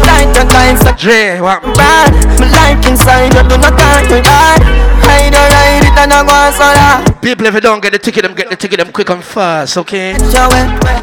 Tight 0.07 0.31
and 0.39 0.49
tight, 0.49 0.77
so 0.79 0.91
Dre, 0.95 1.41
what? 1.43 1.59
bad. 1.75 2.07
Me 2.39 2.47
like 2.55 2.79
inside, 2.87 3.35
you 3.35 3.43
do 3.51 3.59
not 3.59 3.75
time 3.75 4.07
to 4.07 4.17
hide. 4.23 4.63
Hide 5.03 5.35
or 5.35 5.47
ride 5.51 5.83
it 5.83 5.97
and 5.99 6.13
I 6.13 6.23
go 6.23 6.31
on 6.31 6.51
so 6.55 6.67
that. 6.71 7.19
People, 7.21 7.45
if 7.47 7.53
you 7.55 7.61
don't 7.61 7.83
get 7.83 7.91
the 7.91 7.99
ticket, 7.99 8.23
them 8.23 8.33
get 8.33 8.49
the 8.49 8.55
ticket 8.55 8.79
them 8.79 8.91
quick 8.93 9.09
and 9.09 9.23
fast, 9.23 9.77
okay? 9.77 10.13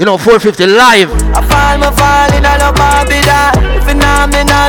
You 0.00 0.06
know, 0.06 0.16
450 0.16 0.66
live. 0.66 1.12
I 1.36 1.44
fall, 1.44 1.76
me 1.76 1.88
fall 1.92 2.32
in 2.32 2.44
a 2.44 2.56
love, 2.56 2.74
Bobby, 2.74 3.20
that. 3.28 3.52
If 3.76 3.84
you 3.84 4.00
know 4.00 4.24
me, 4.32 4.40
not 4.48 4.56